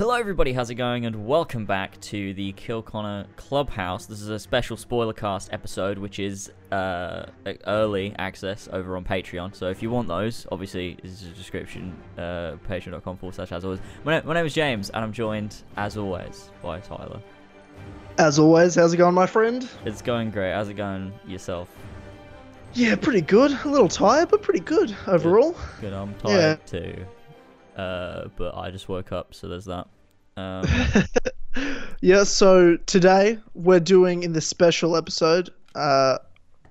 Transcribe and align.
Hello, 0.00 0.14
everybody. 0.14 0.54
How's 0.54 0.70
it 0.70 0.76
going? 0.76 1.04
And 1.04 1.26
welcome 1.26 1.66
back 1.66 2.00
to 2.00 2.32
the 2.32 2.52
Kill 2.52 2.80
Connor 2.80 3.26
Clubhouse. 3.36 4.06
This 4.06 4.22
is 4.22 4.30
a 4.30 4.38
special 4.38 4.78
spoiler 4.78 5.12
cast 5.12 5.52
episode, 5.52 5.98
which 5.98 6.18
is 6.18 6.50
uh, 6.72 7.26
early 7.66 8.14
access 8.18 8.66
over 8.72 8.96
on 8.96 9.04
Patreon. 9.04 9.54
So 9.54 9.68
if 9.68 9.82
you 9.82 9.90
want 9.90 10.08
those, 10.08 10.46
obviously, 10.50 10.96
this 11.02 11.20
is 11.20 11.24
a 11.24 11.32
description. 11.32 11.94
Uh, 12.16 12.56
Patreon.com 12.66 13.18
forward 13.18 13.34
slash 13.34 13.52
as 13.52 13.62
always. 13.62 13.80
My, 14.02 14.22
my 14.22 14.32
name 14.32 14.46
is 14.46 14.54
James, 14.54 14.88
and 14.88 15.04
I'm 15.04 15.12
joined, 15.12 15.64
as 15.76 15.98
always, 15.98 16.50
by 16.62 16.80
Tyler. 16.80 17.20
As 18.16 18.38
always, 18.38 18.76
how's 18.76 18.94
it 18.94 18.96
going, 18.96 19.14
my 19.14 19.26
friend? 19.26 19.68
It's 19.84 20.00
going 20.00 20.30
great. 20.30 20.54
How's 20.54 20.70
it 20.70 20.78
going 20.78 21.12
yourself? 21.26 21.68
Yeah, 22.72 22.94
pretty 22.96 23.20
good. 23.20 23.52
A 23.66 23.68
little 23.68 23.86
tired, 23.86 24.30
but 24.30 24.40
pretty 24.40 24.60
good 24.60 24.96
overall. 25.06 25.54
Good. 25.82 25.92
I'm 25.92 26.14
tired 26.14 26.66
too. 26.66 27.04
Uh, 27.76 28.28
but 28.36 28.56
I 28.56 28.70
just 28.70 28.88
woke 28.88 29.12
up, 29.12 29.34
so 29.34 29.48
there's 29.48 29.66
that. 29.66 29.88
Um, 30.36 30.64
Yeah, 32.02 32.24
so 32.24 32.78
today 32.86 33.36
we're 33.52 33.78
doing 33.78 34.22
in 34.22 34.32
this 34.32 34.46
special 34.46 34.96
episode, 34.96 35.50
uh, 35.74 36.16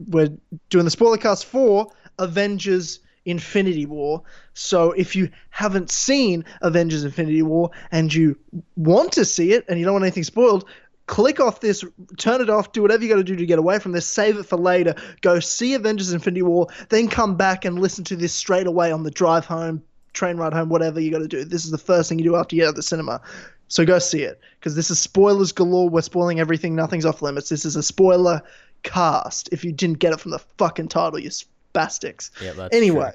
we're 0.07 0.31
doing 0.71 0.85
the 0.85 0.91
spoiler 0.91 1.17
cast 1.17 1.45
for 1.45 1.91
Avengers 2.17 2.99
Infinity 3.25 3.85
War. 3.85 4.23
So 4.55 4.91
if 4.93 5.15
you 5.15 5.29
haven't 5.51 5.91
seen 5.91 6.45
Avengers 6.63 7.03
Infinity 7.03 7.43
War 7.43 7.69
and 7.91 8.11
you 8.11 8.39
want 8.75 9.11
to 9.13 9.25
see 9.25 9.52
it 9.53 9.66
and 9.69 9.77
you 9.77 9.85
don't 9.85 9.93
want 9.93 10.05
anything 10.05 10.23
spoiled, 10.23 10.67
click 11.05 11.39
off 11.39 11.59
this, 11.59 11.85
turn 12.17 12.41
it 12.41 12.49
off, 12.49 12.71
do 12.71 12.81
whatever 12.81 13.03
you 13.03 13.09
got 13.09 13.17
to 13.17 13.23
do 13.23 13.35
to 13.35 13.45
get 13.45 13.59
away 13.59 13.77
from 13.77 13.91
this, 13.91 14.07
save 14.07 14.35
it 14.39 14.47
for 14.47 14.57
later, 14.57 14.95
go 15.21 15.39
see 15.39 15.75
Avengers 15.75 16.11
Infinity 16.11 16.41
War, 16.41 16.66
then 16.89 17.07
come 17.07 17.35
back 17.35 17.66
and 17.66 17.79
listen 17.79 18.03
to 18.05 18.16
this 18.16 18.33
straight 18.33 18.66
away 18.66 18.91
on 18.91 19.03
the 19.03 19.11
drive 19.11 19.45
home, 19.45 19.83
train 20.19 20.37
ride 20.37 20.53
home, 20.53 20.69
whatever 20.69 20.99
you 20.99 21.11
got 21.11 21.19
to 21.19 21.27
do. 21.27 21.43
This 21.45 21.63
is 21.65 21.71
the 21.71 21.77
first 21.77 22.09
thing 22.09 22.19
you 22.19 22.25
do 22.25 22.35
after 22.35 22.55
you 22.55 22.61
get 22.61 22.67
out 22.67 22.69
of 22.71 22.75
the 22.75 22.83
cinema. 22.83 23.21
So 23.69 23.85
go 23.85 23.99
see 23.99 24.23
it 24.23 24.41
because 24.59 24.75
this 24.75 24.91
is 24.91 24.99
spoilers 24.99 25.51
galore. 25.51 25.89
We're 25.89 26.01
spoiling 26.01 26.39
everything. 26.39 26.75
Nothing's 26.75 27.05
off 27.05 27.21
limits. 27.21 27.49
This 27.49 27.66
is 27.66 27.75
a 27.75 27.83
spoiler 27.83 28.41
cast. 28.83 29.49
If 29.52 29.63
you 29.63 29.71
didn't 29.71 29.99
get 29.99 30.11
it 30.11 30.19
from 30.19 30.31
the 30.31 30.39
fucking 30.39 30.89
title, 30.89 31.19
you 31.19 31.29
spastics. 31.29 32.31
yeah, 32.41 32.53
that's 32.53 32.75
Anyway, 32.75 33.11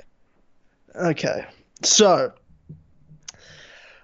okay. 0.95 1.45
So, 1.83 2.33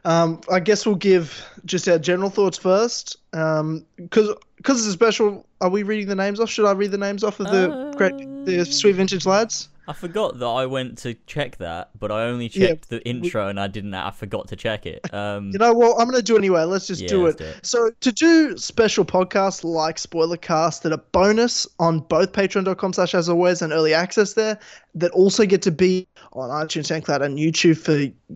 um, 0.05 0.41
I 0.50 0.60
guess 0.60 0.84
we'll 0.84 0.97
give 0.97 1.42
just 1.64 1.88
our 1.88 1.98
general 1.98 2.30
thoughts 2.30 2.58
first. 2.58 3.16
Um, 3.32 3.86
because 3.97 4.34
because 4.56 4.78
it's 4.80 4.88
a 4.88 4.92
special. 4.92 5.47
Are 5.60 5.70
we 5.70 5.84
reading 5.84 6.08
the 6.08 6.16
names 6.16 6.41
off? 6.41 6.50
Should 6.50 6.66
I 6.66 6.72
read 6.72 6.91
the 6.91 6.98
names 6.98 7.22
off 7.22 7.38
of 7.38 7.47
the 7.47 7.94
great 7.97 8.16
the 8.44 8.64
sweet 8.64 8.97
vintage 8.97 9.25
lads? 9.25 9.69
I 9.91 9.92
forgot 9.92 10.38
that 10.38 10.46
I 10.46 10.66
went 10.66 10.98
to 10.98 11.14
check 11.27 11.56
that, 11.56 11.91
but 11.98 12.12
I 12.12 12.22
only 12.27 12.46
Yeah, 12.46 12.69
checked 12.69 12.91
the 12.91 13.05
intro 13.06 13.48
and 13.48 13.58
I 13.58 13.66
didn't. 13.66 13.92
I 13.92 14.12
forgot 14.12 14.47
to 14.48 14.56
check 14.56 14.86
it. 14.86 15.12
Um, 15.12 15.50
You 15.52 15.58
know 15.58 15.72
what? 15.72 16.00
I'm 16.00 16.06
going 16.08 16.16
to 16.16 16.22
do 16.22 16.36
it 16.36 16.38
anyway. 16.38 16.62
Let's 16.62 16.86
just 16.86 17.02
Yeah, 17.02 17.08
do, 17.08 17.24
let's 17.24 17.41
it. 17.41 17.44
do 17.44 17.50
it. 17.50 17.66
So, 17.66 17.91
to 18.00 18.12
do 18.12 18.56
special 18.56 19.05
podcasts 19.05 19.64
like 19.64 19.98
Spoiler 19.98 20.36
Cast 20.36 20.84
that 20.84 20.92
are 20.92 21.02
bonus 21.10 21.66
on 21.80 22.00
both 22.00 22.30
patreon.com 22.32 22.92
slash 22.92 23.14
as 23.16 23.28
always 23.28 23.62
and 23.62 23.72
early 23.72 23.92
access 23.92 24.34
there, 24.34 24.58
that 24.94 25.10
also 25.10 25.44
get 25.44 25.60
to 25.62 25.72
be 25.72 26.06
on 26.34 26.50
iTunes, 26.50 26.86
SoundCloud, 26.86 27.22
and 27.22 27.36
YouTube 27.36 27.77
for 27.77 27.92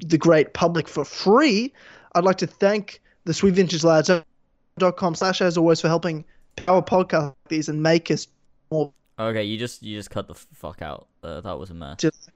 the 0.07 0.19
great 0.19 0.55
public 0.55 0.89
for 0.89 1.05
free, 1.05 1.73
I'd 2.17 2.25
like 2.25 2.39
to 2.39 2.49
thank 2.49 3.01
the 3.27 3.33
Sweet 3.33 3.55
Vintage 3.55 3.85
Lads.com 3.85 5.15
slash 5.15 5.41
as 5.41 5.57
always 5.57 5.81
for 5.81 5.87
helping 5.89 6.25
power 6.57 6.83
podcast 6.83 7.35
these 7.49 7.69
and 7.69 7.81
make 7.83 8.11
us 8.11 8.27
more. 8.73 8.93
Okay, 9.19 9.45
you 9.45 9.59
just 9.59 9.83
you 9.83 9.97
just 9.97 10.11
cut 10.11 10.29
the 10.29 10.35
fuck 10.35 10.83
out. 10.83 11.07
Uh, 11.23 11.41
that 11.41 11.59
was 11.59 11.71
a 11.71 11.75
mess. 11.75 11.97
Just- 11.99 12.31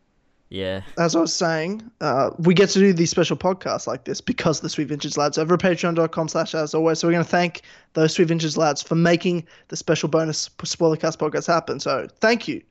Yeah. 0.51 0.81
as 0.97 1.15
I 1.15 1.21
was 1.21 1.35
saying, 1.35 1.83
uh, 2.01 2.31
we 2.39 2.55
get 2.55 2.71
to 2.71 2.79
do 2.79 2.95
these 2.95 3.11
special 3.11 3.37
podcasts 3.37 3.87
like 3.87 4.05
this 4.05 4.21
because 4.23 4.61
the 4.61 4.71
Sweet 4.71 4.89
Vintage 4.89 5.17
Lads 5.19 5.37
over 5.37 5.55
at 5.55 5.61
patreon.com 5.61 6.27
slash 6.29 6.55
as 6.55 6.73
always. 6.75 6.99
So 7.01 7.07
we're 7.09 7.13
going 7.13 7.25
to 7.25 7.31
thank 7.31 7.63
those 7.93 8.15
Sweet 8.15 8.29
Vintage 8.29 8.57
Lads 8.57 8.81
for 8.83 8.95
making 8.95 9.47
the 9.69 9.77
special 9.77 10.09
bonus 10.09 10.49
spoilercast 10.49 11.19
podcast 11.19 11.47
happen. 11.47 11.81
So 11.81 12.09
thank 12.21 12.49
you 12.49 12.63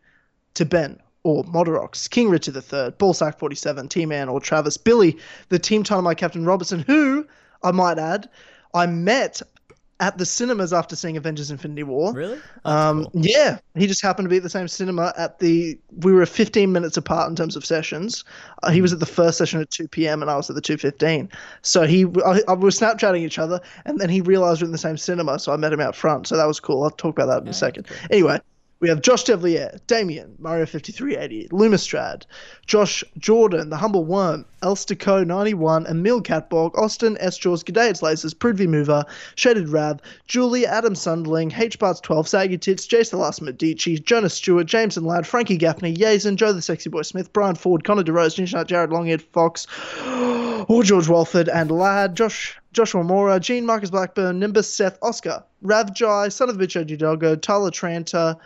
to 0.56 0.66
Ben 0.66 1.00
or 1.22 1.44
Moderox, 1.44 2.09
King 2.09 2.29
Richard 2.29 2.56
III, 2.56 2.91
Ballsack 2.97 3.38
47, 3.38 3.90
T-Man 3.90 4.28
or 4.28 4.40
Travis, 4.40 4.78
Billy, 4.78 5.16
the 5.50 5.59
Team 5.59 5.84
Dynamite 5.84 6.17
Captain 6.17 6.46
Robertson, 6.46 6.79
who, 6.79 7.28
I 7.62 7.72
might 7.72 8.00
add, 8.00 8.28
I 8.73 8.88
met 8.88 9.41
at 10.00 10.18
the 10.18 10.25
cinemas 10.25 10.74
after 10.74 10.96
seeing 10.96 11.18
Avengers 11.18 11.50
Infinity 11.50 11.84
War. 11.84 12.13
Really? 12.13 12.40
Um, 12.66 13.06
cool. 13.06 13.12
yeah, 13.16 13.58
he 13.75 13.88
just 13.88 14.02
happened 14.02 14.25
to 14.25 14.30
be 14.30 14.38
at 14.38 14.44
the 14.44 14.50
same 14.50 14.68
cinema 14.68 15.13
at 15.18 15.40
the. 15.40 15.78
We 16.03 16.12
were 16.12 16.25
15 16.25 16.72
minutes 16.72 16.97
apart 16.97 17.30
in 17.30 17.35
terms 17.35 17.56
of 17.56 17.66
sessions. 17.66 18.24
Uh, 18.63 18.72
he 18.72 18.81
was 18.81 18.94
at 18.94 19.00
the 19.00 19.06
first 19.06 19.38
session 19.38 19.59
at 19.59 19.72
2 19.72 19.88
p.m. 19.88 20.22
and 20.22 20.30
I 20.30 20.35
was 20.35 20.50
at 20.50 20.56
the 20.56 20.62
2:15. 20.62 21.31
So 21.62 21.84
he, 21.84 22.06
I, 22.25 22.41
I 22.47 22.53
was 22.53 22.80
Snapchatting 22.80 23.22
each 23.22 23.40
other, 23.40 23.59
and 23.85 24.00
then 24.00 24.09
he 24.09 24.22
realized 24.22 24.62
we 24.62 24.66
are 24.66 24.68
in 24.68 24.72
the 24.72 24.78
same 24.78 24.97
cinema. 24.97 25.40
So 25.40 25.52
I 25.52 25.58
met 25.58 25.74
him 25.74 25.81
out 25.81 25.96
front. 25.96 26.28
So 26.28 26.38
that 26.38 26.46
was 26.46 26.59
cool. 26.59 26.84
I'll 26.84 26.91
talk 26.91 27.18
about 27.18 27.28
that 27.28 27.41
in 27.41 27.47
a 27.47 27.53
second. 27.53 27.88
Anyway. 28.12 28.40
We 28.79 28.89
have 28.89 29.01
Josh 29.01 29.23
Devlier, 29.23 29.79
Damien, 29.88 30.35
Mario 30.38 30.67
5380, 30.67 31.47
Lumistrad, 31.47 32.27
Josh 32.67 33.03
Jordan, 33.17 33.71
The 33.71 33.77
Humble 33.77 34.05
Worm, 34.05 34.45
Elstico 34.61 35.25
91, 35.25 35.88
Emil 35.88 36.21
Catborg, 36.21 36.77
Austin, 36.77 37.17
S. 37.19 37.39
Jaws, 37.39 37.63
G'day 37.63 37.89
It's 37.89 38.01
Lasers, 38.01 38.35
Prudvy 38.35 38.67
Mover, 38.67 39.03
Shaded 39.33 39.69
Rav, 39.69 39.99
Julie, 40.27 40.67
Adam 40.67 40.93
Sundling, 40.93 41.51
H. 41.51 41.79
Barts 41.79 41.99
12, 42.01 42.27
Saggy 42.27 42.57
Tits, 42.59 42.85
Jason 42.85 43.17
Last 43.17 43.41
Medici, 43.41 43.97
Jonas 43.97 44.35
Stewart, 44.35 44.67
Jameson 44.67 45.05
Ladd, 45.05 45.25
Frankie 45.25 45.57
Gaffney, 45.57 45.95
Yazen, 45.95 46.35
Joe 46.35 46.53
the 46.53 46.61
Sexy 46.61 46.91
Boy 46.91 47.01
Smith, 47.01 47.33
Brian 47.33 47.55
Ford, 47.55 47.83
Connor 47.83 48.03
DeRose, 48.03 48.37
Ninja 48.37 48.53
Nut, 48.53 48.67
Jared 48.67 48.91
Longehead 48.91 49.23
Fox, 49.23 49.66
or 50.67 50.83
George 50.83 51.07
Walford 51.07 51.49
and 51.49 51.71
Ladd, 51.71 52.16
Josh, 52.16 52.55
Joshua 52.73 53.03
Mora, 53.03 53.39
Gene 53.39 53.66
Marcus 53.66 53.89
Blackburn, 53.89 54.37
Nimbus, 54.37 54.71
Seth, 54.71 54.99
Oscar, 55.01 55.43
Rav 55.63 55.95
Jai, 55.95 56.29
Son 56.29 56.47
of 56.47 56.59
the 56.59 56.63
Bitch, 56.63 56.79
OG 56.79 56.99
Doggo, 56.99 57.35
Tyler 57.35 57.71
Tranter, 57.71 58.37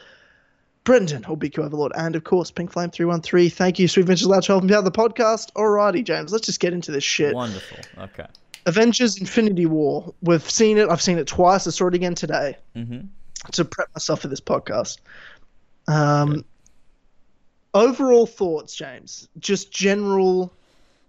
Brendan, 0.84 1.24
or 1.26 1.38
BQ 1.38 1.60
Overlord, 1.66 1.92
and 1.96 2.16
of 2.16 2.24
course, 2.24 2.50
Pink 2.50 2.72
Flame 2.72 2.90
313. 2.90 3.50
Thank 3.52 3.78
you, 3.78 3.88
Sweet 3.88 4.06
Vintage 4.08 4.26
Lads, 4.26 4.48
for 4.48 4.54
helping 4.54 4.70
me 4.70 4.74
out 4.76 4.84
the 4.84 4.92
podcast. 4.92 5.52
Alrighty, 5.54 6.04
James, 6.04 6.32
let's 6.32 6.46
just 6.46 6.60
get 6.60 6.74
into 6.74 6.92
this 6.92 7.04
shit. 7.04 7.36
Wonderful. 7.36 7.78
Okay. 8.00 8.26
Avengers 8.66 9.18
Infinity 9.18 9.66
War. 9.68 10.14
We've 10.22 10.48
seen 10.50 10.78
it. 10.78 10.90
I've 10.90 11.02
seen 11.02 11.18
it 11.18 11.28
twice. 11.28 11.68
I 11.68 11.70
saw 11.72 11.88
it 11.88 11.94
again 11.96 12.16
today 12.16 12.58
Mhm. 12.76 13.08
to 13.52 13.66
prep 13.66 13.90
myself 13.96 14.22
for 14.22 14.28
this 14.28 14.42
podcast. 14.42 14.98
Um, 15.88 16.46
overall 17.74 18.26
thoughts, 18.26 18.76
James. 18.76 19.28
Just 19.40 19.72
general, 19.72 20.52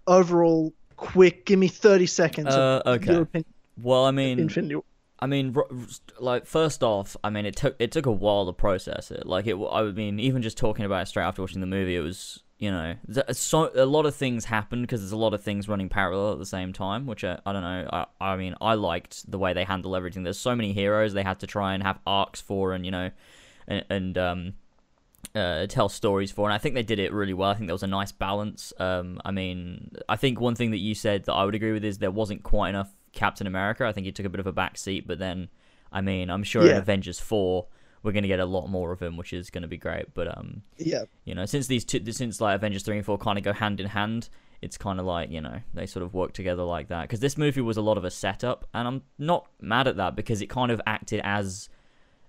overall, 0.07 0.73
quick. 0.97 1.45
Give 1.45 1.59
me 1.59 1.67
30 1.67 2.05
seconds 2.07 2.47
Uh, 2.53 2.81
of 2.85 2.95
okay. 3.01 3.11
your 3.13 3.21
opinion 3.23 3.45
Well, 3.81 4.05
I 4.05 4.11
mean, 4.11 4.39
Infinity 4.39 4.75
War. 4.75 4.83
I 5.23 5.25
mean, 5.25 5.55
like 6.19 6.45
first 6.45 6.83
off, 6.83 7.15
I 7.23 7.29
mean, 7.29 7.45
it 7.45 7.55
took 7.55 7.77
it 7.79 7.93
took 7.93 8.05
a 8.05 8.11
while 8.11 8.45
to 8.45 8.51
process 8.51 9.09
it. 9.09 9.25
Like 9.25 9.47
it, 9.47 9.55
I 9.55 9.83
mean, 9.83 10.19
even 10.19 10.41
just 10.41 10.57
talking 10.57 10.83
about 10.83 11.03
it 11.03 11.05
straight 11.05 11.23
after 11.23 11.41
watching 11.41 11.61
the 11.61 11.65
movie, 11.65 11.95
it 11.95 12.01
was 12.01 12.43
you 12.59 12.69
know, 12.69 12.95
so 13.31 13.71
a 13.73 13.85
lot 13.85 14.05
of 14.05 14.15
things 14.15 14.43
happened 14.43 14.83
because 14.83 14.99
there's 14.99 15.13
a 15.13 15.17
lot 15.17 15.33
of 15.33 15.41
things 15.41 15.69
running 15.69 15.87
parallel 15.87 16.33
at 16.33 16.39
the 16.39 16.45
same 16.45 16.73
time, 16.73 17.05
which 17.05 17.23
I, 17.23 17.39
I 17.45 17.53
don't 17.53 17.61
know. 17.61 17.89
I, 17.91 18.05
I 18.19 18.35
mean, 18.35 18.53
I 18.59 18.73
liked 18.73 19.29
the 19.31 19.37
way 19.37 19.53
they 19.53 19.63
handle 19.63 19.95
everything. 19.95 20.23
There's 20.23 20.39
so 20.39 20.57
many 20.57 20.73
heroes 20.73 21.13
they 21.13 21.23
had 21.23 21.39
to 21.39 21.47
try 21.47 21.73
and 21.73 21.83
have 21.83 21.99
arcs 22.05 22.41
for, 22.41 22.73
and 22.73 22.83
you 22.83 22.91
know, 22.91 23.09
and, 23.65 23.85
and 23.89 24.17
um, 24.17 24.53
uh, 25.35 25.67
tell 25.67 25.87
stories 25.87 26.31
for, 26.31 26.49
and 26.49 26.53
I 26.53 26.57
think 26.57 26.75
they 26.75 26.83
did 26.83 26.99
it 26.99 27.13
really 27.13 27.33
well. 27.33 27.49
I 27.49 27.53
think 27.53 27.67
there 27.67 27.73
was 27.73 27.83
a 27.83 27.87
nice 27.87 28.11
balance. 28.11 28.73
Um, 28.77 29.21
I 29.23 29.31
mean, 29.31 29.91
I 30.09 30.17
think 30.17 30.41
one 30.41 30.55
thing 30.55 30.71
that 30.71 30.79
you 30.79 30.95
said 30.95 31.23
that 31.25 31.33
I 31.33 31.45
would 31.45 31.55
agree 31.55 31.71
with 31.71 31.85
is 31.85 31.99
there 31.99 32.11
wasn't 32.11 32.43
quite 32.43 32.69
enough 32.69 32.93
Captain 33.13 33.47
America. 33.47 33.85
I 33.85 33.91
think 33.93 34.05
he 34.05 34.11
took 34.11 34.25
a 34.25 34.29
bit 34.29 34.39
of 34.39 34.47
a 34.47 34.51
back 34.51 34.77
seat, 34.77 35.07
but 35.07 35.19
then, 35.19 35.47
I 35.91 36.01
mean, 36.01 36.29
I'm 36.29 36.43
sure 36.43 36.63
in 36.63 36.77
Avengers 36.77 37.19
four 37.19 37.67
we're 38.03 38.11
gonna 38.11 38.27
get 38.27 38.41
a 38.41 38.45
lot 38.45 38.67
more 38.67 38.91
of 38.91 39.01
him, 39.01 39.15
which 39.15 39.31
is 39.31 39.49
gonna 39.49 39.67
be 39.67 39.77
great. 39.77 40.13
But 40.13 40.37
um, 40.37 40.61
Yeah. 40.77 41.03
you 41.23 41.33
know, 41.33 41.45
since 41.45 41.67
these 41.67 41.85
two, 41.85 42.03
since 42.11 42.41
like 42.41 42.55
Avengers 42.55 42.83
three 42.83 42.97
and 42.97 43.05
four 43.05 43.17
kind 43.17 43.37
of 43.37 43.43
go 43.45 43.53
hand 43.53 43.79
in 43.79 43.87
hand, 43.87 44.27
it's 44.61 44.77
kind 44.77 44.99
of 44.99 45.05
like 45.05 45.29
you 45.29 45.39
know 45.41 45.59
they 45.73 45.85
sort 45.85 46.03
of 46.03 46.13
work 46.13 46.33
together 46.33 46.63
like 46.63 46.89
that. 46.89 47.03
Because 47.03 47.21
this 47.21 47.37
movie 47.37 47.61
was 47.61 47.77
a 47.77 47.81
lot 47.81 47.97
of 47.97 48.03
a 48.03 48.11
setup, 48.11 48.67
and 48.73 48.87
I'm 48.87 49.01
not 49.17 49.47
mad 49.61 49.87
at 49.87 49.95
that 49.97 50.15
because 50.17 50.41
it 50.41 50.47
kind 50.49 50.69
of 50.71 50.81
acted 50.85 51.21
as 51.23 51.69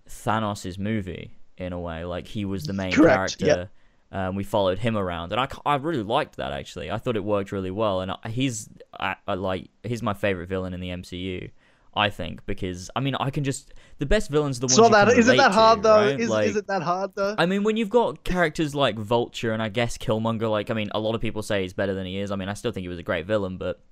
Thanos' 0.08 0.78
movie 0.78 1.36
in 1.56 1.72
a 1.72 1.80
way. 1.80 2.04
Like 2.04 2.26
he 2.26 2.44
was 2.44 2.64
the 2.64 2.72
main 2.72 2.92
Correct, 2.92 3.38
character. 3.38 3.70
Um, 4.14 4.36
we 4.36 4.44
followed 4.44 4.78
him 4.78 4.96
around, 4.96 5.32
and 5.32 5.40
I, 5.40 5.48
I 5.66 5.74
really 5.74 6.04
liked 6.04 6.36
that 6.36 6.52
actually. 6.52 6.88
I 6.88 6.98
thought 6.98 7.16
it 7.16 7.24
worked 7.24 7.50
really 7.50 7.72
well, 7.72 8.00
and 8.00 8.12
I, 8.12 8.28
he's 8.28 8.68
I, 8.98 9.16
I 9.26 9.34
like 9.34 9.70
he's 9.82 10.04
my 10.04 10.14
favorite 10.14 10.48
villain 10.48 10.72
in 10.72 10.78
the 10.78 10.90
MCU. 10.90 11.50
I 11.96 12.10
think 12.10 12.46
because 12.46 12.90
I 12.94 13.00
mean 13.00 13.16
I 13.16 13.30
can 13.30 13.42
just 13.42 13.74
the 13.98 14.06
best 14.06 14.30
villains 14.30 14.58
are 14.58 14.60
the 14.60 14.66
ones 14.66 14.78
you 14.78 14.88
that. 14.90 15.08
it 15.28 15.36
that 15.36 15.52
hard 15.52 15.78
to, 15.78 15.82
though? 15.82 15.96
right? 15.96 16.20
Is, 16.20 16.28
like, 16.28 16.46
is 16.46 16.56
it 16.56 16.68
that 16.68 16.82
hard 16.82 17.10
though? 17.16 17.34
I 17.36 17.46
mean, 17.46 17.64
when 17.64 17.76
you've 17.76 17.90
got 17.90 18.22
characters 18.22 18.72
like 18.72 18.96
Vulture 18.96 19.52
and 19.52 19.60
I 19.60 19.68
guess 19.68 19.98
Killmonger, 19.98 20.48
like 20.48 20.70
I 20.70 20.74
mean, 20.74 20.90
a 20.94 21.00
lot 21.00 21.16
of 21.16 21.20
people 21.20 21.42
say 21.42 21.62
he's 21.62 21.72
better 21.72 21.94
than 21.94 22.06
he 22.06 22.20
is. 22.20 22.30
I 22.30 22.36
mean, 22.36 22.48
I 22.48 22.54
still 22.54 22.70
think 22.70 22.82
he 22.82 22.88
was 22.88 23.00
a 23.00 23.02
great 23.02 23.26
villain, 23.26 23.58
but 23.58 23.82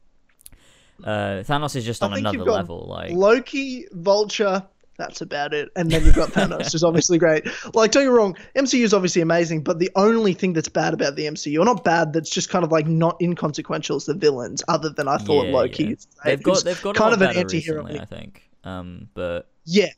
uh, 1.03 1.43
Thanos 1.43 1.75
is 1.75 1.85
just 1.85 2.01
on 2.01 2.13
another 2.13 2.45
level. 2.45 2.87
Like, 2.89 3.11
Loki, 3.11 3.87
Vulture, 3.91 4.69
that's 5.03 5.21
about 5.21 5.53
it. 5.53 5.71
And 5.75 5.91
then 5.91 6.05
you've 6.05 6.15
got 6.15 6.31
Thanos, 6.31 6.73
who's 6.73 6.85
obviously 6.85 7.19
great. 7.19 7.45
Like, 7.75 7.91
don't 7.91 8.05
get 8.05 8.11
me 8.11 8.17
wrong, 8.17 8.37
MCU 8.55 8.83
is 8.83 8.95
obviously 8.95 9.21
amazing, 9.21 9.63
but 9.63 9.79
the 9.81 9.91
only 9.97 10.33
thing 10.33 10.53
that's 10.53 10.69
bad 10.69 10.95
about 10.95 11.17
the 11.17 11.25
MCU, 11.27 11.61
or 11.61 11.65
not 11.65 11.83
bad, 11.83 12.13
that's 12.13 12.31
just 12.31 12.51
kind 12.51 12.65
of 12.65 12.71
like 12.71 12.87
not 12.87 13.21
inconsequential, 13.21 13.97
is 13.97 14.07
the 14.07 14.15
villains. 14.15 14.63
Other 14.69 14.91
than 14.91 15.09
I 15.09 15.19
thought 15.19 15.47
Yeah, 15.47 15.53
Loki, 15.53 15.85
yeah. 15.85 15.95
They've 16.25 16.43
got 16.43 16.65
they've 16.65 16.81
got 16.83 16.97
a 16.97 16.99
kind 16.99 17.11
lot 17.11 17.23
of 17.23 17.31
an 17.31 17.37
anti-hero. 17.37 17.83
recently, 17.83 18.01
I 18.01 18.05
think. 18.05 18.49
Um, 18.65 19.09
but 19.15 19.49
yeah, 19.65 19.91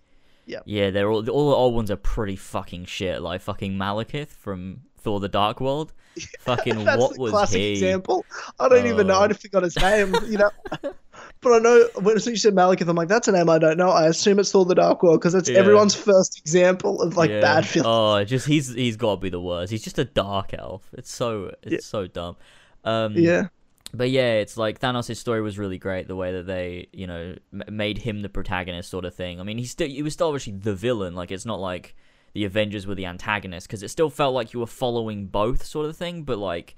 Yeah, 0.46 0.60
yeah, 0.64 0.90
they're 0.90 1.10
all 1.10 1.28
all 1.28 1.50
the 1.50 1.56
old 1.56 1.74
ones 1.74 1.90
are 1.90 1.96
pretty 1.96 2.36
fucking 2.36 2.86
shit. 2.86 3.20
Like 3.20 3.42
fucking 3.42 3.74
Malekith 3.74 4.28
from 4.28 4.80
Thor: 5.04 5.20
The 5.20 5.28
Dark 5.28 5.60
World. 5.60 5.92
Fucking 6.40 6.84
that's 6.84 7.00
what 7.00 7.14
the 7.14 7.20
was 7.20 7.30
classic 7.32 7.60
he? 7.60 7.72
example. 7.72 8.24
I 8.60 8.68
don't 8.68 8.86
even 8.86 9.06
know. 9.08 9.14
Oh. 9.18 9.22
I 9.24 9.32
forgot 9.32 9.62
his 9.62 9.76
name. 9.76 10.14
You 10.26 10.38
know. 10.38 10.50
But 11.40 11.52
I 11.52 11.58
know 11.58 11.88
when 12.00 12.16
as 12.16 12.26
you 12.26 12.36
said 12.36 12.54
Malekith, 12.54 12.88
I'm 12.88 12.96
like, 12.96 13.08
that's 13.08 13.28
a 13.28 13.32
name 13.32 13.50
I 13.50 13.58
don't 13.58 13.76
know. 13.76 13.90
I 13.90 14.06
assume 14.06 14.38
it's 14.38 14.50
Thor: 14.50 14.64
The 14.64 14.74
Dark 14.74 15.02
World 15.02 15.20
because 15.20 15.34
it's 15.34 15.48
Yeah. 15.48 15.58
everyone's 15.58 15.94
first 15.94 16.38
example 16.38 17.02
of 17.02 17.16
like 17.18 17.30
Yeah. 17.30 17.40
bad 17.40 17.66
film. 17.66 17.84
Oh, 17.86 18.24
just 18.24 18.46
he's 18.46 18.72
he's 18.72 18.96
got 18.96 19.16
to 19.16 19.20
be 19.20 19.28
the 19.28 19.40
worst. 19.40 19.70
He's 19.70 19.82
just 19.82 19.98
a 19.98 20.04
dark 20.06 20.54
elf. 20.54 20.88
It's 20.94 21.12
so 21.12 21.54
it's 21.62 21.72
Yeah. 21.72 21.78
so 21.82 22.06
dumb. 22.06 22.36
Um, 22.84 23.12
yeah, 23.14 23.48
But 23.92 24.10
yeah, 24.10 24.34
it's 24.34 24.56
like 24.56 24.80
Thanos' 24.80 25.16
story 25.16 25.42
was 25.42 25.58
really 25.58 25.78
great. 25.78 26.08
The 26.08 26.16
way 26.16 26.32
that 26.32 26.46
they, 26.46 26.88
you 26.92 27.06
know, 27.06 27.36
m- 27.52 27.62
made 27.76 27.98
him 27.98 28.22
the 28.22 28.28
protagonist, 28.30 28.88
sort 28.90 29.04
of 29.04 29.14
thing. 29.14 29.38
I 29.40 29.42
mean, 29.42 29.58
he's 29.58 29.70
still 29.70 29.88
he 29.88 30.02
was 30.02 30.14
still 30.14 30.28
obviously 30.28 30.54
the 30.54 30.74
villain. 30.74 31.14
Like 31.14 31.30
it's 31.30 31.46
not 31.46 31.60
like 31.60 31.94
the 32.34 32.44
Avengers 32.44 32.86
were 32.86 32.94
the 32.94 33.06
antagonist 33.06 33.66
because 33.66 33.82
it 33.82 33.88
still 33.88 34.10
felt 34.10 34.34
like 34.34 34.52
you 34.52 34.60
were 34.60 34.66
following 34.66 35.26
both, 35.26 35.64
sort 35.64 35.86
of 35.86 35.96
thing. 35.96 36.24
But 36.24 36.38
like 36.38 36.76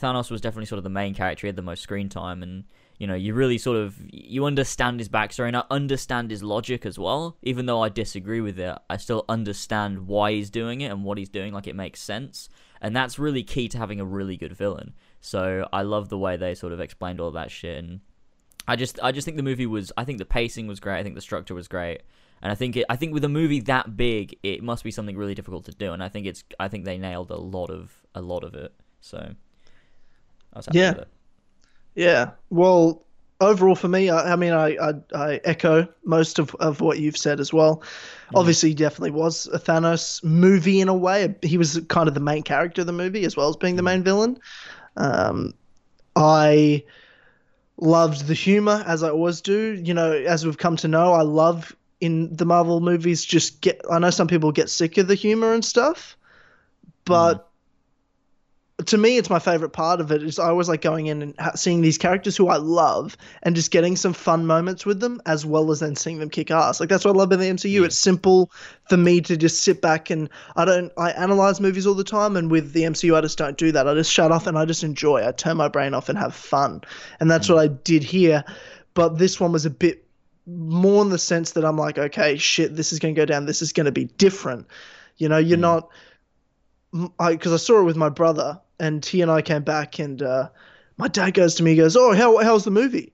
Thanos 0.00 0.30
was 0.30 0.40
definitely 0.40 0.66
sort 0.66 0.78
of 0.78 0.84
the 0.84 0.90
main 0.90 1.14
character. 1.14 1.46
He 1.46 1.48
had 1.48 1.56
the 1.56 1.62
most 1.62 1.82
screen 1.82 2.08
time, 2.08 2.42
and 2.42 2.64
you 2.98 3.06
know, 3.06 3.14
you 3.14 3.34
really 3.34 3.58
sort 3.58 3.76
of 3.76 3.96
you 4.10 4.46
understand 4.46 4.98
his 4.98 5.08
backstory, 5.08 5.48
and 5.48 5.56
I 5.56 5.64
understand 5.70 6.30
his 6.30 6.42
logic 6.42 6.84
as 6.86 6.98
well. 6.98 7.36
Even 7.42 7.66
though 7.66 7.82
I 7.82 7.90
disagree 7.90 8.40
with 8.40 8.58
it, 8.58 8.76
I 8.88 8.96
still 8.96 9.24
understand 9.28 10.06
why 10.06 10.32
he's 10.32 10.50
doing 10.50 10.80
it 10.80 10.90
and 10.90 11.04
what 11.04 11.18
he's 11.18 11.28
doing. 11.28 11.52
Like 11.52 11.66
it 11.66 11.76
makes 11.76 12.00
sense, 12.00 12.48
and 12.80 12.96
that's 12.96 13.18
really 13.18 13.42
key 13.42 13.68
to 13.68 13.78
having 13.78 14.00
a 14.00 14.04
really 14.04 14.36
good 14.36 14.56
villain. 14.56 14.94
So 15.20 15.68
I 15.72 15.82
love 15.82 16.08
the 16.08 16.18
way 16.18 16.36
they 16.36 16.54
sort 16.54 16.72
of 16.72 16.80
explained 16.80 17.20
all 17.20 17.30
that 17.32 17.50
shit, 17.50 17.78
and 17.78 18.00
I 18.66 18.76
just 18.76 18.98
I 19.02 19.12
just 19.12 19.26
think 19.26 19.36
the 19.36 19.42
movie 19.42 19.66
was 19.66 19.92
I 19.96 20.04
think 20.04 20.18
the 20.18 20.24
pacing 20.24 20.66
was 20.66 20.80
great. 20.80 20.98
I 20.98 21.02
think 21.02 21.14
the 21.14 21.20
structure 21.20 21.54
was 21.54 21.68
great. 21.68 22.00
And 22.42 22.52
I 22.52 22.54
think 22.54 22.76
it, 22.76 22.86
I 22.88 22.96
think 22.96 23.14
with 23.14 23.24
a 23.24 23.28
movie 23.28 23.60
that 23.60 23.96
big, 23.96 24.38
it 24.42 24.62
must 24.62 24.84
be 24.84 24.90
something 24.90 25.16
really 25.16 25.34
difficult 25.34 25.64
to 25.66 25.72
do. 25.72 25.92
And 25.92 26.02
I 26.02 26.08
think 26.08 26.26
it's 26.26 26.44
I 26.60 26.68
think 26.68 26.84
they 26.84 26.98
nailed 26.98 27.30
a 27.30 27.36
lot 27.38 27.70
of 27.70 27.92
a 28.14 28.20
lot 28.20 28.44
of 28.44 28.54
it. 28.54 28.74
So 29.00 29.18
I 30.52 30.58
was 30.58 30.66
happy 30.66 30.78
Yeah. 30.78 30.88
with 30.88 30.98
it. 30.98 31.08
yeah. 31.94 32.32
Well, 32.50 33.04
overall 33.40 33.74
for 33.74 33.88
me, 33.88 34.10
I, 34.10 34.32
I 34.32 34.36
mean, 34.36 34.52
I, 34.52 34.76
I 34.80 34.92
I 35.14 35.40
echo 35.44 35.88
most 36.04 36.38
of 36.38 36.54
of 36.56 36.80
what 36.80 36.98
you've 36.98 37.16
said 37.16 37.40
as 37.40 37.52
well. 37.52 37.82
Obviously, 38.34 38.70
he 38.70 38.74
definitely 38.74 39.12
was 39.12 39.46
a 39.48 39.58
Thanos 39.58 40.22
movie 40.24 40.80
in 40.80 40.88
a 40.88 40.94
way. 40.94 41.34
He 41.42 41.58
was 41.58 41.80
kind 41.88 42.08
of 42.08 42.14
the 42.14 42.20
main 42.20 42.42
character 42.42 42.82
of 42.82 42.86
the 42.86 42.92
movie 42.92 43.24
as 43.24 43.36
well 43.36 43.48
as 43.48 43.56
being 43.56 43.76
the 43.76 43.82
main 43.82 44.02
villain. 44.02 44.38
Um, 44.96 45.54
I 46.16 46.84
loved 47.78 48.26
the 48.26 48.34
humor 48.34 48.82
as 48.86 49.02
I 49.02 49.10
always 49.10 49.40
do. 49.40 49.80
You 49.84 49.94
know, 49.94 50.12
as 50.12 50.44
we've 50.44 50.58
come 50.58 50.76
to 50.76 50.88
know, 50.88 51.12
I 51.12 51.22
love 51.22 51.74
in 52.00 52.34
the 52.34 52.44
Marvel 52.44 52.80
movies. 52.80 53.24
Just 53.24 53.60
get. 53.60 53.80
I 53.90 53.98
know 53.98 54.10
some 54.10 54.28
people 54.28 54.52
get 54.52 54.70
sick 54.70 54.98
of 54.98 55.08
the 55.08 55.14
humor 55.14 55.52
and 55.52 55.64
stuff, 55.64 56.16
but 57.04 57.48
mm. 58.78 58.86
to 58.86 58.98
me, 58.98 59.16
it's 59.16 59.30
my 59.30 59.38
favorite 59.38 59.70
part 59.70 60.00
of 60.00 60.10
it. 60.10 60.22
Is 60.22 60.38
I 60.38 60.48
always 60.48 60.68
like 60.68 60.82
going 60.82 61.06
in 61.06 61.22
and 61.22 61.34
ha- 61.38 61.54
seeing 61.54 61.80
these 61.80 61.98
characters 61.98 62.36
who 62.36 62.48
I 62.48 62.56
love 62.56 63.16
and 63.42 63.56
just 63.56 63.70
getting 63.70 63.96
some 63.96 64.12
fun 64.12 64.46
moments 64.46 64.84
with 64.84 65.00
them, 65.00 65.20
as 65.26 65.46
well 65.46 65.70
as 65.70 65.80
then 65.80 65.96
seeing 65.96 66.18
them 66.18 66.30
kick 66.30 66.50
ass. 66.50 66.80
Like 66.80 66.88
that's 66.88 67.04
what 67.04 67.14
I 67.14 67.18
love 67.18 67.28
about 67.28 67.38
the 67.40 67.50
MCU. 67.50 67.84
It's 67.84 67.98
simple 67.98 68.50
for 68.88 68.96
me 68.96 69.20
to 69.22 69.36
just 69.36 69.62
sit 69.62 69.80
back 69.80 70.10
and 70.10 70.28
I 70.56 70.64
don't. 70.64 70.92
I 70.98 71.12
analyze 71.12 71.60
movies 71.60 71.86
all 71.86 71.94
the 71.94 72.04
time, 72.04 72.36
and 72.36 72.50
with 72.50 72.72
the 72.72 72.82
MCU, 72.82 73.16
I 73.16 73.20
just 73.20 73.38
don't 73.38 73.56
do 73.56 73.72
that. 73.72 73.88
I 73.88 73.94
just 73.94 74.12
shut 74.12 74.32
off 74.32 74.46
and 74.46 74.58
I 74.58 74.64
just 74.64 74.84
enjoy. 74.84 75.26
I 75.26 75.32
turn 75.32 75.56
my 75.56 75.68
brain 75.68 75.94
off 75.94 76.08
and 76.08 76.18
have 76.18 76.34
fun, 76.34 76.82
and 77.20 77.30
that's 77.30 77.48
mm. 77.48 77.54
what 77.54 77.62
I 77.62 77.68
did 77.68 78.02
here. 78.02 78.44
But 78.94 79.18
this 79.18 79.40
one 79.40 79.50
was 79.50 79.66
a 79.66 79.70
bit 79.70 80.03
more 80.46 81.02
in 81.02 81.10
the 81.10 81.18
sense 81.18 81.52
that 81.52 81.64
I'm 81.64 81.78
like, 81.78 81.98
okay, 81.98 82.36
shit, 82.36 82.76
this 82.76 82.92
is 82.92 82.98
going 82.98 83.14
to 83.14 83.20
go 83.20 83.24
down. 83.24 83.46
This 83.46 83.62
is 83.62 83.72
going 83.72 83.86
to 83.86 83.92
be 83.92 84.04
different. 84.04 84.66
You 85.16 85.28
know, 85.28 85.38
you're 85.38 85.58
not 85.58 85.90
I 87.18 87.32
because 87.32 87.52
I 87.52 87.56
saw 87.56 87.80
it 87.80 87.84
with 87.84 87.96
my 87.96 88.08
brother, 88.08 88.60
and 88.78 89.04
he 89.04 89.20
and 89.20 89.30
I 89.30 89.42
came 89.42 89.62
back, 89.62 89.98
and 89.98 90.22
uh, 90.22 90.48
my 90.96 91.08
dad 91.08 91.34
goes 91.34 91.54
to 91.56 91.62
me, 91.62 91.72
he 91.72 91.76
goes, 91.76 91.96
"Oh, 91.96 92.14
how 92.14 92.38
how's 92.38 92.64
the 92.64 92.70
movie?" 92.70 93.12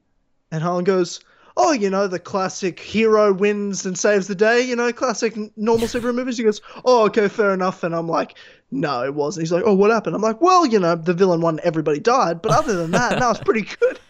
And 0.50 0.62
Harlan 0.62 0.84
goes, 0.84 1.20
"Oh, 1.56 1.72
you 1.72 1.88
know, 1.88 2.06
the 2.06 2.18
classic 2.18 2.78
hero 2.78 3.32
wins 3.32 3.86
and 3.86 3.98
saves 3.98 4.26
the 4.26 4.34
day, 4.34 4.60
you 4.60 4.76
know, 4.76 4.92
classic 4.92 5.34
normal 5.56 5.88
superhero 5.88 6.14
movies." 6.14 6.36
He 6.36 6.44
goes, 6.44 6.60
"Oh, 6.84 7.06
okay, 7.06 7.28
fair 7.28 7.54
enough." 7.54 7.82
And 7.82 7.94
I'm 7.94 8.08
like, 8.08 8.36
"No, 8.70 9.02
it 9.02 9.14
wasn't." 9.14 9.44
He's 9.44 9.52
like, 9.52 9.64
"Oh, 9.64 9.74
what 9.74 9.90
happened?" 9.90 10.14
I'm 10.14 10.22
like, 10.22 10.42
"Well, 10.42 10.66
you 10.66 10.78
know, 10.78 10.94
the 10.94 11.14
villain 11.14 11.40
won, 11.40 11.58
everybody 11.64 12.00
died, 12.00 12.42
but 12.42 12.52
other 12.52 12.76
than 12.76 12.90
that, 12.90 13.18
no, 13.18 13.30
it's 13.30 13.40
pretty 13.40 13.68
good." 13.80 13.98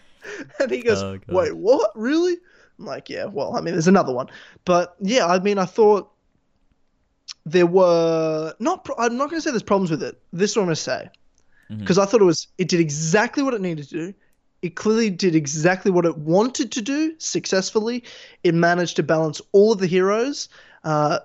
And 0.59 0.69
he 0.69 0.83
goes, 0.83 1.01
Oh, 1.01 1.19
"Wait, 1.29 1.55
what? 1.55 1.91
Really?" 1.95 2.37
I'm 2.81 2.87
like, 2.87 3.09
"Yeah, 3.09 3.25
well, 3.25 3.55
I 3.55 3.61
mean, 3.61 3.73
there's 3.73 3.87
another 3.87 4.13
one, 4.13 4.27
but 4.65 4.95
yeah, 4.99 5.27
I 5.27 5.39
mean, 5.39 5.57
I 5.57 5.65
thought." 5.65 6.09
there 7.45 7.65
were 7.65 8.53
not. 8.59 8.83
Pro- 8.83 8.95
I'm 8.97 9.17
not 9.17 9.29
going 9.29 9.37
to 9.37 9.41
say 9.41 9.51
there's 9.51 9.63
problems 9.63 9.89
with 9.89 10.03
it. 10.03 10.21
This 10.31 10.51
is 10.51 10.57
what 10.57 10.63
I'm 10.63 10.67
going 10.67 10.75
to 10.75 10.81
say 10.81 11.09
because 11.79 11.97
I 11.97 12.05
thought 12.05 12.21
it 12.21 12.25
was. 12.25 12.47
It 12.57 12.67
did 12.67 12.79
exactly 12.79 13.43
what 13.43 13.53
it 13.53 13.61
needed 13.61 13.87
to 13.89 14.07
do. 14.07 14.13
It 14.61 14.75
clearly 14.75 15.09
did 15.09 15.35
exactly 15.35 15.89
what 15.89 16.05
it 16.05 16.17
wanted 16.17 16.71
to 16.73 16.81
do 16.81 17.15
successfully. 17.17 18.03
It 18.43 18.53
managed 18.53 18.97
to 18.97 19.03
balance 19.03 19.41
all 19.53 19.71
of 19.71 19.79
the 19.79 19.87
heroes 19.87 20.49
uh, 20.83 21.19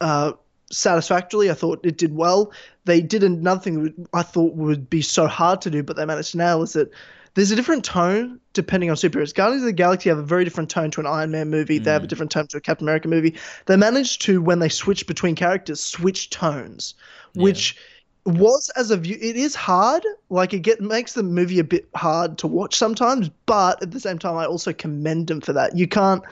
uh, 0.00 0.32
satisfactorily. 0.70 1.50
I 1.50 1.54
thought 1.54 1.86
it 1.86 1.96
did 1.96 2.14
well. 2.14 2.52
They 2.84 3.00
did 3.00 3.22
another 3.22 3.60
thing 3.60 4.08
I 4.12 4.22
thought 4.22 4.54
would 4.54 4.90
be 4.90 5.00
so 5.02 5.26
hard 5.26 5.62
to 5.62 5.70
do, 5.70 5.82
but 5.82 5.96
they 5.96 6.04
managed 6.04 6.32
to 6.32 6.38
nail 6.38 6.62
is 6.62 6.74
that 6.74 6.90
there's 7.34 7.50
a 7.50 7.56
different 7.56 7.84
tone 7.84 8.40
depending 8.52 8.90
on 8.90 8.96
superheroes. 8.96 9.34
Guardians 9.34 9.62
of 9.62 9.66
the 9.66 9.72
Galaxy 9.72 10.08
have 10.10 10.18
a 10.18 10.22
very 10.22 10.44
different 10.44 10.68
tone 10.70 10.90
to 10.90 11.00
an 11.00 11.06
Iron 11.06 11.30
Man 11.30 11.48
movie. 11.48 11.78
They 11.78 11.90
have 11.90 12.02
a 12.02 12.06
mm. 12.06 12.08
different 12.08 12.30
tone 12.30 12.46
to 12.48 12.58
a 12.58 12.60
Captain 12.60 12.86
America 12.86 13.08
movie. 13.08 13.34
They 13.66 13.76
managed 13.76 14.22
to, 14.22 14.42
when 14.42 14.58
they 14.58 14.68
switch 14.68 15.06
between 15.06 15.34
characters, 15.34 15.80
switch 15.80 16.28
tones, 16.30 16.94
which 17.34 17.76
was 18.24 18.70
as 18.76 18.90
a 18.90 18.96
view 18.96 19.18
it 19.20 19.34
is 19.34 19.54
hard 19.54 20.04
like 20.30 20.54
it 20.54 20.60
get 20.60 20.80
makes 20.80 21.14
the 21.14 21.22
movie 21.24 21.58
a 21.58 21.64
bit 21.64 21.88
hard 21.96 22.38
to 22.38 22.46
watch 22.46 22.76
sometimes 22.76 23.28
but 23.46 23.82
at 23.82 23.90
the 23.90 23.98
same 23.98 24.16
time 24.16 24.36
i 24.36 24.46
also 24.46 24.72
commend 24.72 25.26
them 25.26 25.40
for 25.40 25.52
that 25.52 25.76
you 25.76 25.88
can't 25.88 26.22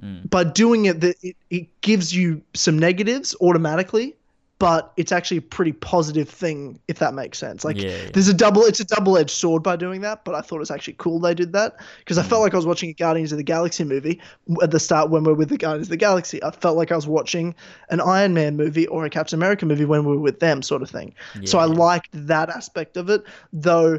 mm. 0.00 0.30
by 0.30 0.44
doing 0.44 0.84
it 0.84 1.00
that 1.00 1.16
it, 1.20 1.36
it 1.50 1.80
gives 1.80 2.14
you 2.14 2.40
some 2.54 2.78
negatives 2.78 3.34
automatically 3.40 4.14
but 4.60 4.92
it's 4.98 5.10
actually 5.10 5.38
a 5.38 5.42
pretty 5.42 5.72
positive 5.72 6.28
thing 6.28 6.78
if 6.86 6.98
that 6.98 7.14
makes 7.14 7.38
sense. 7.38 7.64
Like 7.64 7.80
Yeah, 7.80 7.88
yeah. 7.88 8.10
there's 8.12 8.28
a 8.28 8.34
double 8.34 8.62
it's 8.62 8.78
a 8.78 8.84
double-edged 8.84 9.30
sword 9.30 9.62
by 9.62 9.74
doing 9.74 10.02
that 10.02 10.22
but 10.24 10.34
i 10.34 10.42
thought 10.42 10.56
it 10.56 10.60
was 10.60 10.70
actually 10.70 10.94
cool 10.98 11.18
they 11.18 11.34
did 11.34 11.52
that 11.54 11.76
because 11.98 12.18
i 12.18 12.22
felt 12.22 12.40
mm. 12.40 12.44
like 12.44 12.52
i 12.52 12.56
was 12.56 12.66
watching 12.66 12.90
a 12.90 12.92
guardians 12.92 13.32
of 13.32 13.38
the 13.38 13.44
galaxy 13.44 13.84
movie 13.84 14.20
at 14.62 14.70
the 14.70 14.78
start 14.78 15.08
when 15.10 15.24
we 15.24 15.32
are 15.32 15.34
with 15.34 15.48
the 15.48 15.56
guardians 15.56 15.86
of 15.86 15.90
the 15.90 15.96
galaxy. 15.96 16.42
I 16.44 16.50
felt 16.50 16.76
like 16.76 16.92
i 16.92 16.96
was 16.96 17.06
watching 17.06 17.54
an 17.88 18.00
iron 18.00 18.34
man 18.34 18.56
movie 18.56 18.86
or 18.86 19.04
a 19.06 19.10
captain 19.10 19.38
america 19.38 19.64
movie 19.64 19.86
when 19.86 20.04
we 20.04 20.14
were 20.14 20.22
with 20.22 20.38
them 20.40 20.62
sort 20.62 20.82
of 20.82 20.90
thing. 20.90 21.14
So 21.44 21.58
i 21.58 21.64
liked 21.64 22.10
that 22.12 22.50
aspect 22.50 22.96
of 22.98 23.08
it 23.08 23.24
though 23.52 23.98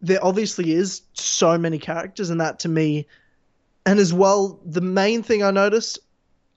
there 0.00 0.24
obviously 0.24 0.72
is 0.72 1.02
so 1.12 1.58
many 1.58 1.78
characters 1.78 2.30
and 2.30 2.40
that 2.40 2.60
to 2.60 2.68
me. 2.68 3.06
And 3.84 3.98
as 3.98 4.12
well 4.12 4.58
the 4.64 4.80
main 4.80 5.22
thing 5.22 5.42
i 5.42 5.50
noticed 5.50 5.98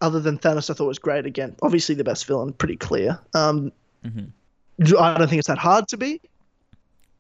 other 0.02 0.20
than 0.20 0.38
Thanos, 0.38 0.70
I 0.70 0.74
thought 0.74 0.88
was 0.88 1.00
great. 1.00 1.26
Again, 1.26 1.56
obviously 1.62 1.96
the 1.96 2.04
best 2.04 2.26
villain, 2.26 2.54
pretty 2.54 2.76
clear. 2.76 3.20
Um, 3.34 3.72
I 4.04 5.18
don't 5.18 5.28
think 5.28 5.40
it's 5.40 5.48
that 5.48 5.58
hard 5.60 5.88
to 5.90 5.98
be, 5.98 6.20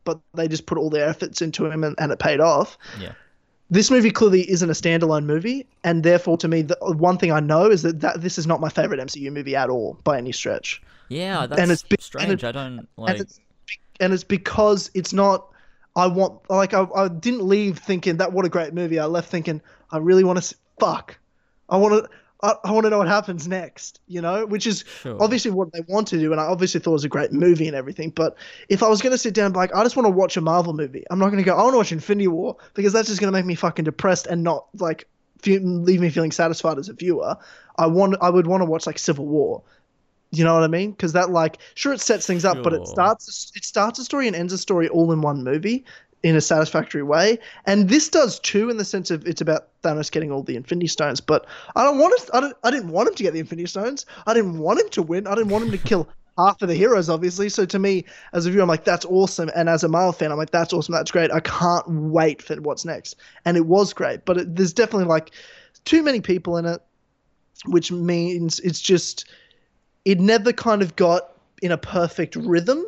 but 0.03 0.19
they 0.33 0.47
just 0.47 0.65
put 0.65 0.77
all 0.77 0.89
their 0.89 1.07
efforts 1.07 1.41
into 1.41 1.65
him 1.67 1.83
and, 1.83 1.95
and 1.99 2.11
it 2.11 2.19
paid 2.19 2.39
off. 2.39 2.77
Yeah. 2.99 3.13
This 3.69 3.89
movie 3.89 4.11
clearly 4.11 4.49
isn't 4.51 4.69
a 4.69 4.73
standalone 4.73 5.23
movie, 5.25 5.65
and 5.85 6.03
therefore, 6.03 6.35
to 6.37 6.47
me, 6.49 6.63
the 6.63 6.77
one 6.81 7.17
thing 7.17 7.31
I 7.31 7.39
know 7.39 7.69
is 7.69 7.83
that, 7.83 8.01
that 8.01 8.21
this 8.21 8.37
is 8.37 8.45
not 8.45 8.59
my 8.59 8.67
favorite 8.67 8.99
MCU 8.99 9.31
movie 9.31 9.55
at 9.55 9.69
all 9.69 9.97
by 10.03 10.17
any 10.17 10.33
stretch. 10.33 10.81
Yeah, 11.07 11.45
that's 11.47 11.69
it's 11.69 11.83
be- 11.83 11.95
and 11.95 12.01
strange. 12.03 12.43
it- 12.43 12.47
I 12.47 12.51
don't 12.51 12.87
like. 12.97 13.11
and 13.11 13.21
it's 13.21 13.39
and 14.01 14.11
it's 14.13 14.23
because 14.25 14.91
it's 14.93 15.13
not. 15.13 15.47
I 15.95 16.07
want 16.07 16.49
like 16.49 16.73
I, 16.73 16.85
I 16.95 17.07
didn't 17.09 17.43
leave 17.47 17.77
thinking 17.77 18.17
that 18.17 18.33
what 18.33 18.45
a 18.45 18.49
great 18.49 18.73
movie. 18.73 18.97
I 18.99 19.05
left 19.05 19.29
thinking 19.29 19.61
I 19.91 19.97
really 19.99 20.23
want 20.23 20.41
to 20.41 20.55
fuck. 20.79 21.17
I 21.69 21.77
want 21.77 21.93
to. 22.03 22.09
I, 22.43 22.55
I 22.63 22.71
want 22.71 22.85
to 22.85 22.89
know 22.89 22.97
what 22.97 23.07
happens 23.07 23.47
next, 23.47 23.99
you 24.07 24.21
know, 24.21 24.45
which 24.45 24.65
is 24.67 24.83
Sure. 25.01 25.17
obviously 25.21 25.51
what 25.51 25.71
they 25.73 25.81
want 25.87 26.07
to 26.09 26.17
do, 26.19 26.31
and 26.31 26.41
I 26.41 26.45
obviously 26.45 26.79
thought 26.79 26.91
it 26.91 26.93
was 26.93 27.03
a 27.05 27.09
great 27.09 27.31
movie 27.31 27.67
and 27.67 27.75
everything. 27.75 28.09
But 28.09 28.35
if 28.69 28.83
I 28.83 28.89
was 28.89 29.01
going 29.01 29.11
to 29.11 29.17
sit 29.17 29.33
down 29.33 29.45
and 29.45 29.53
be 29.53 29.59
like, 29.59 29.75
I 29.75 29.83
just 29.83 29.95
want 29.95 30.05
to 30.07 30.11
watch 30.11 30.37
a 30.37 30.41
Marvel 30.41 30.73
movie, 30.73 31.03
I'm 31.11 31.19
not 31.19 31.27
going 31.27 31.37
to 31.37 31.43
go, 31.43 31.55
I 31.55 31.63
want 31.63 31.73
to 31.73 31.77
watch 31.77 31.91
Infinity 31.91 32.27
War 32.27 32.57
because 32.73 32.93
that's 32.93 33.07
just 33.07 33.19
going 33.19 33.31
to 33.31 33.37
make 33.37 33.45
me 33.45 33.55
fucking 33.55 33.85
depressed 33.85 34.27
and 34.27 34.43
not 34.43 34.67
like 34.79 35.07
leave 35.45 36.01
me 36.01 36.09
feeling 36.09 36.31
satisfied 36.31 36.77
as 36.77 36.89
a 36.89 36.93
viewer. 36.93 37.35
I 37.77 37.87
want, 37.87 38.15
I 38.21 38.29
would 38.29 38.47
want 38.47 38.61
to 38.61 38.65
watch 38.65 38.85
like 38.87 38.99
Civil 38.99 39.25
War. 39.25 39.63
You 40.33 40.45
know 40.45 40.53
what 40.53 40.63
I 40.63 40.67
mean? 40.67 40.91
Because 40.91 41.13
that 41.13 41.29
like, 41.29 41.57
sure, 41.75 41.91
it 41.93 41.99
sets 41.99 42.25
things 42.25 42.45
up, 42.45 42.63
but 42.63 42.73
it 42.73 42.87
starts 42.87 43.51
it 43.55 43.65
starts 43.65 43.99
a 43.99 44.05
story 44.05 44.27
and 44.27 44.35
ends 44.35 44.53
a 44.53 44.57
story 44.57 44.87
all 44.87 45.11
in 45.11 45.21
one 45.21 45.43
movie. 45.43 45.83
In 46.23 46.35
a 46.35 46.41
satisfactory 46.41 47.03
way. 47.03 47.39
And 47.65 47.89
this 47.89 48.09
does 48.09 48.39
too, 48.39 48.69
in 48.69 48.77
the 48.77 48.85
sense 48.85 49.11
of 49.11 49.25
it's 49.25 49.41
about 49.41 49.69
Thanos 49.81 50.11
getting 50.11 50.31
all 50.31 50.43
the 50.43 50.55
Infinity 50.55 50.87
Stones. 50.87 51.21
But 51.21 51.45
I 51.75 51.83
don't 51.83 51.97
want 51.97 52.19
to. 52.19 52.35
I, 52.35 52.39
don't, 52.39 52.57
I 52.63 52.71
didn't 52.71 52.89
want 52.89 53.09
him 53.09 53.15
to 53.15 53.23
get 53.23 53.33
the 53.33 53.39
Infinity 53.39 53.67
Stones. 53.67 54.05
I 54.27 54.33
didn't 54.33 54.59
want 54.59 54.79
him 54.79 54.89
to 54.89 55.01
win. 55.01 55.27
I 55.27 55.35
didn't 55.35 55.49
want 55.49 55.65
him 55.65 55.71
to 55.71 55.77
kill 55.77 56.07
half 56.37 56.61
of 56.61 56.67
the 56.67 56.75
heroes, 56.75 57.09
obviously. 57.09 57.49
So 57.49 57.65
to 57.65 57.79
me, 57.79 58.05
as 58.33 58.45
a 58.45 58.51
viewer, 58.51 58.63
I'm 58.63 58.69
like, 58.69 58.85
that's 58.85 59.05
awesome. 59.05 59.49
And 59.55 59.69
as 59.69 59.83
a 59.83 59.87
Marvel 59.87 60.13
fan, 60.13 60.31
I'm 60.31 60.37
like, 60.37 60.51
that's 60.51 60.73
awesome. 60.73 60.93
That's 60.93 61.11
great. 61.11 61.31
I 61.31 61.39
can't 61.39 61.87
wait 61.87 62.41
for 62.41 62.55
what's 62.57 62.85
next. 62.85 63.15
And 63.45 63.57
it 63.57 63.65
was 63.65 63.93
great, 63.93 64.25
but 64.25 64.37
it, 64.37 64.55
there's 64.55 64.73
definitely 64.73 65.07
like 65.07 65.31
too 65.85 66.03
many 66.03 66.21
people 66.21 66.57
in 66.57 66.65
it, 66.65 66.81
which 67.65 67.91
means 67.91 68.59
it's 68.59 68.81
just 68.81 69.25
it 70.05 70.19
never 70.19 70.53
kind 70.53 70.81
of 70.81 70.95
got 70.95 71.35
in 71.61 71.71
a 71.71 71.77
perfect 71.77 72.35
rhythm 72.35 72.85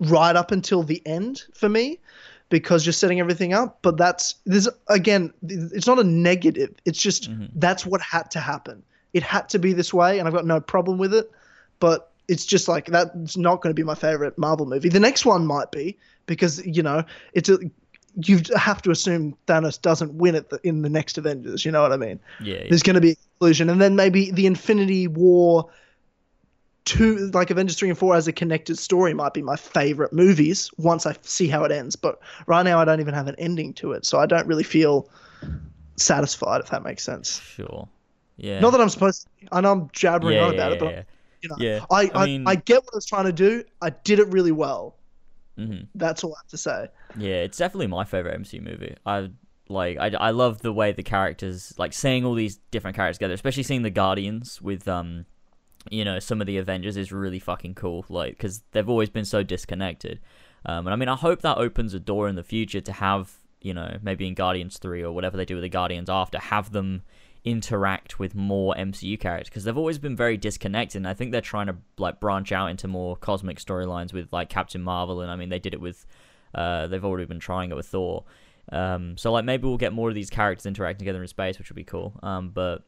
right 0.00 0.36
up 0.36 0.50
until 0.50 0.82
the 0.82 1.02
end 1.06 1.42
for 1.54 1.68
me 1.68 1.98
because 2.50 2.84
you're 2.84 2.92
setting 2.92 3.20
everything 3.20 3.54
up. 3.54 3.78
But 3.80 3.96
that's 3.96 4.34
there's 4.44 4.68
again, 4.88 5.32
it's 5.42 5.86
not 5.86 5.98
a 5.98 6.04
negative. 6.04 6.74
It's 6.84 7.00
just 7.00 7.30
mm-hmm. 7.30 7.46
that's 7.54 7.86
what 7.86 8.02
had 8.02 8.30
to 8.32 8.40
happen. 8.40 8.82
It 9.14 9.22
had 9.22 9.48
to 9.48 9.58
be 9.58 9.72
this 9.72 9.94
way, 9.94 10.18
and 10.18 10.28
I've 10.28 10.34
got 10.34 10.44
no 10.44 10.60
problem 10.60 10.98
with 10.98 11.14
it. 11.14 11.30
But 11.78 12.10
it's 12.28 12.44
just 12.44 12.68
like 12.68 12.86
that's 12.86 13.36
not 13.36 13.62
going 13.62 13.70
to 13.70 13.74
be 13.74 13.84
my 13.84 13.94
favorite 13.94 14.36
Marvel 14.36 14.66
movie. 14.66 14.90
The 14.90 15.00
next 15.00 15.24
one 15.24 15.46
might 15.46 15.72
be 15.72 15.96
because 16.26 16.64
you 16.66 16.82
know 16.82 17.04
it's 17.32 17.48
a 17.48 17.58
you 18.16 18.40
have 18.56 18.82
to 18.82 18.90
assume 18.90 19.36
Thanos 19.46 19.80
doesn't 19.80 20.14
win 20.14 20.34
it 20.34 20.52
in 20.64 20.82
the 20.82 20.90
next 20.90 21.16
Avengers. 21.16 21.64
You 21.64 21.70
know 21.70 21.82
what 21.82 21.92
I 21.92 21.96
mean? 21.96 22.18
Yeah. 22.40 22.56
yeah. 22.56 22.66
There's 22.68 22.82
going 22.82 22.94
to 22.94 23.00
be 23.00 23.12
a 23.12 23.16
conclusion, 23.16 23.70
and 23.70 23.80
then 23.80 23.96
maybe 23.96 24.30
the 24.30 24.46
Infinity 24.46 25.06
War 25.06 25.70
two, 26.84 27.30
like 27.32 27.50
Avengers 27.50 27.76
three 27.76 27.88
and 27.88 27.98
four, 27.98 28.14
as 28.16 28.26
a 28.28 28.32
connected 28.32 28.78
story, 28.78 29.14
might 29.14 29.34
be 29.34 29.42
my 29.42 29.56
favorite 29.56 30.12
movies 30.12 30.70
once 30.76 31.06
I 31.06 31.16
see 31.22 31.48
how 31.48 31.64
it 31.64 31.72
ends. 31.72 31.96
But 31.96 32.18
right 32.46 32.62
now, 32.62 32.78
I 32.78 32.84
don't 32.84 33.00
even 33.00 33.14
have 33.14 33.28
an 33.28 33.36
ending 33.38 33.72
to 33.74 33.92
it, 33.92 34.04
so 34.06 34.18
I 34.18 34.26
don't 34.26 34.46
really 34.46 34.64
feel 34.64 35.08
satisfied. 35.96 36.60
If 36.60 36.70
that 36.70 36.82
makes 36.82 37.02
sense. 37.02 37.40
Sure. 37.40 37.88
Yeah. 38.36 38.60
Not 38.60 38.70
that 38.70 38.80
I'm 38.80 38.88
supposed. 38.88 39.26
To, 39.42 39.48
I 39.52 39.60
know 39.60 39.72
I'm 39.72 39.90
jabbering 39.92 40.36
yeah, 40.36 40.44
on 40.46 40.54
about 40.54 40.70
yeah, 40.70 40.74
it, 40.76 40.80
but 40.80 40.92
yeah. 40.92 41.02
you 41.42 41.48
know, 41.48 41.56
Yeah, 41.58 41.84
I, 41.90 42.10
I 42.14 42.22
I, 42.22 42.26
mean- 42.26 42.44
I 42.46 42.54
get 42.54 42.82
what 42.84 42.94
I 42.94 42.96
was 42.96 43.06
trying 43.06 43.26
to 43.26 43.32
do. 43.32 43.64
I 43.82 43.90
did 43.90 44.18
it 44.18 44.28
really 44.28 44.52
well. 44.52 44.96
Mhm. 45.58 45.88
That's 45.94 46.24
all 46.24 46.32
I 46.34 46.38
have 46.42 46.50
to 46.50 46.56
say. 46.56 46.88
Yeah, 47.18 47.42
it's 47.42 47.58
definitely 47.58 47.88
my 47.88 48.04
favorite 48.04 48.40
MCU 48.40 48.62
movie. 48.62 48.96
I 49.04 49.30
like 49.68 49.98
I, 49.98 50.06
I 50.08 50.30
love 50.30 50.62
the 50.62 50.72
way 50.72 50.92
the 50.92 51.02
characters 51.02 51.74
like 51.76 51.92
seeing 51.92 52.24
all 52.24 52.34
these 52.34 52.56
different 52.70 52.96
characters 52.96 53.18
together, 53.18 53.34
especially 53.34 53.62
seeing 53.64 53.82
the 53.82 53.90
Guardians 53.90 54.62
with 54.62 54.88
um 54.88 55.26
you 55.90 56.04
know 56.04 56.18
some 56.18 56.40
of 56.40 56.46
the 56.46 56.58
Avengers 56.58 56.96
is 56.96 57.12
really 57.12 57.38
fucking 57.38 57.74
cool 57.74 58.04
like 58.08 58.38
cuz 58.38 58.62
they've 58.72 58.88
always 58.88 59.10
been 59.10 59.24
so 59.24 59.42
disconnected. 59.42 60.20
Um 60.66 60.86
and 60.86 60.90
I 60.90 60.96
mean 60.96 61.08
I 61.08 61.16
hope 61.16 61.42
that 61.42 61.58
opens 61.58 61.94
a 61.94 62.00
door 62.00 62.28
in 62.28 62.36
the 62.36 62.42
future 62.42 62.80
to 62.80 62.92
have, 62.92 63.38
you 63.60 63.72
know, 63.72 63.98
maybe 64.02 64.26
in 64.26 64.34
Guardians 64.34 64.78
3 64.78 65.02
or 65.02 65.12
whatever 65.12 65.36
they 65.36 65.44
do 65.44 65.54
with 65.54 65.62
the 65.62 65.68
Guardians 65.68 66.10
after 66.10 66.38
have 66.38 66.72
them 66.72 67.02
interact 67.42 68.18
with 68.18 68.34
more 68.34 68.74
MCU 68.74 69.18
characters 69.18 69.48
because 69.48 69.64
they've 69.64 69.78
always 69.78 69.98
been 69.98 70.14
very 70.14 70.36
disconnected 70.36 70.98
and 70.98 71.08
I 71.08 71.14
think 71.14 71.32
they're 71.32 71.40
trying 71.40 71.68
to 71.68 71.76
like 71.96 72.20
branch 72.20 72.52
out 72.52 72.66
into 72.66 72.86
more 72.86 73.16
cosmic 73.16 73.58
storylines 73.58 74.12
with 74.12 74.30
like 74.32 74.50
Captain 74.50 74.82
Marvel 74.82 75.22
and 75.22 75.30
I 75.30 75.36
mean 75.36 75.48
they 75.48 75.58
did 75.58 75.72
it 75.72 75.80
with 75.80 76.04
uh, 76.54 76.86
they've 76.88 77.04
already 77.04 77.26
been 77.26 77.40
trying 77.40 77.70
it 77.70 77.76
with 77.76 77.86
Thor. 77.86 78.24
Um, 78.72 79.16
so 79.16 79.32
like 79.32 79.44
maybe 79.44 79.66
we'll 79.66 79.78
get 79.78 79.92
more 79.92 80.08
of 80.08 80.14
these 80.14 80.30
characters 80.30 80.66
interacting 80.66 80.98
together 80.98 81.22
in 81.22 81.28
space, 81.28 81.58
which 81.58 81.70
would 81.70 81.76
be 81.76 81.84
cool. 81.84 82.12
Um, 82.22 82.50
but 82.50 82.82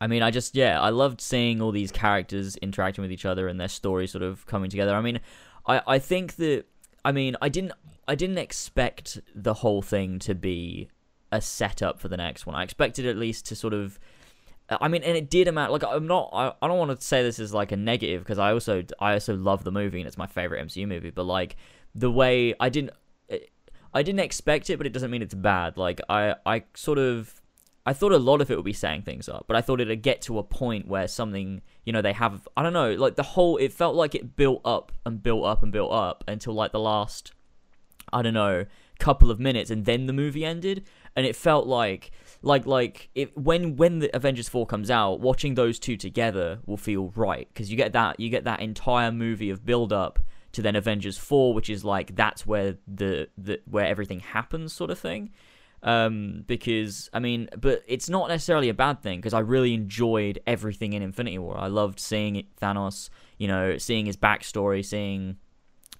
I 0.00 0.06
mean, 0.06 0.22
I 0.22 0.30
just 0.30 0.54
yeah, 0.54 0.80
I 0.80 0.90
loved 0.90 1.20
seeing 1.20 1.60
all 1.60 1.72
these 1.72 1.90
characters 1.90 2.56
interacting 2.56 3.02
with 3.02 3.12
each 3.12 3.24
other 3.24 3.48
and 3.48 3.60
their 3.60 3.68
stories 3.68 4.10
sort 4.10 4.22
of 4.22 4.46
coming 4.46 4.70
together. 4.70 4.94
I 4.94 5.00
mean, 5.00 5.20
I 5.66 5.82
I 5.86 5.98
think 5.98 6.36
that 6.36 6.64
I 7.04 7.12
mean 7.12 7.36
I 7.40 7.48
didn't 7.48 7.72
I 8.06 8.14
didn't 8.14 8.38
expect 8.38 9.18
the 9.34 9.54
whole 9.54 9.82
thing 9.82 10.18
to 10.20 10.34
be 10.34 10.88
a 11.32 11.40
setup 11.40 12.00
for 12.00 12.08
the 12.08 12.16
next 12.16 12.46
one. 12.46 12.54
I 12.56 12.62
expected 12.62 13.06
at 13.06 13.16
least 13.16 13.46
to 13.46 13.56
sort 13.56 13.74
of 13.74 13.98
I 14.80 14.86
mean, 14.86 15.02
and 15.02 15.16
it 15.16 15.28
did 15.30 15.48
amount. 15.48 15.72
Like, 15.72 15.82
I'm 15.82 16.06
not. 16.06 16.30
I, 16.32 16.52
I 16.62 16.68
don't 16.68 16.78
want 16.78 16.96
to 16.96 17.04
say 17.04 17.24
this 17.24 17.40
is 17.40 17.52
like 17.52 17.72
a 17.72 17.76
negative 17.76 18.22
because 18.22 18.38
I 18.38 18.52
also 18.52 18.84
I 19.00 19.14
also 19.14 19.34
love 19.34 19.64
the 19.64 19.72
movie 19.72 19.98
and 19.98 20.06
it's 20.06 20.16
my 20.16 20.28
favorite 20.28 20.64
MCU 20.64 20.86
movie. 20.86 21.10
But 21.10 21.24
like 21.24 21.56
the 21.94 22.10
way 22.10 22.54
I 22.60 22.68
didn't 22.68 22.92
I 23.92 24.02
didn't 24.02 24.20
expect 24.20 24.70
it, 24.70 24.76
but 24.76 24.86
it 24.86 24.92
doesn't 24.92 25.10
mean 25.10 25.22
it's 25.22 25.34
bad. 25.34 25.76
Like 25.76 26.00
I 26.08 26.36
I 26.46 26.64
sort 26.74 26.98
of 26.98 27.39
I 27.86 27.92
thought 27.92 28.12
a 28.12 28.18
lot 28.18 28.40
of 28.40 28.50
it 28.50 28.56
would 28.56 28.64
be 28.64 28.72
saying 28.72 29.02
things 29.02 29.28
up, 29.28 29.46
but 29.48 29.56
I 29.56 29.62
thought 29.62 29.80
it'd 29.80 30.02
get 30.02 30.20
to 30.22 30.38
a 30.38 30.42
point 30.42 30.86
where 30.86 31.08
something 31.08 31.62
you 31.84 31.92
know 31.92 32.02
they 32.02 32.12
have 32.12 32.46
I 32.56 32.62
don't 32.62 32.72
know 32.72 32.92
like 32.92 33.16
the 33.16 33.22
whole 33.22 33.56
it 33.56 33.72
felt 33.72 33.94
like 33.94 34.14
it 34.14 34.36
built 34.36 34.60
up 34.64 34.92
and 35.06 35.22
built 35.22 35.44
up 35.44 35.62
and 35.62 35.72
built 35.72 35.92
up 35.92 36.24
until 36.28 36.54
like 36.54 36.72
the 36.72 36.80
last 36.80 37.32
I 38.12 38.22
don't 38.22 38.34
know 38.34 38.66
couple 39.00 39.30
of 39.30 39.40
minutes 39.40 39.70
and 39.70 39.84
then 39.84 40.06
the 40.06 40.12
movie 40.12 40.44
ended. 40.44 40.84
And 41.16 41.26
it 41.26 41.34
felt 41.34 41.66
like 41.66 42.12
like 42.42 42.66
like 42.66 43.10
it 43.16 43.36
when 43.36 43.74
when 43.76 43.98
the 43.98 44.14
Avengers 44.14 44.48
4 44.48 44.64
comes 44.66 44.90
out 44.90 45.20
watching 45.20 45.54
those 45.54 45.80
two 45.80 45.96
together 45.96 46.60
will 46.66 46.76
feel 46.76 47.12
right 47.16 47.48
because 47.52 47.70
you 47.70 47.76
get 47.76 47.92
that 47.92 48.20
you 48.20 48.30
get 48.30 48.44
that 48.44 48.60
entire 48.60 49.10
movie 49.10 49.50
of 49.50 49.66
build 49.66 49.92
up 49.92 50.20
to 50.52 50.62
then 50.62 50.76
Avengers 50.76 51.18
4 51.18 51.52
which 51.52 51.68
is 51.68 51.84
like 51.84 52.14
that's 52.14 52.46
where 52.46 52.78
the, 52.86 53.28
the 53.36 53.60
where 53.68 53.84
everything 53.84 54.20
happens 54.20 54.72
sort 54.72 54.90
of 54.90 54.98
thing 54.98 55.30
um 55.82 56.44
because 56.46 57.08
I 57.12 57.20
mean 57.20 57.48
but 57.58 57.82
it's 57.86 58.08
not 58.08 58.28
necessarily 58.28 58.68
a 58.68 58.74
bad 58.74 59.02
thing 59.02 59.18
because 59.18 59.34
I 59.34 59.40
really 59.40 59.72
enjoyed 59.72 60.40
everything 60.46 60.92
in 60.92 61.02
Infinity 61.02 61.38
War 61.38 61.56
I 61.58 61.68
loved 61.68 62.00
seeing 62.00 62.46
Thanos 62.60 63.08
you 63.38 63.48
know 63.48 63.78
seeing 63.78 64.06
his 64.06 64.16
backstory 64.16 64.84
seeing 64.84 65.36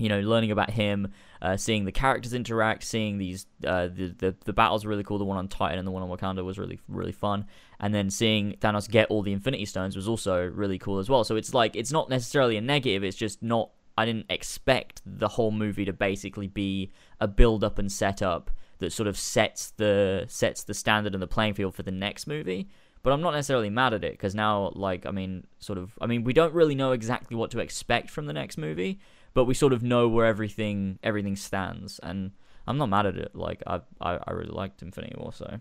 you 0.00 0.08
know, 0.08 0.20
learning 0.20 0.50
about 0.50 0.70
him, 0.70 1.12
uh, 1.42 1.56
seeing 1.56 1.84
the 1.84 1.92
characters 1.92 2.32
interact, 2.32 2.82
seeing 2.82 3.18
these 3.18 3.46
uh, 3.66 3.88
the, 3.88 4.14
the 4.18 4.34
the 4.46 4.52
battles 4.52 4.84
were 4.84 4.88
really 4.88 5.04
cool. 5.04 5.18
The 5.18 5.24
one 5.24 5.36
on 5.36 5.46
Titan 5.46 5.78
and 5.78 5.86
the 5.86 5.92
one 5.92 6.02
on 6.02 6.08
Wakanda 6.08 6.42
was 6.42 6.58
really 6.58 6.80
really 6.88 7.12
fun, 7.12 7.44
and 7.78 7.94
then 7.94 8.10
seeing 8.10 8.54
Thanos 8.60 8.88
get 8.88 9.08
all 9.10 9.22
the 9.22 9.32
Infinity 9.32 9.66
Stones 9.66 9.94
was 9.94 10.08
also 10.08 10.42
really 10.46 10.78
cool 10.78 10.98
as 10.98 11.10
well. 11.10 11.22
So 11.22 11.36
it's 11.36 11.52
like 11.52 11.76
it's 11.76 11.92
not 11.92 12.08
necessarily 12.08 12.56
a 12.56 12.60
negative. 12.60 13.04
It's 13.04 13.16
just 13.16 13.42
not. 13.42 13.70
I 13.98 14.06
didn't 14.06 14.26
expect 14.30 15.02
the 15.04 15.28
whole 15.28 15.50
movie 15.50 15.84
to 15.84 15.92
basically 15.92 16.46
be 16.46 16.90
a 17.20 17.28
build 17.28 17.62
up 17.62 17.78
and 17.78 17.92
set 17.92 18.22
up 18.22 18.50
that 18.80 18.92
sort 18.92 19.06
of 19.06 19.16
sets 19.16 19.70
the 19.76 20.26
sets 20.28 20.64
the 20.64 20.74
standard 20.74 21.14
and 21.14 21.22
the 21.22 21.26
playing 21.26 21.54
field 21.54 21.74
for 21.74 21.82
the 21.82 21.90
next 21.90 22.26
movie. 22.26 22.68
But 23.02 23.14
I'm 23.14 23.22
not 23.22 23.32
necessarily 23.32 23.70
mad 23.70 23.94
at 23.94 24.04
it 24.04 24.12
because 24.12 24.34
now, 24.34 24.72
like, 24.74 25.06
I 25.06 25.10
mean, 25.10 25.46
sort 25.58 25.78
of, 25.78 25.98
I 26.02 26.06
mean, 26.06 26.22
we 26.22 26.34
don't 26.34 26.52
really 26.52 26.74
know 26.74 26.92
exactly 26.92 27.34
what 27.34 27.50
to 27.52 27.60
expect 27.60 28.10
from 28.10 28.26
the 28.26 28.34
next 28.34 28.58
movie 28.58 29.00
but 29.34 29.44
we 29.44 29.54
sort 29.54 29.72
of 29.72 29.82
know 29.82 30.08
where 30.08 30.26
everything 30.26 30.98
everything 31.02 31.36
stands, 31.36 31.98
and 32.00 32.32
I'm 32.66 32.78
not 32.78 32.88
mad 32.88 33.06
at 33.06 33.16
it. 33.16 33.34
Like 33.34 33.62
I 33.66 33.80
I, 34.00 34.18
I 34.26 34.32
really 34.32 34.50
liked 34.50 34.82
Infinity 34.82 35.16
War, 35.18 35.32
so. 35.32 35.58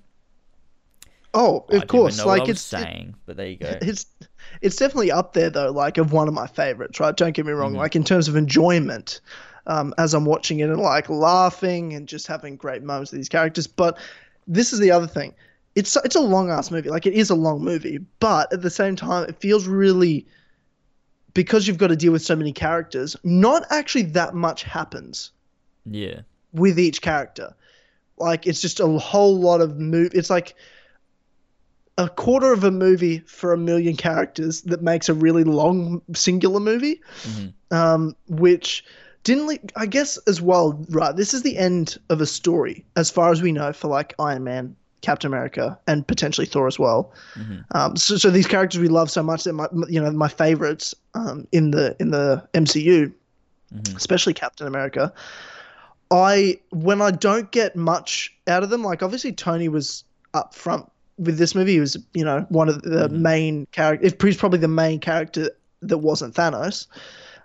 Oh, 1.31 1.65
I 1.71 1.75
of 1.75 1.87
course. 1.87 2.17
know 2.17 2.25
like 2.25 2.47
I 2.47 2.51
it's 2.51 2.61
saying, 2.61 3.15
but 3.27 3.37
there 3.37 3.47
you 3.47 3.57
go. 3.57 3.77
it's 3.81 4.07
it's 4.61 4.75
definitely 4.75 5.11
up 5.11 5.33
there 5.33 5.49
though, 5.49 5.71
like 5.71 5.97
of 5.97 6.11
one 6.11 6.27
of 6.27 6.33
my 6.33 6.47
favorites, 6.47 6.99
right? 6.99 7.15
Don't 7.15 7.33
get 7.33 7.45
me 7.45 7.51
wrong. 7.51 7.73
Mhm. 7.73 7.77
Like 7.77 7.95
in 7.95 8.03
terms 8.03 8.27
of 8.27 8.35
enjoyment, 8.35 9.21
um, 9.69 9.93
as 9.97 10.13
I'm 10.13 10.25
watching 10.25 10.59
it 10.59 10.69
and 10.69 10.81
like 10.81 11.07
laughing 11.09 11.93
and 11.93 12.07
just 12.07 12.27
having 12.27 12.57
great 12.57 12.83
moments 12.83 13.11
with 13.11 13.19
these 13.19 13.29
characters. 13.29 13.67
But 13.67 13.97
this 14.47 14.73
is 14.73 14.79
the 14.79 14.91
other 14.91 15.07
thing. 15.07 15.33
It's 15.75 15.95
it's 16.03 16.15
a 16.15 16.19
long 16.21 16.49
ass 16.49 16.71
movie. 16.71 16.89
Like 16.89 17.05
it 17.05 17.13
is 17.13 17.29
a 17.29 17.35
long 17.35 17.63
movie, 17.63 17.99
but 18.19 18.51
at 18.51 18.61
the 18.63 18.69
same 18.71 18.95
time, 18.95 19.29
it 19.29 19.39
feels 19.39 19.67
really 19.67 20.25
because 21.35 21.67
you've 21.67 21.77
got 21.77 21.87
to 21.87 21.95
deal 21.95 22.11
with 22.11 22.23
so 22.23 22.35
many 22.35 22.51
characters. 22.51 23.15
Not 23.23 23.63
actually 23.69 24.01
that 24.19 24.33
much 24.33 24.63
happens 24.63 25.31
Yeah. 25.85 26.21
with 26.51 26.79
each 26.79 27.01
character. 27.01 27.53
Like 28.17 28.47
it's 28.47 28.59
just 28.61 28.79
a 28.79 28.87
whole 28.87 29.39
lot 29.39 29.61
of 29.61 29.77
move. 29.77 30.11
It's 30.15 30.31
like 30.31 30.55
a 31.97 32.09
quarter 32.09 32.51
of 32.53 32.63
a 32.63 32.71
movie 32.71 33.19
for 33.19 33.53
a 33.53 33.57
million 33.57 33.95
characters 33.95 34.61
that 34.63 34.81
makes 34.81 35.09
a 35.09 35.13
really 35.13 35.43
long 35.43 36.01
singular 36.15 36.59
movie, 36.59 37.01
Mhm. 37.23 37.53
um, 37.71 38.15
which 38.27 38.83
didn't. 39.23 39.47
Le- 39.47 39.57
I 39.75 39.85
guess 39.85 40.17
as 40.27 40.41
well. 40.41 40.73
Right, 40.89 41.15
this 41.15 41.33
is 41.33 41.43
the 41.43 41.57
end 41.57 41.97
of 42.09 42.21
a 42.21 42.25
story, 42.25 42.85
as 42.95 43.09
far 43.09 43.31
as 43.31 43.41
we 43.41 43.51
know, 43.51 43.73
for 43.73 43.87
like 43.87 44.13
Iron 44.19 44.43
Man, 44.43 44.75
Captain 45.01 45.27
America, 45.27 45.77
and 45.87 46.05
potentially 46.07 46.45
Thor 46.47 46.67
as 46.67 46.77
well. 46.79 47.11
Mhm. 47.35 47.63
Um, 47.75 47.95
so, 47.95 48.17
so 48.17 48.29
these 48.29 48.47
characters 48.47 48.79
we 48.81 48.87
love 48.87 49.09
so 49.09 49.23
much 49.23 49.43
that 49.45 49.53
my, 49.53 49.67
you 49.87 50.01
know, 50.01 50.11
my 50.11 50.27
favorites 50.27 50.93
um, 51.13 51.47
in 51.51 51.71
the 51.71 51.95
in 51.99 52.11
the 52.11 52.47
MCU 52.53 53.11
Mhm. 53.73 53.95
especially 53.95 54.33
Captain 54.33 54.65
America. 54.65 55.13
I 56.11 56.59
when 56.71 57.01
I 57.01 57.11
don't 57.11 57.51
get 57.51 57.75
much 57.75 58.35
out 58.47 58.63
of 58.63 58.69
them, 58.71 58.83
like 58.83 59.03
obviously 59.03 59.31
Tony 59.31 59.69
was 59.69 60.03
up 60.33 60.55
front 60.55 60.89
with 61.19 61.37
this 61.37 61.53
movie. 61.53 61.73
He 61.73 61.79
was, 61.79 61.95
you 62.13 62.23
know, 62.25 62.45
one 62.49 62.67
of 62.67 62.81
the 62.81 63.07
Mhm. 63.09 63.11
main 63.19 63.67
character. 63.71 64.09
He's 64.25 64.37
probably 64.37 64.57
the 64.59 64.67
main 64.67 64.99
character 64.99 65.51
that 65.81 65.99
wasn't 65.99 66.33
Thanos. 66.33 66.87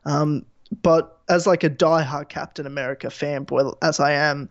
Um, 0.07 0.45
but 0.83 1.14
as 1.29 1.47
like 1.47 1.65
a 1.65 1.71
diehard 1.71 2.29
Captain 2.29 2.67
America 2.67 3.09
fanboy, 3.09 3.77
as 3.83 4.01
I 4.01 4.13
am, 4.13 4.49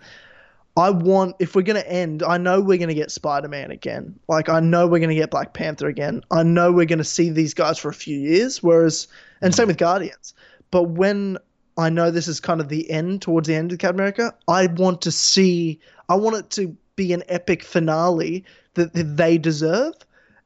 I 0.75 0.89
want 0.89 1.35
if 1.39 1.55
we're 1.55 1.61
gonna 1.61 1.81
end, 1.81 2.23
I 2.23 2.37
know 2.37 2.59
we're 2.59 2.79
gonna 2.79 2.93
get 2.93 3.11
Spider 3.11 3.47
Man 3.47 3.71
again. 3.71 4.19
Like 4.27 4.49
I 4.49 4.59
know 4.59 4.87
we're 4.87 4.99
gonna 4.99 5.15
get 5.15 5.29
Black 5.31 5.53
Panther 5.53 5.87
again. 5.87 6.23
I 6.31 6.43
know 6.43 6.71
we're 6.71 6.85
gonna 6.85 7.03
see 7.03 7.29
these 7.29 7.53
guys 7.53 7.77
for 7.77 7.89
a 7.89 7.93
few 7.93 8.17
years. 8.17 8.63
Whereas, 8.63 9.07
and 9.41 9.53
same 9.53 9.67
with 9.67 9.77
Guardians. 9.77 10.33
But 10.71 10.89
when 10.89 11.37
I 11.77 11.89
know 11.89 12.11
this 12.11 12.27
is 12.27 12.39
kind 12.39 12.61
of 12.61 12.69
the 12.69 12.89
end 12.89 13.21
towards 13.21 13.47
the 13.47 13.55
end 13.55 13.71
of 13.71 13.79
Captain 13.79 13.99
America. 13.99 14.33
I 14.47 14.67
want 14.67 15.01
to 15.01 15.11
see. 15.11 15.79
I 16.09 16.15
want 16.15 16.35
it 16.35 16.49
to 16.51 16.75
be 16.95 17.13
an 17.13 17.23
epic 17.27 17.63
finale 17.63 18.45
that, 18.75 18.93
that 18.93 19.17
they 19.17 19.37
deserve, 19.37 19.93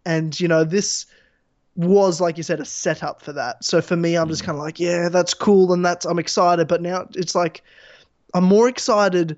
and 0.06 0.40
you 0.40 0.48
know 0.48 0.64
this 0.64 1.06
was 1.78 2.20
like 2.20 2.38
you 2.38 2.44
said 2.44 2.60
a 2.60 2.66
setup 2.66 3.22
for 3.22 3.32
that. 3.34 3.64
So 3.64 3.82
for 3.82 3.96
me, 3.96 4.16
I'm 4.16 4.28
just 4.28 4.42
hmm. 4.42 4.48
kind 4.48 4.58
of 4.58 4.64
like, 4.64 4.80
yeah, 4.80 5.10
that's 5.10 5.34
cool, 5.34 5.72
and 5.72 5.86
that's 5.86 6.06
I'm 6.06 6.20
excited. 6.20 6.68
But 6.68 6.82
now 6.82 7.08
it's 7.14 7.36
like 7.36 7.64
I'm 8.34 8.44
more 8.44 8.68
excited 8.68 9.38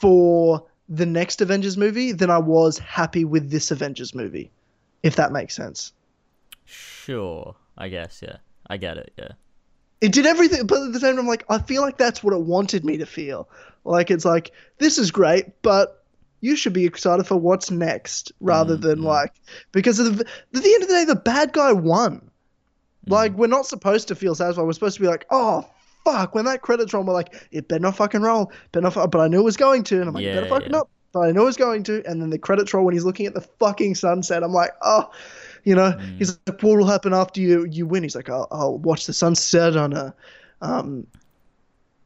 for 0.00 0.64
the 0.88 1.06
next 1.06 1.40
Avengers 1.40 1.76
movie 1.76 2.12
than 2.12 2.30
I 2.30 2.38
was 2.38 2.78
happy 2.78 3.24
with 3.24 3.50
this 3.50 3.70
Avengers 3.70 4.14
movie, 4.14 4.50
if 5.02 5.16
that 5.16 5.32
makes 5.32 5.56
sense. 5.56 5.92
Sure, 6.66 7.56
I 7.78 7.88
guess. 7.88 8.20
Yeah, 8.22 8.36
I 8.68 8.76
get 8.76 8.98
it. 8.98 9.12
Yeah. 9.16 9.32
It 10.00 10.12
did 10.12 10.26
everything, 10.26 10.66
but 10.66 10.82
at 10.82 10.92
the 10.92 11.00
same 11.00 11.16
time, 11.16 11.20
I'm 11.20 11.26
like 11.26 11.44
I 11.48 11.58
feel 11.58 11.82
like 11.82 11.96
that's 11.96 12.22
what 12.22 12.34
it 12.34 12.42
wanted 12.42 12.84
me 12.84 12.98
to 12.98 13.06
feel. 13.06 13.48
Like 13.84 14.10
it's 14.10 14.26
like 14.26 14.52
this 14.78 14.98
is 14.98 15.10
great, 15.10 15.62
but 15.62 15.99
you 16.40 16.56
should 16.56 16.72
be 16.72 16.86
excited 16.86 17.26
for 17.26 17.36
what's 17.36 17.70
next 17.70 18.32
rather 18.40 18.76
Mm, 18.76 18.82
than 18.82 18.98
mm. 19.00 19.04
like 19.04 19.34
because 19.72 19.98
of 19.98 20.18
the, 20.18 20.24
at 20.54 20.62
the 20.62 20.74
end 20.74 20.82
of 20.82 20.88
the 20.88 20.94
day, 20.94 21.04
the 21.04 21.16
bad 21.16 21.52
guy 21.52 21.72
won. 21.72 22.30
Mm. 23.06 23.12
Like 23.12 23.32
we're 23.34 23.46
not 23.46 23.66
supposed 23.66 24.08
to 24.08 24.14
feel 24.14 24.34
satisfied. 24.34 24.62
We're 24.64 24.72
supposed 24.72 24.96
to 24.96 25.02
be 25.02 25.08
like, 25.08 25.26
oh 25.30 25.66
fuck, 26.04 26.34
when 26.34 26.46
that 26.46 26.62
credits 26.62 26.92
roll, 26.94 27.04
we're 27.04 27.12
like, 27.12 27.34
it 27.52 27.68
better 27.68 27.80
not 27.80 27.96
fucking 27.96 28.22
roll, 28.22 28.52
better 28.72 28.82
not. 28.84 28.94
fu-" 28.94 29.06
But 29.06 29.20
I 29.20 29.28
knew 29.28 29.40
it 29.40 29.44
was 29.44 29.56
going 29.56 29.84
to, 29.84 30.00
and 30.00 30.08
I'm 30.08 30.14
like, 30.14 30.24
Yeah, 30.24 30.34
better 30.34 30.46
fucking 30.46 30.70
yeah. 30.70 30.78
not. 30.78 30.88
But 31.12 31.20
I 31.20 31.32
know 31.32 31.42
it 31.42 31.46
was 31.46 31.56
going 31.56 31.82
to, 31.84 32.02
and 32.06 32.22
then 32.22 32.30
the 32.30 32.38
credits 32.38 32.72
roll 32.72 32.84
when 32.84 32.94
he's 32.94 33.04
looking 33.04 33.26
at 33.26 33.34
the 33.34 33.40
fucking 33.40 33.96
sunset. 33.96 34.42
I'm 34.44 34.52
like, 34.52 34.70
oh, 34.82 35.10
you 35.64 35.74
know, 35.74 35.92
Mm. 35.92 36.18
he's 36.18 36.38
like, 36.46 36.62
what 36.62 36.78
will 36.78 36.86
happen 36.86 37.12
after 37.12 37.40
you 37.40 37.64
you 37.66 37.86
win? 37.86 38.02
He's 38.04 38.14
like, 38.16 38.30
I'll, 38.30 38.46
I'll 38.50 38.78
watch 38.78 39.06
the 39.06 39.12
sunset 39.12 39.76
on 39.76 39.92
a, 39.92 40.14
um, 40.62 41.06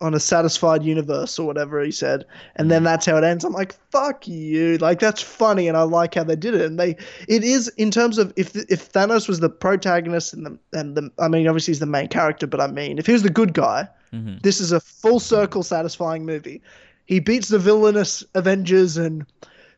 on 0.04 0.14
a 0.14 0.20
satisfied 0.20 0.82
universe 0.84 1.38
or 1.38 1.46
whatever 1.46 1.82
he 1.82 1.90
said, 1.90 2.24
and 2.56 2.70
then 2.70 2.84
that's 2.84 3.06
how 3.06 3.16
it 3.16 3.24
ends. 3.24 3.44
I'm 3.44 3.52
like, 3.52 3.74
fuck 3.90 4.28
you, 4.28 4.76
like 4.78 5.00
that's 5.00 5.22
funny, 5.22 5.66
and 5.66 5.76
I 5.76 5.82
like 5.82 6.14
how 6.14 6.24
they 6.24 6.36
did 6.36 6.54
it. 6.54 6.60
And 6.60 6.78
they, 6.78 6.90
it 7.26 7.42
is 7.42 7.68
in 7.76 7.90
terms 7.90 8.18
of 8.18 8.32
if 8.36 8.54
if 8.70 8.92
Thanos 8.92 9.26
was 9.28 9.40
the 9.40 9.48
protagonist 9.48 10.32
and 10.34 10.44
the 10.46 10.58
and 10.78 10.96
the, 10.96 11.10
I 11.18 11.28
mean, 11.28 11.48
obviously 11.48 11.72
he's 11.72 11.80
the 11.80 11.86
main 11.86 12.08
character, 12.08 12.46
but 12.46 12.60
I 12.60 12.66
mean, 12.66 12.98
if 12.98 13.06
he 13.06 13.12
was 13.12 13.22
the 13.22 13.30
good 13.30 13.54
guy, 13.54 13.88
Mhm. 14.12 14.42
this 14.42 14.60
is 14.60 14.70
a 14.72 14.80
full 14.80 15.18
circle 15.20 15.62
satisfying 15.62 16.24
movie. 16.26 16.60
He 17.06 17.18
beats 17.18 17.48
the 17.48 17.58
villainous 17.58 18.22
Avengers 18.34 18.96
and 18.96 19.26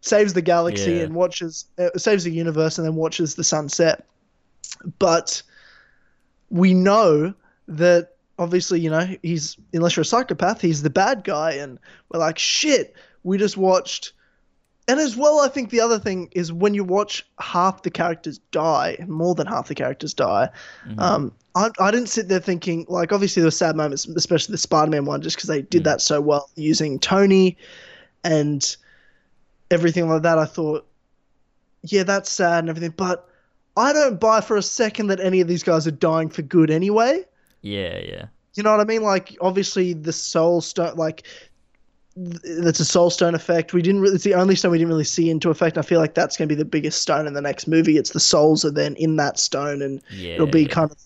saves 0.00 0.34
the 0.34 0.42
galaxy 0.42 0.92
Yeah. 0.92 1.02
and 1.04 1.14
watches 1.14 1.64
uh, 1.78 1.88
saves 1.96 2.24
the 2.24 2.30
universe 2.32 2.78
and 2.78 2.86
then 2.86 2.96
watches 2.96 3.36
the 3.36 3.44
sunset. 3.44 4.04
But 4.98 5.42
we 6.50 6.74
know 6.74 7.32
that 7.68 8.15
obviously, 8.38 8.80
you 8.80 8.90
know, 8.90 9.08
he's 9.22 9.56
unless 9.72 9.96
you're 9.96 10.02
a 10.02 10.04
psychopath, 10.06 10.60
he's 10.60 10.82
the 10.82 10.90
bad 10.90 11.24
guy 11.24 11.52
and 11.52 11.78
we're 12.10 12.20
like, 12.20 12.38
shit, 12.38 12.94
we 13.22 13.38
just 13.38 13.56
watched 13.56 14.12
and 14.88 15.00
as 15.00 15.16
well, 15.16 15.40
I 15.40 15.48
think 15.48 15.70
the 15.70 15.80
other 15.80 15.98
thing 15.98 16.28
is 16.30 16.52
when 16.52 16.72
you 16.72 16.84
watch 16.84 17.26
half 17.40 17.82
the 17.82 17.90
characters 17.90 18.38
die, 18.52 18.96
more 19.08 19.34
than 19.34 19.48
half 19.48 19.66
the 19.66 19.74
characters 19.74 20.14
die. 20.14 20.48
Mhm. 20.88 21.00
Um, 21.00 21.32
I, 21.56 21.70
I 21.80 21.90
didn't 21.90 22.08
sit 22.08 22.28
there 22.28 22.38
thinking 22.38 22.86
like 22.88 23.12
obviously 23.12 23.40
there 23.40 23.48
were 23.48 23.50
sad 23.50 23.74
moments, 23.74 24.06
especially 24.06 24.52
the 24.52 24.58
Spider-Man 24.58 25.04
one, 25.04 25.22
just 25.22 25.36
because 25.36 25.48
they 25.48 25.62
did 25.62 25.82
Mm. 25.82 25.86
that 25.86 26.00
so 26.02 26.20
well 26.20 26.48
using 26.54 27.00
Tony 27.00 27.56
and 28.22 28.76
everything 29.72 30.08
like 30.08 30.22
that. 30.22 30.38
I 30.38 30.44
thought, 30.44 30.86
yeah, 31.82 32.04
that's 32.04 32.30
sad 32.30 32.60
and 32.60 32.68
everything, 32.68 32.94
but 32.96 33.28
I 33.76 33.92
don't 33.92 34.20
buy 34.20 34.40
for 34.40 34.56
a 34.56 34.62
second 34.62 35.08
that 35.08 35.18
any 35.18 35.40
of 35.40 35.48
these 35.48 35.64
guys 35.64 35.86
are 35.88 35.90
dying 35.92 36.28
for 36.28 36.42
good 36.42 36.70
anyway. 36.70 37.24
Yeah, 37.66 37.98
yeah. 37.98 38.26
You 38.54 38.62
know 38.62 38.70
what 38.70 38.80
I 38.80 38.84
mean? 38.84 39.02
Like 39.02 39.36
obviously 39.40 39.92
the 39.92 40.12
Soul 40.12 40.60
Stone, 40.60 40.96
like 40.96 41.24
that's 42.16 42.80
a 42.80 42.84
Soul 42.84 43.10
Stone 43.10 43.34
effect. 43.34 43.74
We 43.74 43.82
didn't 43.82 44.00
really. 44.00 44.14
It's 44.14 44.24
the 44.24 44.34
only 44.34 44.54
stone 44.56 44.70
we 44.70 44.78
didn't 44.78 44.88
really 44.88 45.04
see 45.04 45.28
into 45.28 45.50
effect. 45.50 45.76
I 45.76 45.82
feel 45.82 46.00
like 46.00 46.14
that's 46.14 46.36
going 46.36 46.48
to 46.48 46.54
be 46.54 46.58
the 46.58 46.64
biggest 46.64 47.02
stone 47.02 47.26
in 47.26 47.34
the 47.34 47.42
next 47.42 47.66
movie. 47.66 47.98
It's 47.98 48.10
the 48.10 48.20
souls 48.20 48.64
are 48.64 48.70
then 48.70 48.94
in 48.96 49.16
that 49.16 49.38
stone, 49.38 49.82
and 49.82 50.00
Yeah. 50.10 50.34
it'll 50.34 50.46
be 50.46 50.64
kind 50.64 50.90
of, 50.90 50.96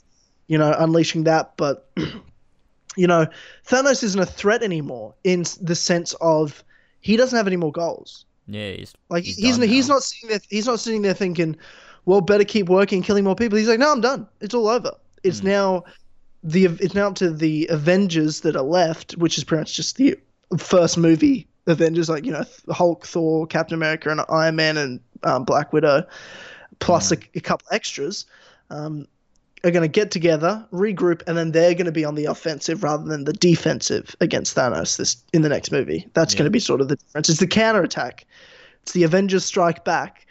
you 0.46 0.58
know, 0.58 0.72
unleashing 0.78 1.24
that. 1.24 1.56
But 1.56 1.90
you 2.96 3.06
know, 3.06 3.26
Thanos 3.66 4.04
isn't 4.04 4.20
a 4.20 4.26
threat 4.26 4.62
anymore 4.62 5.14
in 5.24 5.44
the 5.60 5.74
sense 5.74 6.14
of 6.20 6.62
he 7.00 7.16
doesn't 7.16 7.36
have 7.36 7.46
any 7.46 7.56
more 7.56 7.72
goals. 7.72 8.24
Yeah, 8.46 8.72
he's 8.72 8.92
Like 9.08 9.24
He's 9.24 9.36
he's 9.36 9.56
he's, 9.56 9.88
not 9.88 10.02
sitting 10.02 10.28
there. 10.28 10.40
He's 10.50 10.66
not 10.66 10.78
sitting 10.78 11.02
there 11.02 11.14
thinking, 11.14 11.56
"Well, 12.04 12.20
better 12.20 12.44
keep 12.44 12.68
working, 12.68 13.02
killing 13.02 13.24
more 13.24 13.34
people." 13.34 13.58
He's 13.58 13.68
like, 13.68 13.78
"No, 13.80 13.90
I'm 13.90 14.00
done. 14.00 14.28
It's 14.40 14.54
all 14.54 14.68
over. 14.68 14.92
It's 15.24 15.40
Mm. 15.40 15.44
now 15.44 15.84
the 16.42 16.64
it's 16.66 16.94
now 16.94 17.08
up 17.08 17.14
to 17.16 17.30
the 17.30 17.66
Avengers 17.70 18.40
that 18.40 18.56
are 18.56 18.62
left, 18.62 19.12
which 19.12 19.36
is 19.38 19.44
pretty 19.44 19.60
much 19.62 19.74
just 19.76 19.96
the 19.96 20.16
first 20.58 20.96
movie 20.98 21.46
Avengers, 21.66 22.08
like 22.08 22.24
you 22.24 22.32
know 22.32 22.44
Hulk, 22.70 23.06
Thor, 23.06 23.46
Captain 23.46 23.74
America, 23.74 24.10
and 24.10 24.20
Iron 24.28 24.56
Man, 24.56 24.76
and 24.76 25.00
um, 25.22 25.44
Black 25.44 25.72
Widow, 25.72 26.04
plus 26.78 27.12
a, 27.12 27.16
a 27.34 27.40
couple 27.40 27.66
extras." 27.70 28.26
Um, 28.70 29.06
are 29.62 29.70
going 29.70 29.82
to 29.82 29.88
get 29.88 30.10
together, 30.10 30.66
regroup, 30.72 31.20
and 31.26 31.36
then 31.36 31.52
they're 31.52 31.74
going 31.74 31.84
to 31.84 31.92
be 31.92 32.02
on 32.06 32.14
the 32.14 32.24
offensive 32.24 32.82
rather 32.82 33.04
than 33.04 33.24
the 33.24 33.32
defensive 33.34 34.16
against 34.22 34.56
Thanos 34.56 34.96
this 34.96 35.22
in 35.34 35.42
the 35.42 35.50
next 35.50 35.70
movie. 35.70 36.08
That's 36.14 36.32
Yeah. 36.32 36.38
going 36.38 36.44
to 36.46 36.50
be 36.50 36.60
sort 36.60 36.80
of 36.80 36.88
the 36.88 36.96
difference. 36.96 37.28
It's 37.28 37.40
the 37.40 37.46
counterattack. 37.46 38.24
It's 38.84 38.92
the 38.92 39.02
Avengers 39.02 39.44
Strike 39.44 39.84
Back 39.84 40.26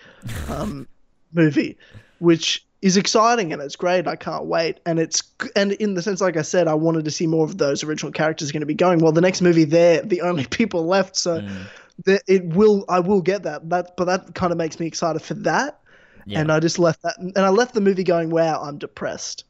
um, 0.49 0.87
movie, 1.33 1.77
which 2.17 2.65
is 2.81 2.95
exciting 2.97 3.51
and 3.51 3.61
it's 3.61 3.75
great. 3.75 4.07
I 4.07 4.15
can't 4.15 4.45
wait. 4.45 4.79
And 4.85 4.99
it's 4.99 5.21
and 5.55 5.73
in 5.73 5.93
the 5.95 6.01
sense, 6.01 6.21
like 6.21 6.37
I 6.37 6.41
said, 6.43 6.67
I 6.67 6.73
wanted 6.73 7.05
to 7.05 7.11
see 7.11 7.27
more 7.27 7.43
of 7.45 7.57
those 7.57 7.83
original 7.83 8.11
characters 8.11 8.51
going 8.51 8.61
to 8.61 8.65
be 8.67 8.73
going. 8.73 8.99
Well, 8.99 9.11
the 9.11 9.21
next 9.21 9.41
movie, 9.41 9.65
they're 9.65 10.01
the 10.01 10.21
only 10.21 10.45
people 10.49 10.85
left, 10.85 11.15
so 11.15 11.41
Mm. 11.41 11.65
that 12.05 12.21
it 12.27 12.45
will. 12.45 12.85
I 12.87 12.99
will 13.01 13.21
get 13.21 13.43
that. 13.43 13.69
That, 13.69 13.97
but 13.97 14.05
that 14.05 14.33
kind 14.35 14.51
of 14.51 14.57
makes 14.57 14.79
me 14.79 14.87
excited 14.87 15.21
for 15.21 15.33
that. 15.35 15.79
Yeah. 16.25 16.39
And 16.41 16.51
I 16.51 16.59
just 16.59 16.79
left 16.79 17.01
that, 17.01 17.17
and 17.17 17.37
I 17.37 17.49
left 17.49 17.73
the 17.73 17.81
movie 17.81 18.03
going, 18.03 18.29
"Wow, 18.29 18.61
I'm 18.61 18.77
depressed." 18.77 19.43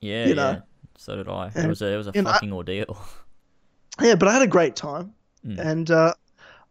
yeah, 0.00 0.26
you 0.26 0.34
know. 0.34 0.50
yeah. 0.52 0.60
So 0.96 1.16
did 1.16 1.28
I. 1.28 1.50
It 1.54 1.66
was 1.68 1.82
a 1.82 1.86
it 1.92 1.96
was 1.96 2.06
a 2.08 2.12
and 2.14 2.26
I- 2.26 2.32
fucking 2.32 2.52
ordeal. 2.52 2.96
Yeah, 4.00 4.14
but 4.14 4.26
I 4.26 4.32
had 4.32 4.42
a 4.42 4.46
great 4.46 4.74
time, 4.74 5.12
Mm. 5.46 5.58
and 5.58 5.90
uh, 5.90 6.14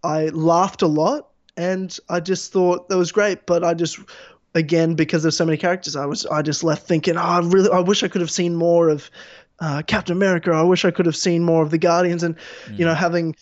I 0.03 0.29
laughed 0.29 0.81
a 0.81 0.87
lot, 0.87 1.29
and 1.55 1.95
I 2.09 2.19
just 2.19 2.51
thought 2.51 2.89
that 2.89 2.97
was 2.97 3.11
great. 3.11 3.45
But 3.45 3.63
I 3.63 3.73
just, 3.75 3.99
again, 4.55 4.95
because 4.95 5.23
there's 5.23 5.37
so 5.37 5.45
many 5.45 5.57
characters, 5.57 5.95
I 5.95 6.05
was 6.05 6.25
I 6.25 6.41
just 6.41 6.63
left 6.63 6.87
thinking, 6.87 7.17
oh, 7.17 7.21
I 7.21 7.39
really, 7.39 7.69
I 7.69 7.79
wish 7.79 8.03
I 8.03 8.07
could 8.07 8.21
have 8.21 8.31
seen 8.31 8.55
more 8.55 8.89
of 8.89 9.09
uh, 9.59 9.81
Captain 9.87 10.15
America. 10.15 10.51
I 10.51 10.63
wish 10.63 10.85
I 10.85 10.91
could 10.91 11.05
have 11.05 11.15
seen 11.15 11.43
more 11.43 11.63
of 11.63 11.71
the 11.71 11.77
Guardians, 11.77 12.23
and 12.23 12.35
you 12.71 12.85
know, 12.85 12.93
having 12.95 13.35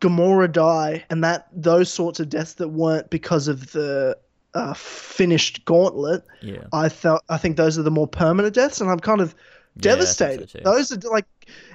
Gamora 0.00 0.50
die, 0.50 1.04
and 1.10 1.22
that 1.24 1.48
those 1.52 1.92
sorts 1.92 2.20
of 2.20 2.28
deaths 2.28 2.54
that 2.54 2.68
weren't 2.68 3.10
because 3.10 3.48
of 3.48 3.72
the 3.72 4.16
uh, 4.54 4.74
finished 4.74 5.64
gauntlet. 5.66 6.24
Yeah. 6.40 6.64
I 6.72 6.88
felt 6.88 7.22
I 7.28 7.36
think 7.36 7.56
those 7.56 7.78
are 7.78 7.82
the 7.82 7.90
more 7.90 8.08
permanent 8.08 8.54
deaths, 8.54 8.80
and 8.80 8.90
I'm 8.90 9.00
kind 9.00 9.20
of 9.20 9.34
Yeah, 9.76 9.92
so 9.92 9.96
devastated. 9.96 10.64
those 10.64 10.90
are 10.92 11.10
like, 11.10 11.26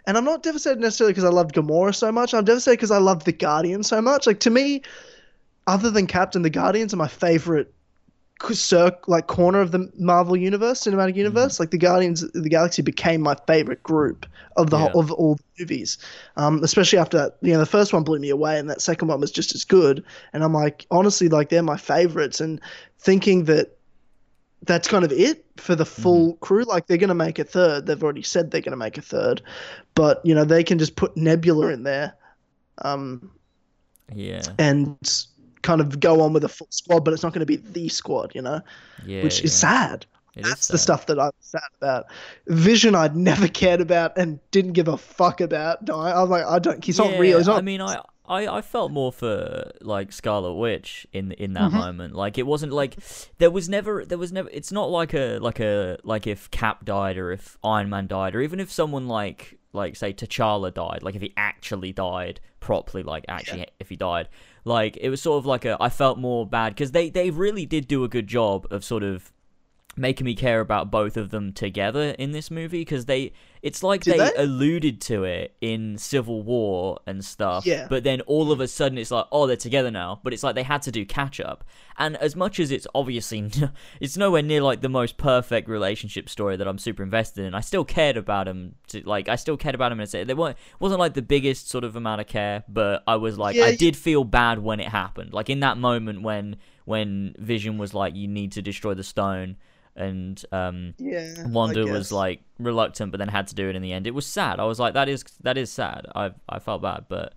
and 0.07 0.17
I'm 0.17 0.25
not 0.25 0.41
devastated 0.43 0.79
necessarily 0.79 1.13
because 1.13 1.23
I 1.23 1.29
loved 1.29 1.53
Gamora 1.55 1.93
so 1.95 2.11
much. 2.11 2.33
I'm 2.33 2.43
devastated 2.43 2.77
because 2.77 2.91
I 2.91 2.97
loved 2.97 3.25
the 3.25 3.31
Guardians 3.31 3.87
so 3.87 4.01
much. 4.01 4.25
Like 4.27 4.39
to 4.41 4.49
me, 4.49 4.81
other 5.67 5.91
than 5.91 6.07
Captain, 6.07 6.41
the 6.41 6.49
Guardians 6.49 6.93
are 6.93 6.97
my 6.97 7.07
favorite 7.07 7.71
like 9.07 9.27
corner 9.27 9.61
of 9.61 9.71
the 9.71 9.91
Marvel 9.97 10.35
universe, 10.35 10.83
cinematic 10.83 11.15
Mm-hmm. 11.17 11.17
universe. 11.17 11.59
Like 11.59 11.71
the 11.71 11.77
Guardians 11.77 12.23
of 12.23 12.33
the 12.33 12.49
Galaxy 12.49 12.81
became 12.81 13.21
my 13.21 13.35
favorite 13.47 13.83
group 13.83 14.25
of 14.57 14.69
the 14.69 14.77
Yeah. 14.77 14.89
whole, 14.89 14.99
of 15.01 15.11
all 15.11 15.35
the 15.35 15.43
movies. 15.59 15.97
Um, 16.37 16.63
especially 16.63 16.99
after 16.99 17.17
that, 17.17 17.37
you 17.41 17.53
know, 17.53 17.59
the 17.59 17.65
first 17.65 17.93
one 17.93 18.03
blew 18.03 18.19
me 18.19 18.29
away, 18.29 18.57
and 18.59 18.69
that 18.69 18.81
second 18.81 19.07
one 19.07 19.19
was 19.19 19.31
just 19.31 19.55
as 19.55 19.63
good. 19.63 20.03
And 20.33 20.43
I'm 20.43 20.53
like, 20.53 20.85
honestly, 20.91 21.27
like 21.29 21.49
they're 21.49 21.63
my 21.63 21.77
favorites. 21.77 22.39
And 22.39 22.59
thinking 22.99 23.45
that 23.45 23.77
that's 24.63 24.87
kind 24.87 25.05
of 25.05 25.11
it 25.11 25.45
for 25.57 25.75
the 25.75 25.85
full 25.85 26.35
crew. 26.37 26.63
Like 26.63 26.87
they're 26.87 26.97
going 26.97 27.09
to 27.09 27.13
make 27.13 27.39
a 27.39 27.43
third. 27.43 27.85
They've 27.85 28.01
already 28.03 28.23
said 28.23 28.51
they're 28.51 28.61
going 28.61 28.71
to 28.71 28.77
make 28.77 28.97
a 28.97 29.01
third, 29.01 29.41
but 29.93 30.21
you 30.23 30.33
know 30.33 30.43
they 30.43 30.63
can 30.63 30.79
just 30.79 30.95
put 30.95 31.15
Nebula 31.15 31.67
in 31.67 31.83
there, 31.83 32.15
um, 32.79 33.29
Yeah. 34.13 34.41
and 34.57 34.97
kind 35.65 35.81
of 35.81 35.99
go 35.99 36.21
on 36.21 36.31
with 36.33 36.43
a 36.43 36.49
full 36.49 36.67
squad. 36.69 37.03
But 37.03 37.13
it's 37.13 37.23
not 37.23 37.33
going 37.33 37.39
to 37.41 37.45
be 37.45 37.57
the 37.57 37.89
squad, 37.89 38.31
you 38.35 38.41
know, 38.41 38.61
Yeah. 39.05 39.23
which 39.23 39.43
is 39.43 39.53
sad. 39.53 40.05
It 40.35 40.45
is 40.45 40.49
That's 40.51 40.67
the 40.67 40.77
sad. 40.77 40.83
stuff 40.83 41.05
that 41.07 41.19
I'm 41.19 41.31
sad 41.39 41.61
about. 41.77 42.05
Vision, 42.47 42.93
I'd 42.93 43.15
never 43.15 43.47
cared 43.47 43.79
about 43.81 44.17
and 44.17 44.39
didn't 44.51 44.73
give 44.73 44.87
a 44.89 44.97
fuck 44.97 45.39
about. 45.41 45.87
No, 45.87 45.99
I- 45.99 46.21
I'm 46.21 46.29
like, 46.29 46.45
I 46.45 46.59
don't. 46.59 46.83
He's 46.83 46.97
not 46.97 47.17
real. 47.17 47.37
He's 47.37 47.47
not. 47.47 47.57
I 47.57 47.61
mean, 47.61 47.79
I, 47.81 48.01
I, 48.27 48.57
I 48.57 48.61
felt 48.61 48.91
more 48.91 49.13
for 49.13 49.71
like 49.81 50.11
Scarlet 50.11 50.55
Witch 50.55 51.07
in 51.13 51.31
in 51.33 51.53
that 51.53 51.69
Mm-hmm. 51.69 51.77
moment. 51.77 52.15
Like 52.15 52.37
it 52.37 52.45
wasn't 52.45 52.73
like 52.73 52.97
there 53.37 53.49
was 53.51 53.69
never 53.69 54.03
there 54.03 54.17
was 54.17 54.31
never. 54.33 54.49
It's 54.51 54.71
not 54.73 54.89
like 54.89 55.13
a 55.13 55.37
like 55.39 55.59
a 55.61 55.97
like 56.03 56.27
if 56.27 56.51
Cap 56.51 56.83
died 56.83 57.17
or 57.17 57.31
if 57.31 57.57
Iron 57.63 57.89
Man 57.89 58.07
died 58.07 58.35
or 58.35 58.41
even 58.41 58.59
if 58.59 58.69
someone 58.71 59.07
like 59.07 59.57
like 59.71 59.95
say 59.95 60.11
T'Challa 60.11 60.73
died. 60.73 60.99
Like 61.01 61.15
if 61.15 61.21
he 61.21 61.33
actually 61.37 61.93
died 61.93 62.41
properly. 62.59 63.03
Like 63.03 63.23
actually 63.29 63.67
if 63.79 63.87
he 63.89 63.95
died. 63.95 64.27
Like 64.65 64.97
it 64.97 65.09
was 65.09 65.21
sort 65.21 65.37
of 65.37 65.45
like 65.45 65.63
a 65.63 65.77
I 65.79 65.89
felt 65.89 66.17
more 66.17 66.45
bad 66.45 66.73
because 66.73 66.91
they 66.91 67.09
they 67.09 67.29
really 67.29 67.65
did 67.65 67.87
do 67.87 68.03
a 68.03 68.09
good 68.09 68.27
job 68.27 68.67
of 68.71 68.83
sort 68.83 69.03
of 69.03 69.31
making 69.95 70.25
me 70.25 70.35
care 70.35 70.59
about 70.59 70.91
both 70.91 71.15
of 71.15 71.29
them 71.29 71.53
together 71.53 72.15
in 72.19 72.31
this 72.31 72.51
movie 72.51 72.81
because 72.81 73.05
they 73.05 73.31
it's 73.65 73.81
like 73.81 74.03
Did 74.03 74.19
they, 74.19 74.29
they? 74.29 74.35
alluded 74.35 75.01
to 75.01 75.23
it 75.23 75.55
in 75.59 75.97
Civil 75.97 76.43
War 76.43 76.99
and 77.07 77.25
stuff. 77.25 77.65
Yeah. 77.65 77.87
But 77.89 78.03
then 78.03 78.21
all 78.21 78.51
of 78.51 78.59
a 78.59 78.67
sudden 78.67 78.99
it's 78.99 79.09
like, 79.09 79.25
oh, 79.31 79.47
they're 79.47 79.57
together 79.57 79.89
now. 79.89 80.19
But 80.23 80.33
it's 80.33 80.43
like 80.43 80.53
they 80.53 80.61
had 80.61 80.83
to 80.83 80.91
do 80.91 81.03
catch 81.03 81.39
up. 81.39 81.63
And 81.97 82.15
as 82.17 82.35
much 82.35 82.59
as 82.59 82.69
it's 82.69 82.85
obviously 82.93 83.49
it's 83.99 84.17
nowhere 84.17 84.43
near 84.43 84.61
like 84.61 84.81
the 84.81 84.89
most 84.89 85.17
perfect 85.17 85.67
relationship 85.67 86.29
story 86.29 86.57
that 86.57 86.67
I'm 86.67 86.77
super 86.77 87.01
invested 87.01 87.43
in, 87.43 87.55
I 87.55 87.61
still 87.61 87.83
cared 87.83 88.17
about 88.17 88.47
him. 88.47 88.75
To 88.89 89.01
like, 89.01 89.29
I 89.29 89.35
still 89.35 89.57
cared 89.57 89.73
about 89.73 89.91
him 89.91 89.99
and 89.99 90.07
say 90.07 90.23
they 90.23 90.35
weren't 90.35 90.57
wasn't 90.79 90.99
like 90.99 91.15
the 91.15 91.23
biggest 91.23 91.67
sort 91.67 91.83
of 91.83 91.95
amount 91.95 92.21
of 92.21 92.27
care, 92.27 92.63
but 92.69 93.01
I 93.07 93.15
was 93.15 93.39
like, 93.39 93.55
Yeah, 93.55 93.65
I 93.65 93.75
did 93.75 93.97
feel 93.97 94.23
bad 94.23 94.59
when 94.59 94.79
it 94.79 94.89
happened. 94.89 95.33
Like 95.33 95.49
in 95.49 95.61
that 95.61 95.79
moment 95.79 96.21
when 96.21 96.57
when 96.83 97.33
Vision 97.39 97.79
was 97.79 97.95
like, 97.95 98.15
you 98.15 98.27
need 98.27 98.51
to 98.51 98.61
destroy 98.61 98.93
the 98.93 99.03
stone. 99.03 99.55
And 99.95 100.43
um, 100.51 100.93
Yeah. 100.97 101.47
Wanda 101.47 101.85
was 101.85 102.11
like 102.11 102.41
reluctant, 102.59 103.11
but 103.11 103.17
then 103.19 103.29
had 103.29 103.47
to 103.47 103.55
do 103.55 103.69
it 103.69 103.75
in 103.75 103.81
the 103.81 103.93
end. 103.93 104.07
It 104.07 104.13
was 104.13 104.25
sad. 104.25 104.59
I 104.59 104.65
was 104.65 104.79
like, 104.79 104.93
that 104.93 105.07
is 105.07 105.23
that 105.41 105.57
is 105.57 105.71
sad. 105.71 106.05
I 106.15 106.31
I 106.49 106.59
felt 106.59 106.81
bad, 106.81 107.05
but 107.07 107.33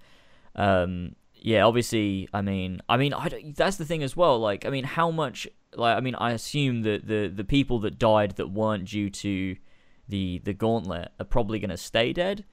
um, 0.56 1.14
yeah, 1.34 1.62
obviously, 1.64 2.28
I 2.34 2.42
mean, 2.42 2.80
I 2.88 2.96
mean, 2.96 3.14
I 3.14 3.52
that's 3.56 3.76
the 3.76 3.84
thing 3.84 4.02
as 4.02 4.16
well. 4.16 4.38
Like, 4.40 4.66
I 4.66 4.70
mean, 4.70 4.84
how 4.84 5.10
much? 5.10 5.46
Like, 5.74 5.96
I 5.96 6.00
mean, 6.00 6.16
I 6.16 6.32
assume 6.32 6.82
that 6.82 7.06
the 7.06 7.28
the 7.28 7.44
people 7.44 7.78
that 7.80 7.98
died 7.98 8.36
that 8.36 8.48
weren't 8.48 8.86
due 8.86 9.08
to 9.10 9.56
the 10.08 10.40
the 10.44 10.52
gauntlet 10.52 11.12
are 11.20 11.24
probably 11.24 11.58
gonna 11.60 11.76
stay 11.76 12.12
dead. 12.12 12.44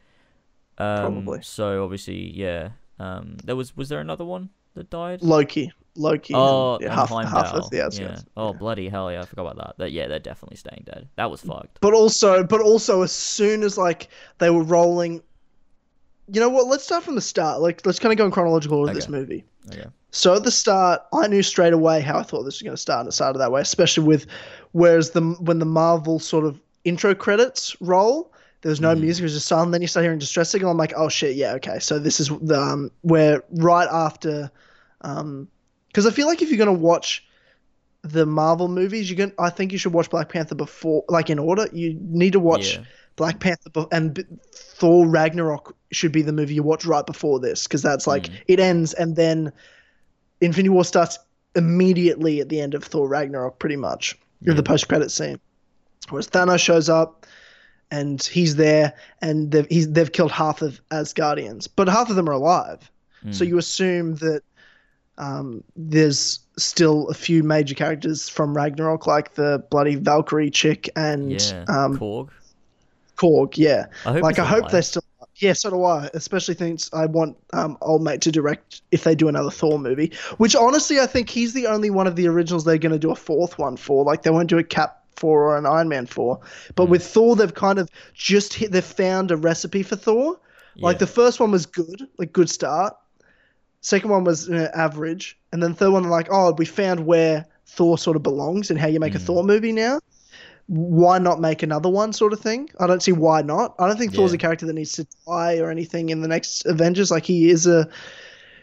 Um, 0.78 0.98
Probably. 0.98 1.42
So 1.42 1.84
obviously, 1.84 2.32
yeah. 2.32 2.70
Um, 3.00 3.38
there 3.44 3.56
was 3.56 3.76
was 3.76 3.90
there 3.90 4.00
another 4.00 4.26
one 4.26 4.50
that 4.76 4.90
died? 4.90 5.22
Loki. 5.24 5.72
Loki. 5.96 6.34
Oh, 6.36 6.78
yeah, 6.82 6.94
half, 6.94 7.10
half 7.10 7.54
of 7.54 7.70
the 7.70 7.78
yeah. 7.78 7.86
outskirts. 7.86 8.26
Oh, 8.36 8.48
Yeah. 8.48 8.54
bloody 8.54 8.90
hell! 8.90 9.12
Yeah, 9.12 9.22
I 9.22 9.26
forgot 9.26 9.44
about 9.44 9.58
that. 9.58 9.76
That 9.78 9.92
yeah, 9.92 10.08
they're 10.08 10.20
definitely 10.20 10.58
staying 10.58 10.84
dead. 10.86 11.08
That 11.16 11.32
was 11.32 11.42
fucked. 11.42 11.80
But 11.82 11.94
also, 11.94 12.44
but 12.44 12.62
also, 12.62 13.02
as 13.02 13.12
soon 13.12 13.64
as 13.64 13.78
like 13.78 14.10
they 14.40 14.50
were 14.50 14.64
rolling, 14.64 15.22
you 16.32 16.40
know 16.42 16.50
what? 16.50 16.68
Let's 16.68 16.84
start 16.84 17.04
from 17.04 17.16
the 17.16 17.22
start. 17.22 17.62
Like, 17.62 17.86
let's 17.86 18.00
kind 18.00 18.12
of 18.12 18.18
go 18.18 18.26
in 18.26 18.32
chronological 18.32 18.80
order 18.80 18.92
of 18.92 18.96
this 18.96 19.10
movie. 19.10 19.46
Okay. 19.72 19.86
So 20.12 20.34
at 20.36 20.44
the 20.44 20.52
start, 20.52 21.02
I 21.14 21.28
knew 21.28 21.44
straight 21.44 21.74
away 21.74 22.00
how 22.02 22.20
I 22.20 22.24
thought 22.24 22.44
this 22.44 22.56
was 22.56 22.62
going 22.62 22.76
to 22.76 22.82
start, 22.82 23.02
and 23.02 23.10
it 23.10 23.12
started 23.12 23.40
that 23.40 23.52
way. 23.52 23.62
Especially 23.62 24.06
with, 24.06 24.28
whereas 24.72 25.12
the 25.12 25.22
when 25.22 25.60
the 25.60 25.66
Marvel 25.66 26.20
sort 26.20 26.46
of 26.46 26.60
intro 26.84 27.14
credits 27.16 27.76
roll, 27.82 28.32
there 28.62 28.70
was 28.70 28.80
no 28.82 28.96
Mhm. 28.96 29.02
music, 29.02 29.22
it 29.22 29.26
was 29.26 29.34
just 29.34 29.48
silent. 29.48 29.72
Then 29.72 29.82
you 29.82 29.88
start 29.88 30.04
hearing 30.04 30.20
distress 30.20 30.50
signal. 30.50 30.72
I'm 30.72 30.78
like, 30.78 30.94
oh 30.96 31.10
shit, 31.10 31.36
yeah, 31.36 31.54
okay. 31.54 31.80
So 31.80 32.00
this 32.00 32.20
is 32.20 32.30
the 32.42 32.60
um, 32.60 32.92
where 33.02 33.44
right 33.52 33.88
after, 33.92 34.52
um, 35.02 35.48
because 35.96 36.06
I 36.06 36.12
feel 36.12 36.28
like 36.28 36.42
if 36.42 36.50
you're 36.50 36.58
going 36.58 36.68
to 36.78 36.84
watch 36.84 37.26
the 38.02 38.26
Marvel 38.26 38.68
movies, 38.68 39.10
you 39.10 39.16
can. 39.16 39.32
I 39.40 39.50
think 39.50 39.72
you 39.72 39.78
should 39.78 39.94
watch 39.94 40.10
Black 40.10 40.28
Panther 40.28 40.54
before, 40.56 41.06
like 41.08 41.30
in 41.30 41.40
order. 41.40 41.70
You 41.72 41.98
need 42.02 42.34
to 42.34 42.40
watch 42.42 42.74
Yeah. 42.76 42.84
Black 43.16 43.40
Panther 43.40 43.70
be- 43.70 43.86
and 43.94 44.14
B- 44.14 44.26
Thor 44.54 45.08
Ragnarok 45.08 45.74
should 45.94 46.12
be 46.12 46.22
the 46.22 46.34
movie 46.34 46.54
you 46.56 46.64
watch 46.64 46.86
right 46.86 47.06
before 47.06 47.40
this 47.40 47.64
because 47.64 47.82
that's 47.82 48.06
like 48.08 48.24
Mm. 48.24 48.34
it 48.50 48.60
ends 48.60 48.94
and 48.94 49.16
then 49.16 49.54
Infinity 50.42 50.68
War 50.68 50.84
starts 50.84 51.18
immediately 51.56 52.42
at 52.42 52.50
the 52.50 52.60
end 52.60 52.74
of 52.74 52.84
Thor 52.84 53.08
Ragnarok, 53.08 53.58
pretty 53.58 53.78
much. 53.78 54.20
Yeah. 54.42 54.54
The 54.54 54.64
post 54.64 54.90
credit 54.90 55.12
scene. 55.12 55.40
Whereas 56.10 56.28
Thanos 56.28 56.60
shows 56.60 56.90
up 56.90 57.26
and 57.90 58.22
he's 58.22 58.58
there 58.58 58.94
and 59.22 59.50
they've, 59.52 59.68
he's, 59.70 59.90
they've 59.90 60.12
killed 60.12 60.32
half 60.34 60.62
of 60.62 60.82
Asgardians, 60.92 61.70
but 61.74 61.88
half 61.88 62.10
of 62.10 62.18
them 62.18 62.28
are 62.30 62.34
alive. 62.34 62.92
So 63.32 63.46
Mm. 63.46 63.48
you 63.48 63.58
assume 63.58 64.16
that 64.16 64.42
um, 65.18 65.64
there's 65.76 66.40
still 66.58 67.08
a 67.10 67.14
few 67.14 67.44
major 67.44 67.76
characters 67.76 68.30
from 68.30 68.56
Ragnarok, 68.56 69.08
like 69.08 69.34
the 69.36 69.64
bloody 69.70 69.96
Valkyrie 69.96 70.50
chick 70.50 70.90
and 70.96 71.32
yeah. 71.42 71.66
um, 71.68 71.98
Korg. 71.98 72.30
Korg. 73.18 73.58
Yeah, 73.58 73.86
I 74.06 74.14
hope 74.14 74.24
like 74.24 74.40
I 74.40 74.46
hope 74.46 74.60
alive. 74.62 74.72
they're 74.72 74.82
still. 74.82 75.04
Yeah, 75.38 75.52
so 75.54 75.70
do 75.70 75.84
I. 75.84 76.10
Especially 76.14 76.56
since 76.56 76.90
I 76.94 77.06
want 77.08 77.36
um, 77.52 77.78
old 77.82 78.02
mate 78.02 78.22
to 78.22 78.32
direct 78.32 78.82
if 78.92 79.04
they 79.04 79.16
do 79.16 79.28
another 79.28 79.52
Thor 79.52 79.78
movie. 79.78 80.14
Which 80.38 80.56
honestly, 80.56 81.00
I 81.00 81.08
think 81.08 81.30
he's 81.30 81.54
the 81.54 81.68
only 81.68 81.90
one 81.90 82.08
of 82.08 82.16
the 82.16 82.28
originals 82.28 82.64
they're 82.64 82.78
going 82.78 82.94
to 82.94 83.00
do 83.00 83.12
a 83.12 83.16
fourth 83.16 83.58
one 83.60 83.76
for. 83.76 84.06
Like 84.06 84.24
they 84.24 84.30
won't 84.30 84.50
do 84.50 84.58
a 84.58 84.64
Cap 84.64 85.02
four 85.18 85.44
or 85.44 85.58
an 85.58 85.66
Iron 85.66 85.90
Man 85.90 86.06
four. 86.06 86.40
But 86.76 86.86
Hmm. 86.86 86.92
with 86.92 87.06
Thor, 87.06 87.36
they've 87.36 87.54
kind 87.54 87.80
of 87.80 87.90
just 88.14 88.54
hit. 88.54 88.72
They've 88.72 88.84
found 88.84 89.32
a 89.32 89.38
recipe 89.38 89.84
for 89.84 89.96
Thor. 89.98 90.40
Like 90.78 90.96
Yeah. 90.96 91.00
the 91.00 91.08
first 91.08 91.40
one 91.40 91.52
was 91.52 91.66
good, 91.66 92.08
like 92.18 92.32
good 92.32 92.50
start. 92.50 92.96
Second 93.86 94.10
one 94.10 94.24
was 94.24 94.50
uh, 94.50 94.72
average, 94.74 95.38
and 95.52 95.62
then 95.62 95.76
third 95.76 95.92
one 95.92 96.06
like, 96.06 96.28
oh, 96.32 96.54
we 96.54 96.66
found 96.66 97.06
where 97.06 97.46
Thor 97.68 98.00
sort 98.00 98.16
of 98.18 98.24
belongs 98.24 98.72
and 98.72 98.80
how 98.80 98.88
you 98.88 99.00
make 99.00 99.14
a 99.14 99.20
Mm. 99.20 99.26
Thor 99.28 99.44
movie 99.44 99.72
now. 99.72 100.00
Why 100.66 101.20
not 101.20 101.40
make 101.40 101.62
another 101.62 101.88
one, 101.90 102.12
sort 102.12 102.34
of 102.34 102.40
thing? 102.40 102.68
I 102.80 102.88
don't 102.88 103.04
see 103.04 103.12
why 103.12 103.44
not. 103.44 103.76
I 103.78 103.88
don't 103.88 103.98
think 103.98 104.16
Thor's 104.16 104.34
a 104.34 104.40
character 104.40 104.66
that 104.66 104.74
needs 104.74 104.94
to 104.94 105.06
die 105.28 105.60
or 105.60 105.70
anything 105.70 106.10
in 106.10 106.22
the 106.22 106.28
next 106.28 106.66
Avengers. 106.66 107.12
Like 107.12 107.26
he 107.26 107.52
is 107.52 107.68
a. 107.68 107.88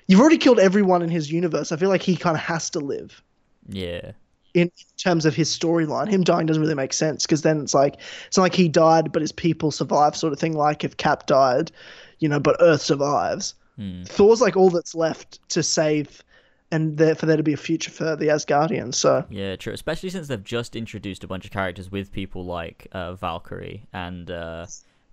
You've 0.08 0.18
already 0.18 0.38
killed 0.38 0.58
everyone 0.58 1.02
in 1.02 1.08
his 1.08 1.30
universe. 1.30 1.70
I 1.70 1.76
feel 1.76 1.88
like 1.88 2.02
he 2.02 2.16
kind 2.16 2.36
of 2.36 2.42
has 2.42 2.68
to 2.70 2.80
live 2.80 3.22
Yeah. 3.68 4.10
in 4.54 4.72
terms 4.96 5.24
of 5.24 5.36
his 5.36 5.56
storyline. 5.56 6.08
Him 6.08 6.24
dying 6.24 6.46
doesn't 6.46 6.60
really 6.60 6.74
make 6.74 6.92
sense 6.92 7.24
because 7.24 7.42
then 7.42 7.60
it's 7.60 7.74
like 7.74 7.98
it's 8.26 8.36
not 8.36 8.42
like 8.42 8.56
he 8.56 8.68
died, 8.68 9.12
but 9.12 9.22
his 9.22 9.30
people 9.30 9.70
survive, 9.70 10.16
sort 10.16 10.32
of 10.32 10.40
thing. 10.40 10.54
Like 10.56 10.82
if 10.82 10.96
Cap 10.96 11.28
died, 11.28 11.70
you 12.18 12.28
know, 12.28 12.40
but 12.40 12.56
Earth 12.58 12.82
survives. 12.82 13.54
Hmm. 13.76 14.02
Thor's 14.04 14.40
like 14.40 14.56
all 14.56 14.70
that's 14.70 14.94
left 14.94 15.46
to 15.50 15.62
save, 15.62 16.22
and 16.70 16.96
there, 16.96 17.14
for 17.14 17.26
there 17.26 17.36
to 17.36 17.42
be 17.42 17.52
a 17.52 17.56
future 17.58 17.90
for 17.90 18.16
the 18.16 18.26
Asgardians. 18.26 18.94
So 18.96 19.24
Yeah, 19.30 19.56
true. 19.56 19.72
Especially 19.72 20.10
since 20.10 20.28
they've 20.28 20.42
just 20.42 20.76
introduced 20.76 21.24
a 21.24 21.26
bunch 21.26 21.44
of 21.44 21.50
characters 21.50 21.90
with 21.90 22.12
people 22.12 22.44
like 22.44 22.86
uh, 22.92 23.14
Valkyrie 23.14 23.86
and 23.92 24.30
uh, 24.30 24.66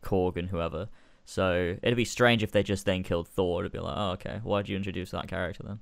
Korg 0.03 0.37
and 0.37 0.49
whoever. 0.49 0.89
So 1.25 1.77
it'd 1.81 1.95
be 1.95 2.05
strange 2.05 2.43
if 2.43 2.51
they 2.51 2.63
just 2.63 2.85
then 2.85 3.03
killed 3.03 3.27
Thor. 3.27 3.61
It'd 3.61 3.71
be 3.71 3.79
like, 3.79 3.95
oh, 3.95 4.11
okay, 4.11 4.39
why'd 4.43 4.67
you 4.67 4.75
introduce 4.75 5.11
that 5.11 5.27
character 5.27 5.63
then? 5.63 5.79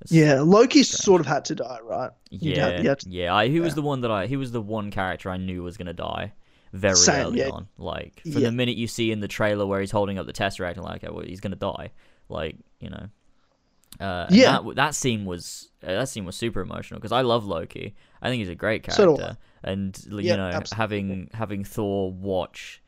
It's- 0.00 0.12
yeah, 0.12 0.40
Loki 0.42 0.82
sort 0.82 1.20
of 1.20 1.26
had 1.26 1.44
to 1.46 1.54
die, 1.54 1.78
right? 1.82 2.10
You'd 2.30 2.56
yeah, 2.56 2.82
have- 2.82 2.98
to- 2.98 3.10
yeah. 3.10 3.34
I, 3.34 3.48
he 3.48 3.60
was 3.60 3.74
the 3.74 3.82
one 3.82 4.02
that 4.02 4.10
I. 4.10 4.26
He 4.26 4.36
was 4.36 4.52
the 4.52 4.60
one 4.60 4.90
character 4.90 5.30
I 5.30 5.38
knew 5.38 5.62
was 5.62 5.76
gonna 5.76 5.92
die 5.94 6.32
very 6.72 6.94
Same, 6.96 7.26
early 7.26 7.38
yeah. 7.40 7.50
on. 7.50 7.68
Like 7.78 8.20
from 8.22 8.32
Yeah. 8.32 8.40
the 8.48 8.52
minute 8.52 8.76
you 8.76 8.86
see 8.86 9.10
in 9.12 9.20
the 9.20 9.28
trailer 9.28 9.66
where 9.66 9.80
he's 9.80 9.90
holding 9.90 10.18
up 10.18 10.26
the 10.26 10.32
tesseract, 10.32 10.74
and 10.76 10.84
like, 10.84 11.02
okay, 11.04 11.12
well, 11.12 11.24
he's 11.24 11.40
gonna 11.40 11.56
die. 11.56 11.90
Like 12.28 12.56
you 12.80 12.90
know. 12.90 13.06
Uh, 13.98 14.26
Yeah. 14.30 14.60
That, 14.62 14.74
that 14.76 14.94
scene 14.94 15.24
was 15.24 15.70
uh, 15.82 15.86
that 15.94 16.08
scene 16.08 16.24
was 16.24 16.36
super 16.36 16.60
emotional 16.60 16.98
because 17.00 17.12
I 17.12 17.22
love 17.22 17.46
Loki. 17.46 17.94
I 18.20 18.28
think 18.28 18.40
he's 18.40 18.48
a 18.50 18.54
great 18.54 18.84
So 18.92 19.16
character, 19.16 19.38
and 19.62 19.98
you 20.10 20.18
Yeah, 20.20 20.36
know, 20.36 20.48
absolutely. 20.48 20.76
having 20.76 21.30
having 21.32 21.64
Thor 21.64 22.12
watch 22.12 22.82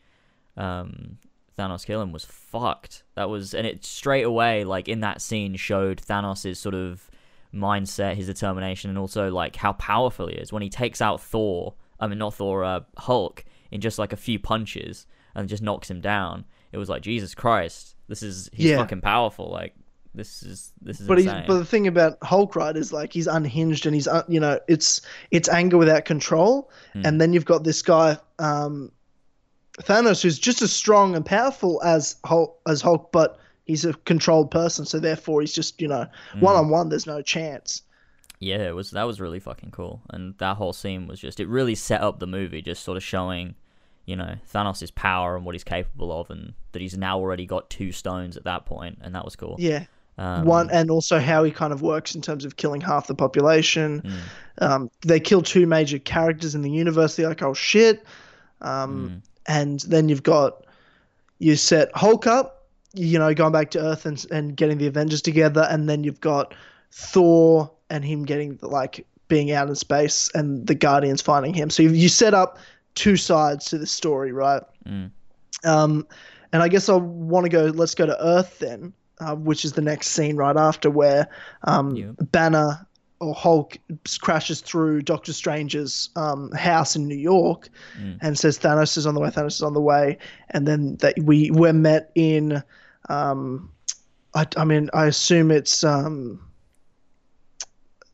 um, 0.56 1.18
Thanos 1.58 1.84
kill 1.86 2.02
him 2.02 2.12
was 2.12 2.24
fucked. 2.24 3.04
That 3.14 3.28
was, 3.30 3.54
and 3.54 3.66
it 3.66 3.84
straight 3.84 4.24
away, 4.24 4.64
like 4.64 4.88
in 4.88 5.00
that 5.00 5.20
scene, 5.20 5.56
showed 5.56 5.98
Thanos' 6.02 6.56
sort 6.56 6.74
of 6.74 7.10
mindset, 7.54 8.14
his 8.16 8.26
determination, 8.26 8.90
and 8.90 8.98
also 8.98 9.30
like 9.30 9.56
how 9.56 9.72
powerful 9.74 10.26
he 10.28 10.34
is 10.34 10.52
when 10.52 10.62
he 10.62 10.68
takes 10.68 11.00
out 11.00 11.20
Thor. 11.20 11.74
I 12.00 12.06
mean, 12.06 12.18
not 12.18 12.34
Thor, 12.34 12.64
uh, 12.64 12.80
Hulk 12.96 13.44
in 13.70 13.80
just 13.80 13.98
like 13.98 14.12
a 14.12 14.16
few 14.16 14.38
punches 14.38 15.06
and 15.34 15.48
just 15.48 15.62
knocks 15.62 15.90
him 15.90 16.00
down. 16.00 16.44
It 16.72 16.78
was 16.78 16.88
like 16.88 17.02
Jesus 17.02 17.34
Christ, 17.34 17.94
this 18.08 18.22
is 18.22 18.48
he's 18.52 18.70
Yeah. 18.70 18.78
fucking 18.78 19.00
powerful. 19.00 19.50
Like 19.50 19.74
this 20.14 20.42
is 20.42 20.72
this 20.82 21.00
is 21.00 21.06
But 21.06 21.18
he's, 21.18 21.26
insane. 21.26 21.44
but 21.46 21.58
the 21.58 21.64
thing 21.64 21.86
about 21.86 22.18
Hulk, 22.22 22.56
right, 22.56 22.76
is 22.76 22.92
like 22.92 23.12
he's 23.12 23.26
unhinged 23.26 23.86
and 23.86 23.94
he's 23.94 24.08
un, 24.08 24.24
you 24.28 24.40
know 24.40 24.58
it's 24.68 25.00
it's 25.30 25.48
anger 25.48 25.76
without 25.78 26.04
control, 26.04 26.70
Hmm. 26.94 27.02
and 27.04 27.20
then 27.20 27.32
you've 27.32 27.44
got 27.44 27.64
this 27.64 27.82
guy 27.82 28.18
um, 28.38 28.90
Thanos 29.82 30.22
who's 30.22 30.38
just 30.38 30.60
as 30.62 30.72
strong 30.72 31.14
and 31.14 31.24
powerful 31.24 31.80
as 31.84 32.16
Hulk 32.24 32.58
as 32.66 32.80
Hulk, 32.80 33.12
but 33.12 33.38
he's 33.64 33.84
a 33.84 33.92
controlled 33.92 34.50
person, 34.50 34.84
so 34.86 34.98
therefore 34.98 35.40
he's 35.40 35.52
just 35.52 35.80
you 35.80 35.88
know 35.88 36.06
one 36.40 36.56
on 36.56 36.68
one. 36.68 36.88
There's 36.88 37.06
no 37.06 37.22
chance. 37.22 37.82
Yeah, 38.40 38.68
it 38.68 38.74
was 38.74 38.92
that 38.92 39.02
was 39.04 39.20
really 39.20 39.40
fucking 39.40 39.70
cool, 39.72 40.00
and 40.10 40.34
that 40.38 40.56
whole 40.56 40.72
scene 40.72 41.06
was 41.08 41.20
just 41.20 41.40
it 41.40 41.48
really 41.48 41.74
set 41.74 42.00
up 42.02 42.20
the 42.20 42.26
movie, 42.26 42.62
just 42.62 42.84
sort 42.84 42.96
of 42.96 43.02
showing, 43.02 43.56
you 44.06 44.14
know, 44.16 44.36
Thanos' 44.52 44.94
power 44.94 45.36
and 45.36 45.44
what 45.44 45.54
he's 45.54 45.64
capable 45.64 46.12
of, 46.20 46.30
and 46.30 46.54
that 46.72 46.80
he's 46.82 46.96
now 46.96 47.18
already 47.18 47.46
got 47.46 47.68
two 47.70 47.90
stones 47.92 48.36
at 48.36 48.44
that 48.44 48.64
point, 48.64 48.98
and 49.02 49.14
that 49.14 49.24
was 49.24 49.34
cool. 49.36 49.56
Yeah, 49.58 49.86
Um, 50.18 50.44
one 50.44 50.70
and 50.70 50.90
also 50.90 51.18
how 51.18 51.42
he 51.44 51.50
kind 51.50 51.72
of 51.72 51.82
works 51.82 52.14
in 52.14 52.20
terms 52.22 52.44
of 52.44 52.56
killing 52.56 52.80
half 52.80 53.06
the 53.08 53.14
population. 53.14 54.02
mm, 54.02 54.20
Um, 54.60 54.90
they 55.02 55.18
kill 55.20 55.42
two 55.42 55.66
major 55.66 55.98
characters 55.98 56.54
in 56.54 56.62
the 56.62 56.70
universe. 56.70 57.16
They're 57.16 57.28
like, 57.28 57.42
oh 57.42 57.54
shit. 57.54 58.04
Um, 58.60 59.22
mm, 59.22 59.28
and 59.46 59.80
then 59.80 60.08
you've 60.08 60.22
got 60.22 60.64
you 61.38 61.56
set 61.56 61.90
Hulk 61.94 62.26
up, 62.26 62.66
you 62.94 63.18
know, 63.18 63.32
going 63.34 63.52
back 63.52 63.70
to 63.72 63.80
Earth 63.80 64.06
and 64.06 64.24
and 64.30 64.56
getting 64.56 64.78
the 64.78 64.86
Avengers 64.86 65.22
together, 65.22 65.66
and 65.70 65.88
then 65.88 66.04
you've 66.04 66.20
got 66.20 66.54
Thor 66.92 67.70
and 67.90 68.04
him 68.04 68.24
getting 68.24 68.58
like 68.62 69.06
being 69.28 69.50
out 69.52 69.68
in 69.68 69.74
space 69.74 70.30
and 70.34 70.66
the 70.66 70.74
Guardians 70.74 71.22
finding 71.22 71.54
him. 71.54 71.70
So 71.70 71.82
you, 71.82 71.90
you 71.90 72.08
set 72.08 72.34
up 72.34 72.58
two 72.94 73.16
sides 73.16 73.66
to 73.66 73.78
the 73.78 73.86
story, 73.86 74.32
right? 74.32 74.62
mm. 74.86 75.10
Um, 75.64 76.06
and 76.52 76.62
I 76.62 76.68
guess 76.68 76.88
I 76.88 76.94
want 76.94 77.44
to 77.44 77.50
go. 77.50 77.64
Let's 77.66 77.94
go 77.94 78.06
to 78.06 78.24
Earth 78.24 78.58
then, 78.58 78.92
uh, 79.20 79.34
which 79.34 79.64
is 79.64 79.72
the 79.72 79.82
next 79.82 80.08
scene 80.08 80.36
right 80.36 80.56
after 80.56 80.90
where 80.90 81.28
um, 81.64 81.94
Yeah. 81.94 82.12
Banner 82.32 82.86
or 83.20 83.34
Hulk 83.34 83.76
crashes 84.20 84.60
through 84.60 85.02
Doctor 85.02 85.32
Strange's 85.32 86.10
um, 86.14 86.52
house 86.52 86.94
in 86.94 87.08
New 87.08 87.16
York 87.16 87.68
and 88.20 88.38
says 88.38 88.58
Thanos 88.58 88.96
is 88.96 89.06
on 89.06 89.14
the 89.14 89.20
way, 89.20 89.28
Thanos 89.28 89.56
is 89.56 89.62
on 89.62 89.74
the 89.74 89.80
way, 89.80 90.16
and 90.50 90.66
then 90.68 90.96
that 90.98 91.16
we 91.20 91.50
we're 91.50 91.72
met 91.72 92.12
in, 92.14 92.62
um, 93.08 93.70
I, 94.34 94.46
I 94.56 94.64
mean 94.64 94.88
I 94.94 95.06
assume 95.06 95.50
it's 95.50 95.82
um, 95.82 96.40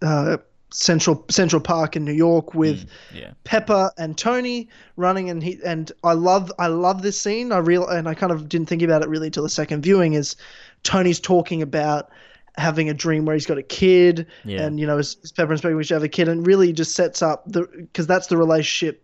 uh, 0.04 0.36
Central 0.72 1.24
Central 1.30 1.60
Park 1.62 1.94
in 1.96 2.04
New 2.04 2.12
York 2.12 2.52
with 2.54 2.86
Yeah. 3.14 3.32
Pepper 3.44 3.90
and 3.96 4.18
Tony 4.18 4.68
running, 4.96 5.30
and 5.30 5.42
he 5.42 5.58
and 5.64 5.90
I 6.02 6.12
love 6.14 6.50
I 6.58 6.66
love 6.66 7.02
this 7.02 7.20
scene. 7.20 7.52
I 7.52 7.58
real 7.58 7.86
and 7.86 8.08
I 8.08 8.14
kind 8.14 8.32
of 8.32 8.48
didn't 8.48 8.68
think 8.68 8.82
about 8.82 9.02
it 9.02 9.08
really 9.08 9.30
till 9.30 9.44
the 9.44 9.48
second 9.48 9.82
viewing. 9.82 10.14
Is 10.14 10.36
Tony's 10.82 11.20
talking 11.20 11.62
about 11.62 12.10
having 12.56 12.88
a 12.88 12.94
dream 12.94 13.24
where 13.24 13.34
he's 13.34 13.46
got 13.46 13.58
a 13.58 13.62
kid, 13.62 14.26
Yeah. 14.44 14.62
and 14.62 14.78
you 14.78 14.86
know, 14.86 14.98
his, 14.98 15.14
his 15.22 15.32
Pepper 15.32 15.50
and 15.52 15.58
Spectre 15.58 15.82
to 15.82 15.94
have 15.94 16.02
a 16.04 16.08
kid, 16.08 16.28
and 16.28 16.46
really 16.46 16.72
just 16.72 16.94
sets 16.94 17.22
up 17.22 17.44
the 17.46 17.62
because 17.76 18.06
that's 18.06 18.26
the 18.26 18.36
relationship. 18.36 19.00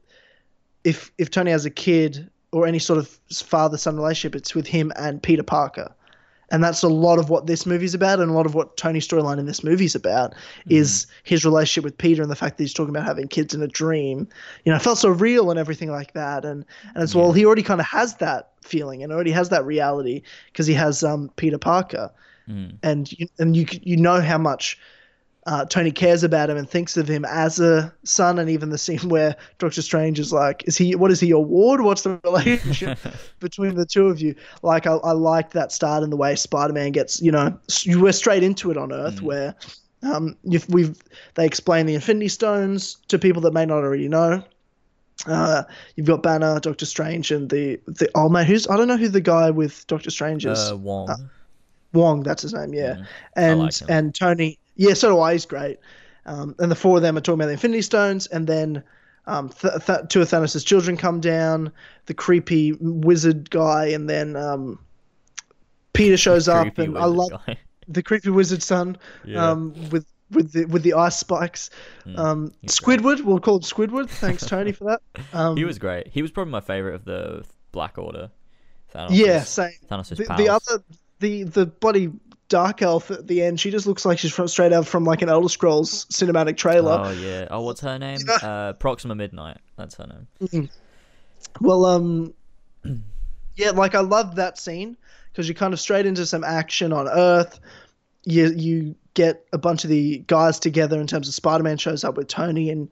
If 0.84 1.12
if 1.18 1.30
Tony 1.30 1.50
has 1.52 1.64
a 1.64 1.70
kid 1.70 2.30
or 2.52 2.66
any 2.66 2.78
sort 2.80 2.98
of 2.98 3.06
father 3.32 3.76
son 3.78 3.96
relationship, 3.96 4.34
it's 4.34 4.54
with 4.56 4.66
him 4.66 4.92
and 4.96 5.22
Peter 5.22 5.42
Parker. 5.44 5.94
And 6.50 6.64
that's 6.64 6.82
a 6.82 6.88
lot 6.88 7.18
of 7.18 7.30
what 7.30 7.46
this 7.46 7.64
movie's 7.64 7.94
about, 7.94 8.20
and 8.20 8.30
a 8.30 8.34
lot 8.34 8.46
of 8.46 8.54
what 8.54 8.76
Tony's 8.76 9.06
storyline 9.06 9.38
in 9.38 9.46
this 9.46 9.62
movie's 9.62 9.94
about 9.94 10.34
is 10.68 11.06
his 11.22 11.44
relationship 11.44 11.84
with 11.84 11.96
Peter 11.96 12.22
and 12.22 12.30
the 12.30 12.36
fact 12.36 12.56
that 12.56 12.64
he's 12.64 12.74
talking 12.74 12.94
about 12.94 13.06
having 13.06 13.28
kids 13.28 13.54
in 13.54 13.62
a 13.62 13.68
dream. 13.68 14.26
You 14.64 14.72
know, 14.72 14.76
it 14.76 14.82
felt 14.82 14.98
so 14.98 15.10
real 15.10 15.50
and 15.50 15.58
everything 15.58 15.90
like 15.90 16.12
that. 16.14 16.44
And 16.44 16.64
and 16.94 17.02
as 17.02 17.14
well, 17.14 17.32
he 17.32 17.44
already 17.44 17.62
kind 17.62 17.80
of 17.80 17.86
has 17.86 18.16
that 18.16 18.50
feeling 18.62 19.02
and 19.02 19.12
already 19.12 19.30
has 19.30 19.48
that 19.50 19.64
reality 19.64 20.22
because 20.46 20.66
he 20.66 20.74
has 20.74 21.02
um, 21.04 21.30
Peter 21.36 21.58
Parker, 21.58 22.10
and 22.82 23.12
you, 23.12 23.28
and 23.38 23.56
you 23.56 23.66
you 23.82 23.96
know 23.96 24.20
how 24.20 24.38
much 24.38 24.78
uh, 25.46 25.64
Tony 25.64 25.90
cares 25.90 26.22
about 26.22 26.50
him 26.50 26.56
and 26.56 26.68
thinks 26.68 26.96
of 26.96 27.08
him 27.08 27.24
as 27.24 27.60
a 27.60 27.92
son, 28.04 28.38
and 28.38 28.50
even 28.50 28.70
the 28.70 28.78
scene 28.78 28.98
where 29.08 29.36
Doctor 29.58 29.82
Strange 29.82 30.18
is 30.18 30.32
like, 30.32 30.64
"Is 30.66 30.76
he? 30.76 30.94
What 30.94 31.10
is 31.10 31.20
he? 31.20 31.28
Your 31.28 31.44
ward? 31.44 31.80
What's 31.80 32.02
the 32.02 32.20
relationship 32.24 32.98
between 33.40 33.74
the 33.74 33.86
two 33.86 34.06
of 34.06 34.20
you?" 34.20 34.34
Like, 34.62 34.86
I, 34.86 34.94
I 34.96 35.12
liked 35.12 35.52
that 35.52 35.72
start 35.72 36.02
in 36.02 36.10
the 36.10 36.16
way 36.16 36.34
Spider-Man 36.34 36.92
gets. 36.92 37.22
You 37.22 37.32
know, 37.32 37.58
were 37.96 38.12
straight 38.12 38.42
into 38.42 38.70
it 38.70 38.76
on 38.76 38.92
Earth, 38.92 39.22
where 39.22 39.54
um, 40.02 40.36
if 40.44 40.68
we've 40.68 40.96
they 41.34 41.46
explain 41.46 41.86
the 41.86 41.94
Infinity 41.94 42.28
Stones 42.28 42.98
to 43.08 43.18
people 43.18 43.42
that 43.42 43.52
may 43.52 43.66
not 43.66 43.78
already 43.78 44.08
know. 44.08 44.42
Uh, 45.26 45.64
you've 45.96 46.06
got 46.06 46.22
Banner, 46.22 46.60
Doctor 46.60 46.86
Strange, 46.86 47.30
and 47.30 47.50
the 47.50 47.78
the 47.86 48.10
oh 48.14 48.28
man, 48.28 48.46
who's 48.46 48.66
I 48.68 48.76
don't 48.76 48.88
know 48.88 48.96
who 48.96 49.08
the 49.08 49.20
guy 49.20 49.50
with 49.50 49.86
Doctor 49.86 50.10
Strange 50.10 50.46
is. 50.46 50.70
Uh, 50.70 50.76
Wong. 50.76 51.30
Wong, 51.92 52.22
that's 52.22 52.42
his 52.42 52.54
name, 52.54 52.72
yeah. 52.72 53.04
And 53.34 53.60
like 53.60 53.74
and 53.88 54.14
Tony, 54.14 54.59
yeah, 54.80 54.94
so 54.94 55.10
do 55.10 55.20
I. 55.20 55.32
He's 55.34 55.44
great. 55.44 55.78
Um, 56.24 56.54
and 56.58 56.70
the 56.70 56.74
four 56.74 56.96
of 56.96 57.02
them 57.02 57.16
are 57.18 57.20
talking 57.20 57.40
about 57.40 57.46
the 57.46 57.52
Infinity 57.52 57.82
Stones, 57.82 58.26
and 58.28 58.46
then 58.46 58.82
um, 59.26 59.50
th- 59.50 59.74
th- 59.84 59.98
two 60.08 60.22
of 60.22 60.28
Thanos' 60.28 60.64
children 60.64 60.96
come 60.96 61.20
down, 61.20 61.70
the 62.06 62.14
creepy 62.14 62.72
wizard 62.80 63.50
guy, 63.50 63.86
and 63.86 64.08
then 64.08 64.36
um, 64.36 64.78
Peter 65.92 66.16
shows 66.16 66.48
up, 66.48 66.78
and 66.78 66.96
I 66.96 67.04
love 67.04 67.30
guy. 67.46 67.58
the 67.88 68.02
creepy 68.02 68.30
wizard 68.30 68.62
son 68.62 68.96
Yeah. 69.24 69.50
um, 69.50 69.74
with 69.90 70.06
with 70.30 70.52
the 70.52 70.64
with 70.64 70.82
the 70.82 70.94
ice 70.94 71.18
spikes. 71.18 71.68
Um, 72.16 72.52
Squidward, 72.66 73.20
we'll 73.22 73.40
call 73.40 73.56
it 73.56 73.64
Squidward. 73.64 74.08
Thanks, 74.08 74.46
Tony, 74.46 74.72
for 74.72 74.84
that. 74.84 75.02
Um, 75.34 75.56
he 75.56 75.64
was 75.64 75.78
great. 75.78 76.08
He 76.08 76.22
was 76.22 76.30
probably 76.30 76.52
my 76.52 76.60
favorite 76.60 76.94
of 76.94 77.04
the 77.04 77.44
Black 77.72 77.98
Order. 77.98 78.30
Thanos 78.94 79.08
yeah, 79.10 79.42
same. 79.42 79.72
Thanos' 79.90 80.16
the, 80.16 80.24
the 80.36 80.48
other 80.48 80.82
the 81.20 81.44
the 81.44 81.66
bloody 81.66 82.10
dark 82.50 82.82
elf 82.82 83.10
at 83.10 83.26
the 83.26 83.40
end 83.42 83.58
she 83.58 83.70
just 83.70 83.86
looks 83.86 84.04
like 84.04 84.18
she's 84.18 84.32
from 84.32 84.46
straight 84.48 84.72
out 84.72 84.86
from 84.86 85.04
like 85.04 85.22
an 85.22 85.28
elder 85.30 85.48
scrolls 85.48 86.04
cinematic 86.06 86.56
trailer 86.58 87.00
Oh 87.06 87.10
yeah. 87.12 87.46
Oh, 87.50 87.62
what's 87.62 87.80
her 87.80 87.98
name? 87.98 88.18
Uh, 88.42 88.74
Proxima 88.74 89.14
Midnight. 89.14 89.56
That's 89.76 89.94
her 89.96 90.26
name. 90.52 90.68
well 91.60 91.86
um 91.86 92.34
yeah 93.56 93.70
like 93.70 93.94
i 93.94 94.00
love 94.00 94.34
that 94.36 94.58
scene 94.58 94.96
because 95.32 95.48
you're 95.48 95.54
kind 95.54 95.72
of 95.72 95.80
straight 95.80 96.04
into 96.06 96.26
some 96.26 96.44
action 96.44 96.92
on 96.92 97.08
earth 97.08 97.60
you 98.24 98.52
you 98.54 98.94
get 99.14 99.46
a 99.52 99.58
bunch 99.58 99.84
of 99.84 99.90
the 99.90 100.18
guys 100.26 100.58
together 100.58 101.00
in 101.00 101.06
terms 101.06 101.28
of 101.28 101.34
spider-man 101.34 101.76
shows 101.78 102.04
up 102.04 102.16
with 102.16 102.28
tony 102.28 102.68
and 102.70 102.90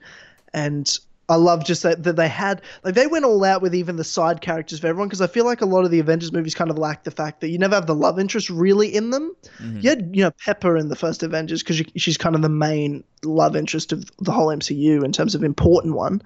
and 0.54 0.98
I 1.30 1.34
love 1.36 1.64
just 1.64 1.82
that, 1.82 2.04
that 2.04 2.16
they 2.16 2.28
had 2.28 2.62
like 2.84 2.94
they 2.94 3.06
went 3.06 3.26
all 3.26 3.44
out 3.44 3.60
with 3.60 3.74
even 3.74 3.96
the 3.96 4.04
side 4.04 4.40
characters 4.40 4.80
for 4.80 4.86
everyone 4.86 5.08
because 5.08 5.20
I 5.20 5.26
feel 5.26 5.44
like 5.44 5.60
a 5.60 5.66
lot 5.66 5.84
of 5.84 5.90
the 5.90 5.98
Avengers 6.00 6.32
movies 6.32 6.54
kind 6.54 6.70
of 6.70 6.78
lack 6.78 7.04
the 7.04 7.10
fact 7.10 7.40
that 7.42 7.50
you 7.50 7.58
never 7.58 7.74
have 7.74 7.86
the 7.86 7.94
love 7.94 8.18
interest 8.18 8.48
really 8.48 8.94
in 8.94 9.10
them. 9.10 9.36
You 9.80 9.90
had 9.90 10.10
you 10.14 10.22
know 10.22 10.30
Pepper 10.44 10.76
in 10.76 10.88
the 10.88 10.96
first 10.96 11.22
Avengers 11.22 11.62
because 11.62 11.82
she's 11.96 12.16
kind 12.16 12.34
of 12.34 12.40
the 12.42 12.48
main 12.48 13.04
love 13.24 13.56
interest 13.56 13.92
of 13.92 14.10
the 14.18 14.32
whole 14.32 14.46
MCU 14.46 15.04
in 15.04 15.12
terms 15.12 15.34
of 15.34 15.44
important 15.44 15.94
one. 15.94 16.22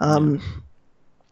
Um, 0.00 0.42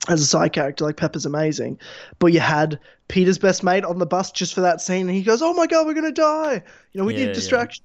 As 0.09 0.23
a 0.23 0.27
side 0.27 0.53
character, 0.53 0.85
like 0.85 0.97
Pepper's 0.97 1.27
amazing, 1.27 1.79
but 2.19 2.29
you 2.29 2.41
had 2.41 2.79
Peter's 3.09 3.37
best 3.37 3.63
mate 3.63 3.85
on 3.85 3.99
the 3.99 4.07
bus 4.07 4.31
just 4.31 4.55
for 4.55 4.63
that 4.63 4.81
scene, 4.81 5.07
and 5.07 5.15
he 5.15 5.23
goes, 5.23 5.43
"Oh 5.43 5.53
my 5.53 5.67
god, 5.67 5.87
we're 5.87 5.93
gonna 5.95 6.13
die!" 6.13 6.63
You 6.93 7.01
know, 7.01 7.05
we 7.05 7.13
Yeah, 7.15 7.21
yeah. 7.21 7.27
need 7.27 7.35
distraction. 7.35 7.85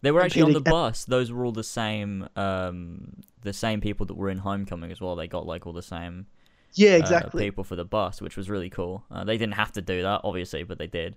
They 0.00 0.12
were 0.12 0.22
actually 0.22 0.42
on 0.42 0.52
the 0.52 0.60
bus. 0.60 1.04
Those 1.04 1.32
were 1.32 1.44
all 1.44 1.52
the 1.52 1.64
same. 1.64 2.28
Um, 2.36 3.16
the 3.48 3.52
same 3.66 3.80
people 3.80 4.06
that 4.06 4.14
were 4.14 4.30
in 4.30 4.38
Homecoming 4.38 4.92
as 4.92 5.00
well. 5.00 5.16
They 5.16 5.26
got 5.28 5.46
like 5.46 5.66
all 5.66 5.72
the 5.72 5.82
same 5.82 6.26
Yeah, 6.74 6.92
uh, 6.92 6.98
exactly. 6.98 7.44
people 7.44 7.64
for 7.64 7.76
the 7.76 7.84
bus, 7.84 8.20
which 8.20 8.36
was 8.36 8.48
really 8.50 8.70
cool. 8.70 9.02
Uh, 9.10 9.24
they 9.24 9.36
didn't 9.38 9.54
have 9.54 9.72
to 9.72 9.82
do 9.82 10.02
that, 10.02 10.20
obviously, 10.24 10.62
but 10.64 10.78
they 10.78 10.86
did. 10.86 11.16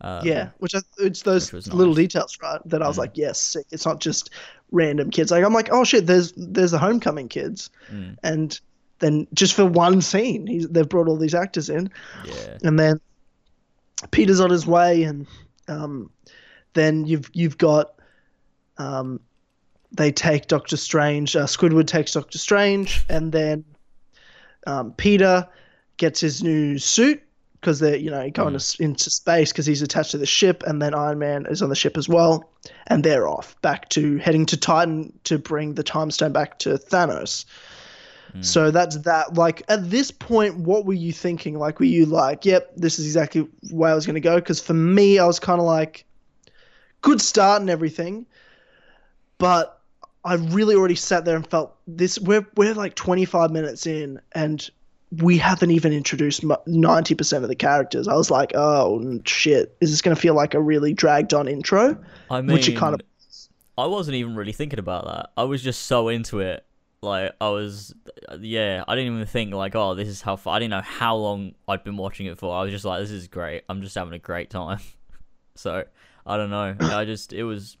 Um, 0.00 0.26
Yeah, 0.26 0.50
which 0.58 0.74
I, 0.74 0.80
it's 0.98 1.22
those 1.22 1.52
which 1.52 1.66
little 1.68 1.86
nice. 1.94 1.94
Mm. 1.94 2.08
details, 2.08 2.38
right? 2.42 2.60
That 2.66 2.82
I 2.82 2.88
was 2.88 2.98
like, 2.98 3.16
yes. 3.16 3.56
It's 3.70 3.86
not 3.86 4.00
just 4.00 4.30
random 4.70 5.10
kids. 5.10 5.30
Like 5.30 5.44
I'm 5.44 5.52
like, 5.54 5.70
oh 5.72 5.84
shit, 5.84 6.06
there's 6.06 6.32
there's 6.36 6.70
the 6.72 6.78
homecoming 6.78 7.28
kids, 7.28 7.70
Mm. 7.90 8.16
and 8.22 8.60
then 9.00 9.26
just 9.32 9.54
for 9.54 9.64
one 9.64 10.00
scene, 10.00 10.46
he's, 10.46 10.68
they've 10.68 10.88
brought 10.88 11.08
all 11.08 11.16
these 11.16 11.34
actors 11.34 11.68
in, 11.70 11.90
Yeah. 12.24 12.58
and 12.64 12.78
then 12.78 13.00
Peter's 14.10 14.40
on 14.40 14.50
his 14.50 14.66
way, 14.66 15.02
and 15.04 15.26
um, 15.68 16.10
then 16.74 17.06
you've 17.06 17.28
you've 17.32 17.58
got 17.58 17.94
um, 18.78 19.20
they 19.92 20.12
take 20.12 20.46
Doctor 20.46 20.76
Strange. 20.76 21.34
Uh, 21.36 21.44
Squidward 21.44 21.86
takes 21.86 22.12
Doctor 22.12 22.38
Strange, 22.38 23.04
and 23.08 23.32
then 23.32 23.64
um, 24.66 24.92
Peter 24.92 25.46
gets 25.96 26.20
his 26.20 26.42
new 26.42 26.78
suit 26.78 27.22
because 27.60 27.80
they're 27.80 27.96
you 27.96 28.10
know 28.10 28.30
going 28.30 28.56
to, 28.56 28.82
into 28.82 29.10
space 29.10 29.50
because 29.52 29.66
he's 29.66 29.82
attached 29.82 30.12
to 30.12 30.18
the 30.18 30.26
ship, 30.26 30.62
and 30.66 30.80
then 30.80 30.94
Iron 30.94 31.18
Man 31.18 31.46
is 31.46 31.62
on 31.62 31.68
the 31.68 31.76
ship 31.76 31.96
as 31.96 32.08
well, 32.08 32.50
and 32.86 33.02
they're 33.02 33.28
off 33.28 33.60
back 33.62 33.88
to 33.90 34.18
heading 34.18 34.46
to 34.46 34.56
Titan 34.56 35.12
to 35.24 35.38
bring 35.38 35.74
the 35.74 35.82
Time 35.82 36.10
Stone 36.10 36.32
back 36.32 36.58
to 36.60 36.70
Thanos. 36.70 37.44
So 38.40 38.70
that's 38.70 38.98
that. 38.98 39.34
Like 39.34 39.62
at 39.68 39.90
this 39.90 40.10
point, 40.10 40.58
what 40.58 40.84
were 40.84 40.92
you 40.92 41.12
thinking? 41.12 41.58
Like, 41.58 41.80
were 41.80 41.86
you 41.86 42.06
like, 42.06 42.44
"Yep, 42.44 42.72
this 42.76 42.98
is 42.98 43.06
exactly 43.06 43.48
where 43.70 43.90
I 43.90 43.94
was 43.94 44.06
going 44.06 44.14
to 44.14 44.20
go"? 44.20 44.36
Because 44.36 44.60
for 44.60 44.74
me, 44.74 45.18
I 45.18 45.26
was 45.26 45.40
kind 45.40 45.60
of 45.60 45.66
like, 45.66 46.04
good 47.00 47.20
start 47.20 47.62
and 47.62 47.70
everything, 47.70 48.26
but 49.38 49.77
I 50.28 50.34
really 50.34 50.74
already 50.74 50.94
sat 50.94 51.24
there 51.24 51.36
and 51.36 51.46
felt 51.46 51.74
this. 51.86 52.18
We're 52.18 52.46
we're 52.54 52.74
like 52.74 52.94
25 52.94 53.50
minutes 53.50 53.86
in, 53.86 54.20
and 54.32 54.68
we 55.10 55.38
haven't 55.38 55.70
even 55.70 55.94
introduced 55.94 56.42
90% 56.42 57.42
of 57.42 57.48
the 57.48 57.54
characters. 57.54 58.06
I 58.06 58.14
was 58.14 58.30
like, 58.30 58.52
oh 58.54 59.20
shit, 59.24 59.74
is 59.80 59.90
this 59.90 60.02
going 60.02 60.14
to 60.14 60.20
feel 60.20 60.34
like 60.34 60.52
a 60.52 60.60
really 60.60 60.92
dragged 60.92 61.32
on 61.32 61.48
intro? 61.48 61.96
I 62.30 62.42
mean, 62.42 62.52
Which 62.52 62.68
it 62.68 62.76
kind 62.76 62.94
of 62.94 63.00
I 63.78 63.86
wasn't 63.86 64.16
even 64.16 64.34
really 64.34 64.52
thinking 64.52 64.78
about 64.78 65.06
that. 65.06 65.30
I 65.36 65.44
was 65.44 65.62
just 65.62 65.86
so 65.86 66.08
into 66.08 66.40
it. 66.40 66.62
Like 67.00 67.32
I 67.40 67.48
was, 67.48 67.94
yeah. 68.38 68.84
I 68.86 68.96
didn't 68.96 69.14
even 69.14 69.26
think 69.26 69.54
like, 69.54 69.74
oh, 69.76 69.94
this 69.94 70.08
is 70.08 70.20
how 70.20 70.36
far. 70.36 70.56
I 70.56 70.58
didn't 70.58 70.72
know 70.72 70.82
how 70.82 71.16
long 71.16 71.54
I'd 71.66 71.84
been 71.84 71.96
watching 71.96 72.26
it 72.26 72.38
for. 72.38 72.54
I 72.54 72.64
was 72.64 72.72
just 72.72 72.84
like, 72.84 73.00
this 73.00 73.12
is 73.12 73.28
great. 73.28 73.62
I'm 73.68 73.80
just 73.80 73.94
having 73.94 74.12
a 74.12 74.18
great 74.18 74.50
time. 74.50 74.80
so 75.54 75.84
I 76.26 76.36
don't 76.36 76.50
know. 76.50 76.76
I 76.80 77.06
just 77.06 77.32
it 77.32 77.44
was. 77.44 77.78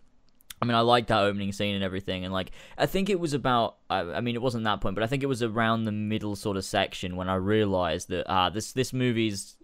I 0.60 0.64
mean, 0.64 0.74
I 0.74 0.80
liked 0.80 1.08
that 1.08 1.20
opening 1.22 1.52
scene 1.52 1.74
and 1.74 1.84
everything, 1.84 2.24
and 2.24 2.32
like 2.32 2.50
I 2.76 2.86
think 2.86 3.08
it 3.08 3.20
was 3.20 3.32
about. 3.32 3.76
I, 3.88 4.00
I 4.00 4.20
mean, 4.20 4.34
it 4.34 4.42
wasn't 4.42 4.64
that 4.64 4.80
point, 4.80 4.94
but 4.94 5.04
I 5.04 5.06
think 5.06 5.22
it 5.22 5.26
was 5.26 5.42
around 5.42 5.84
the 5.84 5.92
middle 5.92 6.34
sort 6.36 6.56
of 6.56 6.64
section 6.64 7.16
when 7.16 7.28
I 7.28 7.36
realized 7.36 8.08
that 8.08 8.24
ah, 8.28 8.50
this 8.50 8.72
this 8.72 8.92
movie's 8.92 9.56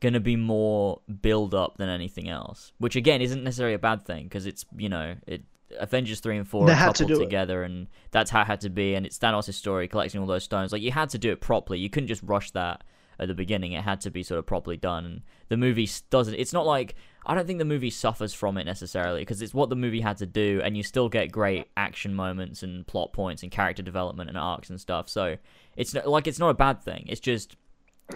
gonna 0.00 0.20
be 0.20 0.34
more 0.36 1.00
build 1.20 1.54
up 1.54 1.76
than 1.76 1.88
anything 1.88 2.28
else, 2.28 2.72
which 2.78 2.96
again 2.96 3.20
isn't 3.20 3.44
necessarily 3.44 3.74
a 3.74 3.78
bad 3.78 4.04
thing 4.04 4.24
because 4.24 4.46
it's 4.46 4.64
you 4.76 4.88
know 4.88 5.14
it 5.26 5.42
Avengers 5.78 6.18
three 6.18 6.36
and 6.36 6.48
four 6.48 6.66
They 6.66 6.72
are 6.72 6.76
had 6.76 6.94
to 6.96 7.04
coupled 7.04 7.18
do 7.18 7.22
it. 7.22 7.26
together, 7.26 7.62
and 7.62 7.86
that's 8.10 8.30
how 8.30 8.40
it 8.40 8.46
had 8.48 8.60
to 8.62 8.70
be, 8.70 8.94
and 8.96 9.06
it's 9.06 9.18
Thanos' 9.18 9.54
story 9.54 9.86
collecting 9.86 10.20
all 10.20 10.26
those 10.26 10.42
stones. 10.44 10.72
Like 10.72 10.82
you 10.82 10.90
had 10.90 11.10
to 11.10 11.18
do 11.18 11.30
it 11.30 11.40
properly. 11.40 11.78
You 11.78 11.88
couldn't 11.90 12.08
just 12.08 12.22
rush 12.24 12.50
that 12.52 12.82
at 13.20 13.28
the 13.28 13.34
beginning. 13.34 13.72
It 13.72 13.84
had 13.84 14.00
to 14.00 14.10
be 14.10 14.22
sort 14.24 14.38
of 14.38 14.46
properly 14.46 14.76
done. 14.78 15.04
And 15.04 15.22
the 15.48 15.56
movie 15.56 15.88
doesn't. 16.08 16.34
It's 16.34 16.52
not 16.52 16.66
like 16.66 16.96
I 17.26 17.34
don't 17.34 17.46
think 17.46 17.58
the 17.58 17.64
movie 17.64 17.90
suffers 17.90 18.32
from 18.32 18.56
it 18.56 18.64
necessarily 18.64 19.20
because 19.20 19.42
it's 19.42 19.52
what 19.54 19.68
the 19.68 19.76
movie 19.76 20.00
had 20.00 20.16
to 20.18 20.26
do, 20.26 20.60
and 20.64 20.76
you 20.76 20.82
still 20.82 21.08
get 21.08 21.30
great 21.30 21.66
action 21.76 22.14
moments 22.14 22.62
and 22.62 22.86
plot 22.86 23.12
points 23.12 23.42
and 23.42 23.52
character 23.52 23.82
development 23.82 24.30
and 24.30 24.38
arcs 24.38 24.70
and 24.70 24.80
stuff. 24.80 25.08
So 25.08 25.36
it's 25.76 25.92
not, 25.94 26.06
like 26.08 26.26
it's 26.26 26.38
not 26.38 26.48
a 26.50 26.54
bad 26.54 26.82
thing. 26.82 27.04
It's 27.08 27.20
just 27.20 27.56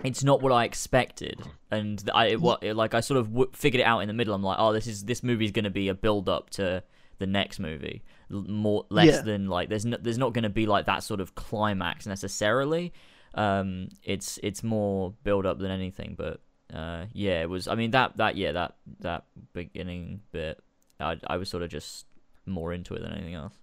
it's 0.03 0.25
not 0.25 0.43
what 0.43 0.53
I 0.53 0.65
expected, 0.65 1.41
and 1.71 2.03
I 2.15 2.27
it, 2.29 2.41
what 2.41 2.63
like 2.65 2.95
I 2.95 3.01
sort 3.01 3.19
of 3.21 3.29
w- 3.33 3.51
figured 3.53 3.81
it 3.81 3.85
out 3.85 4.01
in 4.01 4.09
the 4.09 4.15
middle. 4.15 4.35
I'm 4.35 4.43
like, 4.43 4.59
oh, 4.59 4.73
this 4.73 4.87
is 4.87 5.05
this 5.05 5.23
movie's 5.23 5.53
going 5.53 5.65
to 5.65 5.71
be 5.71 5.89
a 5.89 5.95
build 5.95 6.29
up 6.29 6.51
to 6.51 6.83
the 7.19 7.27
next 7.27 7.61
movie. 7.61 8.03
More 8.31 8.87
less 8.89 9.07
Yeah. 9.07 9.21
than 9.21 9.49
like 9.49 9.69
there's 9.69 9.85
no, 9.85 9.99
there's 10.01 10.19
not 10.19 10.33
going 10.33 10.43
to 10.45 10.49
be 10.51 10.67
like 10.67 10.87
that 10.87 11.05
sort 11.05 11.21
of 11.21 11.35
climax 11.35 12.07
necessarily. 12.07 12.93
Um, 13.35 13.89
it's 14.03 14.39
it's 14.43 14.63
more 14.65 15.13
build 15.25 15.45
up 15.47 15.59
than 15.59 15.71
anything, 15.71 16.15
but 16.17 16.41
uh, 16.75 17.07
yeah, 17.13 17.43
it 17.43 17.49
was. 17.49 17.69
I 17.69 17.75
mean 17.75 17.93
that 17.93 18.17
that 18.19 18.37
yeah 18.37 18.53
that 18.53 18.77
that 19.01 19.25
beginning 19.53 20.23
bit, 20.33 20.63
I 21.01 21.19
I 21.27 21.37
was 21.37 21.49
sort 21.49 21.63
of 21.63 21.71
just 21.71 22.07
more 22.47 22.73
into 22.73 22.95
it 22.95 23.03
than 23.03 23.13
anything 23.13 23.35
else. 23.35 23.55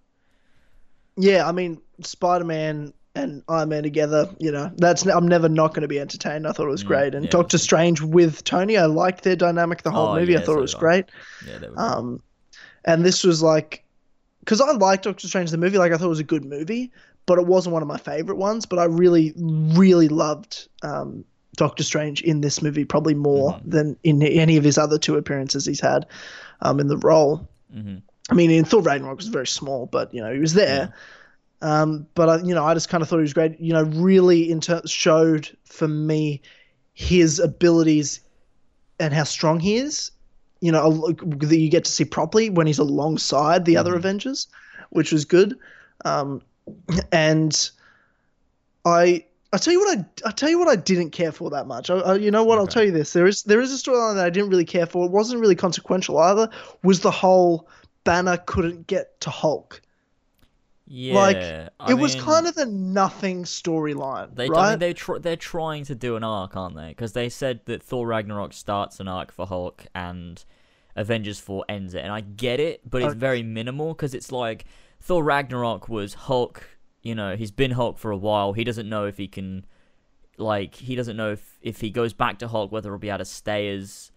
Yeah, 1.16 1.46
I 1.46 1.52
mean, 1.52 1.80
Spider 2.02 2.44
Man 2.44 2.94
and 3.14 3.42
Iron 3.48 3.68
Man 3.68 3.82
together, 3.82 4.30
you 4.38 4.50
know, 4.50 4.70
that's 4.76 5.06
I'm 5.06 5.28
never 5.28 5.48
not 5.48 5.74
going 5.74 5.82
to 5.82 5.88
be 5.88 6.00
entertained. 6.00 6.46
I 6.46 6.52
thought 6.52 6.66
it 6.66 6.70
was 6.70 6.82
Mm, 6.82 6.86
great, 6.88 7.14
and 7.14 7.24
yeah, 7.24 7.30
Doctor 7.30 7.58
Strange 7.58 8.00
with 8.00 8.44
Tony, 8.44 8.78
I 8.78 8.86
liked 8.86 9.22
their 9.22 9.36
dynamic 9.36 9.82
the 9.82 9.90
whole 9.90 10.08
Oh, 10.08 10.14
movie. 10.14 10.36
I 10.36 10.40
thought 10.40 10.54
so 10.54 10.58
it 10.58 10.62
was 10.62 10.74
great. 10.74 11.06
Yeah, 11.46 11.58
they 11.58 11.68
were. 11.68 11.76
Um, 11.76 12.22
and 12.84 13.04
this 13.04 13.24
was 13.24 13.42
like, 13.42 13.84
because 14.40 14.60
I 14.60 14.72
liked 14.72 15.04
Doctor 15.04 15.28
Strange 15.28 15.50
the 15.50 15.58
movie, 15.58 15.78
like 15.78 15.92
I 15.92 15.98
thought 15.98 16.06
it 16.06 16.08
was 16.08 16.20
a 16.20 16.24
good 16.24 16.44
movie, 16.44 16.92
but 17.26 17.38
it 17.38 17.46
wasn't 17.46 17.74
one 17.74 17.82
of 17.82 17.88
my 17.88 17.98
favorite 17.98 18.36
ones. 18.36 18.66
But 18.66 18.78
I 18.78 18.84
really, 18.84 19.34
really 19.36 20.08
loved 20.08 20.68
um, 20.82 21.24
Doctor 21.56 21.82
Strange 21.82 22.22
in 22.22 22.40
this 22.40 22.62
movie, 22.62 22.84
probably 22.84 23.14
more 23.14 23.52
Mhm. 23.52 23.60
than 23.70 23.96
in 24.04 24.22
any 24.22 24.56
of 24.56 24.64
his 24.64 24.78
other 24.78 24.98
two 24.98 25.16
appearances 25.16 25.66
he's 25.66 25.80
had 25.80 26.06
um, 26.62 26.80
in 26.80 26.86
the 26.88 26.96
role. 26.98 27.46
hmm 27.72 27.96
I 28.30 28.34
mean, 28.34 28.50
in 28.50 28.64
Thor 28.64 28.80
Ragnarok 28.80 29.18
was 29.18 29.26
very 29.26 29.46
small, 29.48 29.86
but 29.86 30.14
you 30.14 30.22
know 30.22 30.32
he 30.32 30.38
was 30.38 30.54
there. 30.54 30.94
Um, 31.60 32.06
but 32.14 32.28
I, 32.28 32.36
you 32.38 32.54
know, 32.54 32.64
I 32.64 32.72
just 32.72 32.88
kind 32.88 33.02
of 33.02 33.08
thought 33.08 33.18
he 33.18 33.22
was 33.22 33.34
great. 33.34 33.60
You 33.60 33.72
know, 33.72 33.82
really 33.82 34.50
inter- 34.50 34.80
showed 34.86 35.50
for 35.64 35.88
me 35.88 36.40
his 36.94 37.38
abilities 37.38 38.20
and 38.98 39.12
how 39.12 39.24
strong 39.24 39.60
he 39.60 39.76
is. 39.76 40.10
You 40.60 40.70
know, 40.72 41.10
that 41.12 41.58
you 41.58 41.68
get 41.68 41.84
to 41.84 41.90
see 41.92 42.04
properly 42.04 42.48
when 42.48 42.66
he's 42.68 42.78
alongside 42.78 43.64
the 43.64 43.76
other 43.76 43.92
Mhm. 43.92 43.96
Avengers, 43.96 44.46
which 44.90 45.12
was 45.12 45.24
good. 45.24 45.58
Um, 46.04 46.40
and 47.10 47.70
I. 48.84 49.24
I 49.52 49.58
tell 49.58 49.72
you 49.72 49.80
what 49.80 49.98
I, 49.98 50.28
I 50.28 50.30
tell 50.30 50.48
you 50.48 50.58
what 50.58 50.68
I 50.68 50.76
didn't 50.76 51.10
care 51.10 51.30
for 51.32 51.50
that 51.50 51.66
much. 51.66 51.90
I, 51.90 51.96
I, 51.98 52.14
you 52.16 52.30
know 52.30 52.42
what? 52.44 52.58
I'll 52.58 52.66
tell 52.66 52.84
you 52.84 52.90
this. 52.90 53.12
There 53.12 53.26
is 53.26 53.42
there 53.42 53.60
is 53.60 53.72
a 53.72 53.76
storyline 53.76 54.14
that 54.16 54.24
I 54.26 54.30
didn't 54.30 54.48
really 54.50 54.64
care 54.64 54.86
for. 54.86 55.04
It 55.04 55.10
wasn't 55.10 55.40
really 55.40 55.54
consequential 55.56 56.18
either. 56.18 56.48
Was 56.82 57.00
the 57.00 57.10
whole 57.10 57.68
Banner 58.04 58.36
couldn't 58.46 58.86
get 58.86 59.20
to 59.20 59.30
Hulk. 59.30 59.80
Yeah, 60.94 61.14
like, 61.14 61.36
I 61.36 61.90
it 61.92 61.94
was 61.94 62.14
mean- 62.16 62.24
kind 62.24 62.46
of 62.46 62.56
a 62.58 62.66
nothing 62.66 63.44
storyline, 63.44 64.34
They, 64.34 64.46
I 64.46 64.48
right? 64.48 64.70
mean, 64.70 64.78
they 64.80 64.92
tr- 64.92 65.18
they're 65.18 65.36
trying 65.36 65.84
to 65.84 65.94
do 65.94 66.16
an 66.16 66.24
arc, 66.24 66.54
aren't 66.56 66.76
they? 66.76 66.88
Because 66.88 67.12
they 67.12 67.28
said 67.30 67.60
that 67.66 67.82
Thor 67.82 68.06
Ragnarok 68.06 68.52
starts 68.52 69.00
an 69.00 69.08
arc 69.08 69.32
for 69.32 69.46
Hulk 69.46 69.86
and 69.94 70.44
Avengers 70.96 71.38
4 71.38 71.64
ends 71.68 71.94
it. 71.94 72.00
And 72.00 72.12
I 72.12 72.20
get 72.20 72.60
it, 72.60 72.80
but 72.90 73.00
it's 73.02 73.10
Okay. 73.12 73.18
very 73.18 73.42
minimal 73.42 73.94
because 73.94 74.12
it's 74.12 74.30
like 74.32 74.66
Thor 75.00 75.22
Ragnarok 75.24 75.88
was 75.88 76.12
Hulk, 76.14 76.68
you 77.02 77.14
know, 77.14 77.36
he's 77.36 77.50
been 77.50 77.72
Hulk 77.72 77.98
for 77.98 78.10
a 78.10 78.16
while. 78.16 78.52
He 78.52 78.64
doesn't 78.64 78.88
know 78.88 79.06
if 79.06 79.16
he 79.16 79.28
can, 79.28 79.66
like, 80.38 80.74
he 80.74 80.94
doesn't 80.94 81.16
know 81.16 81.32
if, 81.32 81.58
if 81.60 81.80
he 81.80 81.90
goes 81.90 82.12
back 82.12 82.38
to 82.40 82.48
Hulk, 82.48 82.72
whether 82.72 82.90
he'll 82.90 82.98
be 82.98 83.08
able 83.08 83.18
to 83.18 83.24
stay 83.24 83.68
as. 83.74 84.10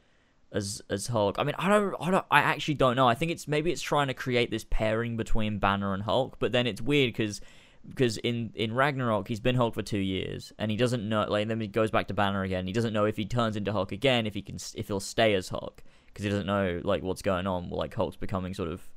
As, 0.52 0.82
as 0.90 1.08
Hulk, 1.08 1.36
I 1.38 1.44
mean, 1.44 1.56
I 1.58 1.68
don't, 1.68 1.96
I 2.00 2.12
don't, 2.12 2.26
I 2.32 2.40
actually 2.40 2.76
don't 2.76 2.96
know. 2.96 3.10
I 3.10 3.14
think 3.14 3.30
it's 3.30 3.46
maybe 3.46 3.72
it's 3.74 3.82
trying 3.82 4.08
to 4.08 4.14
create 4.14 4.52
this 4.52 4.64
pairing 4.64 5.18
between 5.18 5.60
Banner 5.60 5.94
and 5.94 6.04
Hulk, 6.04 6.38
but 6.40 6.54
then 6.54 6.66
it's 6.66 6.82
weird 6.82 7.12
because 7.12 7.42
because 7.86 8.16
in 8.18 8.52
in 8.56 8.74
Ragnarok 8.74 9.28
he's 9.28 9.42
been 9.42 9.56
Hulk 9.56 9.74
for 9.74 9.82
two 9.82 10.00
years 10.00 10.54
and 10.58 10.72
he 10.72 10.78
doesn't 10.78 11.08
know 11.10 11.26
like 11.28 11.50
then 11.50 11.60
he 11.60 11.68
goes 11.68 11.92
back 11.92 12.08
to 12.08 12.14
Banner 12.14 12.44
again. 12.44 12.68
He 12.68 12.74
doesn't 12.74 12.94
know 12.94 13.04
if 13.04 13.18
he 13.18 13.26
turns 13.26 13.58
into 13.58 13.74
Hulk 13.74 13.92
again 13.92 14.26
if 14.26 14.34
he 14.34 14.42
can 14.42 14.58
if 14.76 14.88
he'll 14.88 15.02
stay 15.02 15.34
as 15.34 15.50
Hulk 15.50 15.84
because 16.16 16.24
he 16.24 16.30
doesn't 16.30 16.48
know 16.48 16.80
like 16.86 17.04
what's 17.04 17.22
going 17.22 17.46
on. 17.46 17.70
Like 17.70 17.94
Hulk's 17.94 18.16
becoming 18.16 18.54
sort 18.54 18.70
of 18.70 18.90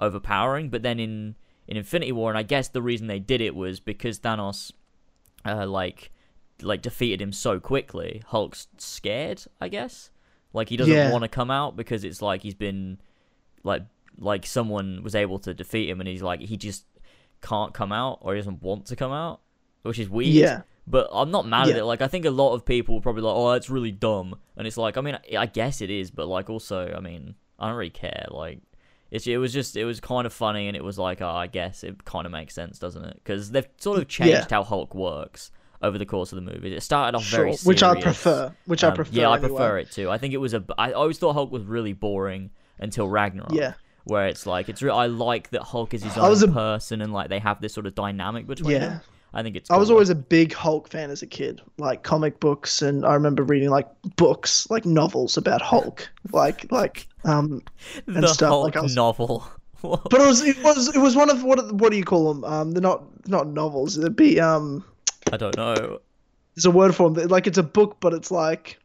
overpowering. 0.00 0.70
But 0.70 0.82
then 0.82 0.98
in 0.98 1.36
in 1.66 1.76
Infinity 1.76 2.12
War, 2.12 2.30
and 2.30 2.38
I 2.38 2.42
guess 2.42 2.68
the 2.68 2.82
reason 2.82 3.06
they 3.06 3.18
did 3.18 3.40
it 3.40 3.54
was 3.54 3.80
because 3.80 4.18
Thanos, 4.20 4.72
uh, 5.44 5.66
like 5.66 6.10
like 6.62 6.82
defeated 6.82 7.20
him 7.20 7.32
so 7.32 7.58
quickly. 7.58 8.22
Hulk's 8.26 8.68
scared, 8.78 9.42
I 9.60 9.68
guess. 9.68 10.10
Like 10.52 10.68
he 10.68 10.76
doesn't 10.76 10.92
Yeah. 10.94 11.10
want 11.10 11.22
to 11.22 11.28
come 11.28 11.50
out 11.50 11.74
because 11.76 12.04
it's 12.04 12.22
like 12.22 12.42
he's 12.42 12.54
been 12.54 13.00
like 13.64 13.82
like 14.18 14.46
someone 14.46 15.02
was 15.02 15.14
able 15.16 15.38
to 15.40 15.52
defeat 15.52 15.88
him 15.88 16.00
and 16.00 16.08
he's 16.08 16.22
like 16.22 16.40
he 16.40 16.56
just 16.56 16.84
can't 17.42 17.74
come 17.74 17.90
out 17.92 18.18
or 18.20 18.34
he 18.34 18.38
doesn't 18.40 18.62
want 18.62 18.86
to 18.86 18.96
come 18.96 19.10
out, 19.12 19.40
which 19.82 19.98
is 19.98 20.08
weird. 20.08 20.28
Yeah. 20.32 20.62
But 20.86 21.08
I'm 21.12 21.30
not 21.30 21.48
mad 21.48 21.68
at 21.70 21.76
it. 21.76 21.84
Like 21.84 22.02
I 22.02 22.08
think 22.08 22.24
a 22.24 22.30
lot 22.30 22.54
of 22.54 22.64
people 22.64 22.94
will 22.94 23.02
probably 23.02 23.22
like, 23.22 23.34
oh, 23.34 23.52
that's 23.52 23.68
really 23.70 23.90
dumb, 23.90 24.36
and 24.56 24.66
it's 24.66 24.76
like, 24.76 24.96
I 24.96 25.00
mean, 25.00 25.14
I- 25.32 25.38
I 25.38 25.46
guess 25.46 25.80
it 25.80 25.90
is, 25.90 26.10
but 26.10 26.28
like 26.28 26.48
also, 26.50 26.92
I 26.94 27.00
mean, 27.00 27.34
I 27.58 27.68
don't 27.68 27.76
really 27.76 27.90
care. 27.90 28.26
Like, 28.30 28.60
it's 29.14 29.26
it 29.26 29.36
was 29.38 29.52
just 29.52 29.76
it 29.76 29.84
was 29.84 30.00
kind 30.00 30.26
of 30.26 30.32
funny, 30.32 30.66
and 30.68 30.76
it 30.76 30.82
was 30.84 30.98
like, 30.98 31.22
oh, 31.22 31.28
I 31.28 31.46
guess 31.46 31.84
it 31.84 32.04
kind 32.04 32.26
of 32.26 32.32
makes 32.32 32.54
sense, 32.54 32.78
doesn't 32.78 33.04
it? 33.04 33.14
Because 33.22 33.50
they've 33.52 33.66
sort 33.78 33.98
of 33.98 34.08
changed 34.08 34.32
Yeah. 34.32 34.46
how 34.50 34.64
Hulk 34.64 34.94
works 34.94 35.50
over 35.82 35.98
the 35.98 36.06
course 36.06 36.32
of 36.32 36.36
the 36.36 36.52
movie. 36.52 36.74
It 36.74 36.82
started 36.82 37.16
off 37.16 37.24
Sure, 37.24 37.38
very 37.44 37.52
serious, 37.56 37.64
which 37.66 37.82
I 37.82 38.00
prefer. 38.00 38.54
Which 38.66 38.82
I 38.84 38.88
um, 38.88 38.94
prefer. 38.94 39.12
Yeah, 39.14 39.28
I 39.30 39.34
anyway. 39.36 39.48
prefer 39.48 39.78
it 39.78 39.90
too. 39.92 40.10
I 40.10 40.18
think 40.18 40.34
it 40.34 40.38
was 40.38 40.52
a. 40.54 40.64
I 40.76 40.92
always 40.92 41.18
thought 41.18 41.34
Hulk 41.34 41.50
was 41.52 41.62
really 41.64 41.92
boring 41.92 42.50
until 42.78 43.08
Ragnarok. 43.08 43.52
Yeah. 43.52 43.74
Where 44.04 44.26
it's 44.26 44.46
like 44.46 44.68
it's. 44.68 44.82
Re- 44.82 44.90
I 44.90 45.06
like 45.06 45.50
that 45.50 45.62
Hulk 45.62 45.94
is 45.94 46.02
his 46.02 46.16
own 46.18 46.42
a- 46.50 46.52
person 46.52 47.00
and 47.00 47.12
like 47.12 47.28
they 47.28 47.38
have 47.38 47.60
this 47.60 47.72
sort 47.72 47.86
of 47.86 47.94
dynamic 47.94 48.46
between 48.46 48.72
Yeah. 48.72 48.78
them. 48.80 49.00
I 49.32 49.42
think 49.42 49.56
it's. 49.56 49.70
I 49.70 49.76
was 49.76 49.90
always 49.90 50.10
a 50.10 50.14
big 50.14 50.52
Hulk 50.52 50.88
fan 50.88 51.10
as 51.10 51.22
a 51.22 51.26
kid, 51.26 51.60
like 51.78 52.02
comic 52.02 52.38
books, 52.40 52.82
and 52.82 53.04
I 53.06 53.14
remember 53.14 53.42
reading 53.42 53.68
like 53.70 53.88
books, 54.16 54.68
like 54.70 54.84
novels 54.84 55.36
about 55.36 55.60
Hulk, 55.62 56.08
like 56.32 56.70
like 56.70 57.08
um. 57.24 57.62
the 58.06 58.26
stuff, 58.28 58.48
Hulk 58.48 58.74
like 58.74 58.82
was- 58.82 58.94
novel. 58.96 59.46
But 59.82 60.14
it 60.14 60.26
was 60.26 60.40
it 60.42 60.62
was 60.64 60.94
it 60.96 60.98
was 60.98 61.14
one 61.14 61.28
of 61.28 61.44
what 61.44 61.70
what 61.74 61.90
do 61.92 61.98
you 61.98 62.04
call 62.04 62.32
them? 62.32 62.42
Um, 62.44 62.70
they're 62.72 62.80
not 62.80 63.04
not 63.28 63.48
novels. 63.48 63.98
It'd 63.98 64.16
be 64.16 64.40
um. 64.40 64.82
I 65.30 65.36
don't 65.36 65.54
know. 65.58 66.00
There's 66.54 66.64
a 66.64 66.70
word 66.70 66.94
for 66.94 67.10
them. 67.10 67.28
Like 67.28 67.46
it's 67.46 67.58
a 67.58 67.62
book, 67.62 67.98
but 68.00 68.14
it's 68.14 68.30
like 68.30 68.78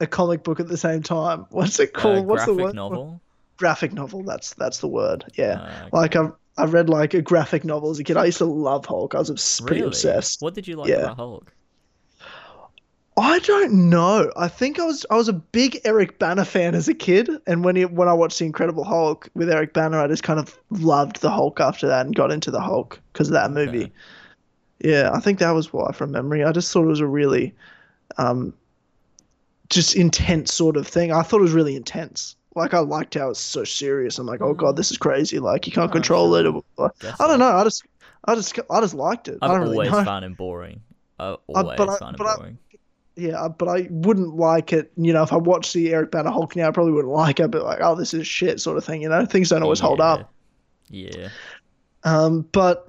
a 0.00 0.06
comic 0.06 0.44
book 0.44 0.58
at 0.58 0.68
the 0.68 0.78
same 0.78 1.02
time. 1.02 1.44
What's 1.50 1.78
it 1.78 1.90
Uh, 1.94 2.00
called? 2.00 2.26
What's 2.26 2.46
the 2.46 2.54
graphic 2.54 2.64
word? 2.64 2.74
novel. 2.76 3.20
Graphic 3.58 3.92
novel. 3.92 4.22
That's 4.22 4.54
that's 4.54 4.78
the 4.78 4.88
word. 4.88 5.24
Yeah. 5.34 5.60
Uh, 5.60 5.88
Like 5.92 6.16
I 6.16 6.30
I 6.56 6.64
read 6.64 6.88
like 6.88 7.12
a 7.12 7.20
graphic 7.20 7.62
novel 7.66 7.90
as 7.90 7.98
a 7.98 8.04
kid. 8.04 8.16
I 8.16 8.24
used 8.24 8.38
to 8.38 8.46
love 8.46 8.86
Hulk. 8.86 9.14
I 9.14 9.18
was 9.18 9.30
obs- 9.30 9.60
pretty 9.60 9.82
really? 9.82 9.88
obsessed. 9.88 10.40
What 10.40 10.54
did 10.54 10.66
you 10.66 10.76
like 10.76 10.88
Yeah. 10.88 11.02
about 11.12 11.16
Hulk? 11.16 11.52
I 13.18 13.40
don't 13.40 13.90
know. 13.90 14.30
I 14.36 14.46
think 14.48 14.78
I 14.78 14.84
was 14.84 15.04
I 15.10 15.16
was 15.16 15.28
a 15.28 15.32
big 15.32 15.80
Eric 15.84 16.18
Bana 16.18 16.44
fan 16.44 16.74
as 16.74 16.86
a 16.88 16.94
kid, 16.94 17.28
and 17.46 17.64
when 17.64 17.74
he, 17.76 17.84
when 17.84 18.06
I 18.08 18.12
watched 18.12 18.38
the 18.38 18.44
Incredible 18.46 18.84
Hulk 18.84 19.28
with 19.34 19.50
Eric 19.50 19.72
Bana, 19.74 19.98
I 20.02 20.06
just 20.06 20.22
kind 20.22 20.38
of 20.38 20.56
loved 20.70 21.20
the 21.20 21.30
Hulk 21.30 21.58
after 21.60 21.88
that 21.88 22.06
and 22.06 22.14
got 22.14 22.30
into 22.30 22.50
the 22.50 22.60
Hulk 22.60 23.00
because 23.12 23.28
of 23.28 23.32
that 23.34 23.50
movie. 23.50 23.84
Okay. 23.84 23.92
Yeah, 24.80 25.10
I 25.12 25.18
think 25.20 25.40
that 25.40 25.50
was 25.50 25.72
why 25.72 25.90
from 25.92 26.12
memory. 26.12 26.44
I 26.44 26.52
just 26.52 26.72
thought 26.72 26.84
it 26.84 26.86
was 26.86 27.00
a 27.00 27.06
really, 27.06 27.52
um, 28.18 28.54
just 29.70 29.96
intense 29.96 30.54
sort 30.54 30.76
of 30.76 30.86
thing. 30.86 31.12
I 31.12 31.22
thought 31.22 31.38
it 31.40 31.42
was 31.42 31.52
really 31.52 31.76
intense. 31.76 32.36
Like 32.54 32.74
I 32.74 32.78
liked 32.78 33.14
how 33.14 33.30
it's 33.30 33.40
so 33.40 33.64
serious. 33.64 34.18
I'm 34.18 34.26
like, 34.26 34.40
oh 34.40 34.54
god, 34.54 34.76
this 34.76 34.90
is 34.90 34.96
crazy. 34.98 35.38
Like 35.40 35.66
you 35.66 35.72
can't 35.72 35.90
Oh, 35.90 35.92
control 35.92 36.34
it. 36.36 36.44
sure. 36.44 36.62
Or, 36.76 36.92
Guess 37.00 37.20
I 37.20 37.26
don't 37.26 37.38
know. 37.40 37.50
I 37.56 37.64
just, 37.64 37.84
I 38.26 38.34
just, 38.34 38.58
I 38.70 38.80
just 38.80 38.94
liked 38.94 39.28
it. 39.28 39.38
I 39.42 39.48
don't 39.48 39.60
really 39.62 39.74
always 39.76 39.90
know. 39.90 40.04
found 40.04 40.24
him 40.24 40.34
boring. 40.34 40.80
I've 41.20 41.34
Uh, 41.34 41.36
always 41.48 41.76
but 41.76 41.88
I- 42.02 42.12
but 42.12 42.26
I- 42.26 42.36
boring. 42.36 42.58
Yeah, 43.18 43.48
but 43.48 43.66
I 43.68 43.88
wouldn't 43.90 44.36
like 44.36 44.72
it. 44.72 44.92
You 44.96 45.12
know, 45.12 45.24
if 45.24 45.32
I 45.32 45.36
watched 45.36 45.74
the 45.74 45.92
Eric 45.92 46.12
Bana 46.12 46.30
Hulk 46.30 46.54
now, 46.54 46.68
I 46.68 46.70
probably 46.70 46.92
wouldn't 46.92 47.12
like 47.12 47.40
it. 47.40 47.50
But 47.50 47.64
like, 47.64 47.80
oh, 47.82 47.96
this 47.96 48.14
is 48.14 48.26
shit, 48.26 48.60
sort 48.60 48.78
of 48.78 48.84
thing. 48.84 49.02
You 49.02 49.08
know, 49.08 49.26
things 49.26 49.48
don't 49.48 49.62
always 49.62 49.80
hold 49.80 50.00
up. 50.00 50.32
Yeah. 50.88 51.28
Um, 52.04 52.46
but 52.52 52.86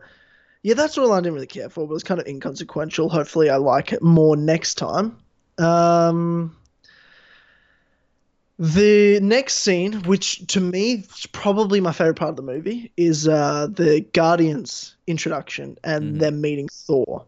yeah, 0.62 0.76
that's 0.76 0.98
all 0.98 1.12
I 1.12 1.18
didn't 1.20 1.34
really 1.34 1.48
care 1.48 1.70
for, 1.70 1.88
but 1.88 1.96
it's 1.96 2.04
kind 2.04 2.22
of 2.22 2.28
inconsequential. 2.28 3.10
Hopefully, 3.10 3.50
I 3.50 3.56
like 3.56 3.92
it 3.92 4.04
more 4.04 4.38
next 4.38 4.76
time. 4.76 5.18
Um, 5.58 6.56
the 8.60 9.20
next 9.22 9.56
scene, 9.56 9.94
which 10.04 10.46
to 10.48 10.60
me 10.60 10.96
is 10.96 11.26
probably 11.32 11.80
my 11.80 11.92
favorite 11.92 12.18
part 12.18 12.30
of 12.32 12.36
the 12.36 12.42
movie, 12.42 12.92
is 12.98 13.28
uh, 13.28 13.68
the 13.72 14.02
Guardians 14.14 14.96
introduction 15.08 15.78
and 15.84 16.16
Mhm. 16.16 16.20
them 16.20 16.42
meeting 16.42 16.68
Thor. 16.70 17.26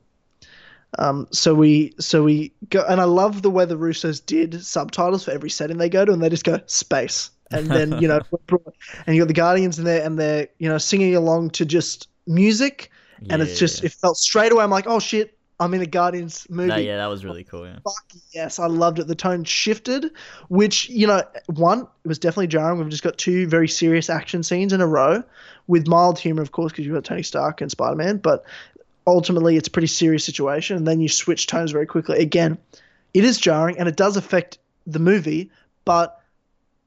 Um, 0.99 1.27
so 1.31 1.55
we 1.55 1.93
so 1.99 2.23
we 2.23 2.51
go, 2.69 2.83
and 2.87 2.99
I 2.99 3.05
love 3.05 3.41
the 3.41 3.49
way 3.49 3.65
the 3.65 3.77
Russos 3.77 4.25
did 4.25 4.63
subtitles 4.63 5.23
for 5.23 5.31
every 5.31 5.49
setting 5.49 5.77
they 5.77 5.89
go 5.89 6.03
to, 6.03 6.11
and 6.11 6.21
they 6.21 6.29
just 6.29 6.43
go 6.43 6.59
space, 6.65 7.31
and 7.51 7.67
then 7.67 8.01
you 8.01 8.07
know, 8.07 8.21
and 9.05 9.15
you 9.15 9.21
got 9.21 9.27
the 9.27 9.33
Guardians 9.33 9.79
in 9.79 9.85
there, 9.85 10.03
and 10.03 10.19
they're 10.19 10.47
you 10.59 10.67
know 10.67 10.77
singing 10.77 11.15
along 11.15 11.51
to 11.51 11.65
just 11.65 12.09
music, 12.27 12.91
and 13.29 13.41
it's 13.41 13.57
just 13.57 13.83
it 13.83 13.93
felt 13.93 14.17
straight 14.17 14.51
away. 14.51 14.63
I'm 14.63 14.69
like, 14.69 14.87
oh 14.87 14.99
shit, 14.99 15.37
I'm 15.61 15.75
in 15.75 15.81
a 15.81 15.85
Guardians 15.85 16.47
movie. 16.49 16.83
Yeah, 16.83 16.97
that 16.97 17.05
was 17.05 17.23
really 17.23 17.43
cool. 17.43 17.67
Yeah. 17.67 17.75
Fuck 17.83 18.19
yes, 18.33 18.57
I 18.57 18.65
loved 18.65 18.97
it. 18.97 19.05
The 19.05 19.15
tone 19.15 19.43
shifted, 19.43 20.11
which 20.49 20.89
you 20.89 21.05
know, 21.05 21.23
one 21.45 21.81
it 21.81 22.07
was 22.07 22.17
definitely 22.17 22.47
jarring. 22.47 22.79
We've 22.79 22.89
just 22.89 23.03
got 23.03 23.17
two 23.19 23.47
very 23.47 23.67
serious 23.67 24.09
action 24.09 24.41
scenes 24.41 24.73
in 24.73 24.81
a 24.81 24.87
row, 24.87 25.23
with 25.67 25.87
mild 25.87 26.17
humor, 26.17 26.41
of 26.41 26.51
course, 26.51 26.71
because 26.71 26.85
you've 26.85 26.95
got 26.95 27.05
Tony 27.05 27.21
Stark 27.21 27.61
and 27.61 27.69
Spider 27.69 27.95
Man. 27.95 28.17
But 28.17 28.43
ultimately, 29.07 29.57
it's 29.57 29.67
a 29.67 29.71
pretty 29.71 29.87
serious 29.87 30.23
situation, 30.23 30.77
and 30.77 30.87
then 30.87 30.99
you 30.99 31.09
switch 31.09 31.47
tones 31.47 31.71
very 31.71 31.85
quickly. 31.85 32.19
Again, 32.19 32.57
it 33.13 33.23
is 33.23 33.37
jarring, 33.37 33.77
and 33.77 33.87
it 33.87 33.95
does 33.95 34.17
affect 34.17 34.57
the 34.87 34.99
movie, 34.99 35.49
but 35.85 36.17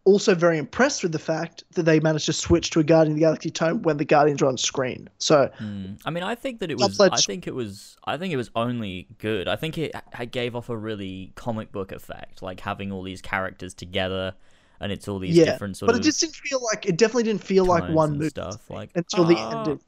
also 0.05 0.35
very 0.35 0.59
impressed 0.59 1.03
with 1.03 1.12
the 1.12 1.19
fact 1.19 1.65
that 1.73 1.85
they 1.85 1.99
managed 1.99 2.27
to 2.27 2.33
switch 2.33 2.71
to 2.71 2.79
a 2.79 2.85
Guardian 2.85 3.12
of 3.12 3.17
the 3.17 3.21
Galaxy 3.21 3.51
tone 3.51 3.81
when 3.83 3.97
the 3.97 4.05
Guardians 4.05 4.43
are 4.43 4.47
on 4.47 4.59
screen. 4.59 5.09
So, 5.19 5.51
Mm. 5.59 5.99
I 6.05 6.11
mean, 6.11 6.23
I 6.23 6.35
think 6.35 6.61
that 6.61 6.71
it 6.71 6.79
was. 6.79 7.01
I 7.01 7.17
think 7.17 7.47
it 7.47 7.55
was. 7.55 7.97
I 8.05 8.19
think 8.19 8.33
it 8.33 8.37
was 8.37 8.51
only 8.55 9.09
good. 9.19 9.49
I 9.49 9.57
think 9.57 9.79
it, 9.79 9.93
it 10.19 10.31
gave 10.31 10.55
off 10.55 10.69
a 10.69 10.77
really 10.77 11.33
comic 11.37 11.73
book 11.73 11.91
effect, 11.91 12.43
like 12.43 12.61
having 12.61 12.93
all 12.93 13.03
these 13.03 13.23
characters 13.23 13.73
together, 13.73 14.35
and 14.81 14.93
it's 14.93 15.09
all 15.09 15.18
these 15.18 15.37
yeah, 15.37 15.45
different 15.47 15.77
sort 15.77 15.89
but 15.89 15.95
of. 15.95 16.01
But 16.01 16.05
it 16.07 16.09
just 16.09 16.20
didn't 16.20 16.37
feel 16.37 16.61
like 16.72 16.87
it 16.87 16.97
definitely 16.97 17.25
didn't 17.25 17.45
feel 17.45 17.64
like 17.64 17.89
one 17.91 18.18
movie 18.18 18.29
stuff 18.31 18.68
like 18.70 18.91
until 18.95 19.25
the 19.25 19.37
uh, 19.37 19.59
end. 19.64 19.68
It, 19.68 19.81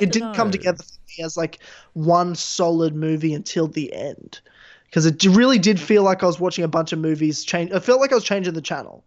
it 0.00 0.12
didn't 0.12 0.34
come 0.34 0.50
together 0.50 0.82
for 0.82 1.00
me 1.18 1.24
as 1.24 1.36
like 1.36 1.58
one 1.94 2.34
solid 2.34 2.94
movie 2.94 3.34
until 3.34 3.66
the 3.66 3.92
end 3.92 4.40
because 4.86 5.06
it 5.06 5.24
really 5.24 5.58
did 5.58 5.80
feel 5.80 6.02
like 6.02 6.22
I 6.22 6.26
was 6.26 6.38
watching 6.40 6.64
a 6.64 6.68
bunch 6.68 6.92
of 6.92 6.98
movies 6.98 7.44
change. 7.44 7.70
It 7.70 7.80
felt 7.80 8.00
like 8.00 8.12
I 8.12 8.14
was 8.14 8.24
changing 8.24 8.54
the 8.54 8.62
channel. 8.62 9.04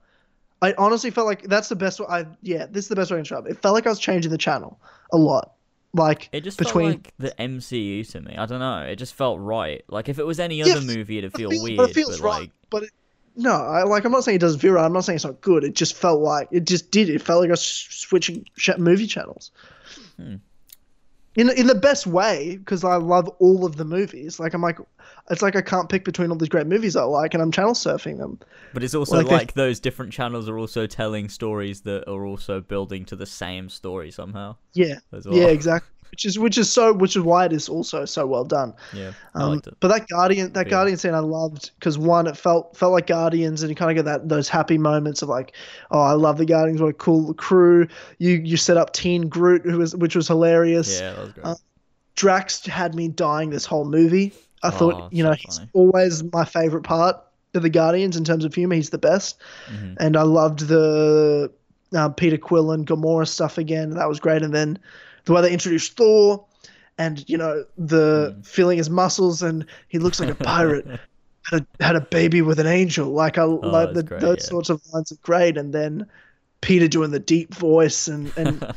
I 0.61 0.73
honestly 0.77 1.09
felt 1.09 1.25
like 1.25 1.43
that's 1.43 1.69
the 1.69 1.75
best 1.75 1.99
way. 1.99 2.05
I 2.09 2.25
yeah, 2.41 2.65
this 2.65 2.86
is 2.86 2.89
the 2.89 2.95
best 2.95 3.11
way 3.11 3.17
to 3.17 3.23
describe 3.23 3.45
it. 3.45 3.51
It 3.51 3.61
felt 3.61 3.73
like 3.75 3.86
I 3.86 3.89
was 3.89 3.99
changing 3.99 4.32
the 4.32 4.38
channel 4.38 4.80
a 5.11 5.17
lot. 5.17 5.53
Like 5.93 6.30
It 6.32 6.41
just 6.41 6.59
between 6.59 6.91
felt 6.91 7.05
like 7.05 7.13
the 7.17 7.43
MCU 7.43 8.07
to 8.11 8.21
me. 8.21 8.36
I 8.38 8.45
don't 8.45 8.59
know. 8.59 8.82
It 8.82 8.97
just 8.97 9.15
felt 9.15 9.39
right. 9.39 9.84
Like 9.88 10.07
if 10.09 10.19
it 10.19 10.25
was 10.25 10.39
any 10.39 10.57
Yeah, 10.57 10.73
other 10.73 10.82
movie, 10.82 11.17
it'd 11.17 11.34
feel 11.34 11.49
feel- 11.49 11.63
weird. 11.63 11.77
but 11.77 11.89
it 11.89 11.93
feels 11.93 12.19
but, 12.19 12.25
right. 12.25 12.39
like, 12.41 12.51
But 12.69 12.84
it, 12.84 12.89
no, 13.36 13.51
I 13.53 13.84
like. 13.84 14.05
I'm 14.05 14.11
not 14.11 14.23
saying 14.23 14.36
it 14.38 14.39
does 14.41 14.55
veer. 14.55 14.77
I'm 14.77 14.93
not 14.93 15.05
saying 15.05 15.15
it's 15.17 15.25
not 15.25 15.41
good. 15.41 15.63
It 15.63 15.75
just 15.75 15.95
felt 15.95 16.21
like 16.21 16.47
it 16.51 16.65
just 16.65 16.91
did. 16.91 17.09
It 17.09 17.21
felt 17.21 17.41
like 17.41 17.49
I 17.49 17.53
was 17.53 17.61
switching 17.63 18.45
sh- 18.57 18.69
movie 18.77 19.07
channels. 19.07 19.51
Hmm. 20.17 20.36
In 21.36 21.49
in 21.51 21.67
the 21.67 21.75
best 21.75 22.07
way 22.07 22.57
because 22.57 22.84
I 22.84 22.95
love 22.95 23.30
all 23.39 23.65
of 23.65 23.75
the 23.77 23.86
movies. 23.86 24.39
Like 24.39 24.53
I'm 24.53 24.61
like, 24.61 24.80
it's 25.30 25.41
like 25.41 25.55
I 25.55 25.61
can't 25.61 25.88
pick 25.88 26.03
between 26.03 26.32
all 26.32 26.38
these 26.38 26.49
great 26.49 26.67
movies 26.67 26.95
I 26.95 27.03
like, 27.03 27.34
and 27.34 27.41
I'm 27.41 27.51
channel 27.51 27.73
surfing 27.73 28.17
them. 28.17 28.39
But 28.73 28.84
it's 28.84 28.95
also 28.95 29.17
Like, 29.17 29.27
like, 29.27 29.53
they- 29.53 29.61
those 29.61 29.80
different 29.80 30.11
channels 30.11 30.49
are 30.49 30.57
also 30.57 30.86
telling 30.88 31.30
stories 31.30 31.82
that 31.82 32.09
are 32.09 32.25
also 32.25 32.59
building 32.61 33.05
to 33.05 33.15
the 33.15 33.25
same 33.27 33.69
story 33.69 34.11
somehow 34.11 34.55
Yeah, 34.73 34.95
well. 35.11 35.21
yeah, 35.32 35.47
exactly. 35.47 35.89
Which 36.12 36.26
is 36.26 36.39
which 36.39 36.57
is 36.57 36.72
so 36.72 36.91
which 36.93 37.16
is 37.16 37.22
why 37.22 37.45
it 37.45 37.53
is 37.53 37.70
also 37.70 38.03
so 38.05 38.26
well 38.26 38.43
done. 38.43 38.74
Yeah, 38.93 39.12
I 39.36 39.43
Um, 39.43 39.49
liked 39.51 39.68
it. 39.68 39.76
but 39.80 39.89
that 39.89 40.07
Guardian, 40.07 40.51
that 40.53 40.66
Yeah. 40.66 40.72
Guardian 40.72 40.97
scene, 40.97 41.14
I 41.14 41.20
loved 41.20 41.72
because 41.80 41.97
one, 41.97 42.26
it 42.28 42.36
felt 42.36 42.76
felt 42.76 42.93
like 42.93 43.07
Guardians, 43.07 43.62
and 43.62 43.70
you 43.70 43.76
kind 43.76 43.91
of 43.91 43.95
get 43.95 44.05
that 44.12 44.28
those 44.28 44.49
happy 44.49 44.78
moments 44.78 45.22
of 45.22 45.30
like, 45.30 45.53
oh, 45.91 46.01
I 46.01 46.14
love 46.14 46.38
the 46.38 46.45
Guardians, 46.45 46.82
what 46.82 46.89
a 46.89 46.93
cool 46.93 47.34
crew. 47.36 47.88
You 48.18 48.32
you 48.43 48.57
set 48.57 48.76
up 48.78 48.93
Teen 48.93 49.30
Groot, 49.30 49.62
who 49.64 49.78
was 49.78 49.95
which 49.95 50.16
was 50.16 50.28
hilarious. 50.28 50.99
Yeah, 50.99 51.14
that 51.14 51.22
was 51.22 51.32
great. 51.34 51.45
uh, 51.45 51.55
Drax 52.16 52.66
had 52.66 52.95
me 52.95 53.07
dying 53.07 53.49
this 53.49 53.66
whole 53.66 53.86
movie. 53.86 54.34
I 54.62 54.68
Oh, 54.68 54.72
thought, 54.72 55.14
you 55.14 55.24
so 55.24 55.30
know, 55.30 55.36
he's 55.36 55.57
funny. 55.57 55.70
always 55.74 56.24
my 56.34 56.43
favorite 56.43 56.84
part 56.84 57.16
of 57.53 57.62
the 57.62 57.70
Guardians 57.70 58.18
in 58.18 58.24
terms 58.26 58.43
of 58.43 58.53
humor. 58.53 58.76
He's 58.76 58.89
the 58.89 58.97
best, 58.97 59.39
Mhm. 59.72 59.95
and 59.99 60.18
I 60.18 60.24
loved 60.24 60.68
the 60.68 61.51
uh, 61.95 62.10
Peter 62.10 62.38
Quill 62.38 62.72
and 62.72 62.86
Gamora 62.86 63.28
stuff 63.28 63.57
again. 63.57 63.91
That 63.91 64.07
was 64.10 64.20
great, 64.20 64.41
and 64.43 64.53
then 64.53 64.78
the 65.30 65.34
way 65.36 65.41
they 65.41 65.53
introduced 65.53 65.95
Thor. 65.95 66.45
And 66.97 67.23
you 67.30 67.38
know 67.38 67.63
the 67.77 68.36
Mm. 68.38 68.45
feeling 68.45 68.77
his 68.77 68.89
muscles, 68.89 69.41
and 69.41 69.65
he 69.88 69.99
looks 69.99 70.19
like 70.19 70.30
a 70.30 70.36
pirate 70.43 70.86
had 71.49 71.61
a, 71.80 71.84
had 71.84 71.95
a 71.95 72.01
baby 72.01 72.41
with 72.41 72.59
an 72.59 72.67
angel. 72.67 73.09
Like 73.11 73.38
I 73.38 73.43
like 73.43 73.59
Oh, 73.63 73.71
that's 73.71 73.93
the, 73.95 74.03
great, 74.03 74.21
those 74.21 74.38
yeah. 74.39 74.49
sorts 74.49 74.69
of 74.69 74.82
lines 74.93 75.11
are 75.11 75.17
great. 75.21 75.57
And 75.57 75.73
then 75.73 76.05
Peter 76.61 76.88
doing 76.89 77.11
the 77.11 77.19
deep 77.19 77.53
voice 77.55 78.07
and 78.09 78.34
and 78.36 78.61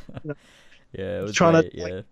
yeah, 0.92 1.18
it 1.18 1.22
was 1.22 1.34
trying 1.34 1.62
to, 1.62 1.76
yeah. 1.76 1.84
like, 1.84 2.04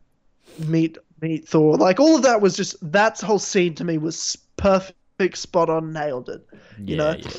meet 0.67 0.99
meet 1.21 1.47
Thor. 1.47 1.77
Like 1.77 2.01
all 2.01 2.17
of 2.17 2.23
that 2.23 2.41
was 2.41 2.57
just 2.57 2.75
that 2.93 3.21
whole 3.21 3.39
scene 3.39 3.75
to 3.77 3.85
me 3.85 3.97
was 3.99 4.37
perfect, 4.57 5.39
spot 5.39 5.71
on, 5.71 5.93
nailed 5.93 6.29
it. 6.29 6.45
yeah, 6.83 6.97
know, 6.97 7.17
yeah. 7.19 7.31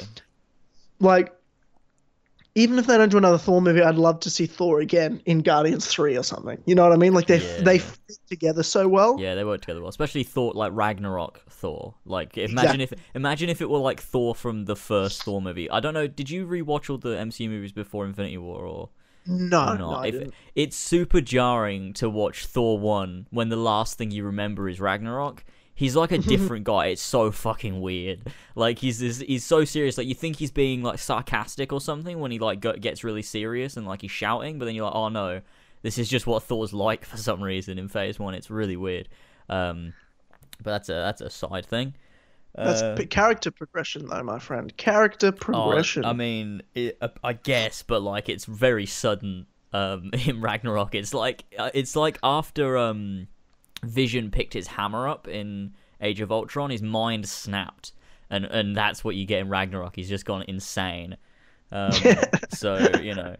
Like 1.01 1.33
even 2.55 2.77
if 2.77 2.87
they 2.87 2.97
don't 2.97 3.09
do 3.09 3.17
another 3.17 3.37
Thor 3.37 3.61
movie, 3.61 3.81
I'd 3.81 3.95
love 3.95 4.19
to 4.21 4.29
see 4.29 4.45
Thor 4.45 4.81
again 4.81 5.21
in 5.25 5.39
Guardians 5.39 5.87
Three 5.87 6.17
or 6.17 6.23
something. 6.23 6.61
You 6.65 6.75
know 6.75 6.83
what 6.83 6.91
I 6.91 6.97
mean? 6.97 7.13
Like 7.13 7.27
they 7.27 7.37
Yeah, 7.39 7.63
they 7.63 7.79
fit 7.79 8.17
together 8.27 8.63
so 8.63 8.87
well. 8.87 9.17
Yeah, 9.19 9.35
they 9.35 9.43
work 9.43 9.61
together 9.61 9.79
well, 9.79 9.89
especially 9.89 10.23
Thor, 10.23 10.51
like 10.53 10.71
Ragnarok 10.73 11.41
Thor. 11.49 11.95
Like, 12.05 12.37
imagine 12.37 12.81
if 12.81 12.93
imagine 13.15 13.49
if 13.49 13.61
it 13.61 13.69
were 13.69 13.79
like 13.79 14.01
Thor 14.01 14.35
from 14.35 14.65
the 14.65 14.75
first 14.75 15.23
Thor 15.23 15.41
movie. 15.41 15.69
I 15.69 15.79
don't 15.79 15.93
know. 15.93 16.07
Did 16.07 16.29
you 16.29 16.45
rewatch 16.45 16.89
all 16.89 16.97
the 16.97 17.15
MCU 17.15 17.49
movies 17.49 17.71
before 17.71 18.05
Infinity 18.05 18.37
War 18.37 18.65
or? 18.65 18.89
No, 19.25 19.73
no, 19.73 19.91
not. 19.91 20.05
I 20.05 20.07
if 20.07 20.29
it's 20.55 20.75
super 20.75 21.21
jarring 21.21 21.93
to 21.93 22.09
watch 22.09 22.45
Thor 22.45 22.79
one 22.79 23.27
when 23.29 23.49
the 23.49 23.55
last 23.55 23.97
thing 23.97 24.11
you 24.11 24.23
remember 24.23 24.67
is 24.67 24.79
Ragnarok. 24.81 25.45
He's 25.73 25.95
like 25.95 26.11
a 26.11 26.17
different 26.33 26.65
guy. 26.65 26.87
It's 26.87 27.01
so 27.01 27.31
fucking 27.31 27.81
weird. 27.81 28.21
Like 28.55 28.79
he's 28.79 28.99
this, 28.99 29.19
he's 29.19 29.43
so 29.43 29.65
serious. 29.65 29.97
Like 29.97 30.07
you 30.07 30.15
think 30.15 30.35
he's 30.37 30.51
being 30.51 30.83
like 30.83 30.99
sarcastic 30.99 31.71
or 31.73 31.81
something 31.81 32.19
when 32.19 32.31
he 32.31 32.39
like 32.39 32.59
go, 32.59 32.73
gets 32.73 33.03
really 33.03 33.21
serious 33.23 33.77
and 33.77 33.87
like 33.87 34.01
he's 34.01 34.11
shouting, 34.11 34.59
but 34.59 34.65
then 34.65 34.75
you're 34.75 34.85
like, 34.85 34.95
oh 34.95 35.09
no, 35.09 35.41
this 35.81 35.97
is 35.97 36.07
just 36.09 36.27
what 36.27 36.43
Thor's 36.43 36.73
like 36.73 37.05
for 37.11 37.17
some 37.17 37.41
reason 37.41 37.79
in 37.79 37.87
Phase 37.87 38.19
One. 38.19 38.33
It's 38.33 38.49
really 38.49 38.77
weird. 38.77 39.09
Um, 39.49 39.93
but 40.63 40.71
that's 40.71 40.89
a 40.89 40.93
that's 40.93 41.21
a 41.21 41.29
side 41.29 41.65
thing. 41.65 41.95
That's 42.53 42.81
Uh, 42.81 42.97
character 43.09 43.49
progression, 43.49 44.07
though, 44.07 44.21
my 44.23 44.37
friend. 44.37 44.75
Character 44.75 45.27
Oh, 45.27 45.31
progression. 45.31 46.03
I 46.03 46.11
mean, 46.11 46.61
it, 46.75 46.97
uh, 47.01 47.07
I 47.23 47.31
guess, 47.33 47.81
but 47.81 48.01
like 48.01 48.27
it's 48.29 48.45
very 48.45 48.85
sudden. 48.85 49.47
Um, 49.73 50.09
in 50.25 50.41
Ragnarok, 50.41 50.93
it's 50.95 51.13
like 51.13 51.45
uh, 51.57 51.69
it's 51.73 51.95
like 51.95 52.19
after 52.21 52.77
um, 52.77 53.27
Vision 53.83 54.29
picked 54.31 54.53
his 54.53 54.67
hammer 54.67 55.07
up 55.07 55.27
in 55.27 55.73
Age 56.01 56.21
of 56.21 56.31
Ultron, 56.31 56.69
his 56.69 56.81
mind 56.81 57.27
snapped, 57.27 57.93
and 58.29 58.45
and 58.45 58.75
that's 58.75 59.03
what 59.03 59.15
you 59.15 59.25
get 59.25 59.39
in 59.41 59.49
Ragnarok. 59.49 59.95
He's 59.95 60.09
just 60.09 60.25
gone 60.25 60.43
insane. 60.47 61.17
Um, 61.71 61.91
so 62.49 62.87
you 63.01 63.15
know, 63.15 63.35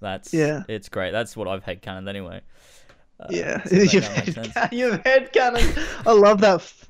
that's 0.00 0.32
Yeah. 0.32 0.62
it's 0.68 0.88
great. 0.88 1.10
That's 1.12 1.36
what 1.36 1.48
I've 1.48 1.64
headcanoned 1.64 2.08
anyway. 2.08 2.40
Uh, 3.20 3.26
Yeah, 3.30 3.62
so 3.64 3.76
you've 3.76 4.04
head, 4.06 4.68
you've 4.72 5.02
head 5.04 5.32
canon. 5.32 5.68
I 6.06 6.12
love 6.12 6.40
that 6.42 6.54
f- 6.56 6.88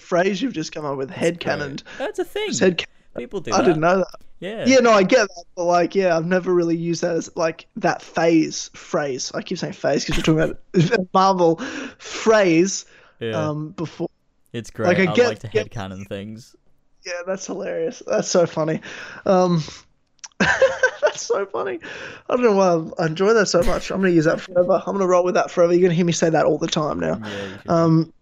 phrase 0.00 0.40
you've 0.42 0.52
just 0.52 0.72
come 0.72 0.84
up 0.84 0.96
with. 0.96 1.10
Head 1.10 1.40
canon. 1.40 1.78
That's 1.98 2.18
a 2.18 2.24
thing. 2.24 2.52
Head 2.54 2.84
People 3.16 3.40
do 3.40 3.52
I 3.52 3.58
that. 3.58 3.64
didn't 3.64 3.80
know 3.80 3.98
that. 3.98 4.08
Yeah. 4.44 4.64
Yeah, 4.66 4.78
no, 4.80 4.90
I 4.92 5.02
get 5.04 5.26
that, 5.28 5.44
but 5.56 5.64
like, 5.64 5.94
yeah, 5.94 6.16
I've 6.16 6.26
never 6.26 6.52
really 6.52 6.76
used 6.76 7.02
that 7.02 7.16
as 7.16 7.30
like 7.34 7.66
that 7.76 8.02
phase 8.02 8.70
phrase. 8.74 9.32
I 9.34 9.40
keep 9.42 9.56
saying 9.58 9.72
phase 9.72 10.04
because 10.04 10.18
we're 10.18 10.34
talking 10.34 10.56
about 10.84 11.06
Marvel 11.14 11.56
phrase 11.98 12.84
Yeah. 13.20 13.48
um, 13.48 13.70
before. 13.70 14.08
it's 14.52 14.70
great. 14.70 14.86
like, 14.88 14.98
I 14.98 15.10
I, 15.10 15.14
get- 15.14 15.28
like 15.28 15.38
to 15.40 15.48
get- 15.48 15.70
headcanon 15.70 16.06
things. 16.08 16.54
Yeah, 17.06 17.20
that's 17.26 17.46
hilarious. 17.46 18.02
That's 18.06 18.28
so 18.28 18.46
funny. 18.46 18.80
Um, 19.26 19.62
that's 20.40 21.22
so 21.22 21.44
funny. 21.46 21.78
I 22.28 22.36
don't 22.36 22.42
know 22.44 22.52
why 22.52 23.02
I 23.02 23.06
enjoy 23.06 23.34
that 23.34 23.46
so 23.46 23.62
much. 23.62 23.90
I'm 23.90 23.98
gonna 24.00 24.12
use 24.12 24.24
that 24.24 24.40
forever. 24.40 24.82
I'm 24.86 24.94
gonna 24.94 25.06
roll 25.06 25.24
with 25.24 25.34
that 25.34 25.50
forever. 25.50 25.72
You're 25.72 25.82
gonna 25.82 25.94
hear 25.94 26.06
me 26.06 26.12
say 26.12 26.30
that 26.30 26.44
all 26.46 26.58
the 26.58 26.66
time 26.66 27.00
now. 27.00 27.18
Yeah. 27.22 27.56
Um, 27.68 28.12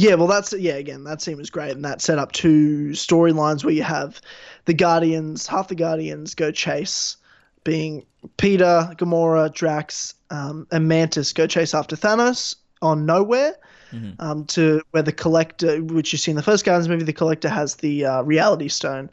yeah, 0.00 0.14
well, 0.14 0.26
that's 0.26 0.54
yeah. 0.54 0.76
Again, 0.76 1.04
that 1.04 1.20
scene 1.20 1.36
was 1.36 1.50
great, 1.50 1.72
and 1.72 1.84
that 1.84 2.00
set 2.00 2.18
up 2.18 2.32
two 2.32 2.88
storylines 2.92 3.64
where 3.64 3.74
you 3.74 3.82
have 3.82 4.18
the 4.64 4.72
Guardians, 4.72 5.46
half 5.46 5.68
the 5.68 5.74
Guardians 5.74 6.34
go 6.34 6.50
chase, 6.50 7.18
being 7.64 8.06
Peter, 8.38 8.88
Gamora, 8.96 9.52
Drax, 9.52 10.14
um, 10.30 10.66
and 10.70 10.88
Mantis 10.88 11.34
go 11.34 11.46
chase 11.46 11.74
after 11.74 11.96
Thanos 11.96 12.56
on 12.80 13.06
Knowhere. 13.06 13.52
Mhm. 13.92 14.14
Um, 14.20 14.44
to 14.46 14.80
where 14.92 15.02
the 15.02 15.12
collector, 15.12 15.82
which 15.82 16.12
you 16.12 16.18
see 16.18 16.30
in 16.30 16.36
the 16.36 16.42
first 16.42 16.64
Guardians 16.64 16.88
movie, 16.88 17.04
the 17.04 17.12
collector 17.12 17.48
has 17.50 17.74
the 17.76 18.06
uh, 18.06 18.22
Reality 18.22 18.68
Stone, 18.68 19.10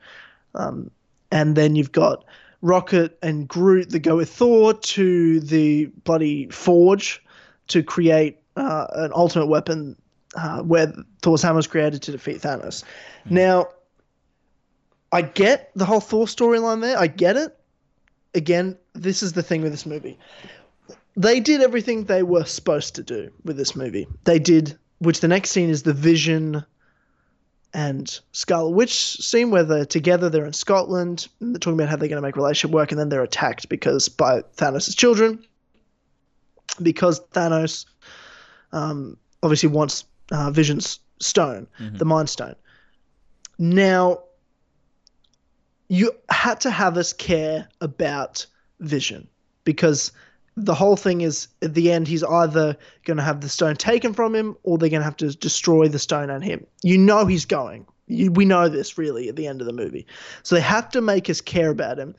um, 0.55 0.89
and 1.31 1.57
then 1.57 1.75
you've 1.75 1.91
got 1.91 2.23
Rocket 2.61 3.17
and 3.21 3.47
Groot 3.47 3.89
that 3.89 3.99
go 3.99 4.15
with 4.15 4.29
Thor 4.29 4.73
to 4.73 5.39
the 5.41 5.85
bloody 6.05 6.47
forge 6.49 7.21
to 7.67 7.83
create 7.83 8.37
uh, 8.55 8.87
an 8.93 9.11
ultimate 9.13 9.47
weapon 9.47 9.97
uh, 10.37 10.61
where 10.61 10.93
Thor's 11.21 11.41
hammer 11.41 11.57
was 11.57 11.67
created 11.67 12.01
to 12.03 12.11
defeat 12.11 12.41
Thanos. 12.41 12.83
Now, 13.29 13.69
I 15.11 15.23
get 15.23 15.71
the 15.75 15.85
whole 15.85 15.99
Thor 15.99 16.25
storyline 16.25 16.81
there. 16.81 16.97
I 16.97 17.07
get 17.07 17.35
it. 17.35 17.57
Again, 18.35 18.77
this 18.93 19.23
is 19.23 19.33
the 19.33 19.43
thing 19.43 19.61
with 19.61 19.71
this 19.71 19.85
movie. 19.85 20.17
They 21.15 21.39
did 21.39 21.61
everything 21.61 22.03
they 22.03 22.21
were 22.21 22.45
supposed 22.45 22.95
to 22.95 23.03
do 23.03 23.31
with 23.43 23.57
this 23.57 23.75
movie. 23.75 24.07
They 24.25 24.37
did, 24.37 24.77
which 24.99 25.21
the 25.21 25.27
next 25.27 25.49
scene 25.49 25.69
is 25.69 25.83
the 25.83 25.93
Vision 25.93 26.63
and 27.73 28.19
Scarlet 28.31 28.71
Witch 28.71 28.93
scene 28.93 29.49
where 29.49 29.63
they're 29.63 29.85
together. 29.85 30.29
They're 30.29 30.45
in 30.45 30.53
Scotland. 30.53 31.27
And 31.39 31.55
they're 31.55 31.59
talking 31.59 31.79
about 31.79 31.89
how 31.89 31.95
they're 31.95 32.09
going 32.09 32.21
to 32.21 32.27
make 32.27 32.35
relationship 32.35 32.73
work, 32.73 32.91
and 32.91 32.99
then 32.99 33.09
they're 33.09 33.23
attacked 33.23 33.69
because 33.69 34.07
by 34.07 34.41
Thanos' 34.57 34.95
children. 34.95 35.43
Because 36.81 37.21
Thanos 37.29 37.85
um, 38.71 39.17
obviously 39.41 39.69
wants 39.69 40.05
uh, 40.31 40.51
Vision's 40.51 40.99
stone, 41.19 41.67
Mhm. 41.79 41.97
the 41.97 42.05
Mind 42.05 42.29
Stone. 42.29 42.55
Now, 43.59 44.19
you 45.89 46.11
had 46.29 46.61
to 46.61 46.71
have 46.71 46.97
us 46.97 47.13
care 47.13 47.67
about 47.81 48.45
Vision 48.79 49.27
because 49.63 50.11
the 50.55 50.73
whole 50.73 50.95
thing 50.95 51.21
is 51.21 51.47
at 51.61 51.73
the 51.73 51.91
end 51.91 52.07
he's 52.07 52.23
either 52.23 52.75
going 53.05 53.17
to 53.17 53.23
have 53.23 53.41
the 53.41 53.49
stone 53.49 53.75
taken 53.75 54.13
from 54.13 54.35
him 54.35 54.55
or 54.63 54.77
they're 54.77 54.89
going 54.89 55.01
to 55.01 55.05
have 55.05 55.17
to 55.17 55.29
destroy 55.37 55.87
the 55.87 55.99
stone 55.99 56.29
and 56.29 56.43
him. 56.43 56.65
You 56.83 56.97
know 56.97 57.25
he's 57.25 57.45
going. 57.45 57.85
You, 58.07 58.31
we 58.31 58.45
know 58.45 58.67
this 58.69 58.97
really 58.97 59.29
at 59.29 59.35
the 59.35 59.47
end 59.47 59.61
of 59.61 59.67
the 59.67 59.73
movie. 59.73 60.05
So 60.43 60.55
they 60.55 60.61
have 60.61 60.89
to 60.91 61.01
make 61.01 61.29
us 61.29 61.41
care 61.41 61.69
about 61.69 61.99
him. 61.99 62.15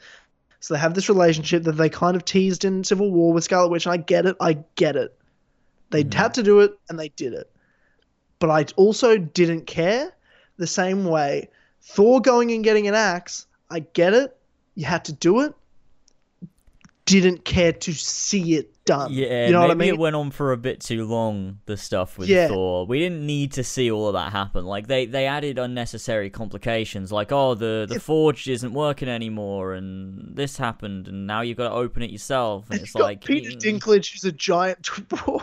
So 0.60 0.74
they 0.74 0.80
have 0.80 0.94
this 0.94 1.08
relationship 1.08 1.64
that 1.64 1.72
they 1.72 1.88
kind 1.88 2.16
of 2.16 2.24
teased 2.24 2.64
in 2.64 2.84
Civil 2.84 3.10
War 3.12 3.32
with 3.32 3.44
Scarlet 3.44 3.68
Witch, 3.70 3.86
and 3.86 3.92
I 3.92 3.96
get 3.96 4.26
it. 4.26 4.36
I 4.40 4.58
get 4.74 4.96
it. 4.96 5.16
They 5.90 6.04
Mhm. 6.04 6.14
had 6.14 6.34
to 6.34 6.42
do 6.42 6.60
it, 6.60 6.72
and 6.88 6.98
they 6.98 7.08
did 7.10 7.32
it. 7.32 7.50
But 8.38 8.50
I 8.50 8.66
also 8.76 9.18
didn't 9.18 9.66
care 9.66 10.12
the 10.56 10.66
same 10.66 11.04
way. 11.04 11.48
Thor 11.82 12.20
going 12.20 12.52
and 12.52 12.62
getting 12.62 12.86
an 12.86 12.94
axe, 12.94 13.46
I 13.70 13.80
get 13.80 14.14
it. 14.14 14.36
You 14.74 14.84
had 14.84 15.04
to 15.06 15.12
do 15.12 15.40
it. 15.40 15.54
Didn't 17.04 17.44
care 17.44 17.72
to 17.72 17.92
see 17.94 18.54
it 18.54 18.84
done. 18.84 19.12
Yeah, 19.12 19.46
you 19.46 19.52
know 19.52 19.60
what 19.60 19.70
I 19.70 19.74
mean? 19.74 19.88
it 19.94 19.98
went 19.98 20.14
on 20.14 20.30
for 20.30 20.52
a 20.52 20.56
bit 20.56 20.80
too 20.80 21.06
long. 21.06 21.58
The 21.66 21.76
stuff 21.76 22.18
with 22.18 22.28
Yeah. 22.28 22.48
Thor, 22.48 22.86
we 22.86 22.98
didn't 22.98 23.24
need 23.24 23.52
to 23.52 23.64
see 23.64 23.90
all 23.90 24.08
of 24.08 24.12
that 24.14 24.30
happen. 24.32 24.66
Like 24.66 24.88
they, 24.88 25.06
they 25.06 25.26
added 25.26 25.58
unnecessary 25.58 26.28
complications, 26.30 27.10
like 27.10 27.32
oh 27.32 27.54
the 27.54 27.86
the 27.88 27.96
If- 27.96 28.02
forge 28.02 28.46
isn't 28.48 28.72
working 28.72 29.08
anymore, 29.08 29.72
and 29.72 30.36
this 30.36 30.58
happened, 30.58 31.08
and 31.08 31.26
now 31.26 31.40
you've 31.40 31.56
got 31.56 31.70
to 31.70 31.74
open 31.74 32.02
it 32.02 32.10
yourself, 32.10 32.66
and 32.70 32.78
And 32.78 32.86
it's 32.86 32.94
like 32.94 33.24
Peter 33.24 33.52
mm. 33.52 33.58
Dinklage, 33.58 34.14
is 34.14 34.24
a 34.24 34.32
giant 34.32 34.82
dwarf. 34.82 35.42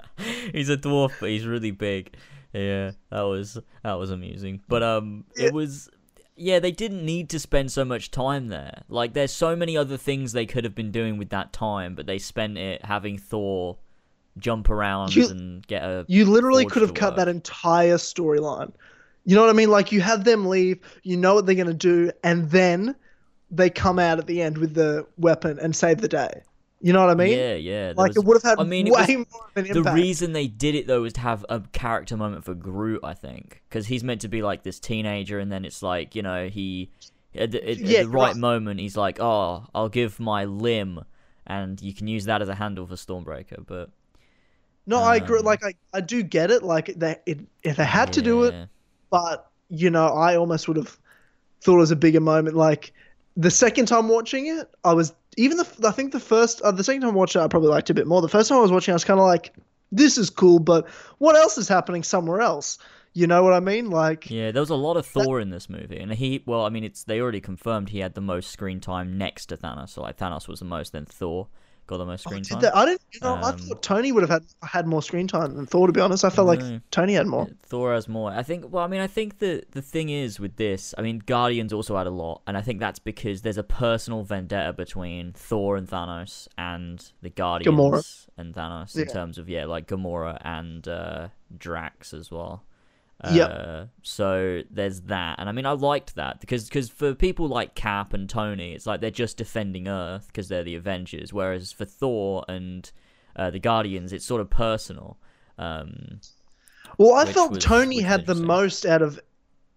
he's 0.52 0.68
a 0.68 0.76
dwarf, 0.76 1.12
but 1.20 1.30
he's 1.30 1.46
really 1.46 1.70
big. 1.70 2.14
Yeah, 2.52 2.92
that 3.10 3.22
was 3.22 3.58
that 3.82 3.94
was 3.94 4.10
amusing. 4.10 4.62
But 4.68 4.82
um, 4.82 5.24
Yeah. 5.36 5.46
it 5.46 5.52
was 5.52 5.90
yeah, 6.38 6.58
they 6.58 6.70
didn't 6.70 7.04
need 7.04 7.30
to 7.30 7.38
spend 7.38 7.72
so 7.72 7.82
much 7.84 8.10
time 8.10 8.48
there. 8.48 8.82
Like, 8.90 9.14
there's 9.14 9.32
so 9.32 9.56
many 9.56 9.74
other 9.76 9.96
things 9.96 10.32
they 10.32 10.44
could 10.44 10.64
have 10.64 10.74
been 10.74 10.90
doing 10.90 11.16
with 11.16 11.30
that 11.30 11.52
time, 11.54 11.94
but 11.94 12.04
they 12.06 12.18
spent 12.18 12.58
it 12.58 12.84
having 12.84 13.16
Thor 13.16 13.78
jump 14.36 14.68
around 14.68 15.16
You- 15.16 15.28
and 15.28 15.66
get 15.66 15.82
a. 15.82 16.04
You 16.08 16.26
literally 16.26 16.66
could 16.66 16.82
have 16.82 16.92
to 16.92 17.00
cut 17.00 17.16
that 17.16 17.28
entire 17.28 17.96
storyline. 17.96 18.72
You 19.24 19.34
know 19.34 19.40
what 19.40 19.50
I 19.50 19.54
mean? 19.54 19.70
Like 19.70 19.92
you 19.92 20.00
have 20.02 20.24
them 20.24 20.46
leave, 20.46 20.78
you 21.02 21.16
know 21.16 21.34
what 21.34 21.46
they're 21.46 21.54
gonna 21.56 21.74
do, 21.74 22.10
and 22.22 22.48
then 22.50 22.94
they 23.50 23.70
come 23.70 23.98
out 23.98 24.18
at 24.18 24.26
the 24.26 24.42
end 24.42 24.58
with 24.58 24.74
the 24.74 25.06
weapon 25.16 25.58
and 25.58 25.74
save 25.74 26.00
the 26.02 26.08
day. 26.08 26.42
You 26.80 26.92
know 26.92 27.00
what 27.00 27.10
I 27.10 27.14
mean? 27.14 27.36
yeah, 27.38 27.54
yeah. 27.54 27.92
like 27.96 28.10
was- 28.10 28.16
it 28.18 28.24
would 28.24 28.34
have 28.36 28.42
had 28.42 28.60
I 28.60 28.64
mean, 28.64 28.86
way 28.86 29.16
was- 29.16 29.26
more 29.32 29.48
of 29.56 29.64
an 29.70 29.82
the 29.82 29.92
reason 29.92 30.32
they 30.32 30.46
did 30.46 30.74
it 30.74 30.86
though 30.86 31.02
was 31.02 31.14
to 31.14 31.20
have 31.20 31.44
a 31.48 31.60
character 31.72 32.16
moment 32.16 32.44
for 32.44 32.54
Groot, 32.54 33.00
I 33.02 33.14
think, 33.14 33.62
because 33.68 33.86
he's 33.86 34.04
meant 34.04 34.20
to 34.22 34.28
be 34.28 34.42
like 34.42 34.62
this 34.62 34.78
teenager, 34.78 35.38
and 35.38 35.50
then 35.50 35.64
it's 35.64 35.82
like 35.82 36.14
you 36.14 36.22
know 36.22 36.48
he 36.48 36.90
at 37.34 37.50
the, 37.50 37.68
at, 37.68 37.78
Yeah, 37.78 38.02
the 38.02 38.08
right 38.08 38.28
right. 38.28 38.36
moment 38.36 38.80
he's 38.80 38.96
like, 38.96 39.18
oh, 39.20 39.66
I'll 39.74 39.88
give 39.88 40.20
my 40.20 40.44
limb, 40.44 41.04
and 41.46 41.80
you 41.80 41.94
can 41.94 42.08
use 42.08 42.26
that 42.26 42.42
as 42.42 42.48
a 42.48 42.54
handle 42.54 42.86
for 42.86 42.94
Stormbreaker. 42.94 43.64
But 43.66 43.90
no, 44.86 44.98
I 45.02 45.16
agree. 45.16 45.38
um, 45.38 45.44
Like 45.44 45.64
I, 45.64 45.74
I 45.94 46.00
do 46.02 46.22
get 46.22 46.50
it. 46.50 46.62
Like 46.62 46.94
they, 46.94 47.16
it, 47.26 47.40
if 47.62 47.76
they 47.76 47.84
had 47.84 48.12
to 48.12 48.22
do 48.22 48.44
it, 48.44 48.68
but 49.10 49.50
you 49.68 49.90
know, 49.90 50.08
I 50.08 50.36
almost 50.36 50.68
would 50.68 50.76
have 50.76 50.96
thought 51.62 51.76
it 51.76 51.78
was 51.78 51.90
a 51.90 51.96
bigger 51.96 52.20
moment. 52.20 52.54
Like 52.54 52.92
the 53.36 53.50
second 53.50 53.86
time 53.86 54.08
watching 54.08 54.46
it, 54.46 54.68
I 54.84 54.92
was 54.92 55.12
even 55.36 55.56
the 55.58 55.66
I 55.84 55.90
think 55.90 56.12
the 56.12 56.20
first 56.20 56.62
uh, 56.62 56.72
the 56.72 56.84
second 56.84 57.02
time 57.02 57.10
I 57.10 57.14
watched 57.14 57.36
it, 57.36 57.40
I 57.40 57.48
probably 57.48 57.68
liked 57.68 57.90
it 57.90 57.92
a 57.92 57.94
bit 57.94 58.06
more. 58.06 58.22
The 58.22 58.28
first 58.28 58.48
time 58.48 58.58
I 58.58 58.62
was 58.62 58.72
watching, 58.72 58.92
I 58.92 58.96
was 58.96 59.04
kind 59.04 59.20
of 59.20 59.26
like, 59.26 59.54
this 59.92 60.18
is 60.18 60.30
cool, 60.30 60.58
but 60.58 60.88
what 61.18 61.36
else 61.36 61.58
is 61.58 61.68
happening 61.68 62.02
somewhere 62.02 62.40
else? 62.40 62.78
You 63.12 63.26
know 63.26 63.42
what 63.42 63.54
I 63.54 63.60
mean? 63.60 63.88
Like, 63.88 64.30
Yeah, 64.30 64.50
there 64.50 64.60
was 64.60 64.70
a 64.70 64.74
lot 64.74 64.98
of 64.98 65.06
Thor 65.06 65.40
in 65.40 65.48
this 65.48 65.70
movie, 65.70 65.98
and 65.98 66.12
he 66.12 66.42
well, 66.46 66.66
I 66.66 66.68
mean, 66.68 66.84
it's 66.84 67.04
they 67.04 67.20
already 67.20 67.40
confirmed 67.40 67.90
he 67.90 68.00
had 68.00 68.14
the 68.14 68.20
most 68.20 68.50
screen 68.50 68.80
time 68.80 69.16
next 69.16 69.46
to 69.46 69.56
Thanos. 69.56 69.90
So 69.90 70.02
like 70.02 70.18
Thanos 70.18 70.48
was 70.48 70.58
the 70.58 70.66
most, 70.66 70.92
then 70.92 71.06
Thor 71.06 71.48
got 71.86 71.98
the 71.98 72.04
most 72.06 72.26
oh, 72.26 72.30
screen 72.30 72.42
did 72.42 72.50
time. 72.50 72.60
they- 72.62 72.68
I 72.70 72.84
didn't. 72.86 73.00
You 73.12 73.20
know, 73.22 73.34
I 73.34 73.50
Um, 73.50 73.58
thought 73.58 73.82
Tony 73.82 74.12
would 74.12 74.22
have 74.22 74.30
had 74.30 74.44
had 74.62 74.86
more 74.86 75.02
screen 75.02 75.26
time 75.28 75.54
than 75.56 75.66
Thor. 75.66 75.86
To 75.86 75.92
be 75.92 76.00
honest, 76.00 76.24
I 76.24 76.30
felt 76.30 76.46
like 76.48 76.60
No. 76.60 76.80
Tony 76.90 77.14
had 77.14 77.26
more. 77.26 77.46
Thor 77.64 77.94
has 77.94 78.08
more. 78.08 78.30
I 78.30 78.42
think. 78.42 78.72
Well, 78.72 78.82
I 78.84 78.86
mean, 78.86 79.00
I 79.00 79.06
think 79.06 79.38
the 79.38 79.62
the 79.70 79.82
thing 79.82 80.08
is 80.08 80.38
with 80.40 80.56
this. 80.56 80.94
I 80.98 81.02
mean, 81.02 81.20
Guardians 81.24 81.72
also 81.72 81.96
had 81.96 82.06
a 82.06 82.10
lot, 82.10 82.42
and 82.46 82.56
I 82.56 82.60
think 82.62 82.80
that's 82.80 82.98
because 82.98 83.42
there's 83.42 83.58
a 83.58 83.62
personal 83.62 84.22
vendetta 84.24 84.72
between 84.72 85.32
Thor 85.32 85.76
and 85.76 85.88
Thanos, 85.88 86.48
and 86.58 87.10
the 87.22 87.30
Guardians 87.30 87.76
Gamora. 87.76 88.28
and 88.36 88.54
Thanos 88.54 88.96
in 88.98 89.06
terms 89.06 89.38
of 89.38 89.48
yeah, 89.48 89.64
like 89.66 89.86
Gamora 89.86 90.38
and 90.44 90.86
uh, 90.88 91.28
Drax 91.56 92.12
as 92.12 92.30
well. 92.30 92.64
Yep. 93.24 93.50
Uh, 93.50 93.84
so 94.02 94.62
there's 94.70 95.00
that, 95.02 95.38
and 95.38 95.48
I 95.48 95.52
mean, 95.52 95.64
I 95.66 95.72
liked 95.72 96.16
that 96.16 96.38
because 96.40 96.64
because 96.68 96.90
for 96.90 97.14
people 97.14 97.48
like 97.48 97.74
Cap 97.74 98.12
and 98.12 98.28
Tony, 98.28 98.72
it's 98.74 98.86
like 98.86 99.00
they're 99.00 99.10
just 99.10 99.38
defending 99.38 99.88
Earth 99.88 100.26
because 100.28 100.48
they're 100.48 100.62
the 100.62 100.74
Avengers, 100.74 101.32
whereas 101.32 101.72
for 101.72 101.86
Thor 101.86 102.44
and 102.46 102.90
uh, 103.34 103.50
the 103.50 103.58
Guardians, 103.58 104.12
it's 104.12 104.24
sort 104.24 104.40
of 104.42 104.50
personal. 104.50 105.16
Um, 105.58 106.20
Well, 106.98 107.14
I 107.14 107.24
felt 107.24 107.52
was- 107.52 107.64
Tony 107.64 108.00
had 108.00 108.26
the 108.26 108.34
most 108.34 108.84
out 108.84 109.00
of 109.02 109.18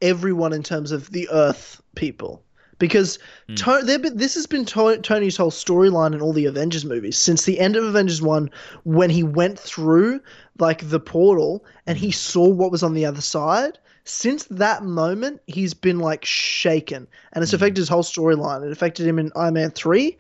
everyone 0.02 0.54
in 0.54 0.62
terms 0.64 0.92
of 0.92 1.10
the 1.12 1.30
Earth 1.32 1.82
people. 1.96 2.44
Because 2.80 3.20
Hmm. 3.48 3.56
to- 3.56 4.00
been, 4.00 4.18
this 4.18 4.34
has 4.36 4.48
been 4.48 4.66
to- 4.66 4.98
Tony's 4.98 5.38
whole 5.38 5.52
storyline 5.52 6.14
in 6.14 6.22
all 6.22 6.34
the 6.34 6.46
Avengers 6.46 6.86
movies 6.86 7.18
since 7.18 7.44
the 7.46 7.60
end 7.60 7.76
of 7.76 7.84
Avengers 7.84 8.22
1 8.22 8.50
when 8.84 9.10
he 9.10 9.22
went 9.22 9.60
through 9.60 10.22
like 10.60 10.90
the 10.90 11.00
portal 11.00 11.64
and 11.86 11.98
he 11.98 12.12
saw 12.12 12.48
what 12.48 12.72
was 12.72 12.82
on 12.84 12.94
the 12.94 13.06
other 13.06 13.22
side. 13.22 13.78
Since 14.06 14.46
that 14.46 14.84
moment, 14.84 15.40
he's 15.46 15.74
been 15.76 16.00
like 16.00 16.26
shaken 16.26 17.06
and 17.34 17.44
it's 17.44 17.52
Hmm. 17.52 17.58
affected 17.58 17.78
his 17.78 17.90
whole 17.90 18.04
storyline. 18.04 18.66
It 18.66 18.72
affected 18.72 19.06
him 19.06 19.20
in 19.20 19.32
Iron 19.36 19.54
Man 19.54 19.72
3 19.72 20.18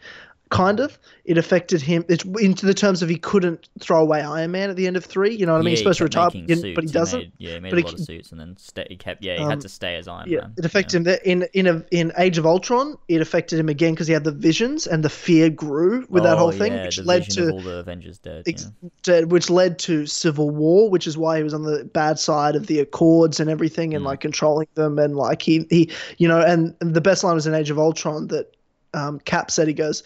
kind 0.49 0.79
of. 0.79 0.97
It 1.25 1.37
affected 1.37 1.79
him 1.79 2.03
it's 2.09 2.23
into 2.23 2.65
the 2.65 2.73
terms 2.73 3.03
of 3.03 3.09
he 3.09 3.17
couldn't 3.17 3.69
throw 3.79 4.01
away 4.01 4.21
Iron 4.21 4.49
Man 4.49 4.71
at 4.71 4.75
the 4.75 4.87
end 4.87 4.97
of 4.97 5.05
3, 5.05 5.35
you 5.35 5.45
know 5.45 5.51
what 5.53 5.59
I 5.59 5.61
mean? 5.61 5.65
Yeah, 5.67 5.69
He's 5.69 5.79
he 5.79 5.83
supposed 5.83 5.97
to 5.99 6.03
retire 6.05 6.29
making 6.33 6.47
but 6.73 6.83
he- 6.83 6.87
he 6.89 6.91
doesn't. 6.91 7.19
made- 7.19 7.31
yeah, 7.37 7.53
he 7.53 7.59
made 7.59 7.69
But 7.69 7.75
a 7.77 7.81
he 7.81 7.83
lot 7.83 7.93
of 7.93 7.99
suits, 7.99 8.31
and 8.31 8.39
then 8.41 8.57
he 8.89 8.95
kept. 8.95 9.23
Yeah, 9.23 9.35
he 9.37 9.43
Um, 9.43 9.49
had 9.51 9.61
to 9.61 9.69
stay 9.69 9.95
as 9.97 10.07
Iron 10.07 10.27
Yeah, 10.27 10.41
Man. 10.41 10.53
it 10.57 10.65
affected 10.65 10.97
him. 10.97 11.03
That 11.03 11.23
in 11.23 11.47
in 11.53 11.67
a 11.67 11.83
in 11.91 12.11
Age 12.17 12.39
of 12.39 12.47
Ultron, 12.47 12.97
it 13.07 13.21
affected 13.21 13.59
him 13.59 13.69
again 13.69 13.93
because 13.93 14.07
he 14.07 14.13
had 14.13 14.23
the 14.23 14.31
visions 14.31 14.87
and 14.87 15.03
the 15.03 15.09
fear 15.09 15.51
grew 15.51 16.07
with 16.09 16.23
that 16.23 16.33
Oh, 16.37 16.39
whole 16.39 16.51
thing, 16.51 16.73
yeah, 16.73 16.85
which 16.85 16.99
led 17.03 17.29
to, 17.29 17.51
all 17.51 17.61
the 17.61 17.75
Avengers 17.77 18.17
dead. 18.17 18.43
ex- 18.47 18.71
yeah. 18.81 18.89
to 19.03 19.25
which 19.25 19.51
led 19.51 19.77
to 19.79 20.07
Civil 20.07 20.49
War, 20.49 20.89
which 20.89 21.05
is 21.05 21.15
why 21.15 21.37
he 21.37 21.43
was 21.43 21.53
on 21.53 21.61
the 21.61 21.83
bad 21.85 22.17
side 22.17 22.55
of 22.55 22.65
the 22.65 22.79
Accords 22.79 23.39
and 23.39 23.51
everything, 23.51 23.93
and 23.93 24.03
Mm. 24.03 24.07
like 24.07 24.19
controlling 24.21 24.67
them, 24.73 24.97
and 24.97 25.15
like 25.15 25.43
he 25.43 25.67
he 25.69 25.91
you 26.17 26.27
know, 26.27 26.39
and 26.41 26.73
the 26.79 27.01
best 27.01 27.23
line 27.23 27.35
was 27.35 27.45
in 27.45 27.53
Age 27.53 27.69
of 27.69 27.77
Ultron 27.77 28.29
that 28.29 28.51
um, 28.95 29.19
Cap 29.19 29.51
said 29.51 29.67
he 29.67 29.73
goes. 29.75 30.01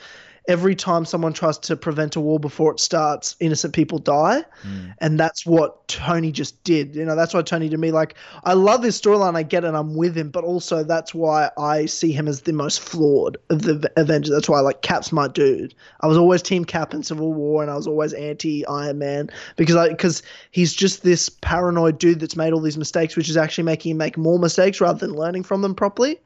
Every 0.48 0.76
time 0.76 1.06
someone 1.06 1.32
tries 1.32 1.58
to 1.60 1.76
prevent 1.78 2.16
a 2.16 2.20
war 2.20 2.39
before 2.39 2.72
it 2.74 2.80
starts, 2.80 3.36
innocent 3.39 3.74
people 3.74 3.98
die. 3.98 4.44
Mm. 4.64 4.94
and 5.00 5.20
that's 5.20 5.46
what 5.46 5.88
Tony 5.88 6.32
just 6.32 6.62
did. 6.64 6.96
You 6.96 7.06
know, 7.06 7.16
that's 7.16 7.34
why 7.34 7.41
Tony 7.41 7.70
to 7.70 7.78
me 7.78 7.91
like 7.91 8.16
I 8.44 8.54
love 8.54 8.82
this 8.82 9.00
storyline. 9.00 9.36
I 9.36 9.44
get 9.44 9.64
it. 9.64 9.74
I'm 9.74 9.96
with 9.96 10.18
him, 10.18 10.30
but 10.30 10.44
also 10.44 10.84
that's 10.84 11.14
why 11.14 11.50
I 11.58 11.86
see 11.86 12.12
him 12.12 12.28
as 12.28 12.41
the 12.41 12.54
most 12.54 12.80
flawed 12.80 13.38
of 13.50 13.62
the 13.62 13.91
Avengers. 13.96 14.32
That's 14.32 14.50
why 14.50 14.60
like 14.60 14.82
Cap's 14.82 15.12
my 15.12 15.28
dude. 15.28 15.74
I 16.02 16.08
was 16.08 16.18
always 16.18 16.41
Team 16.41 16.66
Cap 16.66 16.94
in 16.94 17.04
Civil 17.04 17.34
War, 17.34 17.62
and 17.62 17.72
I 17.72 17.76
was 17.76 17.88
always 17.88 18.14
anti 18.14 18.66
Iron 18.68 19.00
Man 19.00 19.30
because 19.56 19.76
I 19.76 19.89
because 19.89 20.24
he's 20.52 20.74
just 20.74 21.04
this 21.04 21.30
paranoid 21.30 21.98
dude 22.00 22.20
that's 22.20 22.36
made 22.36 22.54
all 22.54 22.62
these 22.62 22.78
mistakes, 22.78 23.16
which 23.16 23.30
is 23.30 23.38
actually 23.38 23.66
making 23.66 23.91
him 23.91 23.98
make 23.98 24.18
more 24.18 24.39
mistakes 24.39 24.82
rather 24.82 25.00
than 25.00 25.16
learning 25.16 25.44
from 25.44 25.62
them 25.62 25.76
properly. 25.76 26.20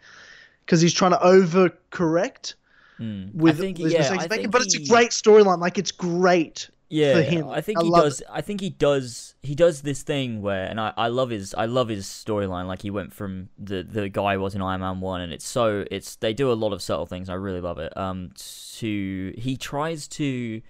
Because 0.65 0.81
he's 0.81 0.93
trying 0.93 1.11
to 1.11 1.17
overcorrect 1.17 2.55
Mm. 2.99 3.33
with 3.35 3.57
I 3.57 3.59
think, 3.59 3.79
yeah, 3.79 3.99
mistakes 3.99 4.23
I 4.23 4.27
making, 4.27 4.49
but 4.49 4.61
it's 4.61 4.75
he- 4.75 4.83
a 4.83 4.87
great 4.87 5.11
storyline. 5.11 5.59
Like 5.59 5.77
it's 5.77 5.91
great. 5.91 6.69
yeah, 6.89 7.13
for 7.15 7.21
him. 7.21 7.49
I 7.49 7.61
think 7.61 7.79
I 7.79 7.83
he 7.83 7.91
does. 7.91 8.23
I 8.29 8.41
think 8.41 8.61
he 8.61 8.69
does. 8.69 9.35
He 9.43 9.55
does 9.55 9.81
this 9.81 10.03
thing 10.03 10.41
where, 10.41 10.65
and 10.65 10.79
I, 10.79 10.93
I 10.97 11.07
love 11.07 11.29
his. 11.29 11.53
I 11.55 11.65
love 11.65 11.89
his 11.89 12.05
storyline. 12.07 12.65
Like 12.67 12.81
he 12.81 12.89
went 12.89 13.13
from 13.13 13.49
the 13.57 13.83
the 13.83 14.09
guy 14.09 14.35
who 14.35 14.41
was 14.41 14.55
in 14.55 14.61
Iron 14.61 14.81
Man 14.81 14.99
one, 14.99 15.21
and 15.21 15.31
it's 15.31 15.45
so 15.45 15.85
it's 15.91 16.15
they 16.15 16.33
do 16.33 16.51
a 16.51 16.53
lot 16.53 16.73
of 16.73 16.81
subtle 16.81 17.05
things. 17.05 17.29
I 17.29 17.35
really 17.35 17.61
love 17.61 17.77
it. 17.77 17.95
Um, 17.95 18.31
to 18.77 19.33
he 19.37 19.57
tries 19.57 20.07
to 20.07 20.61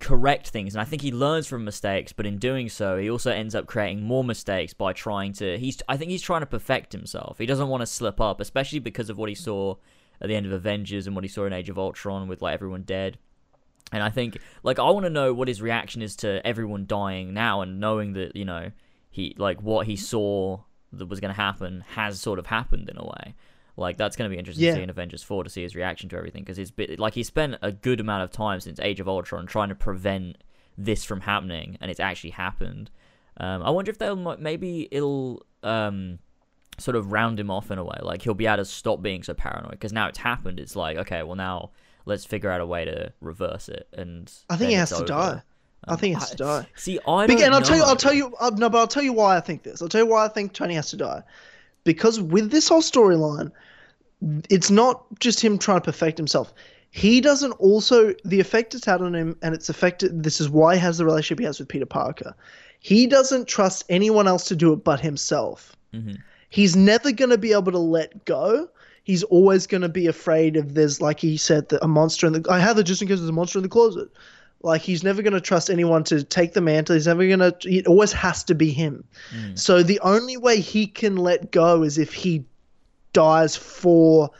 correct 0.00 0.48
things 0.48 0.74
and 0.74 0.80
i 0.80 0.84
think 0.84 1.02
he 1.02 1.12
learns 1.12 1.46
from 1.46 1.62
mistakes 1.62 2.10
but 2.10 2.24
in 2.24 2.38
doing 2.38 2.70
so 2.70 2.96
he 2.96 3.10
also 3.10 3.30
ends 3.30 3.54
up 3.54 3.66
creating 3.66 4.02
more 4.02 4.24
mistakes 4.24 4.72
by 4.72 4.94
trying 4.94 5.30
to 5.30 5.58
he's 5.58 5.82
i 5.90 5.96
think 5.96 6.10
he's 6.10 6.22
trying 6.22 6.40
to 6.40 6.46
perfect 6.46 6.90
himself 6.90 7.36
he 7.36 7.44
doesn't 7.44 7.68
want 7.68 7.82
to 7.82 7.86
slip 7.86 8.18
up 8.18 8.40
especially 8.40 8.78
because 8.78 9.10
of 9.10 9.18
what 9.18 9.28
he 9.28 9.34
saw 9.34 9.74
at 10.20 10.28
the 10.28 10.34
end 10.36 10.46
of 10.46 10.52
avengers 10.52 11.06
and 11.06 11.14
what 11.16 11.24
he 11.24 11.28
saw 11.28 11.44
in 11.46 11.52
age 11.52 11.68
of 11.68 11.78
ultron 11.78 12.28
with 12.28 12.42
like 12.42 12.54
everyone 12.54 12.82
dead 12.82 13.18
and 13.92 14.02
i 14.02 14.08
think 14.10 14.38
like 14.62 14.78
i 14.78 14.90
want 14.90 15.04
to 15.04 15.10
know 15.10 15.32
what 15.32 15.48
his 15.48 15.60
reaction 15.62 16.02
is 16.02 16.16
to 16.16 16.44
everyone 16.46 16.86
dying 16.86 17.32
now 17.34 17.60
and 17.60 17.80
knowing 17.80 18.12
that 18.12 18.34
you 18.36 18.44
know 18.44 18.70
he 19.10 19.34
like 19.38 19.60
what 19.62 19.86
he 19.86 19.96
saw 19.96 20.58
that 20.92 21.06
was 21.06 21.20
going 21.20 21.32
to 21.32 21.40
happen 21.40 21.84
has 21.94 22.20
sort 22.20 22.38
of 22.38 22.46
happened 22.46 22.88
in 22.88 22.96
a 22.98 23.04
way 23.04 23.34
like 23.76 23.96
that's 23.96 24.16
going 24.16 24.28
to 24.28 24.34
be 24.34 24.38
interesting 24.38 24.64
Yeah. 24.64 24.72
to 24.72 24.76
see 24.78 24.82
in 24.82 24.90
Avengers 24.90 25.22
4 25.22 25.44
to 25.44 25.48
see 25.48 25.62
his 25.62 25.74
reaction 25.74 26.08
to 26.10 26.16
everything 26.16 26.42
because 26.42 26.58
he's 26.58 26.70
bit, 26.70 26.98
like 26.98 27.14
he 27.14 27.22
spent 27.22 27.56
a 27.62 27.72
good 27.72 27.98
amount 27.98 28.24
of 28.24 28.30
time 28.30 28.60
since 28.60 28.78
Age 28.80 29.00
of 29.00 29.08
Ultron 29.08 29.46
trying 29.46 29.70
to 29.70 29.74
prevent 29.74 30.36
this 30.76 31.02
from 31.02 31.20
happening 31.20 31.78
and 31.80 31.90
it's 31.90 32.00
actually 32.00 32.30
happened. 32.30 32.90
Um, 33.38 33.62
I 33.62 33.70
wonder 33.70 33.90
if 33.90 33.96
they'll 33.96 34.16
maybe 34.36 34.86
it'll 34.90 35.46
um, 35.62 36.18
sort 36.80 36.96
of 36.96 37.12
round 37.12 37.38
him 37.38 37.50
off 37.50 37.70
in 37.70 37.78
a 37.78 37.84
way 37.84 37.98
like 38.02 38.22
he'll 38.22 38.34
be 38.34 38.46
able 38.46 38.56
to 38.56 38.64
stop 38.64 39.02
being 39.02 39.22
so 39.22 39.34
paranoid 39.34 39.72
because 39.72 39.92
now 39.92 40.06
it's 40.08 40.18
happened 40.18 40.58
it's 40.58 40.74
like 40.74 40.96
okay 40.96 41.22
well 41.22 41.36
now 41.36 41.70
let's 42.06 42.24
figure 42.24 42.50
out 42.50 42.60
a 42.60 42.66
way 42.66 42.84
to 42.84 43.12
reverse 43.20 43.68
it 43.68 43.86
and 43.92 44.32
I 44.48 44.56
think 44.56 44.70
he 44.70 44.76
has 44.76 44.90
to 44.90 44.96
over. 44.96 45.04
die. 45.06 45.42
I 45.88 45.96
think 45.96 46.14
he 46.14 46.20
has 46.20 46.30
to 46.30 46.36
die. 46.36 46.66
See, 46.76 46.98
I 47.08 47.26
don't 47.26 47.42
and 47.42 47.54
I'll 47.54 47.62
tell 47.62 47.76
you. 47.76 47.82
I'll 47.84 47.96
tell 47.96 48.12
you, 48.12 48.34
no, 48.56 48.68
but 48.68 48.78
I'll 48.78 48.86
tell 48.86 49.02
you 49.02 49.14
why 49.14 49.36
I 49.36 49.40
think 49.40 49.62
this. 49.62 49.80
I'll 49.80 49.88
tell 49.88 50.02
you 50.02 50.10
why 50.10 50.26
I 50.26 50.28
think 50.28 50.52
Tony 50.52 50.74
has 50.74 50.90
to 50.90 50.96
die, 50.96 51.22
because 51.84 52.20
with 52.20 52.50
this 52.50 52.68
whole 52.68 52.82
storyline, 52.82 53.50
it's 54.50 54.70
not 54.70 55.04
just 55.20 55.40
him 55.40 55.58
trying 55.58 55.80
to 55.80 55.84
perfect 55.84 56.18
himself. 56.18 56.52
He 56.90 57.20
doesn't 57.20 57.52
also 57.52 58.14
the 58.24 58.40
effect 58.40 58.74
it's 58.74 58.84
had 58.84 59.00
on 59.00 59.14
him, 59.14 59.36
and 59.42 59.54
it's 59.54 59.68
affected. 59.68 60.22
This 60.22 60.40
is 60.40 60.50
why 60.50 60.74
he 60.74 60.80
has 60.80 60.98
the 60.98 61.04
relationship 61.04 61.38
he 61.38 61.46
has 61.46 61.58
with 61.58 61.68
Peter 61.68 61.86
Parker. 61.86 62.34
He 62.80 63.06
doesn't 63.06 63.48
trust 63.48 63.84
anyone 63.88 64.26
else 64.28 64.44
to 64.48 64.56
do 64.56 64.72
it 64.72 64.84
but 64.84 65.00
himself. 65.00 65.74
Mhm. 65.94 66.18
He's 66.50 66.76
never 66.76 67.12
going 67.12 67.30
to 67.30 67.38
be 67.38 67.52
able 67.52 67.72
to 67.72 67.78
let 67.78 68.24
go. 68.24 68.68
He's 69.04 69.22
always 69.24 69.66
going 69.66 69.80
to 69.80 69.88
be 69.88 70.06
afraid 70.06 70.56
of 70.56 70.74
there's 70.74 71.00
like 71.00 71.20
he 71.20 71.36
said 71.36 71.68
that 71.70 71.82
a 71.82 71.88
monster 71.88 72.26
in 72.26 72.34
the. 72.34 72.46
I 72.50 72.58
have 72.58 72.78
it 72.78 72.82
just 72.84 73.00
in 73.00 73.08
case 73.08 73.18
there's 73.18 73.30
a 73.30 73.32
monster 73.32 73.58
in 73.58 73.62
the 73.62 73.68
closet. 73.68 74.08
Like 74.62 74.82
he's 74.82 75.02
never 75.02 75.22
going 75.22 75.32
to 75.32 75.40
trust 75.40 75.70
anyone 75.70 76.04
to 76.04 76.22
take 76.22 76.52
the 76.52 76.60
mantle. 76.60 76.94
He's 76.94 77.06
never 77.06 77.26
going 77.26 77.38
to. 77.38 77.56
It 77.64 77.86
always 77.86 78.12
has 78.12 78.44
to 78.44 78.54
be 78.54 78.70
him. 78.70 79.04
Mm. 79.34 79.58
So 79.58 79.82
the 79.82 79.98
only 80.00 80.36
way 80.36 80.60
he 80.60 80.86
can 80.86 81.16
let 81.16 81.50
go 81.50 81.82
is 81.82 81.96
if 81.96 82.12
he 82.12 82.44
dies 83.12 83.56
for 83.56 84.30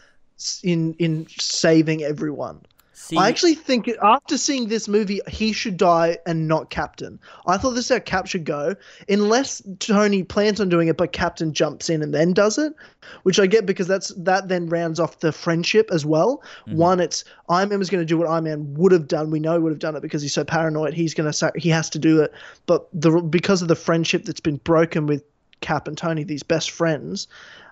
in 0.62 0.94
in 0.94 1.26
saving 1.38 2.02
everyone. 2.02 2.60
See, 3.02 3.16
I 3.16 3.28
actually 3.28 3.54
think 3.54 3.88
after 4.02 4.36
seeing 4.36 4.68
this 4.68 4.86
movie, 4.86 5.22
he 5.26 5.54
should 5.54 5.78
die 5.78 6.18
and 6.26 6.46
not 6.46 6.68
Captain. 6.68 7.18
I 7.46 7.56
thought 7.56 7.70
this 7.70 7.86
is 7.86 7.96
how 7.96 7.98
Cap 8.00 8.26
should 8.26 8.44
go, 8.44 8.76
unless 9.08 9.62
Tony 9.78 10.22
plans 10.22 10.60
on 10.60 10.68
doing 10.68 10.88
it, 10.88 10.98
but 10.98 11.10
Captain 11.10 11.54
jumps 11.54 11.88
in 11.88 12.02
and 12.02 12.12
then 12.12 12.34
does 12.34 12.58
it, 12.58 12.74
which 13.22 13.40
I 13.40 13.46
get 13.46 13.64
because 13.64 13.86
that's 13.86 14.08
that 14.18 14.48
then 14.48 14.68
rounds 14.68 15.00
off 15.00 15.20
the 15.20 15.32
friendship 15.32 15.88
as 15.90 16.04
well. 16.04 16.42
One, 16.66 17.00
it's 17.00 17.24
Iron 17.48 17.70
Man 17.70 17.78
was 17.78 17.88
going 17.88 18.02
to 18.02 18.06
do 18.06 18.18
what 18.18 18.28
Iron 18.28 18.44
Man 18.44 18.74
would 18.74 18.92
have 18.92 19.08
done. 19.08 19.30
We 19.30 19.40
know 19.40 19.54
he 19.54 19.60
would 19.60 19.72
have 19.72 19.78
done 19.78 19.96
it 19.96 20.02
because 20.02 20.20
he's 20.20 20.34
so 20.34 20.44
paranoid. 20.44 20.92
He's 20.92 21.14
going 21.14 21.32
to 21.32 21.52
he 21.56 21.70
has 21.70 21.88
to 21.90 21.98
do 21.98 22.20
it, 22.20 22.34
but 22.66 22.86
the 22.92 23.10
because 23.22 23.62
of 23.62 23.68
the 23.68 23.76
friendship 23.76 24.26
that's 24.26 24.40
been 24.40 24.58
broken 24.58 25.06
with 25.06 25.24
Cap 25.62 25.88
and 25.88 25.96
Tony, 25.96 26.22
these 26.22 26.42
best 26.42 26.70
friends. 26.70 27.28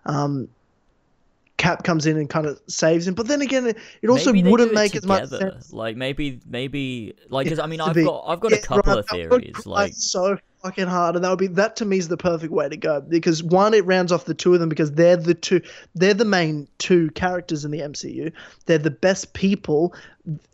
Um, 0.07 0.49
Cap 1.59 1.83
comes 1.85 2.07
in 2.07 2.17
and 2.17 2.31
kind 2.31 2.47
of 2.47 2.61
saves 2.69 3.07
him, 3.07 3.15
but 3.15 3.27
then 3.27 3.43
again, 3.43 3.67
it, 3.67 4.09
also 4.09 4.33
wouldn't 4.33 4.71
it 4.71 4.75
make 4.75 4.95
as 4.97 5.05
much 5.05 5.29
sense. 5.29 5.73
Like 5.73 5.97
maybe, 5.97 6.41
maybe, 6.47 7.15
like, 7.29 7.49
'cause, 7.49 7.59
I 7.59 7.67
mean, 7.67 7.81
I've 7.81 7.95
be- 7.95 8.05
got, 8.05 8.25
I've 8.27 8.41
got 8.41 8.53
Yeah, 8.53 8.59
a 8.59 8.63
couple 8.63 8.93
right, 8.93 8.99
of 9.01 9.09
theories. 9.09 9.67
Like, 9.67 9.93
so 9.95 10.39
fucking 10.63 10.87
hard, 10.87 11.17
and 11.17 11.25
that 11.25 11.31
would 11.31 11.39
be 11.39 11.49
that 11.49 11.75
to 11.77 11.85
me 11.85 11.99
is 11.99 12.09
the 12.09 12.17
perfect 12.17 12.53
way 12.53 12.69
to 12.69 12.77
go 12.77 13.01
because 13.01 13.43
one, 13.43 13.75
it 13.75 13.85
rounds 13.85 14.13
off 14.13 14.25
the 14.25 14.35
two 14.35 14.55
of 14.55 14.61
them 14.61 14.69
because 14.69 14.93
they're 14.93 15.17
the 15.17 15.35
two, 15.35 15.61
they're 15.97 16.15
the 16.15 16.25
main 16.25 16.69
two 16.79 17.11
characters 17.11 17.65
in 17.65 17.71
the 17.73 17.81
MCU. 17.81 18.33
They're 18.67 18.79
the 18.79 18.91
best 18.91 19.35
people. 19.35 19.95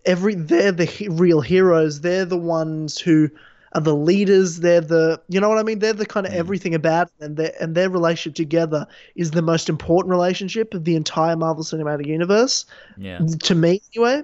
Every 0.06 0.34
they're 0.34 0.72
the 0.72 0.84
he- 0.86 1.08
real 1.08 1.42
heroes. 1.42 2.00
They're 2.00 2.24
the 2.24 2.36
ones 2.38 2.98
who 2.98 3.28
are 3.74 3.80
the 3.80 3.94
leaders. 3.94 4.60
They're 4.60 4.80
the 4.80 5.20
you 5.28 5.40
know 5.40 5.48
what 5.48 5.58
I 5.58 5.62
mean. 5.62 5.78
They're 5.80 5.92
the 5.92 6.06
kind 6.06 6.26
of 6.26 6.32
everything 6.32 6.74
about 6.74 7.08
it, 7.08 7.24
and 7.24 7.36
their 7.36 7.52
and 7.60 7.74
their 7.74 7.90
relationship 7.90 8.34
together 8.36 8.86
is 9.16 9.32
the 9.32 9.42
most 9.42 9.68
important 9.68 10.10
relationship 10.10 10.74
of 10.74 10.84
the 10.84 10.96
entire 10.96 11.36
Marvel 11.36 11.64
Cinematic 11.64 12.06
Universe 12.06 12.66
yeah, 12.96 13.18
to 13.42 13.54
me 13.54 13.82
anyway 13.94 14.22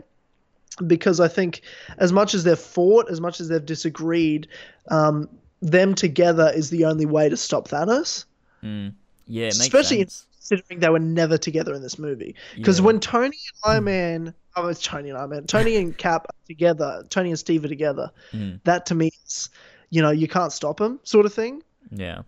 because 0.87 1.21
i 1.21 1.29
think 1.29 1.61
as 1.99 2.13
much 2.13 2.33
as 2.33 2.45
they've 2.45 2.59
fought 2.59 3.11
as 3.11 3.21
much 3.21 3.41
as 3.41 3.49
they've 3.49 3.67
disagreed 3.67 4.47
um, 4.91 5.29
them 5.61 5.95
together 5.95 6.51
is 6.55 6.71
the 6.71 6.85
only 6.85 7.05
way 7.05 7.29
to 7.29 7.37
stop 7.37 7.69
thanos 7.69 8.25
mm, 8.63 8.93
yeah, 9.27 9.49
Especially 9.49 9.99
sense. 9.99 10.27
considering 10.39 10.81
they 10.81 10.89
were 10.89 10.99
never 10.99 11.37
together 11.37 11.75
in 11.75 11.83
this 11.83 11.99
movie 11.99 12.35
because 12.55 12.79
Yeah. 12.79 12.87
when 12.87 13.01
tony 13.01 13.37
and 13.65 13.73
iron 13.75 13.85
man 13.85 14.35
oh 14.57 14.69
it's 14.69 14.83
tony 14.83 15.11
and 15.11 15.19
iron 15.19 15.31
man 15.31 15.45
tony 15.47 15.77
and 15.77 15.97
cap 15.97 16.27
together 16.47 17.05
tony 17.09 17.31
and 17.31 17.39
steve 17.39 17.65
are 17.65 17.69
together 17.69 18.11
Mm. 18.33 18.61
that 18.65 18.87
to 18.87 18.95
me 18.95 19.11
is 19.27 19.51
you 19.91 20.03
know 20.03 20.11
you 20.11 20.29
can't 20.29 20.53
stop 20.53 20.79
them 20.79 21.01
sort 21.05 21.27
of 21.27 21.33
thing 21.35 21.63
yeah, 21.93 22.19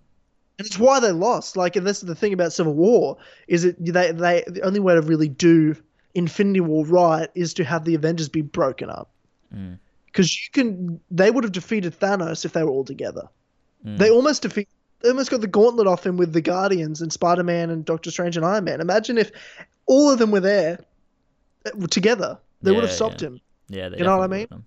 and 0.59 0.67
it's 0.67 0.79
why 0.79 0.99
they 0.99 1.13
lost. 1.13 1.57
Like, 1.57 1.77
and 1.77 1.87
this 1.87 1.99
is 2.03 2.09
the 2.09 2.15
thing 2.15 2.33
about 2.33 2.53
Civil 2.53 2.75
War 2.75 3.17
is 3.47 3.65
it 3.65 3.77
they 3.79 4.11
they 4.13 4.45
the 4.47 4.63
only 4.63 4.81
way 4.81 4.95
to 4.95 5.01
really 5.01 5.29
do 5.29 5.77
Infinity 6.15 6.61
War 6.61 6.85
right 6.85 7.29
is 7.35 7.55
to 7.55 7.65
have 7.65 7.85
the 7.85 7.95
Avengers 7.95 8.29
be 8.29 8.43
broken 8.43 8.91
up. 8.91 9.11
Mm. 9.55 9.79
Because 10.07 10.35
you 10.35 10.51
can, 10.53 11.01
they 11.11 11.31
would 11.31 11.45
have 11.45 11.53
defeated 11.53 11.99
Thanos 11.99 12.45
if 12.45 12.53
they 12.53 12.63
were 12.63 12.71
all 12.71 12.85
together. 12.85 13.29
Mm. 13.87 13.99
They 13.99 14.11
almost 14.11 14.43
defeat, 14.43 14.69
they 15.01 15.09
almost 15.09 15.31
got 15.31 15.41
the 15.41 15.47
gauntlet 15.47 15.87
off 15.87 16.05
him 16.05 16.17
with 16.17 16.33
the 16.33 16.43
Guardians 16.43 17.01
and 17.01 17.13
Spider 17.13 17.45
Man 17.45 17.71
and 17.71 17.85
Doctor 17.85 18.11
Strange 18.11 18.37
and 18.37 18.45
Iron 18.45 18.65
Man. 18.65 18.81
Imagine 18.81 19.17
if 19.17 19.31
all 19.87 20.11
of 20.11 20.19
them 20.19 20.31
were 20.31 20.41
there 20.41 20.81
together. 21.91 22.39
They 22.63 22.73
would 22.73 22.85
have 22.85 22.93
stopped 22.93 23.23
yeah. 23.23 23.29
him. 23.29 23.41
yeah. 23.69 23.89
They 23.89 23.99
you 23.99 24.05
know 24.05 24.17
what 24.17 24.25
I 24.25 24.29
mean? 24.29 24.65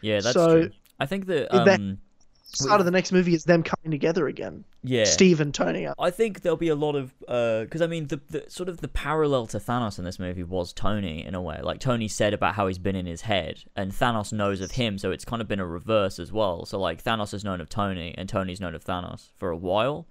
Yeah, 0.00 0.20
that's 0.20 0.34
So, 0.34 0.62
true. 0.62 0.70
I 1.00 1.06
think 1.06 1.26
that, 1.26 1.54
um, 1.54 1.98
Start 2.44 2.80
of 2.80 2.84
the 2.86 2.90
next 2.92 3.12
movie 3.12 3.34
is 3.34 3.44
them 3.44 3.62
coming 3.62 3.90
together 3.90 4.28
again. 4.28 4.64
yeah, 4.82 5.04
Steve 5.04 5.40
and 5.40 5.52
Tony. 5.52 5.86
I 5.98 6.10
think 6.10 6.40
there'll 6.40 6.56
be 6.56 6.68
a 6.68 6.76
lot 6.76 6.94
of 6.94 7.12
because 7.18 7.82
I 7.82 7.86
mean 7.86 8.06
the, 8.06 8.20
the 8.30 8.44
sort 8.48 8.68
of 8.68 8.80
the 8.80 8.88
parallel 8.88 9.46
to 9.48 9.58
Thanos 9.58 9.98
in 9.98 10.04
this 10.04 10.18
movie 10.18 10.44
was 10.44 10.72
Tony 10.72 11.24
in 11.26 11.34
a 11.34 11.42
way. 11.42 11.60
Like 11.62 11.80
Tony 11.80 12.08
said 12.08 12.32
about 12.32 12.54
how 12.54 12.66
he's 12.68 12.78
been 12.78 12.96
in 12.96 13.04
his 13.04 13.22
head, 13.22 13.64
and 13.74 13.92
Thanos 13.92 14.32
knows 14.32 14.60
of 14.62 14.70
him, 14.70 14.96
so 14.96 15.10
it's 15.10 15.24
kind 15.24 15.42
of 15.42 15.48
been 15.48 15.60
a 15.60 15.66
reverse 15.66 16.18
as 16.18 16.32
well. 16.32 16.64
So 16.64 16.78
like 16.78 17.02
Thanos 17.04 17.32
has 17.32 17.44
known 17.44 17.60
of 17.60 17.68
Tony, 17.68 18.14
and 18.16 18.28
Tony's 18.28 18.60
known 18.60 18.74
of 18.74 18.84
Thanos 18.84 19.28
for 19.36 19.50
a 19.50 19.56
while. 19.56 20.06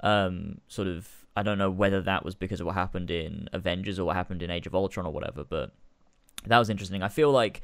Um, 0.00 0.62
sort 0.68 0.88
of 0.88 1.08
I 1.36 1.42
don't 1.42 1.58
know 1.58 1.70
whether 1.70 2.00
that 2.02 2.24
was 2.24 2.34
because 2.34 2.60
of 2.60 2.66
what 2.66 2.74
happened 2.74 3.10
in 3.10 3.48
Avengers 3.52 3.98
or 3.98 4.04
what 4.04 4.16
happened 4.16 4.42
in 4.42 4.50
Age 4.50 4.66
of 4.66 4.74
Ultron 4.74 5.06
or 5.06 5.12
whatever, 5.12 5.44
but 5.44 5.72
that 6.46 6.58
was 6.58 6.70
interesting. 6.70 7.02
I 7.02 7.08
feel 7.08 7.30
like, 7.32 7.62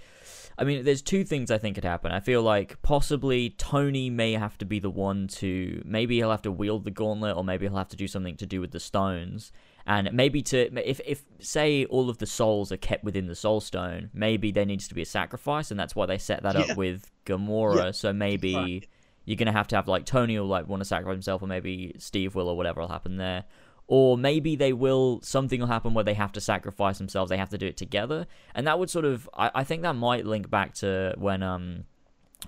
I 0.58 0.64
mean, 0.64 0.84
there's 0.84 1.02
two 1.02 1.22
things 1.22 1.50
I 1.50 1.58
think 1.58 1.76
could 1.76 1.84
happen. 1.84 2.10
I 2.12 2.20
feel 2.20 2.42
like 2.42 2.80
possibly 2.82 3.50
Tony 3.50 4.10
may 4.10 4.32
have 4.32 4.58
to 4.58 4.64
be 4.64 4.78
the 4.80 4.90
one 4.90 5.28
to, 5.28 5.82
maybe 5.84 6.16
he'll 6.16 6.30
have 6.30 6.42
to 6.42 6.50
wield 6.52 6.84
the 6.84 6.90
gauntlet, 6.90 7.36
or 7.36 7.44
maybe 7.44 7.66
he'll 7.66 7.76
have 7.76 7.88
to 7.88 7.96
do 7.96 8.08
something 8.08 8.36
to 8.38 8.46
do 8.46 8.60
with 8.60 8.72
the 8.72 8.80
stones. 8.80 9.52
And 9.86 10.12
maybe 10.12 10.42
to, 10.42 10.72
if, 10.88 11.00
if 11.06 11.24
say 11.40 11.84
all 11.86 12.10
of 12.10 12.18
the 12.18 12.26
souls 12.26 12.72
are 12.72 12.76
kept 12.76 13.04
within 13.04 13.26
the 13.26 13.34
soul 13.34 13.60
stone, 13.60 14.10
maybe 14.12 14.50
there 14.50 14.66
needs 14.66 14.88
to 14.88 14.94
be 14.94 15.02
a 15.02 15.06
sacrifice, 15.06 15.70
and 15.70 15.78
that's 15.78 15.94
why 15.94 16.06
they 16.06 16.18
set 16.18 16.42
that 16.42 16.54
Yeah. 16.54 16.72
up 16.72 16.76
with 16.76 17.10
Gamora. 17.26 17.76
Yeah. 17.86 17.90
So 17.92 18.12
maybe 18.12 18.54
Right. 18.54 18.88
You're 19.24 19.36
gonna 19.36 19.52
have 19.52 19.68
to 19.68 19.76
have 19.76 19.88
like 19.88 20.04
Tony 20.04 20.38
will 20.38 20.46
like 20.46 20.68
want 20.68 20.80
to 20.80 20.84
sacrifice 20.84 21.14
himself, 21.14 21.42
or 21.42 21.46
maybe 21.46 21.94
Steve 21.98 22.34
will, 22.34 22.48
or 22.48 22.56
whatever 22.56 22.80
will 22.80 22.88
happen 22.88 23.16
there. 23.16 23.44
Or 23.86 24.16
maybe 24.16 24.54
they 24.54 24.72
will 24.72 25.20
something 25.22 25.58
will 25.60 25.66
happen 25.66 25.94
where 25.94 26.04
they 26.04 26.14
have 26.14 26.32
to 26.32 26.40
sacrifice 26.40 26.98
themselves. 26.98 27.28
They 27.28 27.38
have 27.38 27.50
to 27.50 27.58
do 27.58 27.66
it 27.66 27.76
together, 27.76 28.26
and 28.54 28.66
that 28.66 28.78
would 28.78 28.90
sort 28.90 29.04
of 29.04 29.28
I, 29.36 29.50
I 29.54 29.64
think 29.64 29.82
that 29.82 29.94
might 29.94 30.26
link 30.26 30.48
back 30.48 30.74
to 30.74 31.14
when 31.18 31.42
um 31.42 31.84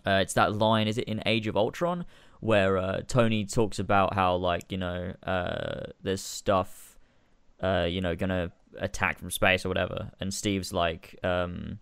uh, 0.07 0.21
it's 0.23 0.35
that 0.35 0.55
line 0.55 0.89
is 0.89 0.99
it 0.99 1.05
in 1.05 1.23
Age 1.27 1.47
of 1.47 1.57
Ultron 1.57 2.07
where 2.41 2.77
uh, 2.77 3.01
Tony 3.07 3.45
talks 3.45 3.79
about 3.79 4.15
how 4.15 4.35
like 4.35 4.73
you 4.73 4.79
know 4.79 5.15
uh 5.25 5.85
there's 6.03 6.21
stuff 6.21 6.99
uh 7.63 7.87
you 7.89 8.01
know 8.01 8.17
gonna 8.17 8.51
attack 8.79 9.19
from 9.19 9.31
space 9.31 9.65
or 9.65 9.69
whatever, 9.69 10.11
and 10.21 10.33
Steve's 10.35 10.73
like 10.73 11.19
um 11.23 11.79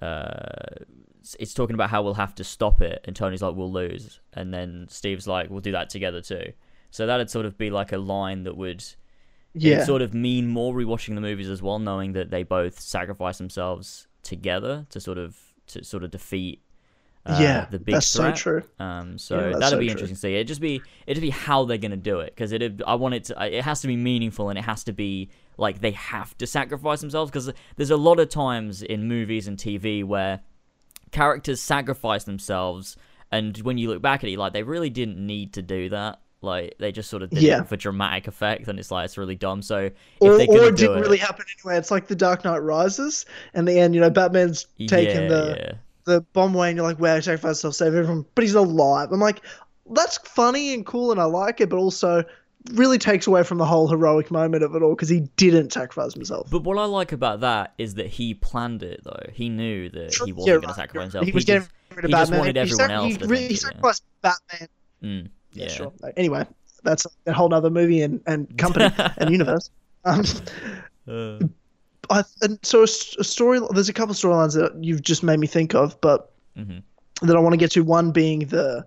uh 0.00 0.84
it's- 1.34 1.54
talking 1.54 1.74
about 1.74 1.90
how 1.90 2.02
we'll 2.02 2.14
have 2.14 2.34
to 2.36 2.44
stop 2.44 2.82
it, 2.82 3.00
and 3.04 3.14
Tony's 3.16 3.42
like, 3.42 3.54
we'll 3.54 3.72
lose, 3.72 4.20
and 4.32 4.52
then 4.52 4.86
Steve's 4.90 5.26
like, 5.26 5.48
we'll 5.50 5.60
do 5.60 5.72
that 5.72 5.88
together 5.90 6.20
too. 6.20 6.52
So 6.90 7.06
that'd 7.06 7.30
sort 7.30 7.46
of 7.46 7.56
be 7.58 7.70
like 7.70 7.92
a 7.92 7.98
line 7.98 8.42
that 8.44 8.56
would 8.56 8.84
Yeah. 9.54 9.84
sort 9.84 10.02
of 10.02 10.14
mean 10.14 10.48
more 10.48 10.74
rewatching 10.74 11.14
the 11.14 11.20
movies 11.20 11.48
as 11.48 11.62
well, 11.62 11.78
knowing 11.78 12.12
that 12.12 12.30
they 12.30 12.42
both 12.42 12.78
sacrifice 12.80 13.38
themselves 13.38 14.06
together 14.22 14.86
to 14.90 15.00
sort 15.00 15.18
of 15.18 15.36
to 15.66 15.82
sort 15.84 16.04
of 16.04 16.10
defeat 16.10 16.60
uh, 17.26 17.38
yeah. 17.40 17.66
the 17.70 17.78
big 17.78 17.94
that's 17.94 18.14
threat. 18.14 18.36
so 18.36 18.42
true. 18.42 18.62
Um, 18.78 19.16
so 19.16 19.36
Yeah, 19.38 19.58
that'd 19.58 19.70
so 19.70 19.78
be 19.78 19.86
true. 19.86 19.92
interesting 19.92 20.14
to 20.16 20.20
see. 20.20 20.34
It'd 20.34 20.46
just 20.48 20.60
be 20.60 20.82
it'd 21.06 21.22
be 21.22 21.30
how 21.30 21.64
they're 21.64 21.78
gonna 21.78 21.96
do 21.96 22.20
it 22.20 22.34
because 22.34 22.52
it 22.52 22.82
I 22.86 22.94
want 22.96 23.14
it 23.14 23.24
to 23.24 23.44
it 23.56 23.64
has 23.64 23.80
to 23.80 23.86
be 23.86 23.96
meaningful 23.96 24.50
and 24.50 24.58
it 24.58 24.62
has 24.66 24.84
to 24.84 24.92
be 24.92 25.30
like 25.56 25.80
they 25.80 25.92
have 25.92 26.36
to 26.38 26.46
sacrifice 26.46 27.00
themselves 27.00 27.30
because 27.30 27.50
there's 27.76 27.90
a 27.90 27.96
lot 27.96 28.20
of 28.20 28.28
times 28.28 28.82
in 28.82 29.08
movies 29.08 29.48
and 29.48 29.56
TV 29.56 30.04
where 30.04 30.40
characters 31.14 31.60
sacrifice 31.60 32.24
themselves 32.24 32.96
and 33.32 33.56
when 33.58 33.78
you 33.78 33.88
look 33.88 34.02
back 34.02 34.22
at 34.24 34.28
it 34.28 34.38
like 34.38 34.52
they 34.52 34.62
really 34.64 34.90
didn't 34.90 35.16
need 35.24 35.52
to 35.54 35.62
do 35.62 35.88
that 35.88 36.20
like 36.42 36.74
they 36.78 36.92
just 36.92 37.08
sort 37.08 37.22
of 37.22 37.30
did 37.30 37.42
Yeah. 37.42 37.60
it 37.62 37.68
for 37.68 37.76
dramatic 37.76 38.28
effect 38.28 38.68
and 38.68 38.78
it's 38.78 38.90
like 38.90 39.06
it's 39.06 39.16
really 39.16 39.36
dumb 39.36 39.62
so 39.62 39.78
if 39.86 39.92
Or, 40.20 40.32
or 40.34 40.40
it 40.40 40.46
do 40.48 40.70
didn't 40.76 41.00
really 41.00 41.16
happen 41.16 41.46
anyway. 41.58 41.78
It's 41.78 41.90
like 41.90 42.06
the 42.08 42.14
Dark 42.16 42.44
Knight 42.44 42.58
Rises, 42.58 43.24
and 43.54 43.66
the 43.66 43.78
end, 43.78 43.94
you 43.94 44.00
know, 44.02 44.10
Batman's 44.10 44.66
taking 44.88 45.22
yeah, 45.22 45.28
the 45.28 45.56
yeah. 45.58 45.72
the 46.04 46.20
bomb 46.34 46.54
away, 46.54 46.68
and 46.68 46.76
you're 46.76 46.86
like, 46.86 46.98
wow, 47.00 47.14
he 47.16 47.22
sacrificed 47.22 47.62
himself, 47.62 47.74
save 47.76 47.94
everyone, 47.94 48.26
but 48.34 48.42
he's 48.44 48.54
alive. 48.54 49.10
I'm 49.10 49.20
like, 49.20 49.40
that's 49.90 50.18
funny 50.18 50.74
and 50.74 50.84
cool, 50.84 51.12
and 51.12 51.20
I 51.20 51.24
like 51.24 51.60
it, 51.62 51.70
but 51.70 51.76
also 51.78 52.24
really 52.72 52.98
takes 52.98 53.26
away 53.26 53.42
from 53.42 53.58
the 53.58 53.64
whole 53.66 53.88
heroic 53.88 54.30
moment 54.30 54.62
of 54.64 54.74
it 54.74 54.82
all 54.82 54.94
because 54.94 55.08
he 55.08 55.20
didn't 55.36 55.72
sacrifice 55.72 56.14
himself. 56.14 56.48
But 56.50 56.64
what 56.64 56.78
I 56.78 56.84
like 56.86 57.12
about 57.12 57.40
that 57.40 57.74
is 57.78 57.94
that 57.94 58.06
he 58.06 58.34
planned 58.34 58.82
it 58.82 59.02
though. 59.04 59.26
He 59.32 59.48
knew 59.50 59.90
that 59.90 60.12
True, 60.12 60.26
he 60.26 60.32
wasn't 60.32 60.62
going 60.62 60.68
to 60.68 60.74
sacrifice 60.74 61.02
himself. 61.12 61.26
He 61.26 61.32
was 61.32 61.44
just, 61.44 61.68
getting 61.90 61.96
rid 61.96 62.04
of 62.06 62.08
he 62.08 62.12
just 62.12 62.30
Batman. 62.30 62.38
wanted 62.38 62.56
He 62.56 62.60
everyone 62.60 62.78
sac- 62.78 62.90
else 62.90 63.14
he, 63.16 63.26
re- 63.26 63.38
he 63.38 63.44
it, 63.44 63.50
yeah. 63.50 63.56
sacrificed 63.56 64.02
Batman. 64.22 64.68
mm, 65.02 65.28
Yeah, 65.52 65.64
yeah. 65.64 65.68
sure. 65.70 65.92
Anyway, 66.16 66.46
that's 66.82 67.06
a 67.26 67.32
whole 67.32 67.48
nother 67.50 67.70
movie 67.70 68.00
and, 68.02 68.20
and 68.26 68.56
company 68.56 68.88
and 69.18 69.30
universe. 69.30 69.70
Um, 70.04 70.24
Uh, 71.06 71.38
I, 72.10 72.22
and 72.42 72.58
so 72.62 72.82
a, 72.84 72.86
story. 72.86 73.60
There's 73.72 73.88
a 73.90 73.92
couple 73.92 74.14
storylines 74.14 74.54
that 74.54 74.72
you've 74.82 75.02
just 75.02 75.22
made 75.22 75.38
me 75.38 75.46
think 75.46 75.74
of, 75.74 76.00
but 76.00 76.32
mhm. 76.56 76.82
that 77.22 77.36
I 77.36 77.40
want 77.40 77.52
to 77.52 77.56
get 77.58 77.70
to. 77.72 77.84
One 77.84 78.10
being 78.10 78.40
the 78.40 78.86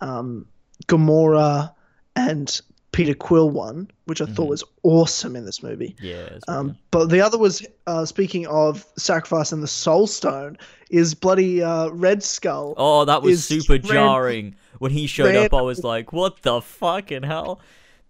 um, 0.00 0.46
Gamora 0.86 1.74
and 2.16 2.60
Peter 2.92 3.14
Quill 3.14 3.50
one, 3.50 3.90
which 4.04 4.20
I 4.20 4.26
thought 4.26 4.48
was 4.48 4.62
awesome 4.82 5.34
in 5.34 5.44
this 5.46 5.62
movie. 5.62 5.96
Yeah. 6.00 6.28
Um, 6.46 6.76
but 6.90 7.06
the 7.06 7.20
other 7.20 7.38
was 7.38 7.66
uh, 7.86 8.04
speaking 8.04 8.46
of 8.46 8.86
sacrifice 8.96 9.50
and 9.52 9.62
the 9.62 9.66
Soul 9.68 10.06
Stone 10.06 10.58
is 10.90 11.14
bloody 11.14 11.62
uh, 11.62 11.88
Red 11.88 12.22
Skull. 12.22 12.74
Oh, 12.76 13.04
that 13.06 13.22
was 13.22 13.44
super 13.44 13.72
ran- 13.74 13.82
jarring. 13.82 14.54
When 14.78 14.90
he 14.92 15.06
showed 15.06 15.34
up, 15.36 15.54
I 15.54 15.62
was 15.62 15.82
like, 15.84 16.12
"What 16.12 16.42
the 16.42 16.60
fucking 16.60 17.22
hell?" 17.22 17.60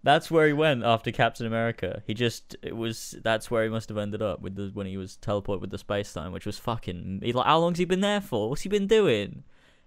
That's 0.05 0.29
where 0.29 0.47
he 0.47 0.53
went 0.53 0.83
after 0.83 1.13
Captain 1.13 1.45
America. 1.45 2.03
He 2.05 2.13
just 2.13 2.57
it 2.61 2.75
was 2.75 3.15
that's 3.23 3.49
where 3.49 3.63
he 3.63 3.69
must 3.69 3.87
have 3.87 3.97
ended 3.97 4.21
up 4.21 4.41
with 4.41 4.55
the 4.55 4.69
when 4.73 4.85
he 4.85 4.97
was 4.97 5.17
teleported 5.21 5.61
with 5.61 5.69
the 5.71 5.77
space 5.77 6.11
time, 6.11 6.33
which 6.33 6.45
was 6.45 6.59
fucking. 6.59 7.21
He 7.23 7.31
like, 7.31 7.45
how 7.45 7.59
long's 7.59 7.77
he 7.77 7.85
been 7.85 8.01
there 8.01 8.19
for? 8.19 8.49
What's 8.49 8.63
he 8.63 8.69
been 8.69 8.87
doing? 8.87 9.43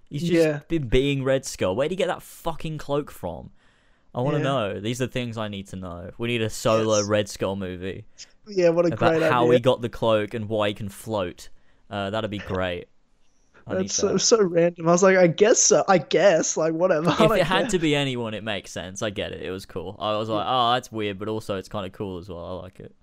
He's 0.09 0.23
just 0.23 0.33
Yeah. 0.33 0.61
been 0.69 0.89
being 0.89 1.23
Red 1.23 1.45
Skull. 1.45 1.77
Where'd 1.77 1.91
he 1.91 1.97
get 1.99 2.07
that 2.09 2.23
fucking 2.23 2.79
cloak 2.79 3.11
from? 3.11 3.51
I 4.17 4.21
want 4.23 4.35
to 4.35 4.39
Yeah. 4.39 4.45
know. 4.45 4.81
These 4.81 5.01
are 5.03 5.07
things 5.07 5.37
I 5.37 5.49
need 5.49 5.69
to 5.69 5.77
know. 5.77 6.11
We 6.19 6.29
need 6.29 6.43
a 6.43 6.51
solo 6.51 6.99
Yes. 6.99 7.07
Red 7.09 7.29
Skull 7.29 7.55
movie 7.55 8.05
Yeah, 8.49 8.71
what 8.71 8.87
a 8.87 8.89
about 8.95 9.19
great 9.19 9.31
how 9.31 9.45
idea. 9.45 9.55
he 9.55 9.61
got 9.61 9.83
the 9.83 9.89
cloak 9.91 10.33
and 10.35 10.49
why 10.49 10.69
he 10.69 10.75
can 10.75 10.89
float. 10.89 11.51
Uh, 11.91 12.11
that'd 12.11 12.31
be 12.31 12.39
great. 12.39 12.89
That's 13.69 13.95
so, 13.95 14.13
that. 14.15 14.19
so 14.21 14.43
random. 14.43 14.89
I 14.89 14.93
was 14.93 15.03
like, 15.03 15.17
I 15.17 15.27
guess 15.27 15.59
so. 15.59 15.85
I 15.89 15.99
guess 15.99 16.57
like 16.57 16.73
whatever. 16.73 17.11
If 17.21 17.31
it 17.33 17.43
had 17.43 17.63
care. 17.63 17.71
to 17.71 17.79
be 17.81 17.95
anyone, 17.97 18.33
it 18.33 18.45
makes 18.45 18.71
sense. 18.71 19.03
I 19.03 19.11
get 19.11 19.33
it. 19.33 19.43
It 19.43 19.51
was 19.51 19.67
cool. 19.67 19.97
I 19.99 20.17
was 20.17 20.29
like, 20.29 20.47
oh, 20.49 20.73
that's 20.75 20.91
weird, 20.93 21.19
but 21.19 21.29
also 21.29 21.57
it's 21.57 21.69
kind 21.69 21.85
of 21.85 21.93
cool 21.93 22.19
as 22.19 22.29
well. 22.29 22.45
I 22.45 22.63
like 22.63 22.79
it. 22.81 22.95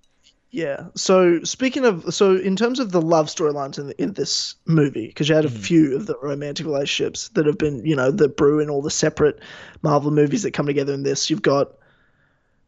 Yeah. 0.54 0.84
So 0.94 1.42
speaking 1.42 1.84
of, 1.84 2.14
so 2.14 2.36
in 2.36 2.54
terms 2.54 2.78
of 2.78 2.92
the 2.92 3.02
love 3.02 3.26
storylines 3.26 3.76
in 3.76 3.90
in 3.98 4.12
this 4.12 4.54
movie, 4.66 5.08
because 5.08 5.28
you 5.28 5.34
had 5.34 5.44
a 5.44 5.48
Mm-hmm. 5.48 5.62
few 5.62 5.96
of 5.96 6.06
the 6.06 6.16
romantic 6.22 6.64
relationships 6.64 7.28
that 7.30 7.44
have 7.44 7.58
been, 7.58 7.84
you 7.84 7.96
know, 7.96 8.12
that 8.12 8.36
brew 8.36 8.60
in 8.60 8.70
all 8.70 8.80
the 8.80 8.90
separate 8.90 9.40
Marvel 9.82 10.12
movies 10.12 10.44
that 10.44 10.52
come 10.52 10.66
together 10.66 10.94
in 10.94 11.02
this. 11.02 11.28
You've 11.28 11.42
got 11.42 11.72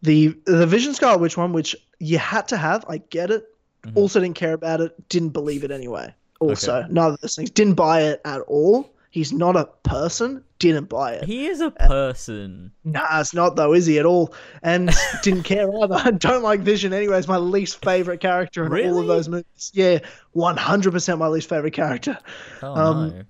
the 0.03 0.37
the 0.47 0.67
Vision 0.67 0.95
Scarlet 0.95 1.21
Witch 1.21 1.37
one, 1.37 1.53
which 1.53 1.77
you 2.01 2.19
had 2.19 2.49
to 2.49 2.57
have. 2.57 2.85
I 2.89 2.99
get 2.99 3.31
it. 3.31 3.47
Mm-hmm. 3.85 3.97
Also, 3.97 4.19
didn't 4.19 4.35
care 4.35 4.55
about 4.55 4.81
it. 4.81 5.09
Didn't 5.09 5.29
believe 5.31 5.63
it 5.63 5.71
anyway. 5.71 6.13
Also, 6.41 6.85
none 6.91 7.13
of 7.13 7.21
those 7.21 7.37
things. 7.37 7.51
Didn't 7.51 7.75
buy 7.75 8.03
it 8.03 8.21
at 8.25 8.41
all. 8.41 8.96
He's 9.17 9.33
not 9.33 9.57
a 9.57 9.65
person. 9.83 10.45
Didn't 10.59 10.91
buy 10.91 11.15
it. 11.15 11.25
He 11.25 11.47
is 11.47 11.63
a 11.63 11.71
person. 11.71 12.71
Nah, 12.85 13.21
it's 13.21 13.33
not 13.33 13.57
though, 13.57 13.73
is 13.73 13.87
he 13.87 13.99
at 13.99 14.05
all? 14.05 14.35
And 14.63 14.91
didn't 15.23 15.45
care 15.45 15.75
either. 15.75 15.95
I 15.95 16.11
don't 16.19 16.43
like 16.43 16.61
Vision 16.61 16.93
anyway. 16.93 17.17
It's 17.17 17.27
my 17.27 17.39
least 17.39 17.83
favorite 17.83 18.21
character 18.21 18.67
in 18.77 18.91
all 18.91 19.01
of 19.01 19.07
those 19.07 19.27
movies. 19.27 19.71
Yeah, 19.73 20.01
one 20.33 20.59
hundred 20.59 20.93
percent 20.93 21.19
my 21.19 21.29
least 21.29 21.49
favorite 21.49 21.73
character. 21.73 22.19
Oh 22.63 22.75
Um, 22.75 23.09
no. 23.09 23.23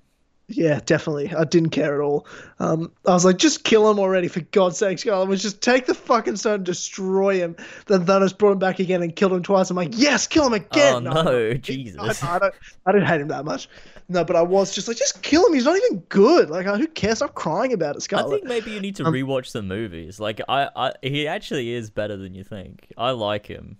Yeah, 0.49 0.78
definitely. 0.86 1.34
I 1.34 1.42
didn't 1.42 1.70
care 1.70 1.97
at 1.97 2.01
all. 2.01 2.24
Um, 2.61 2.92
I 3.05 3.11
was 3.11 3.24
like, 3.24 3.36
just 3.36 3.64
kill 3.64 3.90
him 3.90 3.99
already, 3.99 4.28
for 4.28 4.40
God's 4.40 4.78
sake, 4.78 5.01
Scarlet 5.01 5.28
Witch. 5.28 5.42
Just 5.42 5.61
take 5.61 5.86
the 5.86 5.94
fucking 5.94 6.36
stone, 6.36 6.62
destroy 6.62 7.38
him. 7.38 7.57
Then 7.86 8.07
Thanos 8.07 8.36
brought 8.36 8.53
him 8.53 8.61
back 8.61 8.78
again 8.78 9.03
and 9.03 9.14
killed 9.14 9.32
him 9.32 9.42
twice. 9.42 9.70
I'm 9.70 9.76
like, 9.76 9.90
yes, 9.92 10.28
kill 10.28 10.47
him 10.47 10.53
again. 10.53 11.07
Oh 11.09 11.22
no, 11.22 11.55
Jesus. 11.55 12.22
I, 12.22 12.36
I 12.36 12.38
don't. 12.38 12.55
I 12.86 12.92
don't 12.92 13.05
hate 13.05 13.20
him 13.20 13.28
that 13.28 13.44
much. 13.44 13.68
No, 14.09 14.24
but 14.24 14.36
I 14.36 14.42
was 14.42 14.72
just 14.72 14.86
like, 14.86 14.97
just 14.97 15.20
kill 15.22 15.44
him. 15.44 15.53
He's 15.53 15.64
not 15.64 15.76
even 15.76 15.99
good. 16.09 16.49
Like, 16.49 16.64
who 16.64 16.86
cares? 16.86 17.18
Stop 17.18 17.34
crying 17.34 17.72
about 17.72 17.97
it, 17.97 18.03
Scarlet. 18.03 18.26
I 18.28 18.36
think 18.36 18.44
maybe 18.44 18.70
you 18.70 18.80
need 18.80 18.94
to 18.97 19.05
Um, 19.05 19.12
rewatch 19.12 19.51
the 19.51 19.62
movies. 19.62 20.20
Like 20.20 20.40
I, 20.49 20.68
I, 20.76 20.92
he 21.03 21.26
actually 21.26 21.72
is 21.72 21.90
better 21.90 22.16
than 22.16 22.34
you 22.34 22.44
think. 22.44 22.86
I 22.97 23.11
like 23.11 23.47
him, 23.47 23.78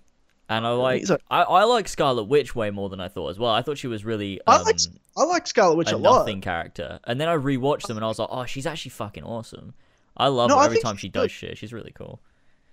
and 0.49 0.67
I 0.67 0.71
like, 0.71 1.09
a- 1.09 1.19
I, 1.31 1.43
I 1.43 1.65
like 1.65 1.89
Scarlet 1.89 2.25
Witch 2.25 2.55
way 2.55 2.71
more 2.71 2.89
than 2.89 3.01
I 3.01 3.09
thought 3.09 3.29
as 3.31 3.39
well. 3.39 3.51
I 3.51 3.63
thought 3.63 3.79
she 3.79 3.87
was 3.89 4.05
really 4.05 4.41
I 4.47 4.57
um, 4.57 4.63
like 4.65 4.79
I 5.17 5.25
like 5.25 5.47
Scarlet 5.47 5.77
Witch 5.77 5.91
a 5.93 5.97
a 5.97 5.99
lot. 5.99 6.19
nothing 6.21 6.41
character, 6.41 7.01
and 7.05 7.21
then 7.21 7.29
I 7.29 7.37
rewatched 7.37 7.87
them 7.89 7.97
and 7.97 8.05
I 8.05 8.09
was 8.09 8.19
like, 8.19 8.29
oh, 8.31 8.45
she's 8.45 8.67
actually 8.67 8.91
fucking 8.91 9.25
awesome. 9.25 9.75
I 10.17 10.29
love 10.29 10.49
No, 10.51 10.59
her 10.59 10.65
every 10.65 10.81
time 10.81 10.97
she 10.97 11.09
does 11.09 11.31
shit. 11.31 11.59
She's 11.59 11.73
really 11.73 11.93
cool. 11.93 12.21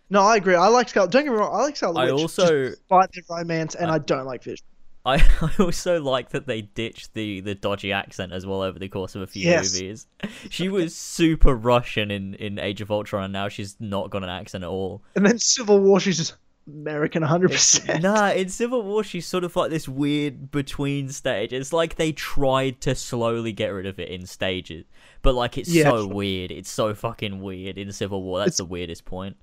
No, 0.09 0.21
I 0.21 0.35
agree. 0.37 0.55
I 0.55 0.67
like 0.67 0.89
Scarlet. 0.89 1.11
Don't 1.11 1.23
get 1.23 1.31
me 1.31 1.37
wrong. 1.39 1.53
I 1.53 1.63
like 1.63 1.75
Scarlet 1.75 1.99
I 2.01 2.11
Witch. 2.11 2.21
also- 2.21 2.65
just 2.67 2.79
despite 2.81 3.11
their 3.13 3.23
romance, 3.37 3.75
and 3.75 3.89
I 3.91 3.97
don't 3.97 4.25
like 4.25 4.43
Vision. 4.43 4.65
I, 5.05 5.15
I 5.41 5.51
also 5.59 6.01
like 6.01 6.29
that 6.29 6.47
they 6.47 6.61
ditched 6.61 7.13
the, 7.13 7.41
the 7.41 7.55
dodgy 7.55 7.91
accent 7.91 8.31
as 8.31 8.45
well 8.45 8.61
over 8.61 8.79
the 8.79 8.87
course 8.87 9.15
of 9.15 9.21
a 9.21 9.27
few 9.27 9.43
Yes. 9.49 9.73
movies. 9.73 10.07
She 10.49 10.69
was 10.69 10.95
super 10.95 11.53
Russian 11.55 12.09
in, 12.11 12.35
in 12.35 12.57
Age 12.59 12.79
of 12.79 12.89
Ultron, 12.91 13.23
and 13.25 13.33
now 13.33 13.49
she's 13.49 13.75
not 13.81 14.11
got 14.11 14.23
an 14.23 14.29
accent 14.29 14.63
at 14.63 14.69
all. 14.69 15.01
And 15.15 15.25
then 15.25 15.39
Civil 15.39 15.79
War, 15.81 15.99
she's 15.99 16.15
just 16.17 16.35
American, 16.67 17.23
hundred 17.23 17.51
percent. 17.51 18.03
Nah, 18.03 18.31
in 18.31 18.49
Civil 18.49 18.83
War, 18.83 19.03
she's 19.03 19.27
sort 19.27 19.43
of 19.43 19.55
like 19.55 19.69
this 19.69 19.87
weird 19.87 20.51
between 20.51 21.09
stage. 21.09 21.51
It's 21.53 21.73
like 21.73 21.95
they 21.95 22.11
tried 22.11 22.79
to 22.81 22.95
slowly 22.95 23.51
get 23.51 23.67
rid 23.67 23.85
of 23.85 23.99
it 23.99 24.09
in 24.09 24.25
stages, 24.25 24.85
but 25.21 25.35
like 25.35 25.57
it's 25.57 25.69
Yeah. 25.69 25.89
so 25.89 26.07
weird. 26.07 26.51
It's 26.51 26.69
so 26.69 26.93
fucking 26.93 27.41
weird 27.41 27.77
in 27.77 27.91
Civil 27.91 28.23
War. 28.23 28.39
That's 28.39 28.57
the 28.57 28.65
weirdest 28.65 29.05
point. 29.05 29.35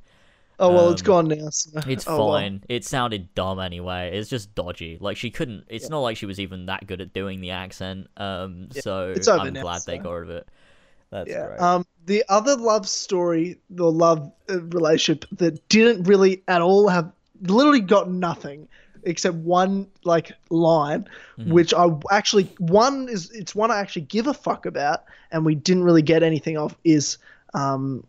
Oh 0.59 0.69
well, 0.75 0.91
it's 0.91 1.03
gone 1.03 1.29
now. 1.29 1.49
So. 1.51 1.81
It's 1.87 2.05
oh, 2.07 2.19
well. 2.19 2.29
fine. 2.39 2.63
It 2.69 2.85
sounded 2.85 3.35
dumb 3.35 3.59
anyway. 3.59 4.11
It's 4.17 4.29
just 4.29 4.55
dodgy. 4.55 4.99
Like 5.01 5.17
she 5.17 5.31
couldn't. 5.31 5.65
It's 5.69 5.89
not 5.89 6.01
like 6.01 6.17
she 6.19 6.27
was 6.27 6.39
even 6.39 6.67
that 6.67 6.87
good 6.87 7.01
at 7.01 7.13
doing 7.15 7.41
the 7.41 7.51
accent. 7.51 8.09
Um, 8.19 8.69
so 8.71 9.11
it's 9.17 9.27
over 9.29 9.47
I'm 9.47 9.55
now, 9.55 9.63
glad 9.63 9.83
they 9.87 9.99
got 9.99 10.13
rid 10.13 10.31
of 10.31 10.37
it. 10.37 10.49
That's 11.11 11.31
Yeah. 11.31 11.47
great. 11.47 11.61
Um, 11.61 11.87
the 12.07 12.25
other 12.29 12.57
love 12.57 12.89
story, 12.89 13.59
the 13.69 13.91
love 13.91 14.31
uh, 14.49 14.61
relationship 14.63 15.25
that 15.39 15.69
didn't 15.69 16.05
really 16.05 16.43
at 16.49 16.63
all 16.63 16.89
have, 16.89 17.13
literally 17.43 17.81
got 17.81 18.11
nothing 18.11 18.69
except 19.05 19.35
one 19.37 19.87
like 20.05 20.33
line, 20.51 21.07
Mm-hmm. 21.39 21.53
which 21.53 21.73
I 21.73 21.87
actually 22.11 22.53
one 22.59 23.09
is 23.09 23.31
it's 23.31 23.55
one 23.55 23.71
I 23.71 23.79
actually 23.81 24.03
give 24.03 24.27
a 24.27 24.35
fuck 24.35 24.67
about, 24.67 25.05
and 25.33 25.45
we 25.45 25.55
didn't 25.55 25.85
really 25.85 26.03
get 26.03 26.23
anything 26.23 26.59
of 26.59 26.77
is 26.85 27.17
um, 27.55 28.05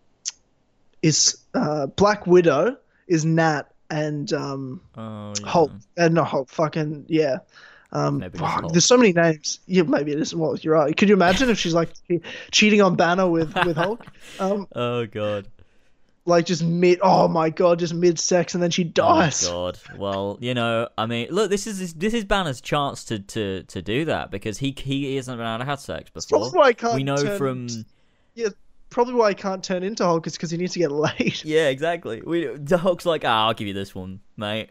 is 1.01 1.37
uh, 1.53 1.87
Black 1.87 2.27
Widow 2.27 2.77
is 3.07 3.23
Nat 3.25 3.63
and 3.89 4.31
um, 4.33 4.81
oh, 4.97 5.33
yeah. 5.39 5.47
Hulk, 5.47 5.71
uh, 5.97 6.07
not 6.09 6.27
Hulk, 6.27 6.49
fucking 6.49 7.05
yeah. 7.07 7.37
Um, 7.93 8.23
there's 8.71 8.85
so 8.85 8.95
many 8.97 9.11
names. 9.11 9.59
Yeah, 9.67 9.83
maybe 9.83 10.13
it 10.13 10.19
is. 10.19 10.33
Well, 10.33 10.55
you're 10.61 10.75
right. 10.75 10.95
Could 10.95 11.09
you 11.09 11.15
imagine 11.15 11.49
if 11.49 11.59
she's 11.59 11.73
like 11.73 11.89
cheating 12.51 12.81
on 12.81 12.95
Banner 12.95 13.27
with 13.29 13.53
with 13.65 13.75
Hulk? 13.77 14.05
Um, 14.39 14.67
Oh 14.73 15.05
god. 15.05 15.47
like 16.25 16.45
just 16.45 16.63
mid. 16.63 16.99
Oh 17.01 17.27
my 17.27 17.49
god, 17.49 17.79
just 17.79 17.93
mid 17.93 18.17
sex, 18.17 18.53
and 18.53 18.63
then 18.63 18.71
she 18.71 18.85
dies. 18.85 19.45
Oh 19.45 19.51
god. 19.73 19.79
Well, 19.97 20.37
you 20.39 20.53
know, 20.53 20.87
I 20.97 21.05
mean, 21.05 21.27
look, 21.31 21.49
this 21.49 21.67
is 21.67 21.93
this 21.95 22.13
is 22.13 22.23
Banner's 22.23 22.61
chance 22.61 23.03
to 23.05 23.19
to 23.19 23.63
to 23.63 23.81
do 23.81 24.05
that 24.05 24.31
because 24.31 24.57
he 24.59 24.73
he 24.77 25.15
hasn't 25.17 25.37
been 25.37 25.45
able 25.47 25.59
to 25.59 25.65
have 25.65 25.79
sex 25.81 26.09
before. 26.11 26.39
Probably 26.39 26.57
why 26.59 26.65
I 26.67 26.73
can't 26.73 26.95
We 26.95 27.03
know 27.03 27.17
turn- 27.17 27.37
from 27.37 27.67
yeah, 28.35 28.47
probably 28.89 29.15
why 29.15 29.29
he 29.29 29.35
can't 29.35 29.61
turn 29.61 29.83
into 29.83 30.05
Hulk 30.05 30.25
is 30.27 30.33
because 30.37 30.51
he 30.51 30.57
needs 30.57 30.71
to 30.73 30.79
get 30.79 30.91
laid. 30.93 31.43
yeah, 31.43 31.67
exactly. 31.67 32.21
We 32.21 32.45
the 32.55 32.77
Hulk's 32.77 33.05
like, 33.05 33.25
ah, 33.25 33.47
I'll 33.47 33.53
give 33.53 33.67
you 33.67 33.73
this 33.73 33.93
one, 33.93 34.21
mate. 34.37 34.69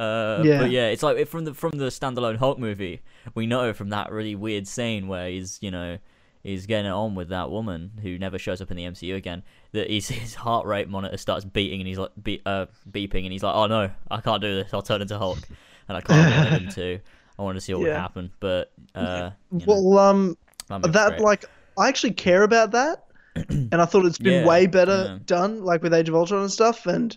Uh, 0.00 0.42
Yeah. 0.44 0.58
but 0.58 0.70
yeah, 0.70 0.88
it's 0.88 1.02
like 1.02 1.26
from 1.28 1.44
the 1.44 1.54
from 1.54 1.72
the 1.72 1.86
standalone 1.86 2.36
Hulk 2.36 2.58
movie, 2.58 3.02
we 3.34 3.46
know 3.46 3.72
from 3.72 3.90
that 3.90 4.10
really 4.10 4.34
weird 4.34 4.66
scene 4.66 5.08
where 5.08 5.28
he's 5.28 5.58
you 5.60 5.70
know 5.70 5.98
he's 6.42 6.64
getting 6.66 6.86
it 6.86 6.94
on 6.94 7.14
with 7.14 7.28
that 7.28 7.50
woman 7.50 7.90
who 8.02 8.18
never 8.18 8.38
shows 8.38 8.60
up 8.62 8.70
in 8.70 8.76
the 8.76 8.84
MCU 8.84 9.14
again. 9.14 9.42
That 9.72 9.90
his 9.90 10.08
his 10.22 10.34
heart 10.34 10.66
rate 10.66 10.88
monitor 10.88 11.16
starts 11.18 11.44
beating 11.44 11.80
and 11.80 11.88
he's 11.88 11.98
like 11.98 12.12
be, 12.22 12.40
uh, 12.46 12.66
beeping 12.90 13.24
and 13.24 13.32
he's 13.32 13.42
like, 13.42 13.54
oh 13.54 13.66
no, 13.66 13.90
I 14.10 14.20
can't 14.20 14.40
do 14.42 14.54
this. 14.54 14.72
I'll 14.72 14.82
turn 14.82 15.02
into 15.02 15.18
Hulk, 15.18 15.46
and 15.88 15.96
I 15.96 16.00
can't 16.00 16.30
wanted 16.30 16.52
him 16.54 16.68
to. 16.76 17.00
I 17.38 17.42
wanted 17.42 17.60
to 17.60 17.60
see 17.62 17.72
what 17.74 17.80
would 17.82 17.92
happen, 17.92 18.30
but 18.40 18.72
uh, 18.94 19.30
you 19.56 19.66
know, 19.66 19.66
Well, 19.66 19.98
um, 19.98 20.36
that 20.68 21.20
like 21.20 21.44
I 21.78 21.88
actually 21.88 22.12
care 22.12 22.42
about 22.42 22.70
that, 22.72 23.04
and 23.50 23.74
I 23.74 23.84
thought 23.84 24.04
it's 24.04 24.18
been 24.18 24.34
Yeah, 24.34 24.46
way 24.46 24.66
better 24.66 25.04
yeah. 25.04 25.18
done, 25.26 25.62
like 25.64 25.82
with 25.82 25.94
Age 25.94 26.08
of 26.08 26.14
Ultron 26.14 26.42
and 26.42 26.50
stuff, 26.50 26.86
and 26.86 27.16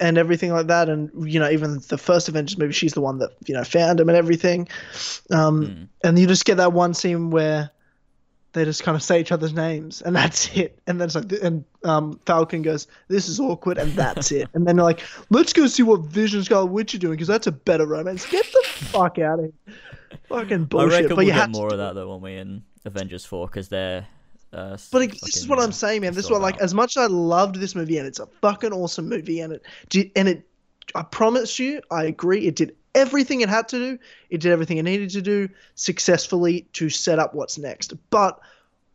and 0.00 0.18
everything 0.18 0.52
like 0.52 0.66
that. 0.68 0.88
And 0.88 1.10
you 1.30 1.38
know, 1.40 1.50
even 1.50 1.80
the 1.88 1.98
first 1.98 2.28
Avengers 2.28 2.58
movie, 2.58 2.72
she's 2.72 2.92
the 2.94 3.00
one 3.00 3.18
that 3.18 3.30
you 3.46 3.54
know 3.54 3.64
found 3.64 4.00
him 4.00 4.08
and 4.08 4.16
everything. 4.18 4.68
Um, 5.30 5.66
Hmm. 5.66 5.82
and 6.08 6.18
you 6.18 6.26
just 6.26 6.44
get 6.44 6.56
that 6.56 6.72
one 6.72 6.94
scene 6.94 7.30
where 7.30 7.70
they 8.52 8.64
just 8.64 8.82
kind 8.82 8.96
of 8.96 9.02
say 9.02 9.20
each 9.20 9.30
other's 9.30 9.52
names, 9.52 10.02
and 10.02 10.14
that's 10.20 10.54
it. 10.56 10.78
And 10.86 11.00
then 11.00 11.06
it's 11.06 11.14
like, 11.14 11.32
and 11.42 11.64
um, 11.84 12.18
Falcon 12.26 12.62
goes, 12.62 12.86
"This 13.08 13.28
is 13.28 13.38
awkward," 13.40 13.78
and 13.78 13.92
that's 13.92 14.32
it. 14.32 14.48
And 14.54 14.66
then 14.66 14.76
they're 14.76 14.84
like, 14.84 15.02
"Let's 15.30 15.52
go 15.52 15.66
see 15.66 15.82
what 15.84 16.00
Vision 16.00 16.42
Scarlet 16.42 16.66
Witch 16.66 16.94
are 16.94 16.98
doing 16.98 17.12
because 17.14 17.28
that's 17.28 17.46
a 17.46 17.52
better 17.52 17.86
romance." 17.86 18.26
Get 18.26 18.44
the 18.46 18.68
fuck 18.68 19.18
out 19.18 19.38
of 19.38 19.44
here. 19.66 19.74
Fucking 20.28 20.64
bullshit. 20.64 20.92
I 20.92 20.94
reckon 20.96 21.08
but 21.10 21.16
we'll 21.18 21.26
get 21.26 21.34
have 21.36 21.50
more 21.50 21.68
of 21.68 21.78
that 21.78 21.94
though 21.94 22.10
when 22.12 22.20
we 22.20 22.36
in 22.36 22.62
Avengers 22.84 23.24
Four 23.24 23.46
because 23.46 23.68
they're. 23.68 24.06
Uh, 24.52 24.76
But 24.90 25.10
this 25.12 25.36
is 25.36 25.48
what 25.48 25.60
I'm 25.60 25.72
saying, 25.72 26.00
man. 26.00 26.12
This 26.12 26.24
is 26.24 26.30
what, 26.30 26.42
like, 26.42 26.58
as 26.58 26.74
much 26.74 26.96
as 26.96 27.04
I 27.04 27.06
loved 27.06 27.56
this 27.56 27.74
movie, 27.74 27.98
and 27.98 28.06
it's 28.06 28.18
a 28.18 28.26
fucking 28.26 28.72
awesome 28.72 29.08
movie, 29.08 29.40
and 29.40 29.52
it, 29.52 30.12
and 30.16 30.28
it, 30.28 30.46
I 30.94 31.02
promise 31.02 31.58
you, 31.58 31.80
I 31.90 32.04
agree, 32.04 32.46
it 32.46 32.56
did 32.56 32.74
everything 32.94 33.40
it 33.40 33.48
had 33.48 33.68
to 33.68 33.78
do. 33.78 33.98
It 34.30 34.40
did 34.40 34.52
everything 34.52 34.78
it 34.78 34.82
needed 34.82 35.10
to 35.10 35.22
do 35.22 35.48
successfully 35.76 36.62
to 36.72 36.90
set 36.90 37.18
up 37.18 37.34
what's 37.34 37.58
next. 37.58 37.92
But 38.10 38.40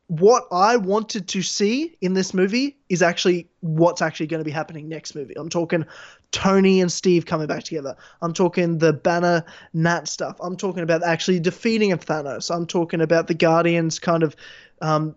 what 0.07 0.45
I 0.51 0.77
wanted 0.77 1.27
to 1.29 1.41
see 1.41 1.97
in 2.01 2.13
this 2.13 2.33
movie 2.33 2.77
is 2.89 3.01
actually 3.01 3.47
what's 3.61 4.01
actually 4.01 4.27
going 4.27 4.39
to 4.39 4.45
be 4.45 4.51
happening 4.51 4.87
next 4.87 5.15
movie. 5.15 5.35
I'm 5.35 5.49
talking 5.49 5.85
Tony 6.31 6.79
and 6.81 6.91
Steve 6.91 7.25
coming 7.25 7.47
back 7.47 7.63
together. 7.63 7.95
I'm 8.21 8.33
talking 8.33 8.77
the 8.77 8.93
Banner 8.93 9.43
Nat 9.73 10.07
stuff. 10.07 10.35
I'm 10.41 10.57
talking 10.57 10.83
about 10.83 11.01
actually 11.03 11.39
defeating 11.39 11.91
of 11.91 12.05
Thanos. 12.05 12.53
I'm 12.53 12.67
talking 12.67 13.01
about 13.01 13.27
the 13.27 13.33
Guardians 13.33 13.97
kind 13.97 14.21
of 14.21 14.35
um, 14.81 15.15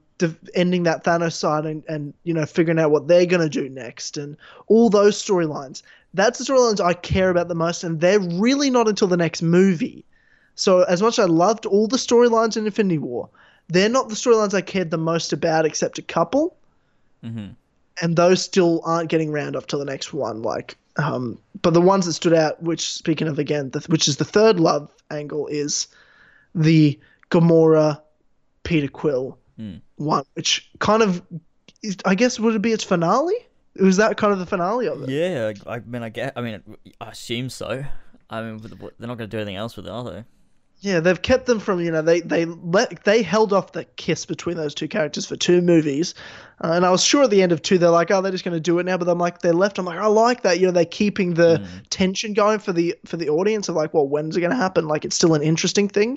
ending 0.55 0.83
that 0.85 1.05
Thanos 1.05 1.35
side 1.35 1.65
and, 1.65 1.85
and 1.89 2.15
you 2.25 2.35
know 2.35 2.47
figuring 2.47 2.79
out 2.79 2.91
what 2.91 3.09
they're 3.09 3.27
gonna 3.27 3.49
do 3.49 3.69
next 3.69 4.17
and 4.17 4.37
all 4.67 4.91
those 4.91 5.23
storylines. 5.23 5.83
That's 6.15 6.39
the 6.39 6.45
storylines 6.45 6.81
I 6.81 6.95
care 6.95 7.31
about 7.31 7.49
the 7.49 7.55
most, 7.55 7.85
and 7.85 8.01
they're 8.01 8.21
really 8.21 8.71
not 8.71 8.89
until 8.89 9.09
the 9.09 9.17
next 9.17 9.43
movie. 9.43 10.05
So 10.55 10.83
as 10.83 11.03
much 11.03 11.19
as 11.19 11.27
I 11.27 11.29
loved 11.29 11.67
all 11.67 11.87
the 11.87 11.97
storylines 11.97 12.57
in 12.57 12.67
Infinity 12.67 12.99
War, 12.99 13.29
they're 13.69 13.89
not 13.89 14.09
the 14.09 14.15
storylines 14.15 14.55
I 14.55 14.61
cared 14.61 14.91
the 14.91 14.99
most 14.99 15.33
about, 15.33 15.67
except 15.67 15.99
a 15.99 16.03
couple. 16.03 16.57
Mm-hmm. 17.25 17.49
And 18.01 18.17
those 18.17 18.43
still 18.43 18.81
aren't 18.85 19.11
getting 19.11 19.31
round 19.31 19.57
off 19.57 19.67
to 19.69 19.77
the 19.77 19.85
next 19.85 20.13
one. 20.13 20.43
Like, 20.43 20.77
um, 20.97 21.39
but 21.63 21.75
the 21.75 21.81
ones 21.81 22.07
that 22.07 22.15
stood 22.15 22.33
out, 22.33 22.63
which 22.63 22.91
speaking 22.91 23.29
of 23.29 23.39
again, 23.39 23.71
the, 23.71 23.81
which 23.89 24.09
is 24.09 24.17
the 24.17 24.25
third 24.25 24.59
love 24.59 24.93
angle, 25.11 25.47
is 25.47 25.87
the 26.55 26.99
Gamora, 27.31 28.01
Peter 28.65 28.89
Quill 28.89 29.39
Mm. 29.59 29.81
one, 29.97 30.25
which 30.35 30.71
kind 30.79 31.03
of, 31.03 31.23
is, 31.83 31.97
I 32.05 32.15
guess, 32.15 32.39
would 32.39 32.55
it 32.55 32.63
be 32.63 32.73
its 32.73 32.85
finale? 32.85 33.35
Was 33.81 33.97
that 33.97 34.17
kind 34.17 34.33
of 34.33 34.39
the 34.39 34.47
finale 34.47 34.87
of 34.87 35.03
it? 35.03 35.09
Yeah, 35.09 35.53
I 35.67 35.81
mean, 35.81 36.03
I 36.03 36.09
get. 36.09 36.33
I 36.37 36.41
mean, 36.41 36.63
I 37.01 37.11
assume 37.11 37.49
so. 37.49 37.85
I 38.31 38.43
mean, 38.43 38.59
they're 38.59 39.09
not 39.09 39.19
going 39.19 39.19
to 39.19 39.27
do 39.27 39.39
anything 39.39 39.57
else 39.57 39.77
with 39.77 39.87
it, 39.87 39.91
are 39.91 40.05
they? 40.05 40.25
Yeah, 40.81 41.01
they've 41.01 41.21
kept 41.21 41.47
them 41.47 41.59
from 41.59 41.81
you 41.81 41.91
know 41.91 42.03
they 42.03 42.21
they 42.21 42.45
let 42.45 43.03
they 43.03 43.23
held 43.23 43.53
off 43.53 43.73
the 43.73 43.83
kiss 43.97 44.25
between 44.25 44.57
those 44.57 44.77
two 44.77 44.87
characters 44.87 45.27
for 45.27 45.35
two 45.35 45.61
movies, 45.61 46.15
uh, 46.63 46.71
and 46.71 46.87
I 46.87 46.91
was 46.91 47.03
sure 47.03 47.25
at 47.25 47.31
the 47.31 47.43
end 47.43 47.51
of 47.51 47.63
two 47.63 47.79
they're 47.79 47.91
like 47.91 48.13
oh 48.13 48.23
they're 48.23 48.31
just 48.31 48.45
going 48.45 48.55
to 48.55 48.61
do 48.61 48.79
it 48.79 48.87
now, 48.87 48.97
but 48.97 49.09
I'm 49.09 49.19
like 49.19 49.41
they're 49.41 49.53
left. 49.53 49.81
I'm 49.81 49.87
like 49.87 49.99
I 49.99 50.07
like 50.07 50.43
that 50.43 50.61
you 50.61 50.67
know 50.67 50.73
they're 50.73 50.85
keeping 50.85 51.35
the 51.35 51.67
tension 51.91 52.33
going 52.33 52.61
for 52.61 52.73
the 52.73 52.95
for 53.05 53.17
the 53.17 53.29
audience 53.29 53.69
of 53.69 53.75
like 53.75 53.93
well 53.93 54.07
when's 54.07 54.37
it 54.37 54.41
going 54.41 54.53
to 54.53 54.57
happen? 54.57 54.87
Like 54.87 55.05
it's 55.05 55.17
still 55.17 55.35
an 55.35 55.43
interesting 55.43 55.89
thing, 55.89 56.17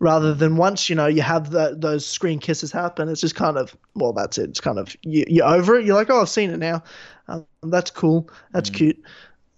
rather 0.00 0.34
than 0.34 0.56
once 0.56 0.88
you 0.88 0.94
know 0.96 1.06
you 1.06 1.22
have 1.22 1.50
the, 1.50 1.76
those 1.78 2.06
screen 2.06 2.38
kisses 2.38 2.72
happen, 2.72 3.08
it's 3.08 3.20
just 3.20 3.34
kind 3.36 3.56
of 3.56 3.76
well 3.94 4.12
that's 4.12 4.38
it. 4.38 4.50
It's 4.50 4.60
kind 4.60 4.78
of 4.78 4.94
you, 5.02 5.24
you're 5.28 5.46
over 5.46 5.76
it. 5.76 5.86
You're 5.86 5.96
like 5.96 6.10
oh 6.10 6.20
I've 6.22 6.28
seen 6.28 6.50
it 6.50 6.58
now, 6.58 6.82
um, 7.28 7.46
that's 7.62 7.90
cool, 7.90 8.30
that's 8.52 8.70
cute. 8.70 8.98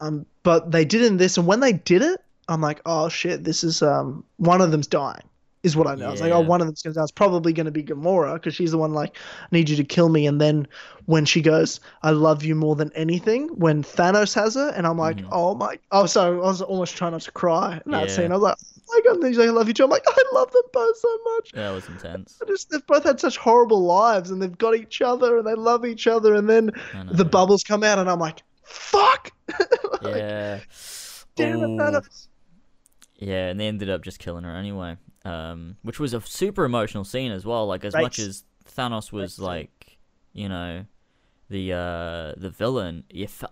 Um, 0.01 0.27
but 0.43 0.71
they 0.71 0.85
did 0.85 1.03
in 1.03 1.17
this, 1.17 1.37
and 1.39 1.47
when 1.47 1.61
they 1.61 1.73
did 1.73 2.03
it, 2.03 2.21
I'm 2.49 2.61
like, 2.61 2.81
oh 2.87 3.09
shit, 3.09 3.45
this 3.45 3.65
is 3.65 3.83
um 3.83 4.25
one 4.37 4.61
of 4.61 4.71
them's 4.71 4.87
dying, 4.87 5.23
is 5.63 5.77
what 5.77 5.87
I 5.87 5.95
know. 5.95 6.09
I 6.09 6.11
was 6.11 6.21
like, 6.21 6.33
oh, 6.33 6.41
Yeah. 6.41 6.47
one 6.47 6.61
of 6.61 6.67
them's 6.67 6.83
gonna 6.83 6.95
die. 6.95 7.03
It's 7.03 7.11
probably 7.13 7.53
gonna 7.53 7.71
be 7.71 7.83
Gamora 7.83 8.35
because 8.35 8.55
she's 8.55 8.71
the 8.73 8.79
one 8.79 8.93
like, 8.93 9.17
I 9.43 9.49
need 9.53 9.69
you 9.69 9.77
to 9.77 9.85
kill 9.85 10.09
me. 10.11 10.27
And 10.27 10.41
then 10.41 10.69
when 11.07 11.25
she 11.25 11.41
goes, 11.43 11.81
I 12.03 12.11
love 12.11 12.45
you 12.45 12.55
more 12.55 12.77
than 12.77 12.93
anything, 12.95 13.49
when 13.49 13.83
Thanos 13.83 14.35
has 14.35 14.55
her, 14.55 14.69
and 14.77 14.87
I'm 14.87 14.99
like, 14.99 15.23
oh 15.33 15.55
my, 15.55 15.79
oh 15.93 16.07
sorry, 16.07 16.37
I 16.37 16.41
was 16.41 16.63
almost 16.63 16.97
trying 16.97 17.13
not 17.13 17.23
to 17.23 17.33
cry 17.33 17.81
in 17.87 17.93
that 17.93 18.11
Yeah. 18.11 18.11
scene. 18.11 18.31
I 18.33 18.35
was 18.37 18.43
like, 18.43 18.57
god, 19.05 19.17
and 19.17 19.27
he's 19.27 19.39
like, 19.39 19.49
I 19.49 19.53
love 19.53 19.69
you 19.69 19.75
too. 19.75 19.85
I'm 19.85 19.91
like, 19.91 20.05
I 20.07 20.23
love 20.33 20.51
them 20.53 20.63
both 20.73 20.97
so 20.99 21.19
much. 21.37 21.51
Yeah, 21.55 21.71
it 21.71 21.75
was 21.75 21.89
intense. 21.89 22.39
I 22.43 22.47
just, 22.47 22.71
they've 22.71 22.87
both 22.87 23.05
had 23.05 23.21
such 23.21 23.37
horrible 23.37 23.83
lives, 23.85 24.31
and 24.31 24.41
they've 24.41 24.57
got 24.57 24.75
each 24.77 25.03
other, 25.03 25.39
and 25.39 25.47
they 25.47 25.55
love 25.55 25.85
each 25.85 26.07
other, 26.07 26.35
and 26.35 26.49
then 26.49 26.71
the 27.13 27.25
bubbles 27.25 27.63
come 27.65 27.83
out, 27.83 27.99
and 27.99 28.09
I'm 28.11 28.19
like, 28.21 28.43
fuck. 28.63 29.33
Like, 30.03 30.17
Yeah. 30.17 30.61
Damn 31.37 31.63
it, 31.63 31.69
Thanos. 31.69 32.29
Yeah, 33.17 33.49
and 33.49 33.59
they 33.59 33.67
ended 33.67 33.89
up 33.91 34.03
just 34.03 34.19
killing 34.19 34.45
her 34.45 34.55
anyway. 34.55 34.97
Um, 35.25 35.77
which 35.83 35.99
was 35.99 36.15
a 36.15 36.21
super 36.21 36.65
emotional 36.65 37.05
scene 37.05 37.33
as 37.33 37.45
well. 37.45 37.67
Like 37.67 37.85
as 37.85 37.95
much 37.95 38.19
as 38.19 38.45
Thanos 38.77 39.11
was 39.11 39.39
like, 39.39 39.99
you 40.33 40.49
know, 40.49 40.85
the 41.49 41.73
uh 41.73 42.33
the 42.37 42.51
villain, 42.51 43.05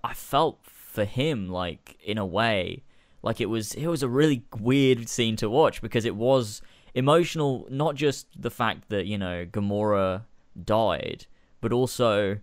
I 0.05 0.15
felt 0.15 0.61
for 0.65 1.05
him 1.05 1.49
like 1.49 1.97
in 2.05 2.19
a 2.19 2.27
way, 2.27 2.85
like 3.25 3.41
it 3.41 3.47
was 3.47 3.75
it 3.75 3.87
was 3.87 4.03
a 4.03 4.09
really 4.09 4.45
weird 4.61 5.09
scene 5.09 5.35
to 5.37 5.49
watch 5.49 5.81
because 5.81 6.05
it 6.05 6.15
was 6.15 6.61
emotional. 6.95 7.67
Not 7.71 7.95
just 7.95 8.27
the 8.41 8.51
fact 8.51 8.91
that 8.91 9.07
you 9.07 9.19
know 9.19 9.47
Gamora 9.47 10.23
died, 10.63 11.27
but 11.61 11.73
also 11.73 12.39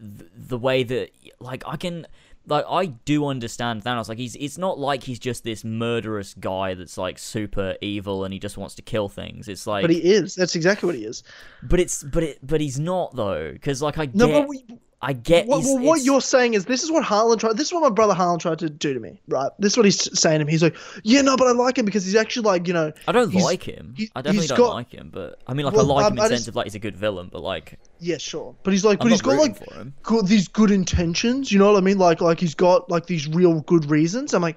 th- 0.00 0.30
the 0.34 0.58
way 0.58 0.82
that 0.84 1.10
like 1.38 1.62
I 1.66 1.76
can 1.76 2.06
like 2.46 2.64
I 2.68 2.86
do 2.86 3.26
understand 3.26 3.84
Thanos. 3.84 4.08
Like 4.08 4.18
he's 4.18 4.34
it's 4.36 4.56
not 4.56 4.78
like 4.78 5.02
he's 5.02 5.18
just 5.18 5.44
this 5.44 5.64
murderous 5.64 6.34
guy 6.34 6.74
that's 6.74 6.96
like 6.96 7.18
super 7.18 7.76
evil 7.82 8.24
and 8.24 8.32
he 8.32 8.40
just 8.40 8.56
wants 8.56 8.74
to 8.76 8.82
kill 8.82 9.10
things. 9.10 9.48
It's 9.48 9.66
like 9.66 9.82
But 9.82 9.90
he 9.90 9.98
is. 9.98 10.34
That's 10.34 10.56
exactly 10.56 10.86
what 10.86 10.96
he 10.96 11.04
is. 11.04 11.22
but 11.62 11.78
it's 11.78 12.02
but 12.02 12.22
it 12.22 12.38
but 12.42 12.60
he's 12.60 12.80
not 12.80 13.14
though 13.14 13.52
because 13.52 13.82
like 13.82 13.98
I 13.98 14.06
get 14.06 14.16
but 14.16 14.48
we, 14.48 14.64
I 15.04 15.14
get 15.14 15.48
what, 15.48 15.64
well, 15.64 15.78
what 15.80 16.02
you're 16.04 16.20
saying 16.20 16.54
is 16.54 16.66
this 16.66 16.84
is 16.84 16.90
what 16.92 17.02
Harlan 17.02 17.36
tried. 17.36 17.56
This 17.56 17.66
is 17.66 17.72
what 17.72 17.82
my 17.82 17.90
brother 17.90 18.14
Harlan 18.14 18.38
tried 18.38 18.60
to 18.60 18.70
do 18.70 18.94
to 18.94 19.00
me, 19.00 19.20
right? 19.26 19.50
This 19.58 19.72
is 19.72 19.76
what 19.76 19.84
he's 19.84 20.16
saying 20.18 20.38
to 20.38 20.44
me. 20.44 20.52
He's 20.52 20.62
like, 20.62 20.76
yeah, 21.02 21.22
no, 21.22 21.36
but 21.36 21.48
I 21.48 21.50
like 21.50 21.76
him 21.76 21.84
because 21.84 22.04
he's 22.04 22.14
actually 22.14 22.44
like, 22.44 22.68
you 22.68 22.72
know, 22.72 22.92
I 23.08 23.10
don't 23.12 23.34
like 23.34 23.64
him. 23.64 23.94
he- 23.96 24.10
I 24.14 24.22
definitely 24.22 24.46
don't 24.46 24.58
got- 24.58 24.74
like 24.74 24.92
him, 24.92 25.10
but 25.12 25.40
I 25.48 25.54
mean 25.54 25.66
like 25.66 25.74
Well, 25.74 25.90
I 25.90 25.94
like 25.96 26.04
um, 26.06 26.12
him 26.12 26.18
in 26.18 26.24
I 26.24 26.28
sense 26.28 26.40
just- 26.42 26.48
of 26.48 26.54
like 26.56 26.66
he's 26.66 26.76
a 26.76 26.78
good 26.78 26.96
villain, 26.96 27.30
but 27.32 27.42
like 27.42 27.80
yeah, 27.98 28.16
sure, 28.18 28.54
but 28.62 28.72
he's 28.72 28.84
like, 28.84 29.00
I'm 29.00 29.06
but 29.06 29.10
he's 29.10 29.22
got 29.22 29.38
like 29.38 30.02
good, 30.04 30.26
these 30.28 30.46
good 30.46 30.70
intentions. 30.70 31.50
You 31.50 31.58
know 31.58 31.72
what 31.72 31.78
I 31.78 31.84
mean? 31.84 31.98
Like, 31.98 32.20
like 32.20 32.38
he's 32.38 32.54
got 32.54 32.88
like 32.88 33.06
these 33.06 33.26
real 33.26 33.60
good 33.62 33.90
reasons. 33.90 34.34
I'm 34.34 34.42
like, 34.42 34.56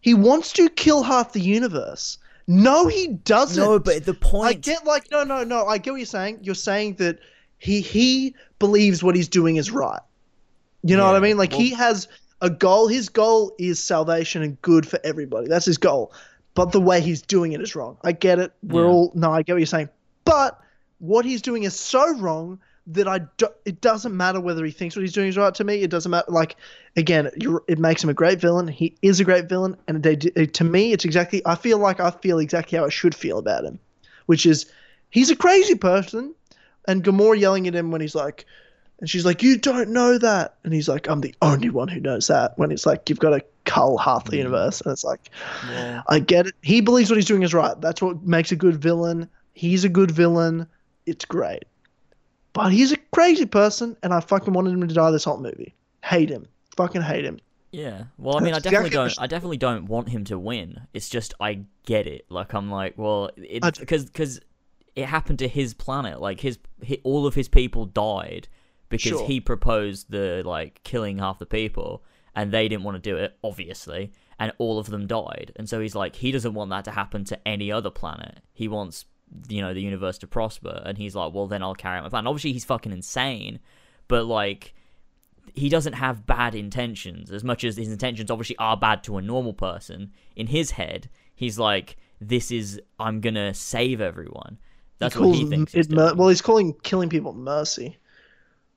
he 0.00 0.14
wants 0.14 0.52
to 0.54 0.70
kill 0.70 1.02
half 1.02 1.32
the 1.34 1.40
universe. 1.40 2.16
No, 2.46 2.86
he 2.86 3.08
doesn't. 3.08 3.62
No, 3.62 3.78
but 3.78 4.06
the 4.06 4.14
point 4.14 4.48
I 4.48 4.52
get 4.54 4.86
like 4.86 5.10
no, 5.10 5.22
no, 5.24 5.44
no. 5.44 5.66
I 5.66 5.76
get 5.78 5.90
what 5.90 5.96
you're 5.96 6.06
saying. 6.06 6.38
You're 6.42 6.54
saying 6.54 6.94
that 6.94 7.18
he 7.58 7.80
he 7.80 8.34
believes 8.58 9.02
what 9.02 9.14
he's 9.16 9.28
doing 9.28 9.56
is 9.56 9.70
right. 9.70 10.00
You 10.82 10.96
know 10.96 11.06
what 11.06 11.16
I 11.16 11.20
mean? 11.20 11.36
Like 11.36 11.52
well- 11.52 11.60
he 11.60 11.70
has 11.70 12.08
a 12.40 12.50
goal. 12.50 12.86
His 12.88 13.08
goal 13.08 13.54
is 13.58 13.82
salvation 13.82 14.42
and 14.42 14.60
good 14.62 14.86
for 14.86 15.00
everybody. 15.04 15.48
That's 15.48 15.66
his 15.66 15.78
goal. 15.78 16.12
But 16.54 16.72
the 16.72 16.80
way 16.80 17.00
he's 17.00 17.20
doing 17.22 17.52
it 17.52 17.60
is 17.60 17.74
wrong. 17.76 17.98
I 18.02 18.12
get 18.12 18.38
it. 18.38 18.52
We're 18.62 18.84
Yeah. 18.84 18.88
all 18.90 19.12
no. 19.14 19.30
I 19.32 19.42
get 19.42 19.52
what 19.54 19.58
you're 19.58 19.66
saying. 19.66 19.88
But 20.24 20.58
what 20.98 21.24
he's 21.24 21.42
doing 21.42 21.64
is 21.64 21.74
so 21.78 22.14
wrong 22.18 22.58
that 22.88 23.08
I 23.08 23.20
do, 23.36 23.48
it 23.64 23.80
doesn't 23.80 24.16
matter 24.16 24.40
whether 24.40 24.64
he 24.64 24.70
thinks 24.70 24.94
what 24.96 25.02
he's 25.02 25.12
doing 25.12 25.28
is 25.28 25.36
right 25.36 25.54
to 25.54 25.64
me. 25.64 25.82
It 25.82 25.90
doesn't 25.90 26.10
matter. 26.10 26.30
Like 26.30 26.56
again, 26.96 27.30
you're, 27.36 27.62
it 27.68 27.78
makes 27.78 28.02
him 28.02 28.10
a 28.10 28.14
great 28.14 28.40
villain. 28.40 28.68
He 28.68 28.94
is 29.02 29.18
a 29.20 29.24
great 29.24 29.48
villain, 29.48 29.76
and 29.88 30.02
they, 30.02 30.16
to 30.16 30.64
me, 30.64 30.92
it's 30.92 31.04
exactly. 31.04 31.42
I 31.44 31.56
feel 31.56 31.78
like 31.78 32.00
I 32.00 32.10
feel 32.10 32.38
exactly 32.38 32.78
how 32.78 32.84
I 32.86 32.90
should 32.90 33.14
feel 33.14 33.38
about 33.38 33.64
him, 33.64 33.78
which 34.26 34.46
is 34.46 34.66
he's 35.10 35.30
a 35.30 35.36
crazy 35.36 35.74
person, 35.74 36.34
and 36.86 37.04
Gamora 37.04 37.38
yelling 37.38 37.66
at 37.66 37.74
him 37.74 37.90
when 37.90 38.00
he's 38.00 38.14
like, 38.14 38.46
and 39.00 39.08
she's 39.10 39.24
like, 39.24 39.42
"You 39.42 39.58
don't 39.58 39.90
know 39.90 40.18
that," 40.18 40.56
and 40.64 40.72
he's 40.72 40.88
like, 40.88 41.08
"I'm 41.08 41.20
the 41.20 41.34
only 41.42 41.70
one 41.70 41.88
who 41.88 42.00
knows 42.00 42.26
that." 42.28 42.58
When 42.58 42.70
it's 42.70 42.86
like 42.86 43.08
you've 43.08 43.18
got 43.18 43.30
to 43.30 43.44
cull 43.64 43.98
half 43.98 44.24
the 44.24 44.32
mm. 44.32 44.38
universe, 44.38 44.80
and 44.80 44.92
it's 44.92 45.04
like, 45.04 45.30
Well, 45.68 46.02
I 46.08 46.18
get 46.20 46.46
it. 46.46 46.54
He 46.62 46.80
believes 46.80 47.10
what 47.10 47.16
he's 47.16 47.26
doing 47.26 47.42
is 47.42 47.52
right. 47.52 47.78
That's 47.80 48.00
what 48.00 48.22
makes 48.22 48.52
a 48.52 48.56
good 48.56 48.76
villain. 48.76 49.28
He's 49.52 49.84
a 49.84 49.88
good 49.88 50.10
villain. 50.10 50.66
It's 51.04 51.24
great. 51.24 51.64
But 52.54 52.72
he's 52.72 52.92
a 52.92 52.96
crazy 53.12 53.44
person, 53.44 53.96
and 54.02 54.14
I 54.14 54.20
fucking 54.20 54.54
wanted 54.54 54.72
him 54.72 54.88
to 54.88 54.94
die 54.94 55.10
this 55.10 55.24
whole 55.24 55.38
movie. 55.38 55.74
Hate 56.02 56.30
him. 56.30 56.46
Fucking 56.76 57.02
hate 57.02 57.24
him. 57.24 57.38
Yeah. 57.70 58.04
Well, 58.16 58.38
I 58.38 58.40
mean, 58.40 58.54
I 58.54 58.58
definitely 58.58 58.90
don't. 58.90 59.12
I 59.20 59.26
definitely 59.26 59.58
don't 59.58 59.86
want 59.86 60.08
him 60.08 60.24
to 60.24 60.38
win. 60.38 60.80
It's 60.94 61.10
just 61.10 61.34
I 61.38 61.60
get 61.84 62.06
it. 62.06 62.24
Like 62.30 62.54
I'm 62.54 62.70
like, 62.70 62.94
well, 62.96 63.30
I 63.36 63.40
it 63.42 63.62
d- 63.62 63.80
because 63.80 64.06
because 64.06 64.40
it 64.96 65.06
happened 65.06 65.38
to 65.40 65.48
his 65.48 65.74
planet. 65.74 66.20
Like 66.20 66.40
his, 66.40 66.58
hi 66.86 66.98
all 67.04 67.26
of 67.26 67.34
his 67.34 67.48
people 67.48 67.86
died 67.86 68.48
because 68.88 69.10
Sure. 69.10 69.26
he 69.26 69.40
proposed 69.40 70.10
the 70.10 70.42
like 70.44 70.80
killing 70.82 71.18
half 71.18 71.38
the 71.38 71.46
people, 71.46 72.02
and 72.34 72.50
they 72.52 72.68
didn't 72.68 72.84
want 72.84 72.96
to 72.96 73.10
do 73.10 73.16
it, 73.16 73.36
obviously, 73.44 74.12
and 74.38 74.52
all 74.58 74.78
of 74.78 74.90
them 74.90 75.06
died. 75.06 75.52
And 75.56 75.68
so 75.68 75.80
he's 75.80 75.94
like, 75.94 76.16
he 76.16 76.32
doesn't 76.32 76.54
want 76.54 76.70
that 76.70 76.84
to 76.86 76.90
happen 76.90 77.24
to 77.24 77.48
any 77.48 77.70
other 77.70 77.90
planet. 77.90 78.40
He 78.52 78.68
wants 78.68 79.04
you 79.48 79.60
know 79.60 79.74
the 79.74 79.82
universe 79.82 80.18
to 80.18 80.26
prosper, 80.26 80.82
and 80.84 80.96
he's 80.98 81.14
like, 81.14 81.32
well, 81.34 81.46
then 81.46 81.62
I'll 81.62 81.74
carry 81.74 81.98
out 81.98 82.04
my 82.04 82.08
plan. 82.08 82.26
Obviously, 82.26 82.52
he's 82.52 82.64
fucking 82.64 82.92
insane, 82.92 83.58
but 84.08 84.24
like 84.24 84.72
he 85.54 85.68
doesn't 85.68 85.92
have 85.94 86.26
bad 86.26 86.54
intentions 86.54 87.30
as 87.30 87.44
much 87.44 87.62
as 87.64 87.76
his 87.76 87.88
intentions 87.88 88.30
obviously 88.32 88.56
are 88.58 88.76
bad 88.76 89.02
to 89.04 89.16
a 89.16 89.22
normal 89.22 89.52
person 89.52 90.10
in 90.34 90.48
his 90.48 90.72
head 90.72 91.08
he's 91.36 91.56
like 91.56 91.96
this 92.20 92.50
is 92.50 92.80
i'm 92.98 93.20
gonna 93.20 93.54
save 93.54 94.00
everyone 94.00 94.58
that's 94.98 95.14
he 95.14 95.20
what 95.20 95.34
he 95.36 95.44
thinks 95.46 95.74
it 95.74 95.90
well, 95.90 96.28
he's 96.28 96.42
calling 96.42 96.72
killing 96.82 97.08
people 97.08 97.32
mercy. 97.32 97.96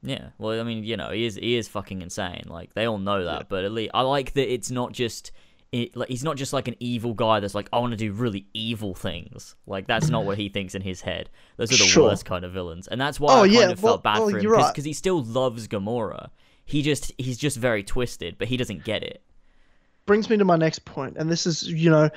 yeah 0.04 0.30
well 0.38 0.60
i 0.60 0.64
mean 0.64 0.84
you 0.84 0.98
know 0.98 1.10
he 1.12 1.26
is 1.26 1.36
he 1.36 1.56
is 1.56 1.68
fucking 1.68 2.02
insane 2.02 2.44
like 2.48 2.74
they 2.74 2.86
all 2.86 2.98
know 2.98 3.26
that 3.26 3.50
but 3.50 3.64
at 3.64 3.72
least 3.72 3.92
i 3.94 4.02
like 4.02 4.34
that 4.34 4.52
it's 4.52 4.72
not 4.72 4.92
just 4.92 5.32
it, 5.72 5.96
like 5.96 6.10
he's 6.10 6.24
not 6.24 6.36
just 6.36 6.52
like 6.52 6.68
an 6.68 6.76
evil 6.80 7.14
guy 7.14 7.40
that's 7.40 7.54
like 7.54 7.70
I 7.72 7.78
want 7.78 7.92
to 7.92 7.96
do 7.96 8.12
really 8.12 8.48
evil 8.56 8.96
things. 8.96 9.56
Like 9.68 9.86
that's 9.86 10.10
not 10.10 10.26
what 10.26 10.40
he 10.40 10.50
thinks 10.56 10.74
in 10.74 10.82
his 10.82 11.00
head. 11.00 11.30
Those 11.58 11.72
are 11.72 11.78
the 11.78 11.84
Sure. 11.84 12.06
worst 12.10 12.26
kind 12.26 12.44
of 12.44 12.52
villains, 12.52 12.88
and 12.88 13.00
that's 13.00 13.20
why 13.20 13.34
Oh, 13.34 13.38
I 13.38 13.40
kind 13.42 13.54
yeah, 13.54 13.70
of 13.70 13.84
well- 13.84 13.94
felt 13.94 14.04
bad 14.04 14.18
well, 14.18 14.30
for 14.32 14.38
him 14.40 14.42
because 14.50 14.64
right. 14.78 14.86
he 14.86 14.94
still 14.94 15.24
loves 15.24 15.68
Gamora. 15.68 16.32
He 16.66 16.82
just 16.82 17.14
he's 17.20 17.38
just 17.38 17.58
very 17.58 17.84
twisted, 17.84 18.40
but 18.40 18.48
he 18.48 18.58
doesn't 18.58 18.84
get 18.84 19.04
it. 19.04 19.22
Brings 20.08 20.28
me 20.28 20.38
to 20.38 20.44
my 20.44 20.56
next 20.58 20.86
point, 20.86 21.18
and 21.18 21.30
this 21.30 21.46
is, 21.46 21.68
you 21.68 21.92
know, 21.92 22.10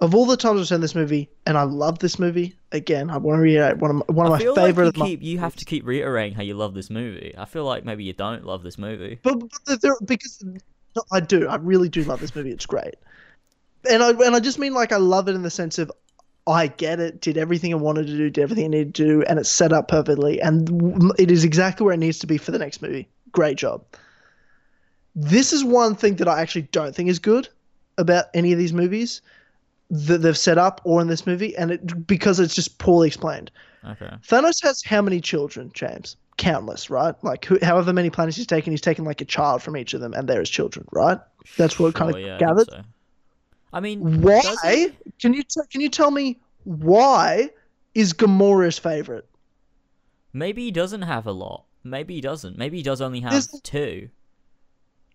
of 0.00 0.14
all 0.14 0.24
the 0.24 0.36
times 0.36 0.60
I've 0.60 0.68
seen 0.68 0.80
this 0.80 0.94
movie, 0.94 1.28
and 1.46 1.58
I 1.58 1.62
love 1.62 1.98
this 1.98 2.18
movie. 2.18 2.56
Again, 2.72 3.10
I 3.10 3.18
want 3.18 3.38
to 3.38 3.42
reiterate 3.42 3.78
one 3.78 3.90
of 3.90 3.96
my, 3.96 4.04
one 4.14 4.26
of 4.26 4.32
I 4.32 4.44
my 4.44 4.54
favorite. 4.54 4.86
like 4.86 4.96
you 4.96 5.00
my- 5.00 5.06
keep 5.06 5.22
you 5.22 5.38
have 5.38 5.56
to 5.56 5.64
keep 5.64 5.84
reiterating 5.84 6.34
how 6.34 6.42
you 6.42 6.54
love 6.54 6.74
this 6.74 6.90
movie. 6.90 7.34
I 7.36 7.44
feel 7.44 7.64
like 7.64 7.84
maybe 7.84 8.04
you 8.04 8.12
don't 8.12 8.44
love 8.44 8.62
this 8.62 8.78
movie. 8.78 9.18
But, 9.22 9.42
but 9.66 9.82
there, 9.82 9.96
because 10.04 10.42
no, 10.96 11.02
I 11.12 11.20
do. 11.20 11.48
I 11.48 11.56
really 11.56 11.88
do 11.88 12.02
love 12.04 12.20
this 12.20 12.34
movie. 12.34 12.50
It's 12.50 12.66
great, 12.66 12.94
and 13.90 14.02
I 14.02 14.10
and 14.10 14.34
I 14.34 14.40
just 14.40 14.58
mean 14.58 14.72
like 14.72 14.92
I 14.92 14.96
love 14.96 15.28
it 15.28 15.34
in 15.34 15.42
the 15.42 15.50
sense 15.50 15.78
of 15.78 15.92
I 16.46 16.68
get 16.68 16.98
it. 16.98 17.20
Did 17.20 17.36
everything 17.36 17.72
I 17.72 17.76
wanted 17.76 18.06
to 18.06 18.16
do. 18.16 18.30
Did 18.30 18.42
everything 18.42 18.64
I 18.64 18.68
needed 18.68 18.94
to 18.96 19.04
do, 19.04 19.22
and 19.24 19.38
it's 19.38 19.50
set 19.50 19.72
up 19.72 19.88
perfectly, 19.88 20.40
and 20.40 21.12
it 21.18 21.30
is 21.30 21.44
exactly 21.44 21.84
where 21.84 21.94
it 21.94 21.98
needs 21.98 22.18
to 22.20 22.26
be 22.26 22.38
for 22.38 22.52
the 22.52 22.58
next 22.58 22.80
movie. 22.80 23.08
Great 23.32 23.58
job. 23.58 23.84
This 25.14 25.52
is 25.52 25.62
one 25.62 25.94
thing 25.94 26.16
that 26.16 26.28
I 26.28 26.40
actually 26.40 26.62
don't 26.62 26.94
think 26.94 27.10
is 27.10 27.18
good 27.18 27.48
about 27.98 28.26
any 28.32 28.52
of 28.52 28.58
these 28.58 28.72
movies 28.72 29.20
that 29.90 30.18
they've 30.18 30.38
set 30.38 30.56
up 30.58 30.80
or 30.84 31.00
in 31.00 31.08
this 31.08 31.26
movie, 31.26 31.56
and 31.56 31.70
it 31.72 32.06
because 32.06 32.38
it's 32.40 32.54
just 32.54 32.78
poorly 32.78 33.08
explained. 33.08 33.50
Okay. 33.88 34.10
Thanos 34.28 34.62
has 34.62 34.82
how 34.82 35.02
many 35.02 35.20
children, 35.20 35.70
James? 35.74 36.16
Countless, 36.36 36.90
right? 36.90 37.14
Like 37.24 37.44
who, 37.44 37.58
however 37.62 37.92
many 37.92 38.08
planets 38.10 38.36
he's 38.36 38.46
taken, 38.46 38.72
he's 38.72 38.80
taken 38.80 39.04
like 39.04 39.20
a 39.20 39.24
child 39.24 39.62
from 39.62 39.76
each 39.76 39.92
of 39.94 40.00
them, 40.00 40.12
and 40.14 40.28
they're 40.28 40.40
his 40.40 40.50
children, 40.50 40.86
right? 40.92 41.18
That's 41.56 41.78
what 41.78 41.94
kind 41.94 42.10
of 42.10 42.16
Sure, 42.16 42.26
yeah, 42.26 42.36
I 42.36 42.38
gathered. 42.38 42.68
so. 42.70 42.82
I 43.72 43.80
mean, 43.80 44.20
Why? 44.22 44.92
Can 45.20 45.32
you 45.34 45.42
t- 45.42 45.60
can 45.70 45.80
you 45.80 45.88
tell 45.88 46.10
me 46.10 46.38
why 46.64 47.50
is 47.94 48.12
Gamora's 48.12 48.78
favorite? 48.78 49.26
Maybe 50.32 50.64
he 50.64 50.70
doesn't 50.70 51.02
have 51.02 51.26
a 51.26 51.32
lot. 51.32 51.64
Maybe 51.82 52.14
he 52.14 52.20
doesn't. 52.20 52.56
Maybe 52.58 52.76
he 52.78 52.82
does 52.82 53.00
only 53.00 53.20
have 53.20 53.32
There's- 53.32 53.60
two. 53.62 54.08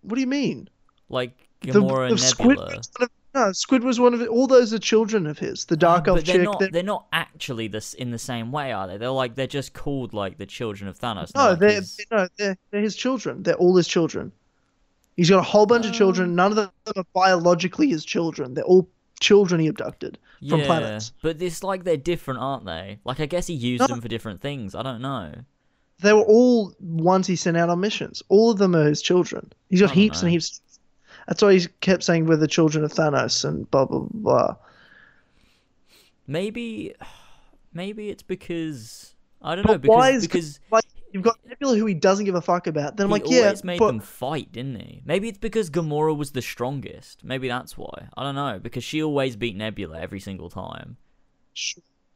What 0.01 0.15
do 0.15 0.21
you 0.21 0.28
mean? 0.28 0.69
Like 1.09 1.47
The- 1.61 1.71
Gamora 1.73 2.09
the 2.09 2.15
and 2.15 2.39
Nebula. 2.39 2.82
of, 3.01 3.09
no, 3.36 3.52
Squid 3.52 3.84
was 3.84 4.00
one 4.00 4.14
of 4.16 4.22
it. 4.22 4.30
All 4.30 4.48
those 4.48 4.74
are 4.74 4.80
children 4.80 5.28
of 5.28 5.38
his. 5.38 5.66
The 5.66 5.78
Dark 5.78 6.08
Elf 6.08 6.18
but 6.20 6.26
they're 6.26 6.36
chick. 6.38 6.46
not. 6.46 6.60
they're- 6.60 6.70
They're 6.72 6.84
not 6.84 7.06
actually 7.14 7.68
this 7.68 7.94
in 7.94 8.10
the 8.12 8.18
same 8.18 8.52
way, 8.52 8.72
are 8.72 8.88
they? 8.88 8.98
They're 8.98 9.10
like 9.10 9.36
they're 9.36 9.46
just 9.46 9.74
called 9.74 10.14
like 10.14 10.38
the 10.38 10.46
children 10.46 10.88
of 10.88 10.98
Thanos. 11.00 11.36
no, 11.36 11.54
they're 11.56 11.72
his- 11.72 12.00
no, 12.12 12.28
they're, 12.38 12.58
they're 12.72 12.82
his 12.82 12.96
children. 12.96 13.44
They're 13.44 13.56
all 13.56 13.76
his 13.76 13.88
children. 13.88 14.32
He's 15.18 15.30
got 15.30 15.40
a 15.40 15.44
whole 15.44 15.66
bunch 15.66 15.86
of 15.86 15.92
Um, 15.92 15.98
children. 15.98 16.36
None 16.36 16.52
of 16.52 16.56
them 16.56 16.70
are 16.96 17.04
biologically 17.14 17.90
his 17.90 18.04
children. 18.04 18.54
They're 18.54 18.64
all 18.66 18.90
children 19.20 19.62
he 19.62 19.68
abducted 19.68 20.18
from 20.50 20.60
yeah, 20.60 20.66
planets. 20.66 21.14
But 21.22 21.42
it's 21.42 21.64
like 21.64 21.84
they're 21.86 21.96
different, 21.98 22.40
aren't 22.42 22.66
they? 22.66 23.00
Like 23.06 23.20
I 23.20 23.26
guess 23.26 23.48
he 23.48 23.54
used 23.54 23.82
No. 23.82 23.88
them 23.88 24.02
for 24.02 24.08
different 24.10 24.42
things. 24.42 24.76
I 24.76 24.82
don't 24.84 25.02
know. 25.02 25.32
They 26.02 26.12
were 26.12 26.24
all 26.24 26.74
ones 26.82 27.26
he 27.28 27.38
sent 27.38 27.56
out 27.56 27.70
on 27.70 27.80
missions. 27.80 28.22
All 28.28 28.52
of 28.52 28.58
them 28.58 28.76
are 28.76 28.84
his 28.84 29.02
children. 29.02 29.54
He's 29.70 29.80
got 29.80 29.92
heaps 29.92 30.22
and 30.22 30.30
heaps. 30.32 30.60
That's 31.28 31.41
why 31.41 31.53
he 31.53 31.67
kept 31.82 32.03
saying 32.03 32.26
we're 32.26 32.36
the 32.38 32.47
children 32.47 32.84
of 32.84 32.93
Thanos 32.93 33.43
and 33.43 33.69
blah 33.71 33.86
blah 33.86 34.05
blah. 34.11 34.55
Maybe, 36.28 36.93
maybe 37.73 38.09
it's 38.09 38.23
because 38.23 39.15
I 39.41 39.55
don't 39.55 39.67
know. 39.67 39.78
Because 39.78 39.95
why 39.95 40.09
is 40.11 40.28
because 40.28 40.59
like 40.71 40.86
you've 41.11 41.23
got 41.23 41.38
Nebula 41.47 41.78
who 41.78 41.86
he 41.86 41.93
doesn't 41.93 42.26
give 42.26 42.36
a 42.36 42.41
fuck 42.41 42.67
about. 42.67 42.97
Then 42.97 43.05
I'm 43.05 43.11
like, 43.11 43.30
yeah, 43.30 43.43
always 43.43 43.63
made 43.63 43.80
but 43.80 43.88
them 43.88 43.99
fight, 44.01 44.51
didn't 44.51 44.76
he? 44.76 45.01
Maybe 45.05 45.30
it's 45.30 45.38
because 45.38 45.69
Gamora 45.69 46.15
was 46.15 46.32
the 46.32 46.41
strongest. 46.41 47.23
Maybe 47.23 47.47
that's 47.47 47.78
why. 47.78 48.09
I 48.17 48.23
don't 48.23 48.36
know 48.36 48.59
because 48.61 48.84
she 48.84 49.01
always 49.01 49.36
beat 49.36 49.55
Nebula 49.55 49.99
every 49.99 50.19
single 50.19 50.49
time. 50.49 50.97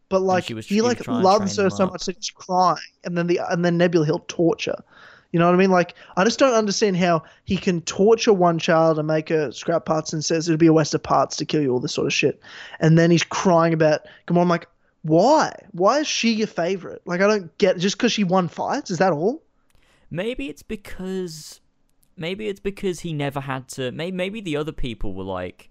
but 0.09 0.21
like 0.21 0.49
was- 0.49 0.67
he 0.67 0.81
like 0.81 1.07
loves 1.07 1.57
her 1.57 1.69
so 1.69 1.87
much 1.87 2.05
that 2.05 2.15
he's 2.17 2.29
crying, 2.29 2.77
and 3.03 3.17
then 3.17 3.27
the 3.27 3.39
and 3.49 3.63
then 3.63 3.77
Nebula 3.77 4.05
he'll 4.05 4.25
torture. 4.27 4.83
You 5.31 5.37
know 5.39 5.45
what 5.45 5.53
I 5.53 5.57
mean? 5.57 5.69
Like 5.69 5.93
I 6.17 6.23
just 6.23 6.39
don't 6.39 6.53
understand 6.53 6.97
how 6.97 7.23
he 7.45 7.55
can 7.57 7.81
torture 7.81 8.33
one 8.33 8.57
child 8.57 8.97
and 8.97 9.07
make 9.07 9.29
her 9.29 9.51
scrap 9.51 9.85
parts 9.85 10.11
and 10.11 10.25
says 10.25 10.47
it'll 10.49 10.57
be 10.57 10.67
a 10.67 10.73
waste 10.73 10.93
of 10.95 11.03
parts 11.03 11.35
to 11.37 11.45
kill 11.45 11.61
you, 11.61 11.71
all 11.71 11.79
this 11.79 11.93
sort 11.93 12.07
of 12.07 12.13
shit. 12.13 12.41
And 12.79 12.97
then 12.97 13.11
he's 13.11 13.23
crying 13.23 13.73
about 13.73 14.01
Gamora. 14.27 14.41
I'm 14.41 14.49
like, 14.49 14.67
why? 15.03 15.53
Why 15.71 15.99
is 15.99 16.07
she 16.07 16.31
your 16.31 16.47
favorite? 16.47 17.01
Like 17.05 17.21
I 17.21 17.27
don't 17.27 17.55
get 17.57 17.77
just 17.77 17.97
because 17.97 18.11
she 18.11 18.23
won 18.23 18.47
fights. 18.47 18.89
Is 18.89 18.97
that 18.97 19.13
all? 19.13 19.43
Maybe 20.09 20.49
it's 20.49 20.63
because 20.63 21.61
maybe 22.17 22.47
it's 22.47 22.59
because 22.59 23.01
he 23.01 23.13
never 23.13 23.39
had 23.39 23.67
to. 23.69 23.91
Maybe 23.91 24.15
maybe 24.15 24.41
the 24.41 24.57
other 24.57 24.71
people 24.71 25.13
were 25.13 25.23
like. 25.23 25.69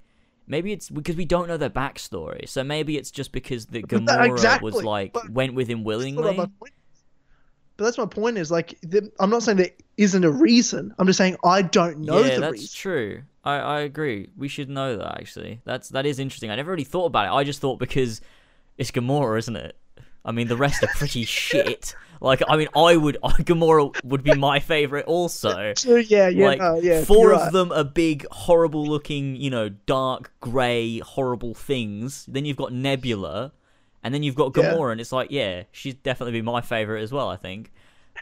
Maybe 0.51 0.73
it's 0.73 0.89
because 0.89 1.15
we 1.15 1.27
don't 1.27 1.47
know 1.47 1.59
their 1.59 1.69
backstory. 1.69 2.49
So 2.49 2.65
maybe 2.65 2.97
it's 2.97 3.11
just 3.11 3.33
because 3.33 3.67
the 3.67 3.81
But 3.89 4.07
that- 4.07 4.21
Gamora 4.21 4.31
exactly, 4.31 4.71
was 4.73 4.83
like 4.83 5.13
but- 5.13 5.29
went 5.29 5.53
with 5.53 5.69
him 5.69 5.85
willingly. 5.85 6.49
My 7.79 7.79
point 7.79 7.79
is. 7.79 7.79
But 7.79 7.85
that's 7.85 7.99
my 7.99 8.07
point 8.07 8.39
is 8.39 8.51
like 8.51 8.79
the, 8.83 9.11
I'm 9.21 9.31
not 9.31 9.43
saying 9.43 9.59
there 9.59 9.71
isn't 9.97 10.25
a 10.25 10.31
reason. 10.31 10.95
I'm 10.99 11.07
just 11.07 11.17
saying 11.17 11.37
I 11.45 11.63
don't 11.63 12.01
know 12.01 12.23
yeah, 12.23 12.39
that's 12.39 12.53
reason. 12.53 12.69
true. 12.75 13.23
I, 13.45 13.57
I 13.57 13.81
agree. 13.81 14.29
We 14.37 14.49
should 14.49 14.69
know 14.69 14.97
that 14.97 15.19
actually. 15.19 15.61
That's 15.65 15.89
that 15.91 16.05
is 16.05 16.19
interesting. 16.19 16.51
I 16.51 16.57
never 16.57 16.71
really 16.71 16.85
thought 16.85 17.07
about 17.07 17.27
it. 17.27 17.37
I 17.37 17.45
just 17.45 17.61
thought 17.61 17.79
because 17.79 18.21
it's 18.77 18.91
Gamora, 18.91 19.39
isn't 19.39 19.57
it? 19.57 19.77
I 20.25 20.33
mean, 20.33 20.49
the 20.49 20.57
rest 20.57 20.83
are 20.83 20.89
pretty 20.89 21.25
shit. 21.41 21.95
Like, 22.21 22.43
I 22.49 22.57
mean, 22.57 22.69
I 22.77 22.97
would 22.97 23.17
Gamora 23.23 23.95
would 24.05 24.23
be 24.23 24.35
my 24.35 24.61
favorite 24.61 25.07
also. 25.07 25.73
Yeah, 25.85 26.29
yeah, 26.29 26.47
like 26.47 26.59
no, 26.59 26.81
yeah. 26.81 27.05
4 27.05 27.17
you're 27.17 27.33
of 27.33 27.41
right. 27.41 27.53
them 27.53 27.73
are 27.73 27.85
big, 27.85 28.27
horrible 28.31 28.87
looking, 28.87 29.37
you 29.37 29.51
know, 29.51 29.69
dark 29.69 30.33
grey, 30.41 30.99
horrible 30.99 31.55
things. 31.55 32.27
Then 32.27 32.45
you've 32.45 32.57
got 32.57 32.73
Nebula, 32.73 33.53
and 34.09 34.15
then 34.15 34.23
you've 34.23 34.35
got 34.35 34.57
Yeah. 34.57 34.73
Gamora, 34.75 34.93
and 34.93 35.01
it's 35.03 35.13
like, 35.13 35.31
yeah, 35.31 35.65
she'd 35.71 36.03
definitely 36.03 36.33
be 36.33 36.43
my 36.43 36.63
favorite 36.63 37.03
as 37.03 37.13
well. 37.13 37.29
I 37.29 37.37
think. 37.37 37.71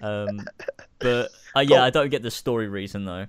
Um, 0.03 0.41
but 0.99 1.31
uh, 1.55 1.61
yeah, 1.61 1.85
I 1.85 1.91
don't 1.91 2.11
get 2.11 2.23
the 2.23 2.31
story 2.31 2.67
reason 2.69 3.05
though. 3.05 3.27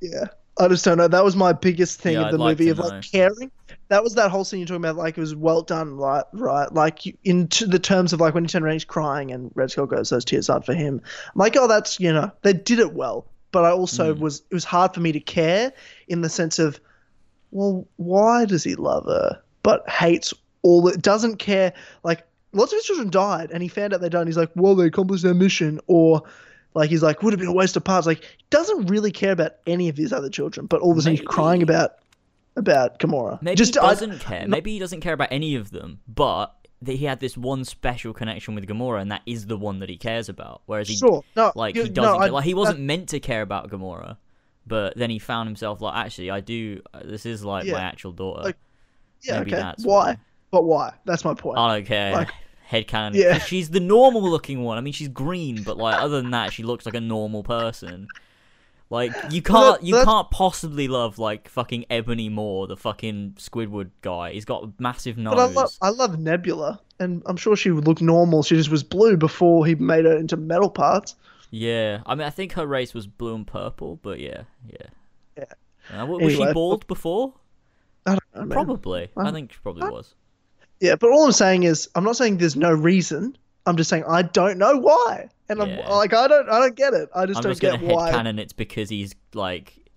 Yeah. 0.00 0.26
I 0.60 0.68
just 0.68 0.84
don't 0.84 0.98
know. 0.98 1.08
That 1.08 1.24
was 1.24 1.34
my 1.34 1.52
biggest 1.52 2.00
thing 2.00 2.12
Yeah, 2.14 2.20
of 2.20 2.26
I'd 2.28 2.32
the 2.34 2.38
like 2.38 2.58
movie 2.60 2.64
to 2.66 2.70
of 2.70 2.78
know. 2.78 2.84
like 2.84 3.10
caring. 3.10 3.50
That 3.88 4.04
was 4.04 4.14
that 4.14 4.30
whole 4.30 4.44
scene 4.44 4.60
you're 4.60 4.68
talking 4.68 4.84
about. 4.84 4.94
Like 4.94 5.18
it 5.18 5.20
was 5.20 5.34
well 5.34 5.62
done, 5.62 5.96
right? 5.96 6.22
Right. 6.32 6.72
Like 6.72 7.04
you- 7.06 7.18
into 7.24 7.66
the 7.66 7.80
terms 7.80 8.12
of 8.12 8.20
like 8.20 8.34
when 8.34 8.46
around, 8.54 8.72
he's 8.72 8.84
crying, 8.84 9.32
and 9.32 9.50
Red 9.56 9.72
Skull 9.72 9.86
goes, 9.86 10.10
"Those 10.10 10.24
tears 10.24 10.48
aren't 10.48 10.64
for 10.64 10.72
him." 10.74 11.00
I'm 11.04 11.32
like, 11.38 11.56
oh, 11.58 11.66
that's 11.66 11.98
you 11.98 12.12
know, 12.12 12.30
they 12.42 12.52
did 12.52 12.78
it 12.78 12.92
well. 12.94 13.26
But 13.50 13.64
I 13.64 13.70
also 13.72 14.14
Mm. 14.14 14.18
was 14.20 14.42
it 14.48 14.54
was 14.54 14.64
hard 14.64 14.94
for 14.94 15.00
me 15.00 15.10
to 15.10 15.20
care 15.20 15.72
in 16.06 16.20
the 16.20 16.28
sense 16.28 16.60
of, 16.60 16.78
well, 17.50 17.86
why 17.96 18.44
does 18.44 18.62
he 18.62 18.74
love 18.76 19.06
her 19.06 19.40
but 19.64 19.88
hates 19.90 20.32
all? 20.64 20.88
It 20.88 21.00
doesn't 21.02 21.36
care. 21.36 21.72
Like 22.02 22.26
lots 22.52 22.72
of 22.72 22.78
his 22.78 22.84
children 22.84 23.10
died, 23.10 23.50
and 23.52 23.62
he 23.62 23.68
found 23.68 23.94
out 23.94 24.00
they 24.00 24.08
died. 24.08 24.22
And 24.22 24.28
he's 24.28 24.36
like, 24.36 24.50
well, 24.56 24.74
they 24.74 24.86
accomplished 24.86 25.22
their 25.22 25.34
mission, 25.34 25.78
or 25.86 26.22
like 26.74 26.90
he's 26.90 27.02
like, 27.04 27.22
would 27.22 27.32
have 27.32 27.38
been 27.40 27.48
a 27.48 27.52
waste 27.54 27.76
of 27.76 27.84
parts. 27.84 28.06
Like 28.06 28.24
he 28.24 28.44
doesn't 28.50 28.86
really 28.86 29.12
care 29.12 29.30
about 29.32 29.52
any 29.66 29.88
of 29.88 29.96
his 29.96 30.12
other 30.12 30.28
children, 30.28 30.66
but 30.66 30.80
all 30.80 30.90
of 30.90 30.98
a 30.98 31.02
sudden 31.02 31.16
he's 31.16 31.24
crying 31.26 31.62
about 31.62 31.92
about 32.56 32.98
Gamora. 32.98 33.40
Maybe 33.42 33.56
Just 33.56 33.74
he 33.74 33.80
doesn't 33.80 34.18
care. 34.20 34.46
Maybe 34.48 34.72
he 34.72 34.78
doesn't 34.78 35.00
care 35.00 35.12
about 35.12 35.28
any 35.30 35.54
of 35.54 35.70
them, 35.70 36.00
but 36.08 36.54
that 36.82 36.92
he 36.96 37.04
had 37.06 37.18
this 37.18 37.36
one 37.36 37.64
special 37.64 38.12
connection 38.12 38.54
with 38.54 38.66
Gamora, 38.66 39.00
and 39.00 39.10
that 39.10 39.22
is 39.26 39.46
the 39.46 39.56
one 39.56 39.78
that 39.80 39.88
he 39.88 39.96
cares 39.96 40.28
about. 40.28 40.62
Whereas 40.66 40.86
he, 40.88 40.96
sure, 40.96 41.24
no, 41.34 41.50
like, 41.54 41.74
you- 41.76 41.84
he 41.84 41.88
doesn't. 41.88 42.20
I- 42.22 42.26
like, 42.28 42.44
he 42.44 42.52
wasn't 42.54 42.80
meant 42.80 43.08
to 43.10 43.20
care 43.20 43.40
about 43.42 43.70
Gamora, 43.70 44.18
but 44.66 44.94
then 44.96 45.08
he 45.10 45.18
found 45.18 45.48
himself 45.48 45.80
like, 45.80 45.94
actually, 45.96 46.30
I 46.30 46.40
do. 46.40 46.82
uh, 46.92 47.00
This 47.04 47.24
is 47.26 47.42
like 47.44 47.64
Yeah. 47.64 47.72
my 47.72 47.80
actual 47.80 48.12
daughter. 48.12 48.42
Like, 48.42 48.56
yeah, 49.22 49.38
maybe 49.38 49.54
okay. 49.54 49.62
why? 49.62 49.74
why. 49.82 50.16
But 50.54 50.64
why? 50.66 50.94
That's 51.04 51.24
my 51.24 51.34
point. 51.34 51.58
I 51.58 51.74
don't 51.76 51.86
care. 51.86 52.12
like- 52.12 52.30
Headcanon. 52.70 53.14
Yeah. 53.14 53.38
She's 53.38 53.70
the 53.70 53.80
normal 53.80 54.22
looking 54.22 54.62
one. 54.62 54.78
I 54.78 54.80
mean, 54.82 54.92
she's 54.92 55.08
green, 55.08 55.64
but 55.64 55.76
like 55.76 56.00
other 56.00 56.22
than 56.22 56.30
that, 56.30 56.52
she 56.52 56.62
looks 56.62 56.86
like 56.86 56.94
a 56.94 57.00
normal 57.00 57.42
person. 57.42 58.06
Like 58.88 59.10
you 59.30 59.42
can't, 59.42 59.82
you 59.82 59.94
that's- 59.94 60.06
can't 60.06 60.30
possibly 60.30 60.86
love 60.86 61.18
like 61.18 61.48
fucking 61.48 61.86
Ebony 61.90 62.28
Maw, 62.28 62.66
the 62.68 62.76
fucking 62.76 63.34
Squidward 63.38 63.90
guy. 64.02 64.32
He's 64.32 64.44
got 64.44 64.62
a 64.64 64.72
massive 64.78 65.18
nose. 65.18 65.34
but 65.34 65.40
I 65.40 65.46
love, 65.52 65.70
I 65.82 65.88
love 65.90 66.18
Nebula, 66.20 66.80
and 67.00 67.22
I'm 67.26 67.36
sure 67.36 67.56
she 67.56 67.70
would 67.72 67.86
look 67.88 68.00
normal. 68.00 68.42
She 68.44 68.54
just 68.54 68.70
was 68.70 68.84
blue 68.84 69.16
before 69.16 69.66
he 69.66 69.74
made 69.74 70.04
her 70.04 70.16
into 70.16 70.36
metal 70.36 70.70
parts. 70.70 71.16
Yeah, 71.50 72.02
I 72.06 72.14
mean, 72.14 72.26
I 72.26 72.30
think 72.30 72.52
her 72.52 72.66
race 72.66 72.94
was 72.94 73.06
blue 73.06 73.34
and 73.34 73.46
purple, 73.46 73.98
but 74.02 74.20
yeah, 74.20 74.42
yeah. 74.70 74.86
Yeah. 75.90 76.00
Uh, 76.02 76.06
was 76.06 76.22
Anyway, 76.22 76.46
she 76.46 76.52
bald 76.52 76.86
before? 76.86 77.34
I 78.06 78.16
don't 78.34 78.48
know. 78.48 78.54
Probably. 78.54 79.08
I 79.16 79.28
Uh, 79.28 79.32
think 79.32 79.52
she 79.52 79.58
probably 79.62 79.82
uh, 79.82 79.90
was. 79.90 80.14
Yeah, 80.80 80.96
but 80.96 81.10
all 81.10 81.24
I'm 81.26 81.32
saying 81.32 81.62
is, 81.62 81.88
I'm 81.94 82.04
not 82.04 82.16
saying 82.16 82.38
there's 82.38 82.56
no 82.56 82.72
reason. 82.72 83.36
I'm 83.66 83.76
just 83.76 83.88
saying 83.88 84.04
I 84.06 84.22
don't 84.22 84.58
know 84.58 84.76
why, 84.76 85.28
and 85.48 85.58
Yeah. 85.58 85.64
I'm 85.64 85.90
like, 85.90 86.12
I 86.12 86.28
don't, 86.28 86.48
I 86.50 86.58
don't 86.58 86.76
get 86.76 86.92
it. 86.92 87.08
I 87.14 87.24
just 87.26 87.38
I'm 87.38 87.42
don't 87.44 87.50
just 87.52 87.60
get 87.62 87.80
gonna 87.80 87.92
why. 87.94 88.12
headcanon 88.12 88.38
it's 88.38 88.52
because 88.52 88.90
he's 88.90 89.14
like, 89.32 89.88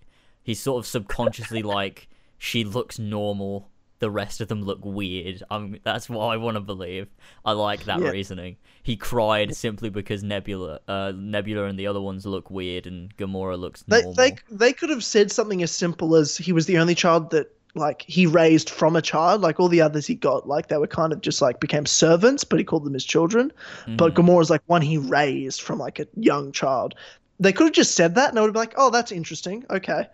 he's 0.42 0.58
sort 0.60 0.78
of 0.78 0.86
subconsciously 0.86 1.62
like, 1.78 2.08
she 2.38 2.64
looks 2.64 2.98
normal. 2.98 3.68
The 3.98 4.10
rest 4.10 4.40
of 4.40 4.46
them 4.46 4.62
look 4.62 4.84
weird. 4.84 5.42
Um, 5.50 5.76
that's 5.82 6.08
what 6.08 6.24
I 6.28 6.36
want 6.36 6.54
to 6.54 6.60
believe. 6.60 7.08
I 7.44 7.50
like 7.52 7.84
that 7.86 8.00
Yeah. 8.00 8.10
reasoning. 8.10 8.56
He 8.84 8.96
cried 8.96 9.56
simply 9.56 9.90
because 9.90 10.22
Nebula, 10.22 10.78
uh, 10.86 11.12
Nebula 11.16 11.64
and 11.64 11.76
the 11.76 11.88
other 11.88 12.00
ones 12.00 12.24
look 12.24 12.48
weird, 12.48 12.86
and 12.86 13.14
Gamora 13.16 13.58
looks 13.58 13.82
They, 13.88 13.96
normal. 14.02 14.14
they, 14.14 14.36
they 14.52 14.72
could 14.72 14.90
have 14.90 15.02
said 15.02 15.32
something 15.32 15.64
as 15.64 15.72
simple 15.72 16.14
as 16.14 16.36
he 16.38 16.52
was 16.52 16.66
the 16.66 16.78
only 16.78 16.94
child 16.94 17.30
that 17.32 17.50
like 17.78 18.02
he 18.02 18.26
raised 18.26 18.68
from 18.70 18.96
a 18.96 19.02
child. 19.02 19.40
Like 19.40 19.58
all 19.60 19.68
the 19.68 19.80
others 19.80 20.06
he 20.06 20.14
got, 20.14 20.46
like 20.48 20.68
they 20.68 20.76
were 20.76 20.86
kind 20.86 21.12
of 21.12 21.20
just 21.20 21.40
like 21.40 21.60
became 21.60 21.86
servants, 21.86 22.44
but 22.44 22.58
he 22.58 22.64
called 22.64 22.84
them 22.84 22.94
his 22.94 23.04
children. 23.04 23.52
But 23.96 24.14
Mhm. 24.14 24.16
Gamora's 24.26 24.50
like 24.50 24.62
one 24.66 24.82
he 24.82 24.98
raised 24.98 25.62
from 25.62 25.78
like 25.78 25.98
a 25.98 26.06
young 26.16 26.52
child. 26.52 26.94
They 27.40 27.52
could 27.52 27.64
have 27.68 27.72
just 27.74 27.94
said 27.94 28.14
that, 28.16 28.30
and 28.30 28.38
I 28.38 28.42
would 28.42 28.48
have 28.48 28.54
been 28.54 28.60
like, 28.60 28.74
oh, 28.76 28.90
that's 28.90 29.12
interesting. 29.12 29.64
Okay. 29.70 30.06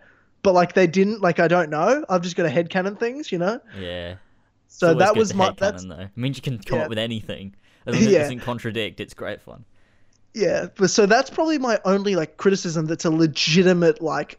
But 0.43 0.53
like 0.53 0.73
they 0.73 0.85
didn't. 0.87 1.21
Like 1.21 1.39
I 1.39 1.47
don't 1.47 1.69
know. 1.71 2.05
I've 2.07 2.21
just 2.21 2.35
got 2.35 2.45
a 2.45 2.49
headcanon 2.49 2.99
things, 2.99 3.31
you 3.31 3.37
know. 3.39 3.59
yeah. 3.79 4.15
So 4.67 4.93
that 4.93 5.15
was 5.15 5.33
my 5.33 5.53
that's 5.57 5.85
though. 5.85 5.95
It 6.01 6.09
means 6.15 6.37
you 6.37 6.41
can 6.43 6.59
come 6.59 6.77
Yeah. 6.79 6.83
up 6.85 6.89
with 6.89 6.97
anything. 6.99 7.55
As 7.85 7.93
long 7.95 8.01
as 8.01 8.07
it 8.07 8.11
Yeah. 8.11 8.19
doesn't 8.23 8.39
contradict, 8.41 8.99
it's 8.99 9.13
great 9.13 9.41
fun. 9.41 9.63
yeah. 10.33 10.67
But 10.77 10.89
so 10.89 11.05
that's 11.05 11.29
probably 11.29 11.57
my 11.57 11.79
only 11.85 12.15
like 12.15 12.37
criticism. 12.37 12.85
That's 12.85 13.05
a 13.05 13.09
legitimate 13.09 14.01
like 14.01 14.37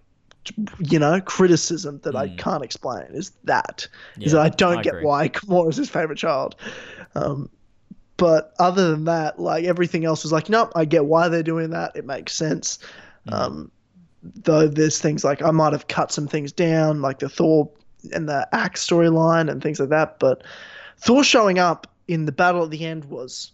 you 0.78 0.98
know, 0.98 1.20
criticism 1.20 2.00
that 2.04 2.14
I 2.16 2.28
Mm. 2.28 2.38
can't 2.38 2.62
explain 2.64 3.06
is 3.12 3.32
that 3.44 3.88
is 4.20 4.32
Yeah, 4.32 4.38
that 4.38 4.40
I 4.40 4.48
don't 4.50 4.78
I 4.78 4.82
get 4.82 4.94
agree. 4.94 5.04
why 5.06 5.28
Gamora 5.28 5.70
is 5.70 5.76
his 5.76 5.90
favorite 5.90 6.18
child. 6.18 6.56
Um, 7.14 7.48
but 8.16 8.54
other 8.58 8.90
than 8.90 9.04
that, 9.04 9.38
like 9.38 9.64
everything 9.64 10.04
else 10.04 10.22
was 10.22 10.32
like, 10.32 10.48
nope, 10.48 10.72
I 10.74 10.84
get 10.84 11.04
why 11.06 11.28
they're 11.28 11.42
doing 11.42 11.70
that. 11.70 11.92
It 11.94 12.04
makes 12.06 12.32
sense. 12.34 12.78
Mm. 13.28 13.32
Um, 13.34 13.70
though 14.22 14.66
there's 14.68 14.98
things 15.00 15.22
like 15.24 15.42
I 15.42 15.50
might 15.50 15.72
have 15.72 15.88
cut 15.88 16.10
some 16.12 16.26
things 16.26 16.52
down, 16.52 17.02
like 17.02 17.18
the 17.18 17.28
Thor 17.28 17.68
and 18.12 18.28
the 18.28 18.48
axe 18.52 18.86
storyline 18.86 19.50
and 19.50 19.62
things 19.62 19.80
like 19.80 19.90
that. 19.90 20.18
But 20.18 20.42
Thor 20.98 21.22
showing 21.24 21.58
up 21.58 21.86
in 22.08 22.24
the 22.26 22.32
battle 22.32 22.64
at 22.64 22.70
the 22.70 22.84
end 22.84 23.04
was. 23.06 23.52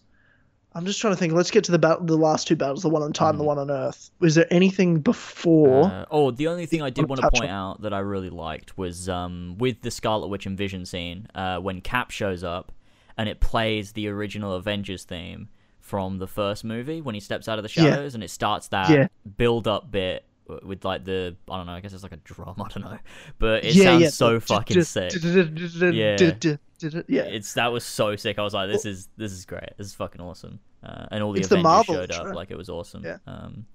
I'm 0.74 0.86
just 0.86 1.00
trying 1.00 1.12
to 1.12 1.18
think. 1.18 1.32
Let's 1.34 1.50
get 1.50 1.64
to 1.64 1.72
the 1.72 1.78
battle, 1.78 2.06
the 2.06 2.16
last 2.16 2.48
two 2.48 2.56
battles, 2.56 2.82
the 2.82 2.88
one 2.88 3.02
on 3.02 3.12
Titan, 3.12 3.36
the 3.38 3.44
Mhm. 3.44 3.46
one 3.46 3.58
on 3.58 3.70
Earth. 3.70 4.10
Was 4.20 4.34
there 4.34 4.46
anything 4.50 5.00
before? 5.00 5.84
Uh, 5.84 6.04
oh, 6.10 6.30
the 6.30 6.48
only 6.48 6.66
thing 6.66 6.80
I 6.82 6.90
did 6.90 7.08
want 7.08 7.20
to 7.20 7.30
point 7.30 7.50
out 7.50 7.82
that 7.82 7.92
I 7.92 7.98
really 7.98 8.30
liked 8.30 8.78
was 8.78 9.08
um, 9.08 9.56
with 9.58 9.82
the 9.82 9.90
Scarlet 9.90 10.28
Witch 10.28 10.46
and 10.46 10.56
Vision 10.56 10.86
scene 10.86 11.26
uh, 11.34 11.58
when 11.58 11.80
Cap 11.82 12.10
shows 12.10 12.42
up 12.42 12.72
and 13.18 13.28
it 13.28 13.40
plays 13.40 13.92
the 13.92 14.08
original 14.08 14.54
Avengers 14.54 15.04
theme 15.04 15.48
from 15.80 16.18
the 16.18 16.26
first 16.26 16.64
movie 16.64 17.00
when 17.02 17.14
he 17.14 17.20
steps 17.20 17.48
out 17.48 17.58
of 17.58 17.64
the 17.64 17.70
Yeah. 17.80 17.90
shadows 17.90 18.14
and 18.14 18.24
it 18.24 18.30
starts 18.30 18.68
that 18.68 18.88
Yeah. 18.88 19.08
build 19.36 19.68
up 19.68 19.90
bit 19.90 20.24
with 20.64 20.84
like 20.84 21.04
the 21.04 21.36
I 21.50 21.56
don't 21.56 21.66
know 21.66 21.72
I 21.72 21.80
guess 21.80 21.92
it's 21.92 22.02
like 22.02 22.12
a 22.12 22.16
drum 22.18 22.54
I 22.58 22.68
don't 22.68 22.80
know 22.84 22.98
but 23.38 23.64
it 23.64 23.74
yeah, 23.74 23.84
sounds 23.84 24.02
yeah. 24.02 24.08
so 24.10 24.40
fucking 24.40 24.82
sick 24.84 25.12
Yeah. 25.22 26.16
Yeah. 27.08 27.22
it's 27.22 27.54
that 27.54 27.72
was 27.72 27.84
so 27.84 28.16
sick 28.16 28.38
I 28.38 28.42
was 28.42 28.54
like 28.54 28.70
this 28.70 28.84
is 28.84 29.08
this 29.16 29.32
is 29.32 29.44
great 29.44 29.70
this 29.78 29.86
is 29.86 29.94
fucking 29.94 30.20
awesome 30.20 30.58
uh, 30.82 31.06
and 31.10 31.22
all 31.22 31.32
the 31.32 31.40
the 31.40 31.46
Avengers 31.46 31.62
Marvel 31.62 31.94
showed 31.94 32.10
up 32.12 32.20
intro. 32.20 32.34
like 32.34 32.50
it 32.50 32.56
was 32.58 32.68
awesome 32.68 33.04
Yeah. 33.04 33.18
um, 33.26 33.66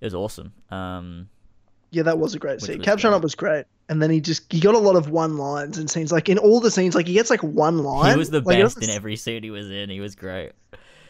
it 0.00 0.06
was 0.06 0.14
awesome 0.14 0.52
um, 0.70 1.28
Yeah, 1.90 2.02
that 2.04 2.18
was 2.18 2.34
a 2.34 2.38
great 2.38 2.60
scene. 2.60 2.78
was 2.78 2.84
Cap 2.84 2.98
showing 2.98 3.14
up 3.14 3.22
was 3.22 3.34
great, 3.34 3.66
and 3.88 4.00
then 4.02 4.10
he 4.10 4.20
just 4.20 4.50
he 4.52 4.60
got 4.60 4.74
a 4.74 4.78
lot 4.78 4.96
of 4.96 5.10
one 5.10 5.36
lines 5.36 5.76
and 5.78 5.90
scenes. 5.90 6.10
Like 6.12 6.28
in 6.28 6.38
all 6.38 6.60
the 6.60 6.70
scenes, 6.70 6.94
like 6.94 7.06
he 7.06 7.14
gets 7.14 7.30
like 7.30 7.42
one 7.42 7.78
line. 7.78 8.12
he 8.12 8.18
was 8.18 8.30
the 8.30 8.40
like, 8.40 8.58
best 8.58 8.76
doesn't- 8.76 8.90
in 8.90 8.96
every 8.96 9.16
scene 9.16 9.42
he 9.42 9.50
was 9.50 9.70
in 9.70 9.90
he 9.90 10.00
was 10.00 10.14
great 10.14 10.52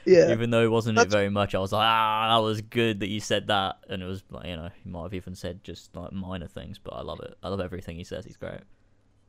Yeah, 0.07 0.32
even 0.32 0.51
though 0.51 0.62
he 0.62 0.68
wasn't 0.68 0.99
it 0.99 1.09
very 1.09 1.28
much, 1.28 1.55
I 1.55 1.59
was 1.59 1.72
like, 1.72 1.86
ah, 1.86 2.34
that 2.36 2.43
was 2.43 2.61
good 2.62 3.01
that 3.01 3.09
you 3.09 3.20
said 3.20 3.47
that, 3.49 3.76
and 3.91 4.03
it 4.03 4.07
was 4.07 4.22
like, 4.30 4.47
you 4.47 4.57
know, 4.57 4.70
he 4.82 4.88
might 4.91 5.03
have 5.05 5.14
even 5.14 5.34
said 5.34 5.62
just 5.62 5.95
like 5.95 6.11
minor 6.12 6.49
things, 6.49 6.78
but 6.78 6.95
I 6.95 7.03
love 7.03 7.20
it. 7.20 7.36
I 7.43 7.49
love 7.51 7.61
everything 7.61 7.97
he 7.97 8.05
says. 8.05 8.24
He's 8.24 8.36
great. 8.38 8.61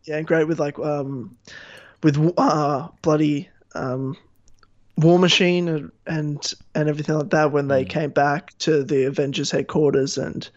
yeah, 0.05 0.17
and 0.17 0.25
great 0.25 0.47
with 0.47 0.59
like 0.59 0.79
um, 0.79 1.37
with 2.03 2.33
uh 2.37 2.87
bloody 3.01 3.49
um, 3.75 4.17
War 4.97 5.17
Machine 5.19 5.67
and 5.67 5.91
and, 6.07 6.53
and 6.75 6.89
everything 6.89 7.15
like 7.15 7.29
that 7.29 7.51
when 7.51 7.67
they 7.67 7.85
Mm. 7.85 7.89
came 7.89 8.09
back 8.11 8.57
to 8.59 8.83
the 8.83 9.05
Avengers 9.05 9.51
headquarters 9.51 10.17
and. 10.17 10.49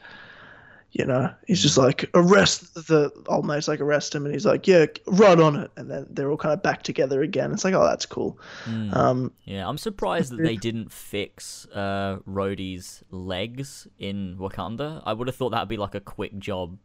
You 0.97 1.05
know, 1.05 1.29
he's 1.49 1.61
just 1.61 1.77
like 1.77 2.09
arrest 2.15 2.73
the 2.87 3.11
old 3.27 3.45
mate's 3.45 3.67
like 3.67 3.81
arrest 3.81 4.15
him, 4.15 4.27
and 4.27 4.33
he's 4.33 4.47
like, 4.47 4.69
yeah, 4.69 4.87
right 5.09 5.41
on 5.41 5.57
it, 5.57 5.73
and 5.77 5.91
then 5.91 6.07
they're 6.09 6.31
all 6.31 6.37
kind 6.37 6.53
of 6.53 6.63
back 6.63 6.85
together 6.85 7.21
again. 7.21 7.51
It's 7.51 7.65
like, 7.65 7.75
oh, 7.75 7.83
that's 7.83 8.07
cool. 8.07 8.39
Mm. 8.65 8.95
Um, 8.95 9.33
yeah, 9.43 9.69
I'm 9.69 9.77
surprised 9.77 10.31
that 10.31 10.45
they 10.45 10.55
didn't 10.55 10.93
fix 10.93 11.67
uh, 11.75 12.19
Rhodey's 12.29 13.03
legs 13.11 13.89
in 13.99 14.37
Wakanda. 14.39 15.03
I 15.05 15.15
would 15.15 15.27
have 15.27 15.35
thought 15.35 15.51
that'd 15.51 15.69
be 15.69 15.77
like 15.79 15.97
a 15.97 16.01
quick 16.01 16.39
job, 16.39 16.79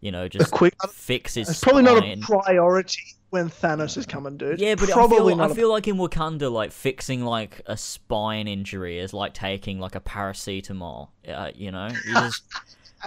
you 0.00 0.12
know, 0.12 0.28
just 0.28 0.48
a 0.48 0.50
quick, 0.50 0.74
fix 0.90 1.34
his. 1.34 1.48
It's 1.48 1.60
probably 1.60 1.82
not 1.82 2.04
a 2.04 2.16
priority 2.20 3.02
when 3.30 3.50
Thanos 3.50 3.96
is 3.96 4.06
coming, 4.06 4.36
dude. 4.36 4.60
Yeah, 4.60 4.74
but 4.74 4.88
probably 4.90 5.16
I 5.16 5.20
feel, 5.20 5.36
not. 5.36 5.48
I 5.48 5.52
a- 5.52 5.54
feel 5.54 5.70
like 5.70 5.88
in 5.88 5.96
Wakanda, 5.96 6.50
like 6.50 6.72
fixing 6.72 7.24
like 7.24 7.62
a 7.66 7.76
spine 7.76 8.48
injury 8.48 8.98
is 8.98 9.12
like 9.12 9.34
taking 9.34 9.80
like 9.80 9.94
a 9.94 10.00
paracetamol. 10.00 11.08
Uh, 11.26 11.50
you 11.54 11.70
know, 11.70 11.88
you 12.06 12.14
just. 12.14 12.42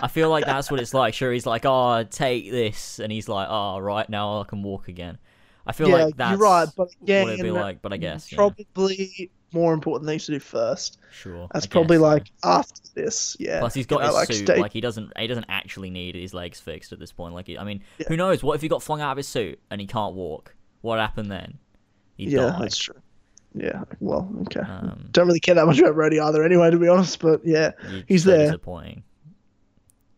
I 0.01 0.07
feel 0.07 0.29
like 0.29 0.45
that's 0.45 0.71
what 0.71 0.79
it's 0.79 0.93
like. 0.93 1.13
Sure, 1.13 1.33
he's 1.33 1.45
like, 1.45 1.65
"Oh, 1.65 2.05
take 2.09 2.49
this," 2.49 2.99
and 2.99 3.11
he's 3.11 3.27
like, 3.27 3.47
"Oh, 3.49 3.77
right 3.79 4.09
now 4.09 4.41
I 4.41 4.45
can 4.45 4.63
walk 4.63 4.87
again." 4.87 5.17
I 5.65 5.73
feel 5.73 5.89
yeah, 5.89 6.05
like 6.05 6.17
that's 6.17 6.31
you're 6.31 6.39
right, 6.39 6.67
but 6.75 6.89
yeah, 7.03 7.23
what 7.23 7.33
it'd 7.33 7.43
be 7.43 7.51
like. 7.51 7.81
But 7.81 7.93
I 7.93 7.97
guess, 7.97 8.29
probably 8.29 9.31
more 9.53 9.73
important 9.73 10.07
things 10.07 10.25
to 10.25 10.31
do 10.33 10.39
first. 10.39 10.99
sure. 11.11 11.47
That's 11.53 11.65
probably 11.65 11.97
like 11.97 12.31
after 12.43 12.81
this. 12.95 13.35
Yeah. 13.39 13.59
Plus, 13.59 13.73
he's 13.73 13.85
got 13.85 14.01
know, 14.01 14.07
his 14.07 14.15
like, 14.15 14.27
suit. 14.31 14.45
stay- 14.47 14.59
Like 14.61 14.73
he 14.73 14.81
doesn't. 14.81 15.11
He 15.17 15.27
doesn't 15.27 15.45
actually 15.49 15.89
need 15.89 16.15
his 16.15 16.33
legs 16.33 16.59
fixed 16.59 16.91
at 16.93 16.99
this 16.99 17.11
point. 17.11 17.33
Like, 17.33 17.47
he, 17.47 17.57
I 17.57 17.63
mean, 17.63 17.81
Yeah. 17.97 18.05
who 18.07 18.17
knows? 18.17 18.43
What 18.43 18.55
if 18.55 18.61
he 18.61 18.67
got 18.67 18.81
flung 18.83 19.01
out 19.01 19.11
of 19.11 19.17
his 19.17 19.27
suit 19.27 19.59
and 19.69 19.79
he 19.81 19.87
can't 19.87 20.13
walk? 20.15 20.55
What 20.81 20.99
happened 20.99 21.31
then? 21.31 21.57
He'd 22.17 22.29
yeah, 22.29 22.47
die. 22.49 22.59
that's 22.59 22.77
true. 22.77 22.95
Yeah. 23.53 23.83
Well, 23.99 24.29
okay. 24.43 24.61
Um, 24.61 25.09
Don't 25.11 25.27
really 25.27 25.39
care 25.41 25.55
that 25.55 25.65
much 25.65 25.77
about 25.79 25.95
Rhodey 25.95 26.21
either, 26.23 26.43
anyway, 26.43 26.71
to 26.71 26.77
be 26.79 26.87
honest. 26.87 27.19
But 27.19 27.41
yeah, 27.45 27.71
He's 28.07 28.23
so 28.23 28.31
there. 28.31 28.45
disappointing. 28.45 29.03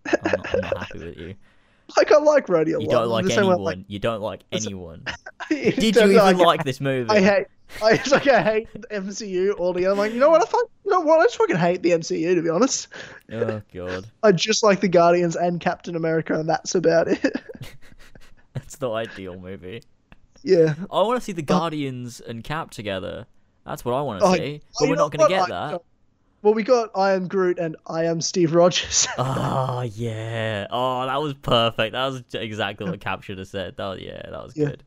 I'm 0.06 0.20
not, 0.24 0.54
I'm 0.54 0.60
not 0.62 0.78
happy 0.78 1.00
with 1.00 1.18
you. 1.18 1.36
like 1.98 2.12
I 2.12 2.18
like 2.18 2.48
Rhodey 2.48 2.68
a 2.68 2.70
You 2.72 2.80
lot. 2.88 2.92
don't 2.92 3.10
like 3.10 3.26
the 3.26 3.32
same 3.32 3.48
way, 3.48 3.54
anyone. 3.54 3.86
You 3.88 4.00
don't 4.00 4.22
like 4.22 4.44
anyone. 4.52 5.04
like, 5.50 5.50
Did 5.50 5.96
you 5.96 6.04
even 6.04 6.16
like- 6.18 6.38
like 6.38 6.64
this 6.64 6.80
movie? 6.82 7.10
I 7.10 7.22
hate. 7.22 7.48
I, 7.82 7.94
it's 7.94 8.12
like 8.12 8.28
I 8.28 8.42
hate 8.42 8.68
the 8.74 8.88
MCU 8.88 9.58
altogether. 9.58 9.92
I'm 9.94 9.98
like, 9.98 10.14
you 10.14 10.20
know 10.20 10.30
what? 10.30 10.42
I 10.42 10.46
fuck, 10.46 10.70
you 10.86 10.92
know 10.92 11.02
what? 11.02 11.20
I 11.20 11.24
just 11.26 11.38
fucking 11.38 11.56
hate 11.58 11.82
the 11.82 11.92
MCU 11.92 12.36
to 12.36 12.42
be 12.42 12.50
honest. 12.50 12.88
Oh 13.32 13.62
god, 13.74 14.08
I 14.24 14.32
just 14.32 14.64
like 14.64 14.80
the 14.82 14.88
Guardians 14.88 15.36
and 15.36 15.60
Captain 15.60 15.96
America, 15.96 16.40
and 16.40 16.48
that's 16.48 16.76
about 16.76 17.08
it. 17.08 17.22
that's 18.54 18.76
the 18.78 18.90
ideal 18.90 19.40
movie. 19.40 19.82
yeah. 20.44 20.76
I 20.92 21.02
want 21.02 21.20
to 21.20 21.24
see 21.24 21.32
the 21.32 21.42
oh. 21.42 21.46
Guardians 21.46 22.20
and 22.22 22.44
Cap 22.44 22.72
together. 22.72 23.26
That's 23.66 23.84
what 23.86 23.94
I 23.94 24.02
want 24.02 24.20
to 24.20 24.26
Oh, 24.28 24.34
see. 24.34 24.62
Oh, 24.64 24.76
But 24.82 24.90
we're 24.90 24.96
not 24.96 25.12
going 25.16 25.30
to 25.30 25.34
get 25.36 25.44
I- 25.52 25.72
that. 25.72 25.82
Well, 26.42 26.54
we 26.54 26.64
got 26.64 26.90
I 26.94 27.14
am 27.14 27.30
Groot 27.30 27.58
and 27.58 27.78
I 27.88 28.04
am 28.04 28.20
Steve 28.20 28.54
Rogers. 28.54 29.08
Oh 29.18 29.80
yeah. 29.96 30.68
Oh, 30.70 31.06
that 31.06 31.22
was 31.22 31.34
perfect. 31.36 31.94
That 31.94 32.06
was 32.08 32.22
exactly 32.34 32.90
what 32.90 33.00
Cap 33.00 33.24
should 33.24 33.38
have 33.38 33.48
said. 33.48 33.78
That 33.78 33.86
was, 33.88 34.02
yeah, 34.02 34.22
that 34.30 34.44
was 34.44 34.58
Yeah. 34.58 34.66
good. 34.72 34.84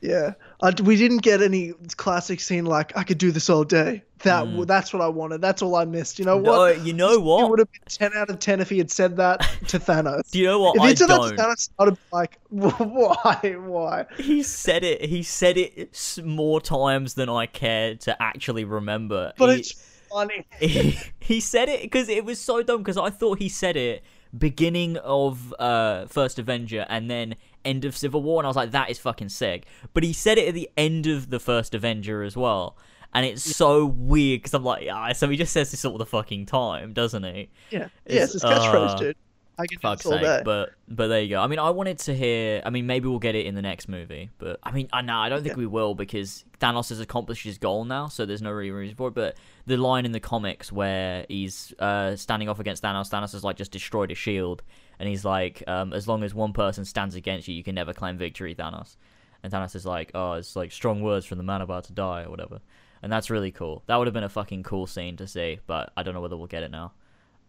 Yeah, 0.00 0.34
I, 0.62 0.72
we 0.82 0.96
didn't 0.96 1.22
get 1.22 1.42
any 1.42 1.72
classic 1.96 2.40
scene 2.40 2.64
like 2.66 2.96
I 2.96 3.02
could 3.04 3.18
do 3.18 3.30
this 3.32 3.48
all 3.50 3.64
day. 3.64 4.02
That 4.24 4.46
Mm. 4.46 4.66
that's 4.66 4.92
what 4.92 5.00
I 5.00 5.06
wanted. 5.08 5.40
That's 5.40 5.62
all 5.62 5.76
I 5.76 5.84
missed. 5.84 6.18
You 6.18 6.24
know 6.24 6.40
No, 6.40 6.50
what? 6.58 6.84
you 6.84 6.92
know 6.92 7.20
what? 7.20 7.44
It 7.44 7.50
would 7.50 7.58
have 7.60 7.70
been 7.72 7.80
ten 7.88 8.10
out 8.16 8.28
of 8.30 8.38
ten 8.40 8.60
if 8.60 8.68
he 8.68 8.76
had 8.78 8.90
said 8.90 9.16
that 9.18 9.40
to 9.68 9.78
Thanos. 9.88 10.30
Do 10.32 10.38
you 10.40 10.46
know 10.46 10.58
what? 10.60 10.76
if 10.76 10.82
I 10.82 10.88
he 10.90 10.96
said 10.96 11.08
that 11.08 11.36
to 11.36 11.36
Thanos, 11.36 11.70
I'd 11.78 11.84
have 11.88 11.94
been 11.94 12.02
like, 12.12 12.38
why, 12.48 13.56
why? 13.58 14.06
He 14.18 14.42
said 14.42 14.82
it. 14.84 15.04
He 15.04 15.22
said 15.22 15.56
it 15.56 16.18
more 16.24 16.60
times 16.60 17.14
than 17.14 17.28
I 17.28 17.46
care 17.46 17.94
to 17.96 18.20
actually 18.22 18.64
remember. 18.64 19.32
But 19.38 19.50
He- 19.54 19.60
it's 19.60 19.72
funny. 20.10 20.44
he, 20.60 20.98
he 21.20 21.40
said 21.40 21.68
it 21.68 21.82
because 21.82 22.08
it 22.08 22.24
was 22.24 22.40
so 22.40 22.62
dumb 22.62 22.78
because 22.82 22.96
I 22.98 23.10
thought 23.10 23.38
he 23.38 23.48
said 23.48 23.76
it 23.76 24.02
beginning 24.36 24.96
of 24.98 25.54
uh 25.58 26.04
first 26.06 26.38
Avenger 26.38 26.84
and 26.90 27.10
then 27.10 27.34
end 27.64 27.84
of 27.84 27.96
Civil 27.96 28.22
War 28.22 28.40
and 28.40 28.46
I 28.46 28.48
was 28.48 28.56
like 28.56 28.70
that 28.72 28.90
is 28.90 28.98
fucking 28.98 29.28
sick. 29.30 29.66
But 29.94 30.04
he 30.04 30.12
said 30.12 30.38
it 30.38 30.48
at 30.48 30.54
the 30.54 30.68
end 30.76 31.06
of 31.06 31.30
the 31.30 31.40
first 31.40 31.74
Avenger 31.74 32.22
as 32.22 32.36
well 32.36 32.76
and 33.14 33.24
it's 33.24 33.42
so 33.42 33.86
weird 33.86 34.40
because 34.40 34.54
I'm 34.54 34.64
like 34.64 34.86
ah 34.92 35.12
so 35.12 35.28
he 35.28 35.36
just 35.36 35.52
says 35.52 35.70
this 35.70 35.84
all 35.84 35.96
the 35.98 36.06
fucking 36.06 36.46
time 36.46 36.92
doesn't 36.92 37.24
he? 37.24 37.48
Yeah, 37.70 37.78
It's- 37.78 37.90
yeah, 38.06 38.22
it's 38.24 38.32
his 38.34 38.42
catchphrase, 38.44 38.90
uh, 38.90 38.98
dude. 38.98 39.16
I 39.60 39.66
can 39.66 39.76
do 39.78 39.80
fuck's 39.80 40.04
sake 40.04 40.20
day. 40.20 40.42
but 40.44 40.70
but 40.86 41.08
there 41.08 41.20
you 41.20 41.30
go. 41.30 41.40
I 41.40 41.48
mean 41.48 41.58
I 41.58 41.70
wanted 41.70 41.98
to 42.00 42.14
hear 42.14 42.62
I 42.64 42.70
mean 42.70 42.86
maybe 42.86 43.08
we'll 43.08 43.18
get 43.18 43.34
it 43.34 43.44
in 43.44 43.56
the 43.56 43.62
next 43.62 43.88
movie 43.88 44.30
but 44.38 44.60
I 44.62 44.70
mean 44.70 44.88
I 44.92 45.02
know 45.02 45.16
I 45.18 45.28
don't 45.28 45.42
think 45.42 45.56
we 45.56 45.66
will 45.66 45.96
because 45.96 46.44
Thanos 46.60 46.90
has 46.90 47.00
accomplished 47.00 47.42
his 47.42 47.58
goal 47.58 47.84
now 47.84 48.06
so 48.06 48.24
there's 48.24 48.40
no 48.42 48.52
real 48.52 48.74
reason 48.74 48.94
for 48.94 49.08
it 49.08 49.14
but 49.14 49.36
the 49.66 49.76
line 49.76 50.04
in 50.04 50.12
the 50.12 50.20
comics 50.20 50.70
where 50.70 51.26
he's 51.28 51.74
uh, 51.80 52.14
standing 52.14 52.48
off 52.48 52.60
against 52.60 52.84
Thanos 52.84 53.08
Thanos 53.10 53.32
has 53.32 53.42
like 53.42 53.56
just 53.56 53.72
destroyed 53.72 54.12
a 54.12 54.14
shield 54.14 54.62
and 54.98 55.08
he's 55.08 55.24
like 55.24 55.62
um, 55.66 55.92
as 55.92 56.08
long 56.08 56.22
as 56.22 56.34
one 56.34 56.52
person 56.52 56.84
stands 56.84 57.14
against 57.14 57.48
you 57.48 57.54
you 57.54 57.64
can 57.64 57.74
never 57.74 57.92
claim 57.92 58.18
victory 58.18 58.54
Thanos 58.54 58.96
and 59.42 59.52
Thanos 59.52 59.74
is 59.74 59.86
like 59.86 60.10
oh 60.14 60.32
it's 60.32 60.56
like 60.56 60.72
strong 60.72 61.02
words 61.02 61.26
from 61.26 61.38
the 61.38 61.44
man 61.44 61.60
about 61.60 61.84
to 61.84 61.92
die 61.92 62.24
or 62.24 62.30
whatever 62.30 62.60
and 63.02 63.12
that's 63.12 63.30
really 63.30 63.50
cool 63.52 63.82
that 63.86 63.96
would 63.96 64.06
have 64.06 64.14
been 64.14 64.24
a 64.24 64.28
fucking 64.28 64.62
cool 64.62 64.86
scene 64.86 65.16
to 65.16 65.26
see 65.26 65.60
but 65.66 65.92
I 65.96 66.02
don't 66.02 66.14
know 66.14 66.20
whether 66.20 66.36
we'll 66.36 66.46
get 66.46 66.62
it 66.62 66.70
now 66.70 66.92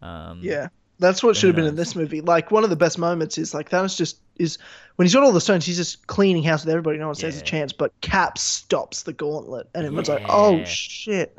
um, 0.02 0.40
Yeah. 0.42 0.68
That's 0.98 1.22
what 1.22 1.34
should 1.34 1.46
have 1.46 1.56
been 1.56 1.64
in 1.64 1.76
this 1.76 1.96
movie. 1.96 2.20
Like 2.20 2.50
one 2.50 2.62
of 2.62 2.68
the 2.68 2.76
best 2.76 2.98
moments 2.98 3.38
is 3.38 3.54
like 3.54 3.70
Thanos 3.70 3.96
just 3.96 4.18
is 4.36 4.58
when 4.96 5.06
he's 5.06 5.14
got 5.14 5.22
all 5.22 5.32
the 5.32 5.40
stones, 5.40 5.64
he's 5.64 5.78
just 5.78 6.06
cleaning 6.08 6.42
house 6.42 6.62
with 6.62 6.70
everybody. 6.70 6.98
No 6.98 7.06
one 7.06 7.14
stands 7.14 7.38
a 7.38 7.42
chance, 7.42 7.72
but 7.72 7.98
Cap 8.02 8.36
stops 8.36 9.04
the 9.04 9.14
gauntlet, 9.14 9.66
and 9.74 9.86
everyone's 9.86 10.10
like, 10.10 10.26
"Oh 10.28 10.62
shit!" 10.64 11.38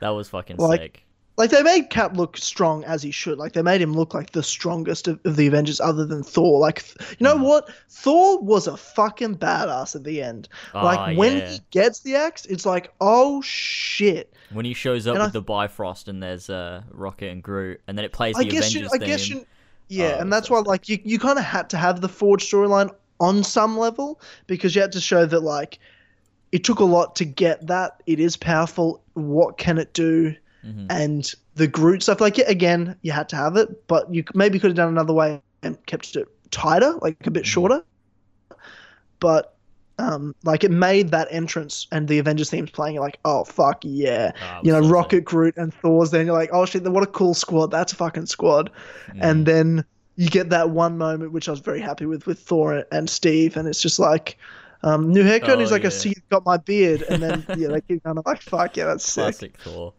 that 0.00 0.10
was 0.10 0.28
fucking 0.28 0.58
Like, 0.58 0.80
sick 0.80 1.04
Like 1.40 1.50
they 1.50 1.62
made 1.62 1.88
Cap 1.88 2.16
look 2.16 2.36
strong 2.36 2.84
as 2.84 3.02
he 3.02 3.10
should. 3.10 3.38
Like 3.38 3.54
they 3.54 3.62
made 3.62 3.80
him 3.80 3.94
look 3.94 4.12
like 4.12 4.32
the 4.32 4.42
strongest 4.42 5.08
of, 5.08 5.18
of 5.24 5.36
the 5.36 5.46
Avengers, 5.46 5.80
other 5.80 6.04
than 6.04 6.22
Thor. 6.22 6.60
Like 6.60 6.84
you 7.18 7.24
know 7.24 7.36
Mm. 7.36 7.40
what? 7.44 7.70
Thor 7.88 8.40
was 8.42 8.66
a 8.66 8.76
fucking 8.76 9.38
badass 9.38 9.96
at 9.96 10.04
the 10.04 10.20
end. 10.22 10.48
like 10.74 10.98
Ah, 10.98 11.12
when 11.14 11.38
yeah. 11.38 11.48
he 11.48 11.60
gets 11.70 12.00
the 12.00 12.14
axe, 12.16 12.44
it's 12.46 12.66
like, 12.66 12.92
oh 13.00 13.40
shit. 13.40 14.32
When 14.52 14.64
he 14.66 14.74
shows 14.74 15.06
up 15.06 15.14
And 15.14 15.22
with 15.24 15.30
I- 15.30 15.32
the 15.32 15.42
Bifrost 15.42 16.08
and 16.08 16.22
there's 16.22 16.50
uh, 16.50 16.82
Rocket 16.90 17.30
and 17.30 17.42
Groot, 17.42 17.80
and 17.88 17.96
then 17.96 18.04
it 18.04 18.12
plays 18.12 18.36
I 18.36 18.44
the 18.44 18.50
guess 18.50 18.74
you. 18.74 18.86
I 18.86 18.98
theme. 18.98 19.08
guess 19.08 19.28
you. 19.28 19.46
Yeah, 19.88 20.16
Oh, 20.18 20.20
and 20.20 20.32
that's 20.32 20.50
why 20.50 20.58
like 20.60 20.88
you 20.90 20.98
you 21.04 21.18
kind 21.18 21.38
of 21.38 21.44
had 21.44 21.70
to 21.70 21.76
have 21.78 22.00
the 22.02 22.08
Forge 22.08 22.44
storyline 22.48 22.90
on 23.18 23.42
some 23.44 23.78
level 23.78 24.20
because 24.46 24.74
you 24.74 24.82
had 24.82 24.92
to 24.92 25.00
show 25.00 25.24
that 25.26 25.40
like 25.40 25.78
it 26.52 26.64
took 26.64 26.80
a 26.80 26.84
lot 26.84 27.16
to 27.16 27.24
get 27.24 27.66
that. 27.68 28.02
It 28.06 28.20
is 28.20 28.36
powerful. 28.36 29.02
What 29.14 29.56
can 29.56 29.78
it 29.78 29.94
do? 29.94 30.34
Mhm. 30.64 30.86
And 30.90 31.32
the 31.54 31.66
Groot 31.66 32.02
stuff, 32.02 32.20
like 32.20 32.36
yeah, 32.38 32.44
again, 32.48 32.96
you 33.02 33.12
had 33.12 33.28
to 33.30 33.36
have 33.36 33.56
it, 33.56 33.86
but 33.86 34.12
you 34.12 34.24
maybe 34.34 34.58
could 34.58 34.70
have 34.70 34.76
done 34.76 34.88
another 34.88 35.12
way 35.12 35.40
and 35.62 35.84
kept 35.86 36.16
it 36.16 36.28
tighter, 36.50 36.94
like 37.00 37.26
a 37.26 37.30
bit 37.30 37.46
shorter. 37.46 37.82
But 39.20 39.54
um, 39.98 40.34
like 40.44 40.64
it 40.64 40.70
made 40.70 41.10
that 41.10 41.28
entrance 41.30 41.86
and 41.92 42.08
the 42.08 42.18
Avengers 42.18 42.48
themes 42.50 42.70
playing. 42.70 42.94
You're 42.94 43.04
like, 43.04 43.18
oh 43.24 43.44
fuck 43.44 43.80
yeah, 43.82 44.32
Oh, 44.42 44.60
you 44.62 44.72
know, 44.72 44.80
so 44.80 44.86
sick. 44.86 44.92
Rocket, 44.94 45.24
Groot, 45.24 45.56
and 45.56 45.72
Thor's. 45.74 46.10
Then 46.10 46.26
you're 46.26 46.34
like, 46.34 46.50
oh 46.52 46.64
shit, 46.64 46.82
what 46.84 47.02
a 47.02 47.06
cool 47.06 47.34
squad. 47.34 47.70
That's 47.70 47.92
a 47.92 47.96
fucking 47.96 48.26
squad. 48.26 48.70
Mm. 49.10 49.18
And 49.22 49.46
then 49.46 49.84
you 50.16 50.28
get 50.28 50.50
that 50.50 50.70
one 50.70 50.98
moment 50.98 51.32
which 51.32 51.48
I 51.48 51.50
was 51.50 51.60
very 51.60 51.80
happy 51.80 52.06
with 52.06 52.26
with 52.26 52.38
Thor 52.38 52.84
and 52.90 53.08
Steve, 53.08 53.56
and 53.56 53.68
it's 53.68 53.80
just 53.80 53.98
like. 53.98 54.36
Um, 54.82 55.12
new 55.12 55.22
haircut. 55.22 55.50
and 55.50 55.60
he's 55.60 55.72
Oh, 55.72 55.74
like, 55.74 55.84
I 55.84 55.90
see 55.90 56.08
you've 56.08 56.28
got 56.30 56.46
my 56.46 56.56
beard, 56.56 57.02
and 57.02 57.22
then 57.22 57.44
yeah, 57.58 57.68
they 57.68 57.82
keep 57.82 58.02
kind 58.02 58.16
of 58.16 58.24
like, 58.24 58.40
fuck 58.40 58.78
yeah, 58.78 58.86
that's 58.86 59.04
sick. 59.04 59.24
Classic 59.24 59.54
Thor. 59.58 59.92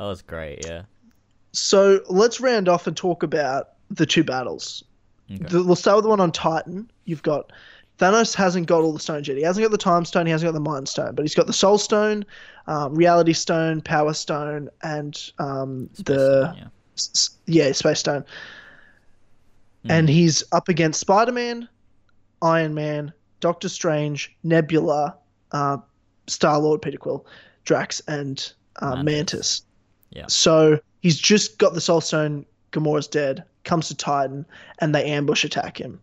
That 0.00 0.06
was 0.06 0.22
great. 0.22 0.64
Yeah. 0.64 0.84
So 1.52 2.00
let's 2.08 2.40
round 2.40 2.70
off 2.70 2.86
and 2.86 2.96
talk 2.96 3.22
about 3.22 3.72
the 3.90 4.06
two 4.06 4.24
battles. 4.24 4.82
Okay. 5.30 5.44
The, 5.44 5.62
we'll 5.62 5.76
start 5.76 5.96
with 5.96 6.04
the 6.04 6.08
one 6.08 6.20
on 6.20 6.32
Titan. 6.32 6.90
You've 7.04 7.22
got 7.22 7.52
Thanos 7.98 8.34
hasn't 8.34 8.66
got 8.66 8.80
all 8.80 8.94
the 8.94 8.98
stones 8.98 9.28
yet. 9.28 9.36
He 9.36 9.42
hasn't 9.42 9.62
got 9.62 9.72
the 9.72 9.76
Time 9.76 10.06
Stone. 10.06 10.24
He 10.24 10.32
hasn't 10.32 10.48
got 10.48 10.54
the 10.54 10.70
Mind 10.70 10.88
Stone, 10.88 11.16
but 11.16 11.22
he's 11.22 11.34
got 11.34 11.46
the 11.46 11.52
Soul 11.52 11.76
Stone, 11.76 12.24
um, 12.66 12.94
Reality 12.94 13.34
Stone, 13.34 13.82
Power 13.82 14.14
Stone, 14.14 14.70
and 14.82 15.20
um, 15.38 15.90
the 15.96 16.44
Stone, 16.44 16.56
yeah. 16.56 16.68
s- 16.96 17.30
yeah 17.44 17.72
Space 17.72 17.98
Stone. 17.98 18.24
Mm. 19.84 19.90
And 19.90 20.08
he's 20.08 20.42
up 20.52 20.70
against 20.70 20.98
Spider 20.98 21.32
Man, 21.32 21.68
Iron 22.40 22.72
Man, 22.72 23.12
Doctor 23.40 23.68
Strange, 23.68 24.34
Nebula, 24.44 25.14
uh, 25.52 25.76
Star 26.26 26.58
Lord, 26.58 26.80
Peter 26.80 26.96
Quill, 26.96 27.26
Drax, 27.64 28.00
and 28.08 28.50
uh, 28.80 29.02
Mantis. 29.02 29.60
Yeah. 30.10 30.26
So 30.28 30.78
he's 31.00 31.18
just 31.18 31.58
got 31.58 31.74
the 31.74 31.80
Soul 31.80 32.00
Stone. 32.00 32.46
Gamora's 32.72 33.08
dead. 33.08 33.44
Comes 33.64 33.88
to 33.88 33.94
Titan, 33.94 34.46
and 34.78 34.94
they 34.94 35.04
ambush 35.04 35.44
attack 35.44 35.80
him. 35.80 36.00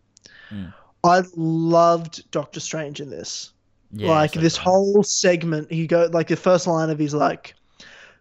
Mm. 0.50 0.72
I 1.04 1.22
loved 1.36 2.30
Doctor 2.30 2.60
Strange 2.60 3.00
in 3.00 3.10
this. 3.10 3.52
Yeah, 3.92 4.10
like 4.10 4.34
so 4.34 4.40
this 4.40 4.56
whole 4.56 5.02
segment, 5.02 5.72
he 5.72 5.86
go 5.86 6.08
like 6.12 6.28
the 6.28 6.36
first 6.36 6.66
line 6.66 6.90
of 6.90 6.98
he's 6.98 7.14
like, 7.14 7.54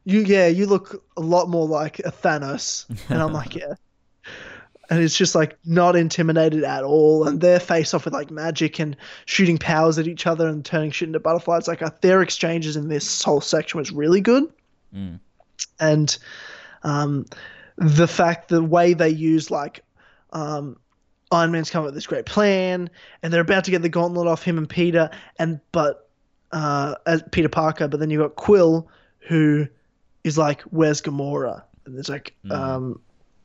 "You 0.06 0.22
yeah, 0.22 0.48
you 0.48 0.66
look 0.66 1.04
a 1.18 1.22
lot 1.22 1.50
more 1.50 1.68
like 1.68 2.00
a 2.00 2.12
Thanos," 2.12 2.86
and 3.10 3.22
I'm 3.22 3.34
like, 3.34 3.56
"Yeah." 3.56 3.74
And 4.90 5.04
it's 5.04 5.18
just 5.18 5.36
like 5.36 5.58
not 5.66 5.98
intimidated 5.98 6.64
at 6.64 6.86
all, 6.86 7.28
and 7.28 7.42
they're 7.42 7.60
face 7.60 7.94
off 7.94 8.06
with 8.06 8.14
like 8.14 8.32
magic 8.32 8.80
and 8.80 8.96
shooting 9.26 9.58
powers 9.58 10.00
at 10.00 10.08
each 10.08 10.26
other 10.26 10.48
and 10.48 10.64
turning 10.64 10.92
shit 10.92 11.10
into 11.10 11.20
butterflies. 11.20 11.68
Like 11.68 12.02
their 12.02 12.22
exchanges 12.22 12.78
in 12.78 12.88
this 12.88 13.22
whole 13.22 13.42
section 13.42 13.78
was 13.78 13.92
really 13.92 14.22
good 14.22 14.50
Mm. 14.96 15.20
And 15.80 16.18
um, 16.84 17.26
the 17.78 18.08
fact 18.08 18.50
the 18.50 18.64
way 18.64 18.94
they 18.94 19.10
use 19.10 19.52
like 19.52 19.84
um, 20.34 20.78
Iron 21.32 21.52
Man's 21.52 21.70
come 21.70 21.82
up 21.82 21.86
with 21.86 21.94
this 21.96 22.08
great 22.08 22.26
plan, 22.26 22.90
and 23.22 23.34
they're 23.34 23.42
about 23.42 23.66
to 23.66 23.72
get 23.72 23.82
the 23.82 23.90
gauntlet 23.90 24.28
off 24.28 24.44
him 24.44 24.58
and 24.58 24.70
Peter, 24.70 25.10
and 25.40 25.60
but 25.72 26.10
uh, 26.52 26.96
as 27.06 27.24
Peter 27.32 27.50
Parker, 27.50 27.88
but 27.88 28.00
then 28.00 28.10
you 28.10 28.20
got 28.20 28.36
Quill 28.36 28.90
who 29.20 29.68
is 30.24 30.38
like, 30.38 30.62
"Where's 30.64 31.02
Gamora?" 31.02 31.64
And 31.86 31.98
it's 32.00 32.10
like, 32.10 32.34
Mhm. 32.46 32.52
um, 32.56 33.00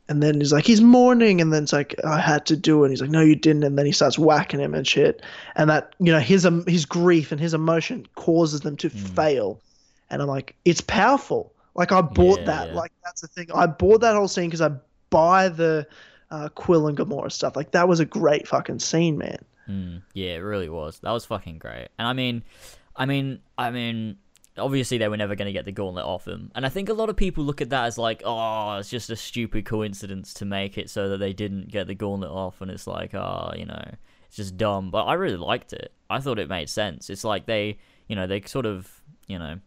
and 0.09 0.21
then 0.23 0.39
he's 0.39 0.51
like, 0.53 0.65
"He's 0.65 0.81
mourning," 0.81 1.41
and 1.41 1.51
then 1.51 1.63
it's 1.63 1.73
like, 1.73 1.95
"I 2.05 2.19
had 2.19 2.45
to 2.47 2.55
do 2.57 2.81
it." 2.83 2.87
And 2.87 2.91
he's 2.91 3.01
like, 3.01 3.09
"No, 3.09 3.21
you 3.21 3.35
didn't," 3.35 3.63
and 3.63 3.77
then 3.77 3.85
he 3.85 3.91
starts 3.91 4.17
whacking 4.19 4.59
him 4.59 4.73
and 4.73 4.87
shit, 4.87 5.21
and 5.55 5.69
that 5.69 5.93
you 5.99 6.11
know 6.11 6.19
his 6.19 6.45
um, 6.45 6.65
his 6.65 6.85
grief 6.85 7.31
and 7.31 7.39
his 7.41 7.53
emotion 7.53 8.05
causes 8.15 8.61
them 8.61 8.77
to 8.77 8.89
Mm. 8.89 9.15
fail, 9.15 9.61
and 10.09 10.21
I'm 10.21 10.27
like, 10.27 10.55
it's 10.65 10.81
powerful. 10.81 11.52
Like 11.75 11.91
I 11.91 12.01
bought 12.01 12.39
Yeah, 12.39 12.45
that. 12.45 12.75
Like 12.75 12.91
that's 13.03 13.21
the 13.21 13.27
thing. 13.27 13.47
I 13.53 13.65
bought 13.67 14.01
that 14.01 14.15
whole 14.15 14.27
scene 14.27 14.45
because 14.45 14.61
I 14.61 14.71
buy 15.09 15.49
the 15.49 15.87
uh, 16.31 16.49
Quill 16.49 16.87
and 16.87 16.97
Gamora 16.97 17.31
stuff. 17.31 17.55
Like 17.55 17.71
that 17.71 17.87
was 17.87 17.99
a 17.99 18.05
great 18.05 18.47
fucking 18.47 18.79
scene, 18.79 19.17
man. 19.17 19.37
Mm, 19.69 20.01
yeah, 20.13 20.31
it 20.35 20.39
really 20.39 20.69
was. 20.69 20.99
That 20.99 21.11
was 21.11 21.25
fucking 21.25 21.57
great. 21.59 21.89
And 21.97 22.07
I 22.07 22.13
mean, 22.13 22.43
I 22.95 23.05
mean, 23.05 23.39
I 23.57 23.71
mean, 23.71 24.17
obviously 24.57 24.97
they 24.97 25.07
were 25.07 25.17
never 25.17 25.35
going 25.35 25.45
to 25.47 25.53
get 25.53 25.65
the 25.65 25.71
gauntlet 25.71 26.05
off 26.05 26.27
him. 26.27 26.51
And 26.53 26.65
I 26.65 26.69
think 26.69 26.89
a 26.89 26.93
lot 26.93 27.09
of 27.09 27.15
people 27.15 27.43
look 27.43 27.61
at 27.61 27.69
that 27.69 27.85
as 27.85 27.97
like, 27.97 28.21
oh, 28.25 28.77
it's 28.77 28.89
just 28.89 29.09
a 29.09 29.15
stupid 29.15 29.65
coincidence 29.65 30.33
to 30.35 30.45
make 30.45 30.77
it 30.77 30.89
so 30.89 31.09
that 31.09 31.17
they 31.17 31.33
didn't 31.33 31.69
get 31.69 31.87
the 31.87 31.95
gauntlet 31.95 32.31
off. 32.31 32.61
And 32.61 32.69
it's 32.69 32.87
like, 32.87 33.13
oh, 33.15 33.51
you 33.55 33.65
know, 33.65 33.83
it's 34.27 34.35
just 34.35 34.57
dumb. 34.57 34.91
But 34.91 35.05
I 35.05 35.13
really 35.13 35.37
liked 35.37 35.73
it. 35.73 35.91
I 36.09 36.19
thought 36.19 36.39
it 36.39 36.49
made 36.49 36.69
sense. 36.69 37.09
It's 37.09 37.23
like 37.23 37.45
they, 37.45 37.79
you 38.07 38.15
know, 38.15 38.27
they 38.27 38.41
sort 38.41 38.65
of, 38.65 38.91
you 39.27 39.39
know, 39.39 39.59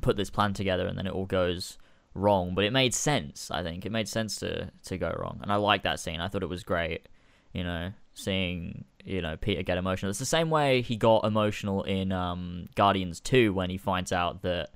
put 0.00 0.16
this 0.16 0.30
plan 0.30 0.54
together 0.54 0.86
and 0.86 0.98
then 0.98 1.06
it 1.06 1.12
all 1.12 1.26
goes 1.26 1.78
wrong. 2.14 2.54
But 2.54 2.64
it 2.64 2.72
made 2.72 2.94
sense. 2.94 3.50
I 3.50 3.62
think 3.62 3.86
it 3.86 3.92
made 3.92 4.08
sense 4.08 4.36
to 4.36 4.70
to 4.84 4.98
go 4.98 5.14
wrong. 5.18 5.40
And 5.42 5.52
I 5.52 5.56
like 5.56 5.82
that 5.82 6.00
scene. 6.00 6.20
I 6.20 6.28
thought 6.28 6.42
it 6.42 6.48
was 6.48 6.64
great. 6.64 7.08
You 7.52 7.64
know, 7.64 7.92
seeing 8.14 8.84
you 9.04 9.22
know 9.22 9.36
Peter 9.36 9.62
get 9.62 9.78
emotional. 9.78 10.10
It's 10.10 10.18
the 10.18 10.26
same 10.26 10.50
way 10.50 10.82
he 10.82 10.96
got 10.96 11.24
emotional 11.24 11.82
in 11.84 12.12
um, 12.12 12.66
Guardians 12.74 13.20
Two 13.20 13.52
when 13.52 13.70
he 13.70 13.78
finds 13.78 14.12
out 14.12 14.42
that 14.42 14.70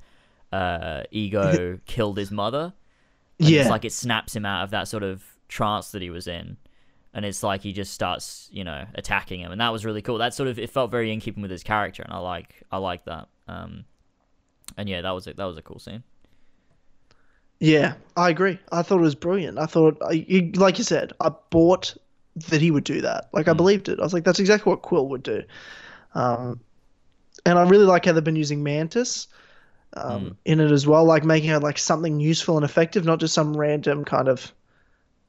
uh, 0.53 1.03
Ego 1.11 1.79
killed 1.87 2.17
his 2.17 2.31
mother. 2.31 2.73
And 3.39 3.49
yeah, 3.49 3.63
it's 3.63 3.71
like 3.71 3.85
it 3.85 3.93
snaps 3.93 4.35
him 4.35 4.47
out 4.47 4.65
of 4.65 4.71
that 4.71 4.89
sort 4.89 5.03
of 5.03 5.25
trance 5.49 5.91
that 5.91 6.03
he 6.03 6.11
was 6.11 6.27
in, 6.27 6.57
and 7.13 7.25
it's 7.25 7.43
like 7.43 7.63
he 7.63 7.73
just 7.73 7.93
starts 7.93 8.49
you 8.53 8.65
know 8.65 8.87
attacking 8.95 9.41
him, 9.41 9.53
and 9.53 9.61
that 9.61 9.73
was 9.73 9.85
really 9.85 10.03
cool. 10.03 10.19
That 10.19 10.35
sort 10.35 10.49
of 10.49 10.59
it 10.59 10.71
felt 10.71 10.91
very 10.91 11.13
in 11.13 11.21
keeping 11.21 11.43
with 11.43 11.51
his 11.51 11.63
character, 11.63 12.03
and 12.03 12.13
I 12.13 12.19
like 12.19 12.63
I 12.71 12.79
like 12.79 13.05
that. 13.07 13.29
Um, 13.49 13.85
and 14.77 14.89
yeah, 14.89 15.01
that 15.03 15.11
was 15.11 15.27
a, 15.27 15.35
that 15.35 15.45
was 15.45 15.57
a 15.59 15.63
cool 15.63 15.79
scene. 15.79 16.03
yeah, 17.61 17.95
I 18.17 18.31
agree. 18.31 18.59
I 18.73 18.83
thought 18.83 18.99
it 18.99 19.03
was 19.03 19.15
brilliant. 19.15 19.59
I 19.59 19.67
thought, 19.67 19.97
I, 20.03 20.51
like 20.57 20.79
you 20.79 20.85
said, 20.85 21.13
I 21.21 21.31
bought 21.51 21.97
that 22.49 22.61
he 22.61 22.71
would 22.71 22.85
do 22.85 23.01
that. 23.03 23.29
Like 23.33 23.47
I 23.49 23.53
Mm. 23.53 23.57
believed 23.57 23.89
it. 23.89 24.01
I 24.01 24.03
was 24.03 24.13
like, 24.13 24.25
that's 24.25 24.41
exactly 24.41 24.71
what 24.71 24.83
Quill 24.83 25.09
would 25.11 25.23
do. 25.23 25.43
Um, 26.15 26.61
and 27.47 27.59
I 27.59 27.69
really 27.69 27.85
like 27.87 28.05
how 28.07 28.13
they've 28.13 28.25
been 28.25 28.37
using 28.37 28.63
Mantis 28.63 29.29
um, 29.95 30.33
Mm. 30.33 30.37
in 30.45 30.61
it 30.61 30.73
as 30.73 30.87
well, 30.87 31.05
like 31.05 31.25
making 31.25 31.51
her 31.51 31.61
like 31.61 31.79
something 31.79 32.21
useful 32.21 32.57
and 32.57 32.65
effective, 32.65 33.05
not 33.05 33.21
just 33.21 33.35
some 33.35 33.57
random 33.57 34.05
kind 34.05 34.29
of 34.29 34.53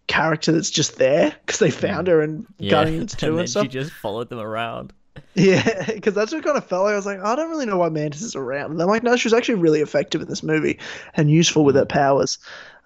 character 0.08 0.52
that's 0.52 0.72
just 0.72 0.98
there 0.98 1.36
because 1.46 1.60
they 1.60 1.72
found 1.72 2.08
her 2.08 2.22
in. 2.22 2.48
Yeah, 2.60 2.70
Guardians 2.70 3.16
Two 3.18 3.32
and 3.32 3.40
and, 3.42 3.50
stuff. 3.50 3.66
she 3.66 3.70
just 3.70 3.94
followed 3.94 4.30
them 4.30 4.40
around. 4.40 4.94
Yeah, 5.36 5.86
because 5.94 6.14
that's 6.14 6.32
what 6.32 6.44
kind 6.44 6.58
of 6.58 6.66
felt 6.66 6.86
like. 6.86 6.94
I 6.94 6.96
was 6.96 7.06
like, 7.06 7.20
I 7.20 7.36
don't 7.36 7.50
really 7.50 7.66
know 7.66 7.78
why 7.78 7.90
Mantis 7.90 8.22
is 8.22 8.36
around. 8.36 8.72
And 8.72 8.82
I'm 8.82 8.88
like, 8.88 9.04
no, 9.04 9.16
she 9.16 9.28
was 9.28 9.34
actually 9.34 9.56
really 9.56 9.82
effective 9.82 10.22
in 10.22 10.28
this 10.28 10.44
movie 10.44 10.80
and 11.16 11.30
useful 11.30 11.64
with 11.64 11.76
her 11.76 11.86
powers. 11.86 12.38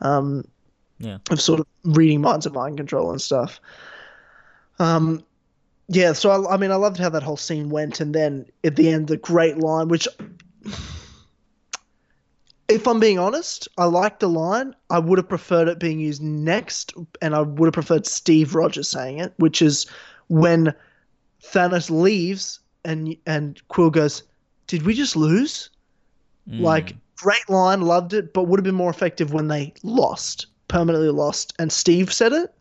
Um, 0.01 0.45
Yeah. 0.99 1.17
Of 1.29 1.41
sort 1.41 1.59
of 1.59 1.67
reading 1.83 2.21
minds 2.21 2.45
and 2.45 2.55
mind 2.55 2.77
control 2.77 3.11
and 3.11 3.21
stuff. 3.21 3.59
Um, 4.79 5.23
yeah, 5.89 6.13
so 6.13 6.29
I, 6.31 6.55
I 6.55 6.57
mean, 6.57 6.71
I 6.71 6.75
loved 6.75 6.97
how 6.97 7.09
that 7.09 7.23
whole 7.23 7.37
scene 7.37 7.69
went, 7.69 7.99
and 7.99 8.13
then 8.13 8.45
at 8.63 8.75
the 8.75 8.89
end, 8.89 9.07
the 9.07 9.17
great 9.17 9.57
line, 9.57 9.87
which, 9.87 10.07
if 12.67 12.87
I'm 12.87 12.99
being 12.99 13.19
honest, 13.19 13.67
I 13.77 13.85
liked 13.85 14.19
the 14.19 14.27
line. 14.27 14.75
I 14.89 14.99
would 14.99 15.17
have 15.17 15.29
preferred 15.29 15.69
it 15.69 15.79
being 15.79 15.99
used 15.99 16.21
next, 16.21 16.93
and 17.21 17.33
I 17.33 17.41
would 17.41 17.67
have 17.67 17.73
preferred 17.73 18.05
Steve 18.05 18.53
Rogers 18.53 18.89
saying 18.89 19.19
it, 19.19 19.33
which 19.37 19.61
is 19.61 19.85
when 20.27 20.73
Thanos 21.43 21.89
leaves 21.89 22.59
and 22.85 23.15
and 23.25 23.61
Quill 23.67 23.89
goes, 23.89 24.23
"Did 24.67 24.83
we 24.83 24.93
just 24.93 25.15
lose?" 25.15 25.69
Mm. 26.49 26.61
Like 26.61 26.95
great 27.17 27.49
line, 27.49 27.81
loved 27.81 28.13
it, 28.13 28.33
but 28.33 28.43
would 28.43 28.59
have 28.59 28.63
been 28.63 28.75
more 28.75 28.89
effective 28.89 29.33
when 29.33 29.47
they 29.47 29.73
lost, 29.83 30.45
permanently 30.67 31.09
lost. 31.09 31.53
And 31.59 31.71
Steve 31.71 32.13
said 32.13 32.31
it, 32.31 32.53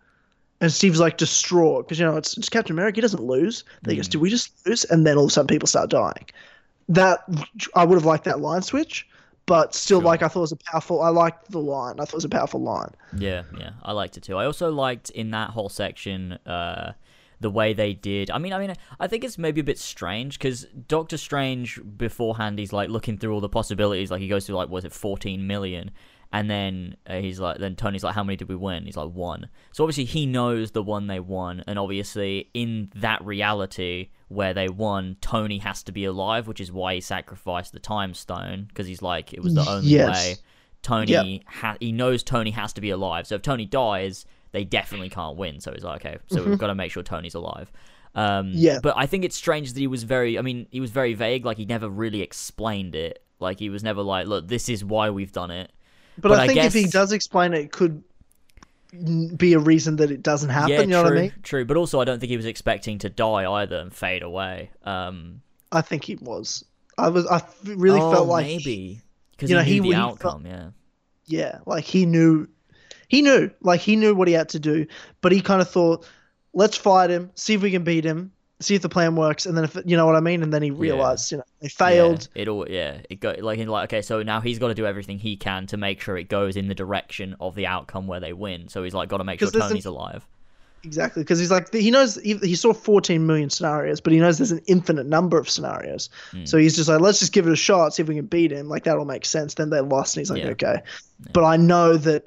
and 0.60 0.72
Steve's 0.72 0.98
like 1.00 1.18
distraught 1.18 1.86
because 1.86 1.98
you 2.00 2.06
know 2.06 2.16
it's, 2.16 2.36
it's 2.36 2.48
Captain 2.48 2.74
America. 2.74 2.96
He 2.96 3.00
doesn't 3.02 3.22
lose. 3.22 3.64
Then 3.82 3.92
he 3.92 3.96
goes, 3.96 4.08
Mm. 4.08 4.12
"Did 4.12 4.20
we 4.22 4.30
just 4.30 4.66
lose?" 4.66 4.84
And 4.84 5.06
then 5.06 5.16
all 5.16 5.24
of 5.24 5.30
a 5.30 5.32
sudden 5.32 5.46
people 5.48 5.66
start 5.68 5.90
dying. 5.90 6.26
That 6.88 7.24
I 7.74 7.84
would 7.84 7.96
have 7.96 8.04
liked 8.04 8.24
that 8.24 8.40
line 8.40 8.62
switch, 8.62 9.08
but 9.46 9.74
still, 9.74 9.98
Sure. 10.00 10.04
like 10.06 10.22
I 10.22 10.28
thought 10.28 10.40
it 10.40 10.42
was 10.42 10.52
a 10.52 10.56
powerful. 10.56 11.00
I 11.02 11.08
liked 11.08 11.50
the 11.50 11.58
line. 11.60 11.94
I 12.00 12.04
thought 12.04 12.14
it 12.14 12.14
was 12.14 12.24
a 12.24 12.28
powerful 12.28 12.60
line. 12.62 12.90
Yeah, 13.16 13.42
yeah, 13.58 13.70
I 13.82 13.92
liked 13.92 14.16
it 14.16 14.22
too. 14.22 14.36
I 14.36 14.46
also 14.46 14.70
liked 14.70 15.10
in 15.10 15.30
that 15.32 15.50
whole 15.50 15.68
section 15.68 16.32
uh, 16.46 16.92
the 17.40 17.50
way 17.50 17.72
they 17.72 17.92
did. 17.92 18.30
I 18.30 18.38
mean, 18.38 18.52
I 18.52 18.58
mean, 18.58 18.74
I 18.98 19.06
think 19.06 19.24
it's 19.24 19.36
maybe 19.38 19.60
a 19.60 19.64
bit 19.64 19.78
strange 19.78 20.38
because 20.38 20.64
Doctor 20.88 21.16
Strange 21.18 21.80
beforehand 21.96 22.58
he's 22.58 22.72
like 22.72 22.88
looking 22.88 23.18
through 23.18 23.34
all 23.34 23.40
the 23.40 23.48
possibilities. 23.48 24.10
Like 24.10 24.20
he 24.20 24.28
goes 24.28 24.46
through 24.46 24.56
like 24.56 24.68
was 24.68 24.84
it 24.84 24.92
fourteen 24.92 25.46
million, 25.46 25.90
and 26.32 26.48
then 26.50 26.96
uh, 27.06 27.16
he's 27.18 27.38
like, 27.38 27.58
then 27.58 27.76
Tony's 27.76 28.02
like, 28.04 28.14
how 28.14 28.24
many 28.24 28.36
did 28.36 28.48
we 28.48 28.56
win? 28.56 28.84
He's 28.86 28.96
like 28.96 29.10
one. 29.10 29.48
So 29.72 29.84
obviously 29.84 30.04
he 30.06 30.24
knows 30.26 30.70
the 30.70 30.82
one 30.82 31.06
they 31.08 31.20
won, 31.20 31.62
and 31.66 31.78
obviously 31.78 32.48
in 32.54 32.90
that 32.94 33.24
reality 33.24 34.08
where 34.28 34.52
they 34.54 34.68
won, 34.68 35.16
Tony 35.20 35.58
has 35.58 35.82
to 35.84 35.92
be 35.92 36.04
alive, 36.04 36.48
which 36.48 36.60
is 36.60 36.72
why 36.72 36.94
he 36.94 37.00
sacrificed 37.00 37.72
the 37.72 37.78
time 37.78 38.12
stone 38.14 38.64
because 38.68 38.86
he's 38.86 39.02
like 39.02 39.32
it 39.32 39.42
was 39.42 39.54
the 39.54 39.68
only 39.68 39.88
Yes. 39.90 40.08
way. 40.08 40.36
Tony 40.82 41.12
Yep. 41.12 41.42
ha- 41.46 41.76
he 41.80 41.92
knows 41.92 42.22
Tony 42.22 42.50
has 42.52 42.72
to 42.74 42.80
be 42.80 42.90
alive. 42.90 43.26
So 43.26 43.34
if 43.34 43.42
Tony 43.42 43.66
dies, 43.66 44.24
they 44.56 44.64
definitely 44.64 45.10
can't 45.10 45.36
win. 45.36 45.60
So 45.60 45.72
he's 45.72 45.84
like, 45.84 46.04
okay, 46.04 46.18
so 46.28 46.42
we've 46.42 46.58
got 46.58 46.68
to 46.68 46.74
make 46.74 46.90
sure 46.90 47.02
Tony's 47.02 47.34
alive. 47.34 47.70
Um, 48.14 48.52
Yeah. 48.54 48.78
But 48.82 48.94
I 48.96 49.04
think 49.06 49.24
it's 49.26 49.36
strange 49.36 49.74
that 49.74 49.78
he 49.80 49.86
was 49.86 50.02
very. 50.04 50.38
I 50.38 50.42
mean, 50.42 50.66
he 50.70 50.80
was 50.80 50.90
very 50.90 51.12
vague. 51.12 51.44
Like 51.44 51.58
he 51.58 51.66
never 51.66 51.88
really 51.88 52.22
explained 52.22 52.94
it. 52.94 53.22
Like 53.38 53.58
he 53.58 53.68
was 53.68 53.82
never 53.82 54.00
like, 54.02 54.26
look, 54.26 54.48
this 54.48 54.70
is 54.70 54.82
why 54.82 55.10
we've 55.10 55.32
done 55.32 55.50
it. 55.50 55.70
But, 56.18 56.30
But 56.30 56.38
I 56.40 56.44
I 56.44 56.46
think 56.46 56.58
if 56.64 56.72
he 56.72 56.86
does 56.86 57.12
explain 57.12 57.52
it, 57.52 57.60
it 57.60 57.72
could 57.72 58.02
be 59.36 59.52
a 59.52 59.58
reason 59.58 59.96
that 59.96 60.10
it 60.10 60.22
doesn't 60.22 60.48
happen. 60.48 60.70
yeah, 60.72 60.80
you 60.80 60.86
know 60.86 61.02
true, 61.02 61.10
what 61.10 61.18
I 61.18 61.22
mean? 61.22 61.32
true. 61.42 61.64
But 61.66 61.76
also, 61.76 62.00
I 62.00 62.04
don't 62.04 62.18
think 62.20 62.30
he 62.30 62.36
was 62.36 62.46
expecting 62.46 62.98
to 63.00 63.10
die 63.10 63.44
either 63.60 63.76
and 63.76 63.92
fade 63.94 64.22
away. 64.22 64.70
Um, 64.84 65.42
I 65.72 65.82
think 65.82 66.04
he 66.04 66.16
was. 66.16 66.64
I 66.96 67.08
was. 67.10 67.26
I 67.26 67.42
really 67.64 68.00
oh, 68.00 68.10
felt 68.12 68.28
like 68.28 68.46
maybe 68.46 69.02
because 69.32 69.50
you 69.50 69.58
he 69.58 69.80
knew 69.80 69.82
he- 69.82 69.90
the 69.90 69.96
he 69.96 70.00
felt- 70.00 70.12
outcome. 70.24 70.46
yeah. 70.46 70.68
yeah, 71.26 71.58
like 71.66 71.84
he 71.84 72.06
knew, 72.06 72.48
he 73.08 73.22
knew, 73.22 73.50
like 73.60 73.80
he 73.80 73.96
knew 73.96 74.14
what 74.14 74.28
he 74.28 74.34
had 74.34 74.48
to 74.50 74.58
do, 74.58 74.86
but 75.20 75.32
he 75.32 75.40
kind 75.40 75.60
of 75.60 75.68
thought, 75.68 76.06
let's 76.52 76.76
fight 76.76 77.10
him, 77.10 77.30
see 77.34 77.54
if 77.54 77.62
we 77.62 77.70
can 77.70 77.84
beat 77.84 78.04
him, 78.04 78.32
see 78.60 78.74
if 78.74 78.82
the 78.82 78.88
plan 78.88 79.16
works, 79.16 79.46
and 79.46 79.56
then 79.56 79.64
if 79.64 79.76
you 79.84 79.96
know 79.96 80.06
what 80.06 80.16
I 80.16 80.20
mean, 80.20 80.42
and 80.42 80.52
then 80.52 80.62
he 80.62 80.70
realized, 80.70 81.30
you 81.30 81.38
know, 81.38 81.44
they 81.60 81.68
failed. 81.68 82.28
Yeah, 82.34 82.42
it 82.42 82.48
all 82.48 82.68
yeah, 82.68 82.98
it 83.10 83.20
go 83.20 83.34
like 83.38 83.58
in 83.58 83.68
like 83.68 83.90
okay, 83.90 84.02
so 84.02 84.22
now 84.22 84.40
he's 84.40 84.58
got 84.58 84.68
to 84.68 84.74
do 84.74 84.86
everything 84.86 85.18
he 85.18 85.36
can 85.36 85.66
to 85.68 85.76
make 85.76 86.00
sure 86.00 86.16
it 86.16 86.28
goes 86.28 86.56
in 86.56 86.68
the 86.68 86.74
direction 86.74 87.36
of 87.40 87.54
the 87.54 87.66
outcome 87.66 88.06
where 88.06 88.20
they 88.20 88.32
win. 88.32 88.68
So 88.68 88.82
he's 88.82 88.94
like 88.94 89.08
got 89.08 89.18
to 89.18 89.24
make 89.24 89.40
sure 89.40 89.50
there's 89.50 89.64
an- 89.64 89.70
Tony's 89.70 89.86
alive. 89.86 90.26
Exactly, 90.84 91.22
because 91.24 91.40
he's 91.40 91.50
like 91.50 91.72
he 91.72 91.90
knows 91.90 92.14
he, 92.16 92.36
he 92.38 92.54
saw 92.54 92.72
14 92.72 93.26
million 93.26 93.50
scenarios, 93.50 94.00
but 94.00 94.12
he 94.12 94.20
knows 94.20 94.38
there's 94.38 94.52
an 94.52 94.62
infinite 94.66 95.06
number 95.06 95.36
of 95.36 95.50
scenarios. 95.50 96.08
Hmm. 96.30 96.44
So 96.44 96.58
he's 96.58 96.76
just 96.76 96.88
like, 96.88 97.00
let's 97.00 97.18
just 97.18 97.32
give 97.32 97.46
it 97.46 97.52
a 97.52 97.56
shot, 97.56 97.94
see 97.94 98.02
if 98.02 98.08
we 98.08 98.14
can 98.14 98.26
beat 98.26 98.52
him. 98.52 98.68
Like 98.68 98.84
that'll 98.84 99.04
make 99.04 99.24
sense. 99.24 99.54
Then 99.54 99.70
they 99.70 99.80
lost, 99.80 100.16
and 100.16 100.20
he's 100.20 100.30
like, 100.30 100.42
Yeah. 100.44 100.50
okay, 100.50 100.82
but 101.32 101.42
I 101.44 101.56
know 101.56 101.96
that 101.96 102.26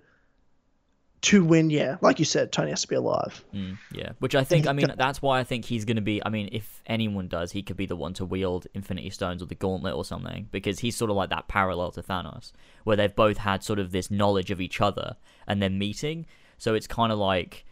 to 1.21 1.43
win, 1.43 1.69
yeah, 1.69 1.97
like 2.01 2.17
you 2.19 2.25
said, 2.25 2.51
Tony 2.51 2.69
has 2.69 2.81
to 2.81 2.87
be 2.87 2.95
alive. 2.95 3.43
Mm, 3.53 3.77
yeah, 3.91 4.11
which 4.19 4.35
I 4.35 4.43
think 4.43 4.67
I 4.67 4.73
mean 4.73 4.93
that's 4.97 5.21
why 5.21 5.39
I 5.39 5.43
think 5.43 5.65
he's 5.65 5.85
gonna 5.85 6.01
be. 6.01 6.23
I 6.25 6.29
mean, 6.29 6.49
if 6.51 6.81
anyone 6.85 7.27
does, 7.27 7.51
he 7.51 7.61
could 7.61 7.77
be 7.77 7.85
the 7.85 7.95
one 7.95 8.13
to 8.15 8.25
wield 8.25 8.67
Infinity 8.73 9.09
Stones 9.09 9.41
or 9.41 9.45
the 9.45 9.55
Gauntlet 9.55 9.95
or 9.95 10.05
something 10.05 10.47
because 10.51 10.79
he's 10.79 10.95
sort 10.95 11.11
of 11.11 11.17
like 11.17 11.29
that 11.29 11.47
parallel 11.47 11.91
to 11.91 12.01
Thanos, 12.01 12.51
where 12.85 12.95
they've 12.95 13.15
both 13.15 13.37
had 13.37 13.63
sort 13.63 13.79
of 13.79 13.91
this 13.91 14.09
knowledge 14.09 14.51
of 14.51 14.61
each 14.61 14.79
other 14.79 15.17
and 15.47 15.61
then 15.61 15.77
meeting. 15.77 16.25
So 16.57 16.73
it's 16.73 16.87
kind 16.87 17.11
of 17.11 17.19
like, 17.19 17.65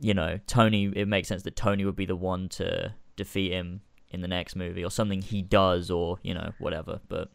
you 0.00 0.14
know, 0.14 0.40
Tony. 0.46 0.92
It 0.94 1.06
makes 1.06 1.28
sense 1.28 1.44
that 1.44 1.56
Tony 1.56 1.84
would 1.84 1.96
be 1.96 2.06
the 2.06 2.16
one 2.16 2.48
to 2.50 2.94
defeat 3.16 3.52
him 3.52 3.82
in 4.10 4.22
the 4.22 4.28
next 4.28 4.56
movie 4.56 4.84
or 4.84 4.90
something 4.90 5.20
he 5.20 5.42
does 5.42 5.90
or 5.90 6.18
you 6.22 6.34
know 6.34 6.52
whatever. 6.58 7.00
But 7.08 7.30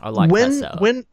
I 0.00 0.10
like 0.10 0.28
that 0.28 0.32
when 0.32 0.52
setup. 0.52 0.80
when 0.80 1.06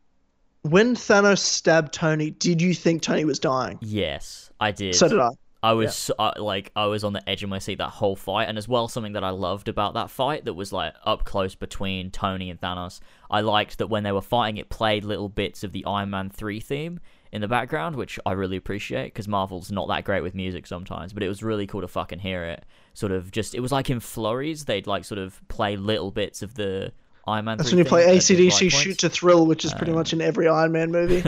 when 0.63 0.95
Thanos 0.95 1.39
stabbed 1.39 1.93
Tony, 1.93 2.31
did 2.31 2.61
you 2.61 2.73
think 2.73 3.01
Tony 3.01 3.25
was 3.25 3.39
dying? 3.39 3.77
yes, 3.81 4.51
I 4.59 4.71
did. 4.71 4.95
So 4.95 5.07
did 5.07 5.19
I. 5.19 5.29
I 5.61 5.71
was 5.71 5.95
so- 5.95 6.15
uh, 6.19 6.33
like, 6.39 6.71
I 6.75 6.87
was 6.87 7.05
on 7.05 7.13
the 7.13 7.27
edge 7.29 7.41
of 7.41 7.49
my 7.49 7.59
seat 7.59 7.77
that 7.77 7.89
whole 7.89 8.17
fight, 8.17 8.49
and 8.49 8.57
as 8.57 8.67
well, 8.67 8.89
something 8.89 9.13
that 9.13 9.23
I 9.23 9.29
loved 9.29 9.69
about 9.69 9.93
that 9.93 10.09
fight 10.09 10.43
that 10.43 10.55
was 10.55 10.73
like 10.73 10.93
up 11.05 11.23
close 11.23 11.55
between 11.55 12.11
Tony 12.11 12.49
and 12.49 12.59
Thanos. 12.59 12.99
I 13.31 13.39
liked 13.39 13.77
that 13.77 13.87
when 13.87 14.03
they 14.03 14.11
were 14.11 14.21
fighting, 14.21 14.57
it 14.57 14.67
played 14.67 15.05
little 15.05 15.29
bits 15.29 15.63
of 15.63 15.71
the 15.71 15.85
Iron 15.85 16.09
Man 16.09 16.29
three 16.29 16.59
theme 16.59 16.99
in 17.31 17.39
the 17.39 17.47
background, 17.47 17.95
which 17.95 18.19
I 18.25 18.33
really 18.33 18.57
appreciate 18.57 19.13
because 19.13 19.29
Marvel's 19.29 19.71
not 19.71 19.87
that 19.87 20.03
great 20.03 20.21
with 20.21 20.35
music 20.35 20.67
sometimes, 20.67 21.13
but 21.13 21.23
it 21.23 21.29
was 21.29 21.41
really 21.41 21.65
cool 21.65 21.79
to 21.81 21.87
fucking 21.87 22.19
hear 22.19 22.43
it. 22.43 22.65
Sort 22.93 23.13
of 23.13 23.31
just, 23.31 23.55
it 23.55 23.61
was 23.61 23.71
like 23.71 23.89
in 23.89 24.01
flurries, 24.01 24.65
they'd 24.65 24.85
like 24.85 25.05
sort 25.05 25.19
of 25.19 25.41
play 25.47 25.77
little 25.77 26.11
bits 26.11 26.41
of 26.41 26.55
the 26.55 26.91
Iron 27.25 27.45
Man. 27.45 27.57
That's 27.57 27.71
when 27.71 27.77
you 27.77 27.85
play 27.85 28.01
theme 28.01 28.09
at 28.09 28.27
the 28.27 28.47
AC/DC 28.47 28.71
Shoot 28.71 28.99
to 28.99 29.09
Thrill, 29.09 29.45
which 29.45 29.63
is 29.65 29.73
pretty 29.73 29.93
much 29.93 30.13
in 30.13 30.21
every 30.21 30.47
Iron 30.47 30.71
Man 30.71 30.91
movie. 30.91 31.23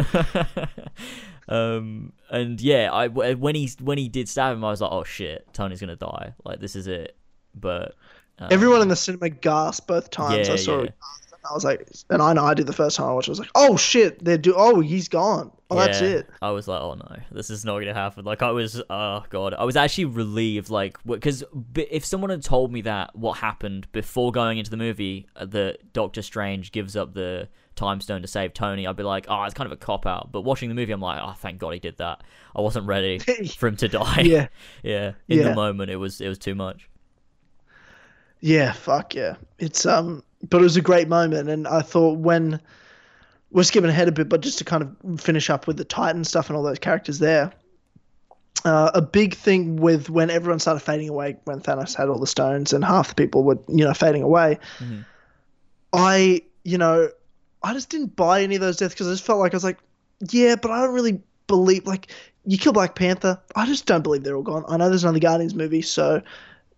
um, 1.48 2.12
and 2.30 2.60
yeah, 2.60 2.92
I 2.92 3.08
when 3.08 3.56
he 3.56 3.72
when 3.82 3.98
he 3.98 4.10
did 4.10 4.28
stab 4.28 4.56
him, 4.56 4.64
I 4.66 4.72
was 4.72 4.82
like, 4.82 4.92
oh 4.92 5.04
shit, 5.04 5.48
Tony's 5.54 5.80
gonna 5.80 5.96
die. 5.96 6.34
Like 6.44 6.60
this 6.60 6.76
is 6.76 6.88
it. 6.88 7.16
But 7.54 7.96
um, 8.40 8.50
Everyone 8.52 8.82
in 8.82 8.90
the 8.90 8.96
cinema 8.96 9.30
gasped 9.30 9.88
both 9.88 10.10
times 10.10 10.48
yeah, 10.48 10.54
I 10.54 10.58
saw 10.58 10.80
yeah. 10.80 10.86
it. 10.86 10.96
I 11.50 11.54
was 11.54 11.64
like, 11.64 11.88
and 12.10 12.22
I 12.22 12.34
know 12.34 12.44
I 12.44 12.54
did 12.54 12.68
the 12.68 12.74
first 12.74 12.98
time 12.98 13.08
I 13.08 13.14
watched. 13.14 13.28
it, 13.28 13.32
I 13.32 13.34
was 13.34 13.40
like, 13.40 13.52
oh 13.56 13.78
shit, 13.78 14.24
they're 14.24 14.38
do. 14.38 14.54
Oh, 14.56 14.80
he's 14.80 15.08
gone. 15.08 15.52
Oh, 15.70 15.80
that's 15.80 16.00
it. 16.02 16.30
I 16.42 16.52
was 16.52 16.68
like, 16.68 16.80
oh 16.80 16.94
no, 16.94 17.18
this 17.32 17.50
is 17.50 17.66
not 17.66 17.80
gonna 17.80 17.94
happen. 17.94 18.24
Like 18.24 18.44
I 18.44 18.52
was, 18.52 18.82
oh 18.90 19.24
god, 19.30 19.56
I 19.56 19.64
was 19.64 19.76
actually 19.76 20.06
relieved. 20.06 20.70
Like 20.70 20.98
because 21.06 21.44
if 21.76 22.06
someone 22.06 22.30
had 22.30 22.44
told 22.44 22.72
me 22.72 22.82
that 22.82 23.16
what 23.16 23.38
happened 23.40 23.92
before 23.92 24.32
going 24.32 24.60
into 24.60 24.70
the 24.70 24.78
movie, 24.78 25.28
uh, 25.36 25.46
that 25.46 25.92
Doctor 25.94 26.22
Strange 26.22 26.72
gives 26.72 26.96
up 26.96 27.14
the 27.14 27.50
time 27.76 28.00
stone 28.00 28.22
to 28.22 28.28
save 28.28 28.54
Tony, 28.54 28.86
I'd 28.88 28.96
be 28.96 29.04
like, 29.04 29.26
oh, 29.28 29.44
it's 29.44 29.54
kind 29.54 29.66
of 29.66 29.72
a 29.72 29.78
cop 29.78 30.06
out. 30.06 30.32
But 30.32 30.42
watching 30.42 30.70
the 30.70 30.76
movie, 30.76 30.92
I'm 30.92 31.02
like, 31.02 31.20
oh, 31.22 31.34
thank 31.34 31.58
God 31.60 31.72
he 31.74 31.80
did 31.80 31.98
that. 31.98 32.24
I 32.56 32.62
wasn't 32.62 32.88
ready 32.88 33.20
for 33.58 33.68
him 33.68 33.76
to 33.78 33.88
die. 33.88 34.22
Yeah, 34.22 34.48
yeah. 34.84 35.14
In 35.28 35.44
the 35.44 35.56
moment, 35.56 35.90
it 35.90 35.98
was 35.98 36.22
it 36.22 36.28
was 36.28 36.38
too 36.38 36.56
much. 36.56 36.90
yeah, 38.40 38.72
fuck 38.72 39.16
yeah. 39.16 39.36
It's 39.58 39.86
um, 39.86 40.24
but 40.50 40.62
it 40.62 40.64
was 40.64 40.78
a 40.78 40.82
great 40.82 41.08
moment, 41.08 41.50
and 41.50 41.68
I 41.68 41.82
thought 41.82 42.18
when 42.20 42.60
we're 43.52 43.64
skipping 43.64 43.90
ahead 43.90 44.08
a 44.08 44.12
bit, 44.12 44.28
but 44.28 44.42
just 44.42 44.58
to 44.58 44.64
kind 44.64 44.84
of 44.84 45.22
finish 45.22 45.50
up 45.50 45.68
with 45.68 45.78
the 45.78 45.86
Titan 45.86 46.24
stuff 46.24 46.50
and 46.50 46.58
all 46.58 46.64
those 46.64 46.80
characters 46.80 47.20
there. 47.20 47.52
Uh, 48.64 48.90
a 48.96 49.02
big 49.02 49.36
thing 49.36 49.76
with 49.76 50.10
when 50.10 50.32
everyone 50.32 50.60
started 50.60 50.80
fading 50.80 51.08
away 51.08 51.38
when 51.44 51.62
Thanos 51.62 51.96
had 51.96 52.10
all 52.10 52.18
the 52.18 52.26
stones 52.26 52.74
and 52.74 52.84
half 52.84 53.10
the 53.10 53.16
people 53.16 53.44
were 53.44 53.60
you 53.68 53.86
know 53.86 53.94
fading 53.94 54.24
away. 54.24 54.58
Mhm. 54.80 55.06
I 55.94 56.42
you 56.64 56.78
know 56.80 57.10
I 57.62 57.74
just 57.74 57.90
didn't 57.90 58.16
buy 58.16 58.42
any 58.42 58.56
of 58.56 58.62
those 58.62 58.78
deaths 58.78 58.94
because 58.94 59.08
I 59.08 59.12
just 59.12 59.24
felt 59.24 59.40
like 59.40 59.54
I 59.54 59.58
was 59.58 59.64
like, 59.64 59.78
yeah, 60.30 60.56
but 60.56 60.72
I 60.72 60.82
don't 60.82 60.94
really 60.94 61.22
believe 61.48 61.86
like 61.86 62.12
you 62.46 62.58
kill 62.58 62.74
Black 62.74 62.96
Panther. 62.96 63.40
I 63.56 63.66
just 63.66 63.86
don't 63.86 64.02
believe 64.02 64.24
they're 64.24 64.36
all 64.36 64.44
gone. 64.44 64.66
I 64.68 64.78
know 64.78 64.90
there's 64.90 65.04
another 65.04 65.20
Guardians 65.20 65.56
movie, 65.56 65.82
so 65.82 66.22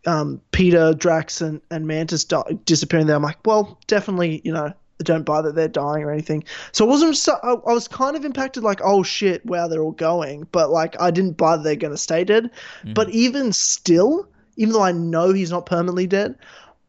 um, 0.06 0.42
Peter, 0.52 0.94
Drax, 0.94 1.42
and, 1.42 1.62
and 1.72 1.88
Mantis 1.88 2.24
di- 2.24 2.60
disappearing 2.66 3.08
there. 3.08 3.16
I'm 3.16 3.24
like, 3.24 3.46
well, 3.46 3.80
definitely, 3.88 4.42
you 4.44 4.52
know, 4.52 4.66
I 5.00 5.04
don't 5.04 5.26
buy 5.26 5.42
that 5.42 5.56
they're 5.56 5.68
dying 5.68 6.04
or 6.04 6.12
anything. 6.12 6.44
So 6.72 6.86
I 6.86 6.88
wasn't. 6.88 7.18
So, 7.18 7.38
I, 7.44 7.54
I 7.54 7.74
was 7.74 7.88
kind 7.88 8.16
of 8.16 8.26
impacted, 8.26 8.64
like, 8.64 8.82
oh 8.84 9.04
shit, 9.04 9.46
wow, 9.46 9.68
they're 9.68 9.82
all 9.82 9.92
going. 9.92 10.48
But 10.52 10.72
like, 10.72 11.00
I 11.00 11.12
didn't 11.12 11.38
buy 11.38 11.58
that 11.58 11.64
they're 11.64 11.76
gonna 11.76 11.98
stay 11.98 12.24
dead. 12.24 12.50
But 12.94 13.10
even 13.10 13.54
still, 13.54 14.28
even 14.56 14.74
though 14.74 14.84
I 14.84 14.92
know 14.92 15.34
he's 15.34 15.52
not 15.52 15.66
permanently 15.66 16.08
dead, 16.08 16.36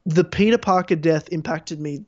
the 0.07 0.25
Peter 0.25 0.59
Parker 0.59 0.97
death 0.97 1.29
impacted 1.31 1.81
me 1.81 2.05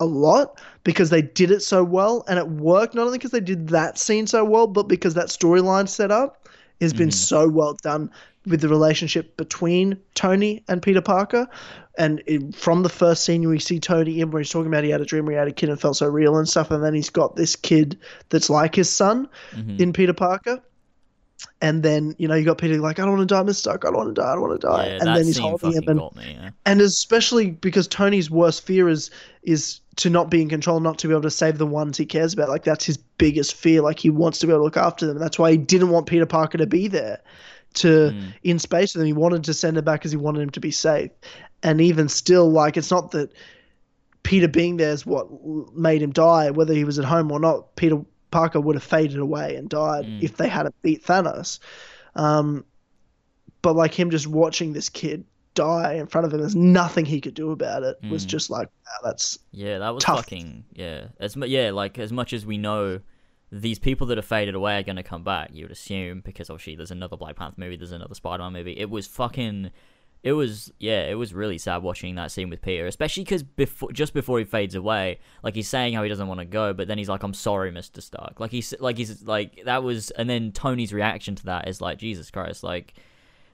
a 0.00 0.06
lot 0.06 0.60
because 0.84 1.10
they 1.10 1.22
did 1.22 1.50
it 1.50 1.60
so 1.60 1.84
well 1.84 2.24
and 2.26 2.38
it 2.38 2.48
worked 2.48 2.94
not 2.94 3.06
only 3.06 3.18
because 3.18 3.30
they 3.30 3.40
did 3.40 3.68
that 3.68 3.96
scene 3.96 4.26
so 4.26 4.44
well 4.44 4.66
but 4.66 4.88
because 4.88 5.14
that 5.14 5.28
storyline 5.28 5.88
set 5.88 6.10
up 6.10 6.48
has 6.80 6.92
been 6.92 7.12
so 7.12 7.48
well 7.48 7.74
done 7.82 8.10
with 8.46 8.60
the 8.60 8.68
relationship 8.68 9.36
between 9.36 9.96
Tony 10.14 10.64
and 10.68 10.82
Peter 10.82 11.00
Parker 11.00 11.46
and 11.98 12.22
it, 12.26 12.54
from 12.54 12.82
the 12.82 12.88
first 12.88 13.24
scene 13.24 13.46
we 13.48 13.58
see 13.58 13.78
Tony 13.78 14.20
in 14.20 14.30
where 14.30 14.40
he's 14.42 14.50
talking 14.50 14.66
about 14.66 14.82
he 14.82 14.90
had 14.90 15.00
a 15.00 15.04
dream 15.04 15.26
where 15.26 15.34
he 15.34 15.38
had 15.38 15.48
a 15.48 15.52
kid 15.52 15.68
and 15.68 15.80
felt 15.80 15.96
so 15.96 16.06
real 16.08 16.36
and 16.36 16.48
stuff 16.48 16.70
and 16.70 16.82
then 16.82 16.94
he's 16.94 17.10
got 17.10 17.36
this 17.36 17.54
kid 17.54 17.98
that's 18.30 18.50
like 18.50 18.74
his 18.74 18.90
son 18.90 19.28
Mhm. 19.54 19.78
in 19.80 19.92
Peter 19.92 20.12
Parker 20.12 20.60
and 21.60 21.82
then 21.82 22.14
you 22.18 22.28
know 22.28 22.34
you 22.34 22.44
got 22.44 22.58
Peter 22.58 22.78
like 22.78 22.98
I 22.98 23.02
don't 23.04 23.16
want 23.16 23.28
to 23.28 23.34
die, 23.34 23.42
Mr. 23.42 23.54
Stark. 23.56 23.84
I 23.84 23.88
don't 23.88 23.96
want 23.96 24.14
to 24.14 24.20
die. 24.20 24.30
I 24.30 24.34
don't 24.34 24.42
want 24.42 24.60
to 24.60 24.66
die. 24.66 24.86
Yeah, 24.86 24.98
and 25.00 25.16
then 25.16 25.24
he's 25.24 25.38
holding 25.38 25.72
him 25.72 25.84
and 25.88 25.98
me. 26.16 26.36
Yeah. 26.40 26.50
and 26.66 26.80
especially 26.80 27.50
because 27.50 27.88
Tony's 27.88 28.30
worst 28.30 28.64
fear 28.64 28.88
is 28.88 29.10
is 29.42 29.80
to 29.96 30.08
not 30.08 30.30
be 30.30 30.40
in 30.40 30.48
control, 30.48 30.78
not 30.80 30.98
to 30.98 31.08
be 31.08 31.12
able 31.14 31.22
to 31.22 31.30
save 31.30 31.58
the 31.58 31.66
ones 31.66 31.98
he 31.98 32.06
cares 32.06 32.32
about. 32.32 32.48
Like 32.48 32.62
that's 32.64 32.84
his 32.84 32.96
biggest 32.96 33.54
fear. 33.54 33.82
Like 33.82 33.98
he 33.98 34.08
wants 34.08 34.38
to 34.38 34.46
be 34.46 34.52
able 34.52 34.60
to 34.60 34.64
look 34.64 34.76
after 34.76 35.04
them. 35.06 35.18
That's 35.18 35.38
why 35.38 35.50
he 35.50 35.56
didn't 35.56 35.90
want 35.90 36.06
Peter 36.06 36.26
Parker 36.26 36.58
to 36.58 36.66
be 36.66 36.86
there, 36.86 37.20
to 37.74 38.10
Mm. 38.12 38.34
in 38.42 38.58
space 38.58 38.94
with 38.94 39.02
him. 39.02 39.06
He 39.06 39.12
wanted 39.12 39.44
to 39.44 39.54
send 39.54 39.76
him 39.78 39.84
back 39.84 40.00
because 40.00 40.10
he 40.10 40.16
wanted 40.16 40.40
him 40.42 40.50
to 40.50 40.60
be 40.60 40.70
safe. 40.70 41.10
And 41.62 41.80
even 41.80 42.08
still, 42.08 42.50
like 42.50 42.76
it's 42.76 42.90
not 42.90 43.12
that 43.12 43.32
Peter 44.22 44.48
being 44.48 44.76
there 44.76 44.92
is 44.92 45.04
what 45.06 45.28
made 45.76 46.02
him 46.02 46.10
die. 46.12 46.50
Whether 46.50 46.74
he 46.74 46.84
was 46.84 46.98
at 46.98 47.04
home 47.04 47.30
or 47.32 47.40
not, 47.40 47.74
Peter 47.76 48.00
Parker 48.30 48.60
would 48.60 48.76
have 48.76 48.82
faded 48.82 49.18
away 49.18 49.56
and 49.56 49.68
died 49.68 50.04
Mm. 50.06 50.22
if 50.22 50.36
they 50.36 50.48
hadn't 50.48 50.74
beat 50.82 51.04
Thanos. 51.04 51.58
Um, 52.14 52.64
but 53.62 53.76
like 53.76 53.94
him 53.94 54.10
just 54.10 54.26
watching 54.26 54.72
this 54.72 54.88
kid 54.88 55.24
die 55.54 55.94
in 55.94 56.06
front 56.06 56.26
of 56.26 56.32
him, 56.32 56.40
there's 56.40 56.56
nothing 56.56 57.04
he 57.04 57.20
could 57.20 57.34
do 57.34 57.50
about 57.50 57.82
it. 57.82 57.96
Was 58.10 58.24
Mm. 58.24 58.28
just 58.28 58.48
like, 58.50 58.68
wow, 58.86 59.08
that's 59.08 59.38
Yeah, 59.52 59.78
that 59.78 59.90
was 59.94 60.02
Tough. 60.02 60.16
fucking 60.20 60.64
yeah. 60.72 61.08
As 61.20 61.36
yeah, 61.36 61.70
like 61.70 61.98
as 61.98 62.10
much 62.12 62.32
as 62.32 62.46
we 62.46 62.58
know 62.58 63.00
these 63.52 63.78
people 63.78 64.06
that 64.06 64.16
have 64.16 64.24
faded 64.24 64.54
away 64.54 64.78
are 64.78 64.82
gonna 64.82 65.02
come 65.02 65.22
back, 65.22 65.50
you 65.52 65.64
would 65.64 65.70
assume 65.70 66.20
because 66.20 66.48
obviously 66.48 66.74
there's 66.74 66.90
another 66.90 67.18
Black 67.18 67.36
Panther 67.36 67.60
movie, 67.60 67.76
there's 67.76 67.92
another 67.92 68.14
Spider-Man 68.14 68.54
movie. 68.54 68.72
It 68.72 68.90
was 68.90 69.06
fucking. 69.06 69.70
It 70.22 70.34
was 70.34 70.72
yeah, 70.78 71.02
it 71.08 71.14
was 71.14 71.34
really 71.34 71.58
sad 71.58 71.82
watching 71.82 72.14
that 72.14 72.30
scene 72.30 72.48
with 72.48 72.62
Peter, 72.62 72.86
especially 72.86 73.24
because 73.24 73.42
before 73.42 73.90
just 73.90 74.14
before 74.14 74.38
he 74.38 74.44
fades 74.44 74.76
away, 74.76 75.18
like 75.42 75.56
he's 75.56 75.68
saying 75.68 75.94
how 75.94 76.02
he 76.04 76.08
doesn't 76.08 76.28
want 76.28 76.38
to 76.38 76.46
go, 76.46 76.72
but 76.72 76.86
then 76.86 76.96
he's 76.96 77.08
like, 77.08 77.24
"I'm 77.24 77.34
sorry, 77.34 77.72
Mister 77.72 78.00
Stark." 78.00 78.38
Like 78.38 78.52
he's 78.52 78.72
like 78.78 78.96
he's 78.96 79.24
like 79.24 79.64
that 79.64 79.82
was, 79.82 80.12
and 80.12 80.30
then 80.30 80.52
Tony's 80.52 80.92
reaction 80.92 81.34
to 81.34 81.44
that 81.46 81.66
is 81.66 81.80
like, 81.80 81.98
"Jesus 81.98 82.30
Christ!" 82.30 82.62
Like 82.62 82.94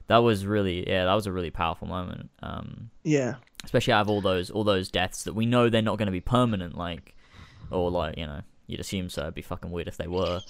that 0.09 0.19
was 0.19 0.45
really 0.45 0.87
yeah, 0.87 1.07
that 1.07 1.15
was 1.15 1.27
a 1.27 1.33
really 1.33 1.51
powerful 1.51 1.89
moment. 1.89 2.29
Um, 2.43 2.91
yeah, 3.03 3.37
especially 3.65 3.95
out 3.95 4.03
of 4.03 4.11
all 4.11 4.20
those 4.20 4.51
all 4.51 4.62
those 4.62 4.91
deaths 4.91 5.25
that 5.25 5.35
we 5.35 5.47
know 5.47 5.70
they're 5.70 5.81
not 5.81 5.97
going 5.97 6.07
to 6.07 6.12
be 6.12 6.20
permanent 6.20 6.77
like 6.77 7.16
or 7.70 7.91
like 7.91 8.19
you 8.19 8.27
know 8.27 8.43
you'd 8.69 8.78
assume 8.81 9.11
so 9.11 9.23
it'd 9.23 9.35
be 9.35 9.43
fucking 9.43 9.70
weird 9.73 9.89
if 9.89 9.97
they 9.97 10.07
were 10.07 10.40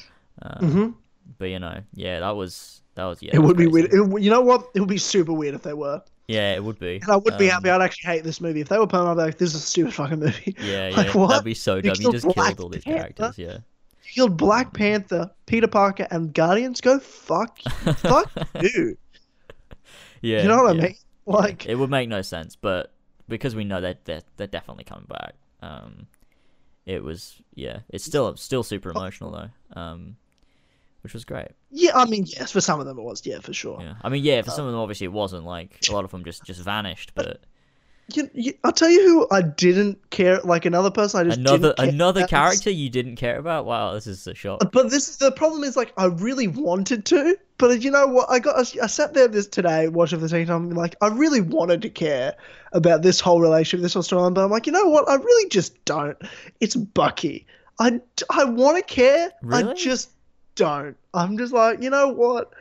um, 0.43 0.70
hmm 0.70 0.90
but 1.39 1.47
you 1.47 1.59
know 1.59 1.81
yeah 1.95 2.20
that 2.20 2.31
was 2.36 2.82
that 2.95 3.05
was 3.07 3.23
yeah 3.23 3.31
it 3.35 3.39
would 3.39 3.57
be 3.57 3.66
weird. 3.66 3.86
It, 3.93 4.23
you 4.23 4.31
know 4.31 4.40
what? 4.40 4.69
It 4.74 4.81
would 4.81 4.89
be 4.89 4.99
super 4.99 5.32
weird 5.32 5.55
if 5.55 5.62
they 5.62 5.74
were, 5.74 6.03
yeah 6.27 6.55
it 6.55 6.62
would 6.65 6.78
be 6.78 6.97
and 7.03 7.11
I 7.11 7.16
would 7.16 7.36
be 7.39 7.51
Um, 7.51 7.62
happy. 7.62 7.70
I'd 7.70 7.81
actually 7.82 8.12
hate 8.12 8.24
this 8.24 8.40
movie 8.40 8.61
if 8.61 8.69
they 8.69 8.78
were 8.78 8.86
permanent. 8.86 9.19
I'd 9.19 9.23
be 9.23 9.27
like, 9.28 9.39
this 9.39 9.51
is 9.55 9.62
a 9.62 9.65
stupid 9.66 9.95
fucking 9.95 10.19
movie. 10.20 10.57
yeah 10.61 10.89
yeah 10.97 11.12
what? 11.12 11.28
that'd 11.28 11.45
be 11.45 11.55
so 11.55 11.81
dumb 11.81 12.01
you 12.01 12.11
killed 12.11 12.15
just 12.15 12.24
Black 12.35 12.57
killed 12.57 12.61
all 12.61 12.69
these 12.70 12.82
Panther? 12.85 12.99
characters 13.15 13.39
yeah 13.39 13.59
You 14.07 14.12
killed 14.15 14.36
Black 14.39 14.73
Panther, 14.73 15.31
Peter 15.47 15.66
Parker, 15.69 16.07
and 16.11 16.32
Guardians. 16.32 16.81
Go 16.81 16.99
fuck, 16.99 17.61
fuck 17.97 18.31
you. 18.62 18.97
Yeah, 20.23 20.43
You 20.43 20.49
know 20.49 20.62
what 20.65 20.77
yeah. 20.77 20.82
I 20.82 20.86
mean? 20.86 20.97
Like, 21.27 21.66
It 21.66 21.74
would 21.77 21.90
make 21.90 22.09
no 22.09 22.23
sense, 22.23 22.57
but 22.57 22.90
because 23.28 23.55
we 23.55 23.65
know 23.65 23.81
that 23.82 24.05
they're, 24.07 24.23
they're 24.39 24.47
definitely 24.47 24.85
coming 24.85 25.07
back, 25.09 25.35
um, 25.62 26.07
it 26.89 27.05
was 27.05 27.40
yeah, 27.55 27.81
it's 27.90 28.05
still 28.05 28.35
still 28.36 28.62
super 28.62 28.90
emotional 28.90 29.31
though, 29.31 29.78
um, 29.81 30.16
which 31.02 31.12
was 31.12 31.27
great. 31.27 31.48
yeah, 31.70 31.93
I 31.94 32.06
mean, 32.06 32.24
yes, 32.27 32.51
for 32.51 32.62
some 32.62 32.81
of 32.81 32.86
them 32.86 32.98
it 32.98 33.02
was, 33.02 33.24
yeah, 33.27 33.40
for 33.40 33.52
sure. 33.52 33.78
Yeah, 33.81 33.94
I 34.02 34.09
mean, 34.09 34.24
yeah, 34.24 34.40
for 34.40 34.51
some 34.51 34.65
of 34.65 34.73
them 34.73 34.81
obviously 34.81 35.05
it 35.05 35.12
wasn't 35.12 35.44
like 35.44 35.78
a 35.89 35.93
lot 35.93 36.05
of 36.05 36.10
them 36.10 36.24
just 36.24 36.44
just 36.44 36.62
vanished, 36.62 37.12
but 37.15 37.43
You, 38.14 38.30
you, 38.32 38.55
I'll 38.64 38.72
tell 38.72 38.89
you 38.89 39.06
who 39.06 39.26
I 39.30 39.43
didn't 39.43 39.98
care. 40.10 40.40
Like 40.40 40.64
another 40.64 40.90
person, 40.90 41.20
I 41.20 41.24
just 41.24 41.39
another 41.39 41.59
didn't 41.59 41.76
care 41.76 41.89
another 41.89 42.26
character 42.26 42.70
you 42.70 42.89
didn't 42.89 43.16
care 43.16 43.39
about. 43.39 43.66
Wow, 43.66 43.93
this 43.93 44.06
is 44.06 44.26
a 44.26 44.35
shock. 44.35 44.60
But 44.72 44.90
this 44.90 45.16
the 45.16 45.30
problem 45.30 45.62
is 45.62 45.76
like 45.76 45.93
I 45.98 46.06
really 46.06 46.48
wanted 46.48 47.05
to, 47.06 47.36
but 47.59 47.82
you 47.82 47.90
know 47.90 48.06
what? 48.06 48.30
I 48.30 48.39
got 48.39 48.56
I 48.56 48.86
sat 48.86 49.12
there 49.12 49.28
this 49.28 49.47
today 49.47 49.89
watching 49.89 50.20
the 50.20 50.28
second 50.28 50.47
time, 50.47 50.68
and 50.68 50.76
like 50.76 50.97
I 51.02 51.09
really 51.09 51.43
wanted 51.43 51.82
to 51.82 51.90
care 51.90 52.35
about 52.72 53.02
this 53.02 53.20
whole 53.20 53.43
relationship, 53.43 53.82
this 53.82 53.93
whole 53.93 54.02
storyline, 54.02 54.32
but 54.32 54.44
I'm 54.44 54.51
like, 54.51 54.66
you 54.66 54.72
know 54.72 54.89
what? 54.89 55.06
I 55.06 55.16
really 55.16 55.48
just 55.51 55.85
don't. 55.85 56.16
It's 56.60 56.76
Bucky. 56.76 57.47
I 57.78 58.01
I 58.30 58.44
want 58.44 58.78
to 58.78 58.82
care. 58.82 59.32
Really? 59.43 59.70
I 59.70 59.74
just 59.74 60.10
don't. 60.55 60.97
I'm 61.12 61.36
just 61.36 61.52
like, 61.52 61.82
you 61.82 61.90
know 61.90 62.09
what? 62.09 62.52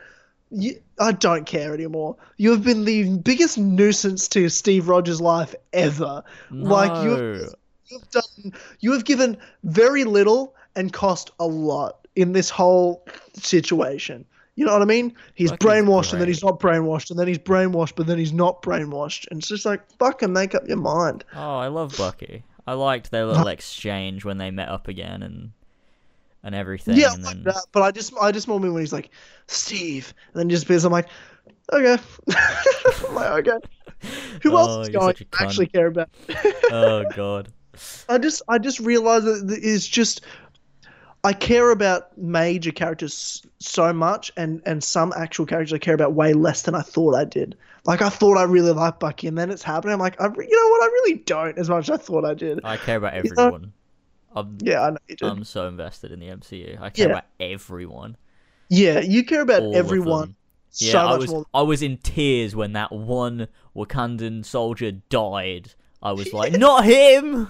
You, 0.50 0.80
I 0.98 1.12
don't 1.12 1.44
care 1.44 1.74
anymore. 1.74 2.16
You 2.36 2.50
have 2.52 2.64
been 2.64 2.84
the 2.84 3.18
biggest 3.18 3.58
nuisance 3.58 4.28
to 4.28 4.48
Steve 4.48 4.88
Rogers' 4.88 5.20
life 5.20 5.54
ever. 5.72 6.22
Like 6.50 7.04
you 7.04 7.10
have 7.10 7.54
you've 7.86 8.10
done 8.10 8.52
you 8.80 8.92
have 8.92 9.04
given 9.04 9.36
very 9.64 10.04
little 10.04 10.54
and 10.76 10.92
cost 10.92 11.30
a 11.38 11.46
lot 11.46 12.06
in 12.16 12.32
this 12.32 12.50
whole 12.50 13.06
situation. 13.34 14.24
You 14.54 14.66
know 14.66 14.72
what 14.72 14.82
I 14.82 14.86
mean? 14.86 15.14
He's 15.34 15.52
brainwashed 15.52 16.12
and 16.12 16.20
then 16.20 16.26
he's 16.26 16.42
not 16.42 16.58
brainwashed 16.58 17.10
and 17.10 17.18
then 17.18 17.28
he's 17.28 17.38
brainwashed 17.38 17.94
but 17.94 18.06
then 18.06 18.18
he's 18.18 18.32
not 18.32 18.62
brainwashed. 18.62 19.28
And 19.30 19.38
it's 19.38 19.48
just 19.48 19.64
like 19.64 19.88
fucking 19.98 20.32
make 20.32 20.54
up 20.54 20.66
your 20.66 20.78
mind. 20.78 21.24
Oh, 21.34 21.58
I 21.58 21.68
love 21.68 21.96
Bucky. 21.96 22.42
I 22.66 22.72
liked 22.72 23.10
their 23.10 23.24
little 23.24 23.46
exchange 23.48 24.24
when 24.24 24.38
they 24.38 24.50
met 24.50 24.68
up 24.68 24.88
again 24.88 25.22
and 25.22 25.52
and 26.42 26.54
everything. 26.54 26.96
yeah, 26.96 27.12
and 27.14 27.22
like 27.24 27.42
that. 27.44 27.66
But 27.72 27.82
I 27.82 27.90
just 27.90 28.12
I 28.20 28.32
just 28.32 28.48
more 28.48 28.60
mean 28.60 28.72
when 28.72 28.82
he's 28.82 28.92
like, 28.92 29.10
Steve 29.46 30.12
and 30.32 30.40
then 30.40 30.48
just 30.48 30.66
because 30.66 30.84
I'm 30.84 30.92
like, 30.92 31.08
okay. 31.72 31.98
I'm 33.08 33.14
like, 33.14 33.46
okay. 33.48 33.66
Who 34.42 34.52
Oh, 34.54 34.58
else 34.58 34.88
is 34.88 34.94
going 34.94 35.14
to 35.14 35.26
actually 35.40 35.66
care 35.66 35.86
about? 35.88 36.08
oh 36.70 37.04
god. 37.16 37.48
I 38.08 38.18
just 38.18 38.42
I 38.48 38.58
just 38.58 38.80
realized 38.80 39.24
that 39.26 39.58
it's 39.62 39.86
just 39.86 40.22
I 41.24 41.32
care 41.32 41.70
about 41.72 42.16
major 42.16 42.70
characters 42.70 43.44
so 43.58 43.92
much 43.92 44.30
and 44.36 44.62
and 44.66 44.82
some 44.84 45.12
actual 45.16 45.46
characters 45.46 45.72
I 45.72 45.78
care 45.78 45.94
about 45.94 46.12
way 46.14 46.32
less 46.32 46.62
than 46.62 46.74
I 46.76 46.82
thought 46.82 47.14
I 47.14 47.24
did. 47.24 47.56
Like 47.84 48.02
I 48.02 48.08
thought 48.08 48.36
I 48.36 48.44
really 48.44 48.72
liked 48.72 49.00
Bucky 49.00 49.26
and 49.26 49.36
then 49.36 49.50
it's 49.50 49.62
happening. 49.62 49.94
I'm 49.94 50.00
like, 50.00 50.20
I, 50.20 50.26
you 50.26 50.30
know 50.30 50.68
what? 50.70 50.82
I 50.82 50.86
really 50.86 51.14
don't 51.24 51.58
as 51.58 51.68
much 51.68 51.88
as 51.88 51.98
I 51.98 52.02
thought 52.02 52.24
I 52.24 52.34
did. 52.34 52.60
I 52.64 52.76
care 52.76 52.96
about 52.98 53.14
You 53.24 53.30
know- 53.34 53.46
everyone. 53.46 53.72
I'm 54.34 54.58
Yeah, 54.62 54.82
I 54.82 54.90
know 54.90 54.98
you 55.08 55.16
do. 55.16 55.26
I'm 55.26 55.44
so 55.44 55.66
invested 55.68 56.12
in 56.12 56.20
the 56.20 56.26
MCU. 56.28 56.80
I 56.80 56.90
care 56.90 57.06
Yeah. 57.06 57.12
about 57.12 57.24
everyone. 57.40 58.16
yeah, 58.68 59.00
you 59.00 59.24
care 59.24 59.40
about 59.42 59.62
All 59.62 59.76
everyone. 59.76 60.36
Yeah, 60.72 60.92
so 60.92 60.98
I 60.98 61.10
much 61.10 61.20
was 61.20 61.30
more. 61.30 61.46
I 61.54 61.62
was 61.62 61.82
in 61.82 61.96
tears 61.98 62.54
when 62.54 62.72
that 62.74 62.92
one 62.92 63.48
Wakandan 63.74 64.44
soldier 64.44 64.92
died. 64.92 65.72
I 66.02 66.12
was 66.12 66.32
like, 66.32 66.52
not 66.58 66.84
him, 66.84 67.48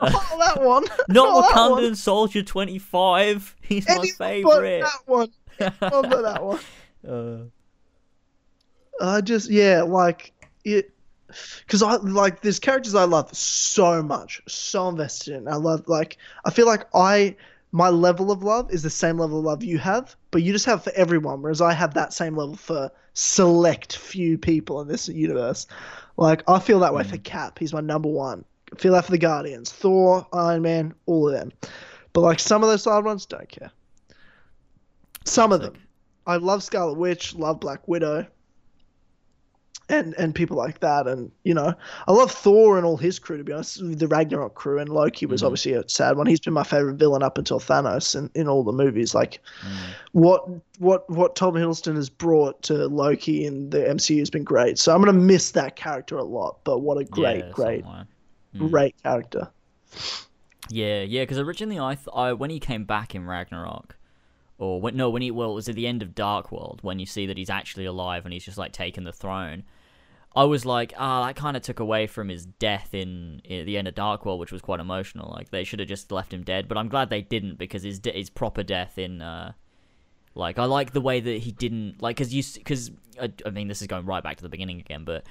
Oh, 0.00 0.36
that 0.38 0.62
one. 0.62 0.84
not 1.08 1.28
Oh, 1.28 1.42
that 1.42 1.70
one. 1.70 1.82
Wakandan 1.82 1.96
soldier 1.96 2.42
twenty 2.42 2.78
five. 2.78 3.56
He's 3.62 3.88
my 3.88 3.94
Anyone 3.94 4.08
but 4.18 4.24
favorite. 4.26 4.80
that 4.82 5.00
one. 5.06 5.28
Anyone 5.58 6.10
but 6.10 6.22
that 6.22 6.44
one. 6.44 6.60
Uh, 7.08 7.44
I 9.00 9.20
just 9.22 9.50
yeah, 9.50 9.82
like 9.82 10.32
it 10.64 10.92
because 11.66 11.82
I 11.82 11.96
like 11.96 12.42
there's 12.42 12.58
characters 12.58 12.94
I 12.94 13.04
love 13.04 13.34
so 13.34 14.02
much, 14.02 14.40
so 14.46 14.88
invested 14.88 15.34
in. 15.34 15.48
I 15.48 15.56
love 15.56 15.88
like 15.88 16.18
I 16.44 16.50
feel 16.50 16.66
like 16.66 16.86
I 16.94 17.36
my 17.72 17.88
level 17.88 18.30
of 18.30 18.42
love 18.42 18.70
is 18.70 18.82
the 18.82 18.90
same 18.90 19.18
level 19.18 19.38
of 19.38 19.44
love 19.44 19.64
you 19.64 19.78
have, 19.78 20.14
but 20.30 20.42
you 20.42 20.52
just 20.52 20.66
have 20.66 20.84
for 20.84 20.92
everyone, 20.94 21.40
whereas 21.40 21.60
I 21.60 21.72
have 21.72 21.94
that 21.94 22.12
same 22.12 22.36
level 22.36 22.56
for 22.56 22.90
select 23.14 23.96
few 23.96 24.38
people 24.38 24.80
in 24.80 24.88
this 24.88 25.08
universe. 25.08 25.66
Like 26.16 26.42
I 26.48 26.58
feel 26.58 26.80
that 26.80 26.94
way 26.94 27.04
for 27.04 27.16
mm. 27.16 27.24
Cap. 27.24 27.58
He's 27.58 27.72
my 27.72 27.80
number 27.80 28.08
one. 28.08 28.44
I 28.72 28.76
feel 28.76 28.92
that 28.92 29.04
for 29.04 29.10
the 29.10 29.18
Guardians, 29.18 29.72
Thor, 29.72 30.26
Iron 30.32 30.62
Man, 30.62 30.94
all 31.06 31.28
of 31.28 31.34
them. 31.34 31.52
But 32.12 32.20
like 32.20 32.38
some 32.38 32.62
of 32.62 32.68
those 32.68 32.82
side 32.82 33.04
ones, 33.04 33.26
don't 33.26 33.48
care. 33.48 33.70
Some 35.24 35.52
of 35.52 35.60
them. 35.60 35.74
I 36.26 36.36
love 36.36 36.62
Scarlet 36.62 36.98
Witch, 36.98 37.34
love 37.34 37.60
Black 37.60 37.86
Widow, 37.88 38.26
and 39.92 40.14
and 40.14 40.34
people 40.34 40.56
like 40.56 40.80
that, 40.80 41.06
and 41.06 41.30
you 41.44 41.54
know, 41.54 41.74
I 42.08 42.12
love 42.12 42.32
Thor 42.32 42.76
and 42.76 42.86
all 42.86 42.96
his 42.96 43.18
crew. 43.18 43.36
To 43.36 43.44
be 43.44 43.52
honest, 43.52 43.80
the 43.98 44.08
Ragnarok 44.08 44.54
crew 44.54 44.78
and 44.78 44.88
Loki 44.88 45.26
was 45.26 45.42
Mhm. 45.42 45.46
obviously 45.46 45.72
a 45.74 45.88
sad 45.88 46.16
one. 46.16 46.26
He's 46.26 46.40
been 46.40 46.54
my 46.54 46.62
favorite 46.62 46.94
villain 46.94 47.22
up 47.22 47.38
until 47.38 47.60
Thanos 47.60 48.16
in, 48.16 48.30
in 48.34 48.48
all 48.48 48.62
the 48.64 48.72
movies. 48.72 49.14
Like 49.14 49.40
mm. 49.60 49.76
what 50.12 50.48
what 50.78 51.08
what 51.10 51.36
Tom 51.36 51.54
Hiddleston 51.54 51.96
has 51.96 52.08
brought 52.08 52.62
to 52.62 52.88
Loki 52.88 53.44
in 53.44 53.70
the 53.70 53.78
MCU 53.78 54.18
has 54.18 54.30
been 54.30 54.44
great. 54.44 54.78
So 54.78 54.94
I'm 54.94 55.00
gonna 55.02 55.12
miss 55.12 55.50
that 55.52 55.76
character 55.76 56.16
a 56.16 56.24
lot. 56.24 56.58
But 56.64 56.80
what 56.80 56.98
a 56.98 57.04
great, 57.04 57.44
yeah, 57.44 57.50
great, 57.52 57.84
somewhere. 57.84 58.06
Mm. 58.56 58.70
great 58.70 59.02
character. 59.02 59.48
Yeah, 60.68 61.02
yeah. 61.02 61.22
Because 61.22 61.38
originally, 61.38 61.78
I, 61.78 61.94
th- 61.94 62.08
I 62.14 62.32
when 62.32 62.50
he 62.50 62.58
came 62.58 62.84
back 62.84 63.14
in 63.14 63.26
Ragnarok, 63.26 63.96
or 64.58 64.80
when 64.80 64.96
no, 64.96 65.10
when 65.10 65.22
he 65.22 65.30
well, 65.30 65.50
it 65.50 65.54
was 65.54 65.68
at 65.68 65.74
the 65.74 65.86
end 65.86 66.02
of 66.02 66.14
Dark 66.14 66.52
World 66.52 66.78
when 66.82 66.98
you 66.98 67.06
see 67.06 67.26
that 67.26 67.36
he's 67.36 67.50
actually 67.50 67.84
alive 67.84 68.24
and 68.24 68.32
he's 68.32 68.44
just 68.44 68.58
like 68.58 68.72
taken 68.72 69.04
the 69.04 69.12
throne. 69.12 69.64
I 70.34 70.44
was 70.44 70.64
like, 70.64 70.94
ah, 70.96 71.26
that 71.26 71.36
kind 71.36 71.56
of 71.56 71.62
took 71.62 71.80
away 71.80 72.06
from 72.06 72.28
his 72.28 72.46
death 72.46 72.94
in, 72.94 73.40
in 73.44 73.66
the 73.66 73.76
end 73.76 73.86
of 73.86 73.94
Dark 73.94 74.24
World, 74.24 74.40
which 74.40 74.52
was 74.52 74.62
quite 74.62 74.80
emotional. 74.80 75.30
Like 75.30 75.50
they 75.50 75.64
should 75.64 75.78
have 75.78 75.88
just 75.88 76.10
left 76.10 76.32
him 76.32 76.42
dead, 76.42 76.68
but 76.68 76.78
I'm 76.78 76.88
glad 76.88 77.10
they 77.10 77.20
didn't 77.20 77.58
because 77.58 77.82
his 77.82 77.98
de- 77.98 78.12
his 78.12 78.30
proper 78.30 78.62
death 78.62 78.98
in 78.98 79.20
uh, 79.20 79.52
like 80.34 80.58
I 80.58 80.64
like 80.64 80.92
the 80.92 81.00
way 81.00 81.20
that 81.20 81.38
he 81.38 81.52
didn't 81.52 82.00
like 82.00 82.16
because 82.16 82.32
you 82.32 82.42
because 82.54 82.90
I, 83.20 83.30
I 83.44 83.50
mean 83.50 83.68
this 83.68 83.82
is 83.82 83.88
going 83.88 84.06
right 84.06 84.22
back 84.22 84.38
to 84.38 84.42
the 84.42 84.48
beginning 84.48 84.80
again, 84.80 85.04
but 85.04 85.26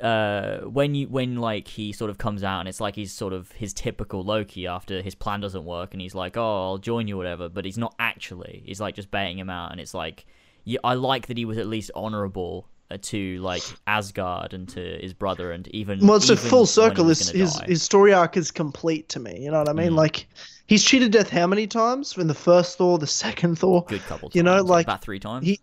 uh 0.00 0.60
when 0.60 0.94
you 0.94 1.08
when 1.08 1.36
like 1.36 1.66
he 1.66 1.92
sort 1.92 2.10
of 2.10 2.16
comes 2.16 2.44
out 2.44 2.60
and 2.60 2.68
it's 2.68 2.80
like 2.80 2.94
he's 2.94 3.12
sort 3.12 3.32
of 3.32 3.50
his 3.52 3.72
typical 3.74 4.22
Loki 4.22 4.66
after 4.68 5.02
his 5.02 5.16
plan 5.16 5.40
doesn't 5.40 5.64
work 5.64 5.92
and 5.92 6.00
he's 6.00 6.14
like 6.14 6.36
oh 6.36 6.62
I'll 6.62 6.78
join 6.78 7.08
you 7.08 7.16
whatever 7.16 7.48
but 7.48 7.64
he's 7.64 7.76
not 7.76 7.96
actually 7.98 8.62
he's 8.64 8.80
like 8.80 8.94
just 8.94 9.10
baiting 9.10 9.36
him 9.36 9.50
out 9.50 9.72
and 9.72 9.80
it's 9.80 9.92
like 9.92 10.26
yeah, 10.62 10.78
I 10.84 10.94
like 10.94 11.26
that 11.26 11.36
he 11.36 11.44
was 11.44 11.58
at 11.58 11.66
least 11.66 11.90
honorable 11.96 12.68
uh, 12.68 12.79
to 12.98 13.38
like 13.40 13.62
Asgard 13.86 14.52
and 14.54 14.68
to 14.70 14.98
his 15.00 15.12
brother 15.14 15.52
and 15.52 15.66
even 15.68 16.06
Well, 16.06 16.16
it's 16.16 16.28
a 16.30 16.36
full 16.36 16.66
circle. 16.66 17.06
His 17.08 17.30
his, 17.30 17.54
die. 17.54 17.66
his 17.66 17.82
story 17.82 18.12
arc 18.12 18.36
is 18.36 18.50
complete 18.50 19.08
to 19.10 19.20
me. 19.20 19.40
You 19.42 19.50
know 19.50 19.58
what 19.58 19.68
I 19.68 19.72
mean? 19.72 19.92
Mm. 19.92 19.96
Like 19.96 20.26
he's 20.66 20.84
cheated 20.84 21.12
death 21.12 21.30
how 21.30 21.46
many 21.46 21.66
times? 21.66 22.16
In 22.18 22.26
the 22.26 22.34
first 22.34 22.78
Thor, 22.78 22.98
the 22.98 23.06
second 23.06 23.58
Thor. 23.58 23.84
good 23.88 24.00
couple 24.02 24.28
times, 24.28 24.36
you 24.36 24.42
know, 24.42 24.62
like, 24.62 24.86
about 24.86 25.02
three 25.02 25.20
times 25.20 25.46
he- 25.46 25.60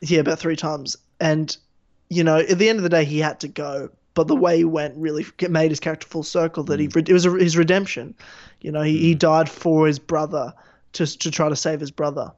Yeah, 0.00 0.20
about 0.20 0.38
three 0.38 0.56
times. 0.56 0.96
And 1.20 1.56
you 2.08 2.24
know, 2.24 2.38
at 2.38 2.58
the 2.58 2.68
end 2.68 2.78
of 2.78 2.82
the 2.82 2.88
day, 2.88 3.04
he 3.04 3.18
had 3.18 3.40
to 3.40 3.48
go. 3.48 3.90
But 4.14 4.26
the 4.26 4.34
way 4.36 4.56
he 4.58 4.64
went 4.64 4.96
really 4.96 5.24
made 5.48 5.70
his 5.70 5.78
character 5.80 6.06
full 6.08 6.24
circle. 6.24 6.64
That 6.64 6.80
he 6.80 6.88
Mm. 6.88 7.08
it 7.08 7.12
was 7.12 7.26
a, 7.26 7.30
his 7.32 7.56
redemption. 7.56 8.14
You 8.60 8.72
know, 8.72 8.82
he, 8.82 8.98
he 8.98 9.14
Mm. 9.14 9.18
died 9.20 9.48
for 9.48 9.86
his 9.86 9.98
brother 9.98 10.52
to 10.94 11.06
to 11.06 11.30
try 11.30 11.48
to 11.48 11.56
save 11.56 11.78
his 11.80 11.90
brother. 11.92 12.32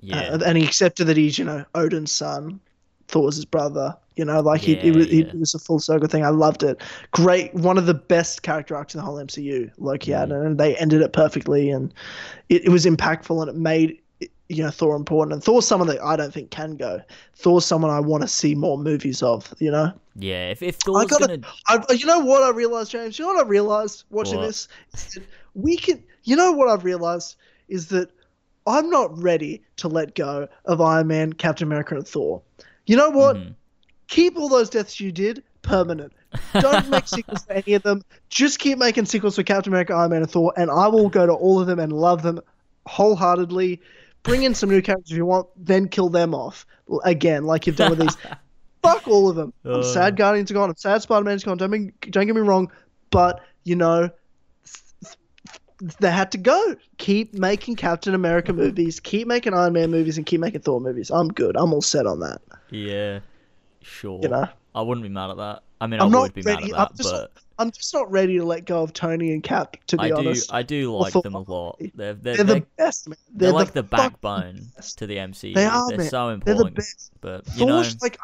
yeah 0.00 0.30
Uh, 0.32 0.38
and 0.46 0.56
he 0.56 0.64
accepted 0.64 1.04
that 1.06 1.16
he's 1.18 1.38
you 1.38 1.44
know 1.44 1.64
Odin's 1.74 2.10
son, 2.12 2.58
Thor's 3.10 3.36
his 3.36 3.44
brother. 3.44 3.96
You 4.16 4.24
know, 4.24 4.40
like 4.40 4.60
he, 4.60 4.74
Yeah, 4.76 4.82
it, 4.84 4.96
was, 4.96 5.06
yeah. 5.08 5.24
it 5.26 5.38
was 5.38 5.54
a 5.54 5.58
full 5.58 5.78
circle 5.78 6.06
thing. 6.08 6.24
I 6.24 6.28
loved 6.28 6.62
it. 6.62 6.80
Great, 7.12 7.54
one 7.54 7.78
of 7.78 7.86
the 7.86 7.94
best 7.94 8.42
character 8.42 8.76
arcs 8.76 8.94
in 8.94 8.98
the 8.98 9.04
whole 9.04 9.16
MCU. 9.16 9.70
Loki 9.78 10.12
had, 10.12 10.28
Mm. 10.28 10.46
and 10.46 10.58
they 10.58 10.76
ended 10.76 11.00
it 11.00 11.12
perfectly, 11.12 11.70
and 11.70 11.92
it, 12.50 12.64
it 12.66 12.68
was 12.68 12.84
impactful, 12.84 13.40
and 13.40 13.48
it 13.48 13.56
made 13.56 13.98
you 14.48 14.62
know 14.62 14.70
Thor 14.70 14.94
important. 14.96 15.32
And 15.32 15.42
Thor's 15.42 15.66
someone 15.66 15.88
that 15.88 16.02
I 16.02 16.16
don't 16.16 16.34
think 16.34 16.50
can 16.50 16.76
go. 16.76 17.00
Thor's 17.36 17.64
someone 17.64 17.90
I 17.90 18.00
want 18.00 18.22
to 18.22 18.28
see 18.28 18.54
more 18.54 18.76
movies 18.76 19.22
of. 19.22 19.52
You 19.58 19.70
know, 19.70 19.92
yeah 20.16 20.50
if 20.50 20.62
if 20.62 20.76
Thor's 20.76 21.06
gotta- 21.06 21.38
gonna 21.38 21.46
I, 21.68 21.92
you 21.94 22.04
know 22.06 22.18
what 22.18 22.42
I 22.42 22.50
realized, 22.50 22.90
James. 22.90 23.18
You 23.18 23.24
know 23.26 23.32
what 23.34 23.46
I 23.46 23.48
realized 23.48 24.04
watching 24.10 24.36
What? 24.38 24.46
this? 24.48 24.68
We 25.54 25.76
can. 25.76 26.02
You 26.24 26.36
know 26.36 26.52
what 26.52 26.68
I've 26.68 26.84
realized 26.84 27.36
is 27.68 27.86
that 27.88 28.10
I'm 28.66 28.90
not 28.90 29.16
ready 29.18 29.62
to 29.76 29.88
let 29.88 30.14
go 30.14 30.46
of 30.66 30.80
Iron 30.82 31.06
Man, 31.06 31.32
Captain 31.32 31.66
America, 31.66 31.94
and 31.94 32.06
Thor. 32.06 32.42
You 32.90 32.96
know 32.96 33.10
what? 33.10 33.36
Mhm. 33.36 33.54
Keep 34.08 34.36
all 34.36 34.48
those 34.48 34.68
deaths 34.68 34.98
you 34.98 35.12
did 35.12 35.44
permanent. 35.62 36.12
Don't 36.58 36.88
make 36.90 37.06
sequels 37.16 37.44
to 37.44 37.56
any 37.58 37.74
of 37.74 37.84
them. 37.84 38.02
Just 38.30 38.58
keep 38.58 38.78
making 38.78 39.04
sequels 39.04 39.36
for 39.36 39.44
Captain 39.44 39.72
America, 39.72 39.92
Iron 39.94 40.10
Man, 40.10 40.22
and 40.22 40.30
Thor, 40.30 40.52
and 40.56 40.70
I 40.72 40.88
will 40.88 41.08
go 41.08 41.24
to 41.24 41.32
all 41.32 41.60
of 41.60 41.68
them 41.68 41.78
and 41.78 41.92
love 41.92 42.22
them 42.22 42.40
wholeheartedly. 42.86 43.80
Bring 44.24 44.42
in 44.42 44.54
some 44.54 44.68
new 44.70 44.82
characters 44.82 45.12
if 45.12 45.16
you 45.16 45.24
want, 45.24 45.46
then 45.56 45.86
kill 45.88 46.08
them 46.08 46.34
off 46.34 46.66
again, 47.04 47.44
like 47.44 47.66
you've 47.66 47.76
done 47.76 47.90
with 47.90 48.00
these. 48.00 48.16
Fuck 48.82 49.06
all 49.06 49.28
of 49.30 49.36
them. 49.36 49.52
I'm 49.64 49.80
Uh. 49.80 49.82
sad 49.82 50.16
Guardians 50.16 50.50
are 50.50 50.54
gone. 50.54 50.70
I'm 50.70 50.76
sad 50.76 51.00
Spider 51.02 51.24
Man's 51.24 51.44
gone. 51.44 51.58
Don't, 51.58 51.70
be, 51.70 51.92
don't 52.10 52.26
get 52.26 52.34
me 52.34 52.40
wrong, 52.40 52.72
but 53.10 53.40
you 53.64 53.76
know, 53.76 54.10
they 55.98 56.10
had 56.10 56.32
to 56.32 56.38
go. 56.38 56.76
Keep 56.98 57.34
making 57.34 57.76
Captain 57.76 58.14
America 58.14 58.52
movies, 58.52 59.00
keep 59.00 59.26
making 59.26 59.54
Iron 59.54 59.72
Man 59.72 59.90
movies, 59.90 60.16
and 60.16 60.26
keep 60.26 60.40
making 60.40 60.60
Thor 60.60 60.80
movies. 60.80 61.10
I'm 61.10 61.28
good. 61.28 61.56
I'm 61.56 61.72
all 61.72 61.82
set 61.82 62.06
on 62.06 62.20
that. 62.20 62.40
Yeah, 62.70 63.20
sure. 63.82 64.20
You 64.22 64.28
know, 64.28 64.48
I 64.74 64.82
wouldn't 64.82 65.02
be 65.02 65.08
mad 65.08 65.30
at 65.30 65.36
that. 65.38 65.62
I 65.80 65.86
mean, 65.86 66.00
I'm 66.00 66.14
I 66.14 66.20
would 66.20 66.34
be 66.34 66.42
mad 66.42 66.60
ready. 66.60 66.72
at 66.72 66.78
I'm 66.78 66.88
that, 66.88 66.96
just, 66.96 67.10
but 67.10 67.32
I'm 67.58 67.70
just 67.70 67.92
not 67.94 68.10
ready 68.10 68.38
to 68.38 68.44
let 68.44 68.64
go 68.66 68.82
of 68.82 68.92
Tony 68.92 69.32
and 69.32 69.42
Cap. 69.42 69.76
To 69.88 69.96
be 69.96 70.04
I 70.04 70.08
do, 70.08 70.14
honest, 70.16 70.52
I 70.52 70.62
do 70.62 70.94
like 70.96 71.12
them 71.12 71.34
a 71.34 71.40
lot. 71.40 71.78
They're 71.78 72.14
they're, 72.14 72.14
they're 72.14 72.44
they're, 72.44 72.54
the 72.60 72.66
best, 72.76 73.08
man. 73.08 73.16
they're 73.32 73.48
They're, 73.48 73.52
like 73.52 73.72
the, 73.72 73.82
fucking 73.82 74.08
backbone 74.10 74.66
best. 74.76 74.98
to 74.98 75.06
the 75.06 75.16
MCU. 75.16 75.54
They 75.54 75.64
are, 75.64 75.88
They're 75.88 75.98
man. 75.98 76.08
so 76.08 76.26
They're 76.26 76.36
the 76.36 76.50
important. 76.52 76.76
best. 76.76 77.10
But 77.20 77.44
you 77.56 77.66
know, 77.66 77.82
like, 78.02 78.18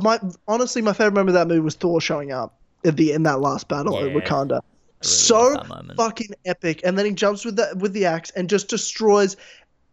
my 0.00 0.18
honestly, 0.46 0.82
my 0.82 0.92
favorite 0.92 1.14
moment 1.14 1.30
of 1.30 1.34
that 1.34 1.48
movie 1.48 1.60
was 1.60 1.76
Thor 1.76 2.00
showing 2.00 2.32
up 2.32 2.58
at 2.84 2.96
the 2.96 3.12
in 3.12 3.22
that 3.24 3.40
last 3.40 3.68
battle 3.68 3.96
at 3.98 4.12
Wakanda. 4.12 4.60
Really 5.02 5.12
so 5.12 5.40
love 5.40 5.54
that 5.54 5.68
moment. 5.68 5.96
fucking 5.96 6.30
epic, 6.44 6.80
and 6.84 6.98
then 6.98 7.06
he 7.06 7.12
jumps 7.12 7.44
with 7.44 7.56
the 7.56 7.72
with 7.78 7.92
the 7.92 8.04
axe 8.06 8.30
and 8.30 8.48
just 8.50 8.68
destroys 8.68 9.36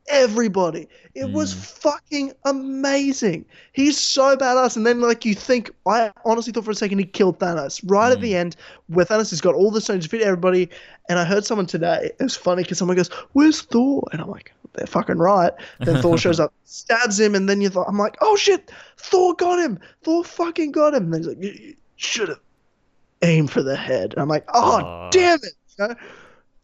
everybody. 0.08 0.88
It 1.16 1.32
was 1.32 1.54
Mm. 1.54 1.58
fucking 1.58 2.34
amazing. 2.46 3.46
He's 3.74 3.98
so 3.98 4.36
badass, 4.38 4.76
and 4.76 4.86
then 4.86 5.02
like 5.02 5.26
you 5.26 5.34
think, 5.34 5.72
I 5.88 6.12
honestly 6.26 6.54
thought 6.54 6.66
for 6.66 6.72
a 6.72 6.76
second 6.76 7.00
he 7.00 7.06
killed 7.06 7.40
Thanos 7.40 7.82
right 7.86 8.12
at 8.12 8.20
Mm. 8.20 8.22
the 8.22 8.36
end, 8.36 8.56
where 8.88 9.06
Thanos 9.06 9.30
has 9.32 9.42
got 9.42 9.56
all 9.56 9.72
the 9.72 9.82
stones 9.82 10.04
to 10.06 10.10
defeat 10.10 10.24
everybody. 10.24 10.70
And 11.10 11.18
I 11.20 11.24
heard 11.24 11.46
someone 11.46 11.66
today. 11.66 12.12
It 12.20 12.24
was 12.24 12.36
funny 12.36 12.64
because 12.64 12.78
someone 12.78 12.98
goes, 12.98 13.10
"Where's 13.34 13.62
Thor?" 13.62 14.04
And 14.12 14.22
I'm 14.22 14.30
like, 14.30 14.54
"They're 14.74 14.86
fucking 14.88 15.18
right." 15.18 15.54
Then 15.80 16.02
Thor 16.02 16.18
shows 16.18 16.40
up, 16.40 16.54
stabs 16.66 17.20
him, 17.20 17.34
and 17.36 17.48
then 17.50 17.62
you 17.62 17.70
thought, 17.70 17.88
I'm 17.88 17.98
like, 17.98 18.18
"Oh 18.22 18.36
shit, 18.36 18.72
Thor 18.98 19.34
got 19.34 19.60
him! 19.60 19.80
Thor 20.04 20.24
fucking 20.24 20.72
got 20.72 20.94
him!" 20.94 21.06
And 21.06 21.14
then 21.14 21.22
he's 21.22 21.28
like, 21.30 21.42
"You, 21.44 21.52
you 21.52 21.76
should 21.96 22.30
have 22.30 22.40
aimed 23.26 23.52
for 23.52 23.64
the 23.64 23.76
head." 23.76 24.14
And 24.14 24.22
I'm 24.22 24.30
like, 24.30 24.46
"Oh 24.54 24.82
Aw. 24.82 25.10
damn 25.10 25.40
it!" 25.42 25.54
You 25.78 25.88
know? 25.88 25.96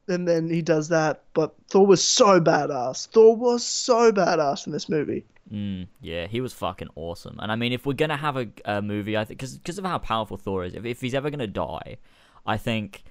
And 0.07 0.27
then 0.27 0.49
he 0.49 0.61
does 0.61 0.89
that, 0.89 1.23
but 1.33 1.55
Thor 1.69 1.85
was 1.85 2.03
so 2.03 2.41
badass. 2.41 3.07
Thor 3.07 3.35
was 3.35 3.65
so 3.65 4.11
badass 4.11 4.65
in 4.65 4.73
this 4.73 4.89
movie. 4.89 5.25
Mm, 5.51 5.87
yeah, 6.01 6.27
he 6.27 6.41
was 6.41 6.53
fucking 6.53 6.89
awesome. 6.95 7.37
And 7.39 7.51
I 7.51 7.55
mean, 7.55 7.73
if 7.73 7.85
we're 7.85 7.93
gonna 7.93 8.17
have 8.17 8.37
a, 8.37 8.47
a 8.65 8.81
movie, 8.81 9.17
I 9.17 9.25
think 9.25 9.39
because 9.39 9.77
of 9.77 9.85
how 9.85 9.97
powerful 9.99 10.37
Thor 10.37 10.63
is, 10.65 10.73
if, 10.73 10.85
if 10.85 11.01
he's 11.01 11.13
ever 11.13 11.29
gonna 11.29 11.47
die, 11.47 11.97
I 12.45 12.57
think 12.57 13.03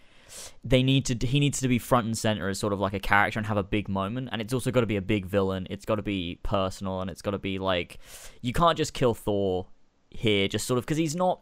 they 0.64 0.82
need 0.82 1.04
to. 1.06 1.26
He 1.26 1.40
needs 1.40 1.60
to 1.60 1.68
be 1.68 1.78
front 1.78 2.06
and 2.06 2.16
center 2.16 2.48
as 2.48 2.58
sort 2.58 2.72
of 2.72 2.80
like 2.80 2.94
a 2.94 3.00
character 3.00 3.38
and 3.38 3.46
have 3.46 3.56
a 3.56 3.62
big 3.62 3.88
moment. 3.88 4.30
And 4.32 4.40
it's 4.40 4.52
also 4.52 4.70
got 4.70 4.80
to 4.80 4.86
be 4.86 4.96
a 4.96 5.02
big 5.02 5.26
villain. 5.26 5.66
It's 5.70 5.84
got 5.84 5.96
to 5.96 6.02
be 6.02 6.38
personal, 6.42 7.00
and 7.00 7.10
it's 7.10 7.22
got 7.22 7.32
to 7.32 7.38
be 7.38 7.58
like 7.58 7.98
you 8.40 8.52
can't 8.52 8.76
just 8.76 8.94
kill 8.94 9.14
Thor 9.14 9.66
here, 10.10 10.48
just 10.48 10.66
sort 10.66 10.78
of 10.78 10.84
because 10.84 10.98
he's 10.98 11.16
not. 11.16 11.40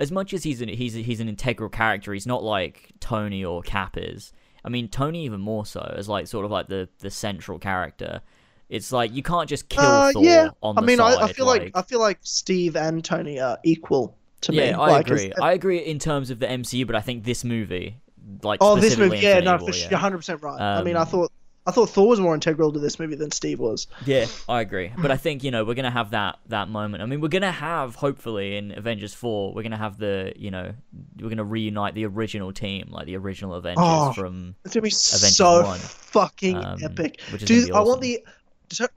As 0.00 0.12
much 0.12 0.32
as 0.32 0.44
he's 0.44 0.60
an, 0.60 0.68
he's 0.68 0.94
he's 0.94 1.20
an 1.20 1.28
integral 1.28 1.68
character, 1.70 2.12
he's 2.12 2.26
not 2.26 2.42
like 2.44 2.90
Tony 3.00 3.44
or 3.44 3.62
Cap 3.62 3.96
is. 3.96 4.32
I 4.64 4.68
mean, 4.68 4.88
Tony 4.88 5.24
even 5.24 5.40
more 5.40 5.66
so 5.66 5.80
as 5.96 6.08
like 6.08 6.26
sort 6.26 6.44
of 6.44 6.50
like 6.50 6.68
the 6.68 6.88
the 7.00 7.10
central 7.10 7.58
character. 7.58 8.20
It's 8.68 8.92
like 8.92 9.12
you 9.14 9.22
can't 9.22 9.48
just 9.48 9.68
kill 9.68 9.82
Uh, 9.84 10.12
Thor 10.12 10.22
yeah, 10.24 10.48
on 10.62 10.76
I 10.78 10.82
mean, 10.82 10.98
side. 10.98 11.18
I, 11.18 11.24
I 11.24 11.32
feel 11.32 11.46
like, 11.46 11.70
I 11.74 11.82
feel 11.82 12.00
like 12.00 12.18
Steve 12.22 12.76
and 12.76 13.02
Tony 13.02 13.40
are 13.40 13.58
equal 13.64 14.14
to 14.42 14.52
me. 14.52 14.58
yeah, 14.58 14.78
I 14.78 14.90
Like, 14.90 15.06
agree. 15.06 15.32
I 15.40 15.52
agree 15.52 15.78
in 15.78 15.98
terms 15.98 16.30
of 16.30 16.38
the 16.38 16.46
MCU, 16.46 16.86
but 16.86 16.94
I 16.94 17.00
think 17.00 17.24
this 17.24 17.44
movie, 17.44 17.96
like 18.42 18.60
oh, 18.60 18.76
this 18.76 18.96
movie, 18.98 19.18
yeah, 19.18 19.38
Infinity 19.38 19.44
no, 19.46 19.56
War, 19.56 19.72
for 19.72 19.72
yeah. 19.72 19.72
sure, 19.72 19.90
you're 19.90 19.96
100 19.96 20.16
percent 20.18 20.42
right. 20.42 20.60
I 20.74 20.82
mean, 20.82 20.96
I 20.96 21.02
Um, 21.02 21.06
thought 21.06 21.32
I 21.68 21.70
thought 21.70 21.90
Thor 21.90 22.08
was 22.08 22.18
more 22.18 22.34
integral 22.34 22.72
to 22.72 22.78
this 22.78 22.98
movie 22.98 23.14
than 23.14 23.30
Steve 23.30 23.60
was. 23.60 23.88
Yeah, 24.06 24.24
I 24.48 24.62
agree. 24.62 24.90
But 24.96 25.10
I 25.10 25.18
think 25.18 25.44
you 25.44 25.50
know 25.50 25.66
we're 25.66 25.74
gonna 25.74 25.90
have 25.90 26.12
that 26.12 26.38
that 26.46 26.70
moment. 26.70 27.02
I 27.02 27.06
mean, 27.06 27.20
we're 27.20 27.28
gonna 27.28 27.52
have 27.52 27.94
hopefully 27.94 28.56
in 28.56 28.72
Avengers 28.72 29.12
four, 29.12 29.52
we're 29.52 29.64
gonna 29.64 29.76
have 29.76 29.98
the 29.98 30.32
you 30.34 30.50
know 30.50 30.72
we're 31.20 31.28
gonna 31.28 31.44
reunite 31.44 31.94
the 31.94 32.06
original 32.06 32.54
team, 32.54 32.88
like 32.90 33.04
the 33.04 33.18
original 33.18 33.52
Avengers 33.52 33.84
Oh, 33.86 34.12
from 34.14 34.54
It's 34.64 34.74
gonna 34.74 34.82
be 34.82 34.88
Avengers 34.88 35.36
so 35.36 35.62
1, 35.62 35.78
fucking 35.78 36.56
um, 36.56 36.78
epic, 36.82 37.20
dude. 37.36 37.66
be 37.66 37.72
I 37.72 37.80
want 37.80 38.00
the. 38.00 38.24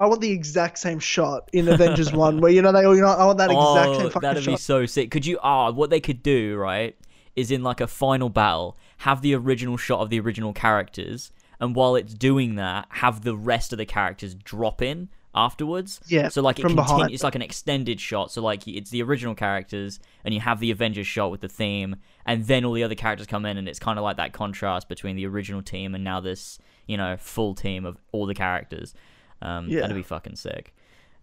I 0.02 0.06
want 0.06 0.19
the 0.19 0.31
exact 0.31 0.80
same 0.80 0.99
shot 0.99 1.49
in 1.53 1.69
Avengers 1.69 2.11
One, 2.14 2.41
where 2.41 2.52
you 2.52 2.61
know 2.61 2.72
they 2.72 2.84
all, 2.84 2.95
you 2.95 3.02
know, 3.02 3.07
I 3.07 3.26
want 3.26 3.38
that 3.38 3.52
exact 3.52 3.89
oh, 3.89 3.99
same 3.99 4.10
fucking 4.11 4.22
that'd 4.22 4.45
be 4.45 4.57
so 4.57 4.85
sick. 4.85 5.11
Could 5.11 5.26
you? 5.26 5.39
Ah, 5.41 5.72
what 5.72 5.89
they 5.89 5.99
could 5.99 6.23
do 6.23 6.56
right 6.56 6.95
is 7.35 7.52
in 7.52 7.64
like 7.64 7.81
a 7.81 7.88
final 7.88 8.30
battle, 8.30 8.77
have 8.99 9.22
the 9.22 9.35
original 9.35 9.77
shot 9.77 9.99
of 9.99 10.10
the 10.10 10.19
original 10.19 10.53
characters, 10.53 11.31
and 11.61 11.73
while 11.75 11.95
it's 11.95 12.13
doing 12.13 12.55
that, 12.55 12.88
have 12.89 13.21
the 13.23 13.35
rest 13.38 13.71
of 13.71 13.77
the 13.77 13.85
characters 13.85 14.35
drop 14.35 14.81
in 14.81 15.07
afterwards. 15.33 16.01
Yeah, 16.07 16.27
So 16.27 16.41
like 16.41 16.59
it 16.59 16.63
from 16.63 16.75
behind. 16.75 17.11
It's 17.13 17.23
like 17.23 17.35
an 17.35 17.41
extended 17.41 18.01
shot. 18.01 18.31
So 18.31 18.41
like 18.41 18.67
it's 18.67 18.89
the 18.89 19.01
original 19.03 19.33
characters, 19.35 19.99
and 20.25 20.33
you 20.33 20.41
have 20.41 20.59
the 20.59 20.71
Avengers 20.71 21.07
shot 21.07 21.31
with 21.31 21.39
the 21.39 21.47
theme, 21.47 21.95
and 22.25 22.45
then 22.47 22.65
all 22.65 22.73
the 22.73 22.83
other 22.83 22.95
characters 22.95 23.27
come 23.27 23.45
in, 23.45 23.57
and 23.57 23.69
it's 23.69 23.79
kind 23.79 23.97
of 23.97 24.03
like 24.03 24.17
that 24.17 24.33
contrast 24.33 24.89
between 24.89 25.15
the 25.15 25.25
original 25.25 25.61
team 25.61 25.95
and 25.95 26.03
now 26.03 26.19
this 26.19 26.59
you 26.88 26.97
know 26.97 27.15
full 27.17 27.53
team 27.55 27.85
of 27.85 27.97
all 28.11 28.25
the 28.25 28.33
characters. 28.35 28.93
Um, 29.41 29.69
Yeah. 29.69 29.81
That'd 29.81 29.95
be 29.95 30.03
fucking 30.03 30.35
sick. 30.35 30.73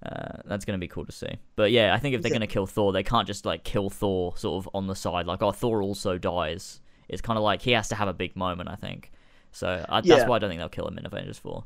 Uh, 0.04 0.38
that's 0.46 0.64
gonna 0.64 0.78
be 0.78 0.88
cool 0.88 1.04
to 1.04 1.12
see. 1.12 1.32
But 1.56 1.72
yeah, 1.72 1.92
I 1.92 1.98
think 1.98 2.14
if 2.14 2.22
they're 2.22 2.30
Yeah. 2.30 2.36
gonna 2.36 2.46
kill 2.46 2.66
Thor, 2.66 2.92
they 2.92 3.02
can't 3.02 3.26
just 3.26 3.44
like 3.44 3.64
kill 3.64 3.90
Thor 3.90 4.36
sort 4.36 4.64
of 4.64 4.70
on 4.74 4.86
the 4.86 4.94
side. 4.94 5.26
Like, 5.26 5.42
oh, 5.42 5.50
Thor 5.52 5.82
also 5.82 6.16
dies. 6.18 6.80
It's 7.08 7.20
kind 7.20 7.36
of 7.36 7.42
like 7.42 7.62
he 7.62 7.72
has 7.72 7.88
to 7.88 7.94
have 7.96 8.06
a 8.08 8.12
big 8.14 8.36
moment. 8.36 8.68
I 8.68 8.76
think. 8.76 9.10
So 9.58 9.84
I, 9.88 10.00
Yeah. 10.04 10.16
that's 10.16 10.28
why 10.28 10.36
I 10.36 10.38
don't 10.38 10.50
think 10.50 10.60
they'll 10.60 10.68
kill 10.68 10.86
him 10.86 10.98
in 10.98 11.06
Avengers 11.06 11.38
Four. 11.38 11.64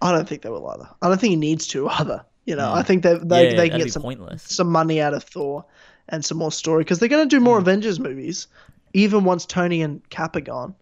I 0.00 0.12
don't 0.12 0.28
think 0.28 0.42
they 0.42 0.50
will 0.50 0.66
either. 0.68 0.88
I 1.02 1.08
don't 1.08 1.20
think 1.20 1.30
he 1.30 1.36
needs 1.36 1.66
to 1.68 1.88
either. 1.88 2.24
You 2.44 2.54
know, 2.54 2.68
Mm. 2.68 2.74
I 2.76 2.82
think 2.82 3.02
they 3.02 3.14
they, 3.18 3.50
yeah, 3.50 3.56
they 3.56 3.68
can 3.70 3.80
get 3.80 3.92
some 3.92 4.02
pointless. 4.02 4.42
some 4.44 4.70
money 4.70 5.00
out 5.00 5.14
of 5.14 5.24
Thor 5.24 5.64
and 6.08 6.24
some 6.24 6.38
more 6.38 6.52
story 6.52 6.84
because 6.84 6.98
they're 7.00 7.08
going 7.08 7.28
to 7.28 7.36
do 7.36 7.40
more 7.40 7.58
Mm. 7.58 7.62
Avengers 7.62 7.98
movies, 7.98 8.46
even 8.92 9.24
once 9.24 9.44
Tony 9.46 9.82
and 9.82 10.08
Cap 10.10 10.36
are 10.36 10.40
gone. 10.40 10.74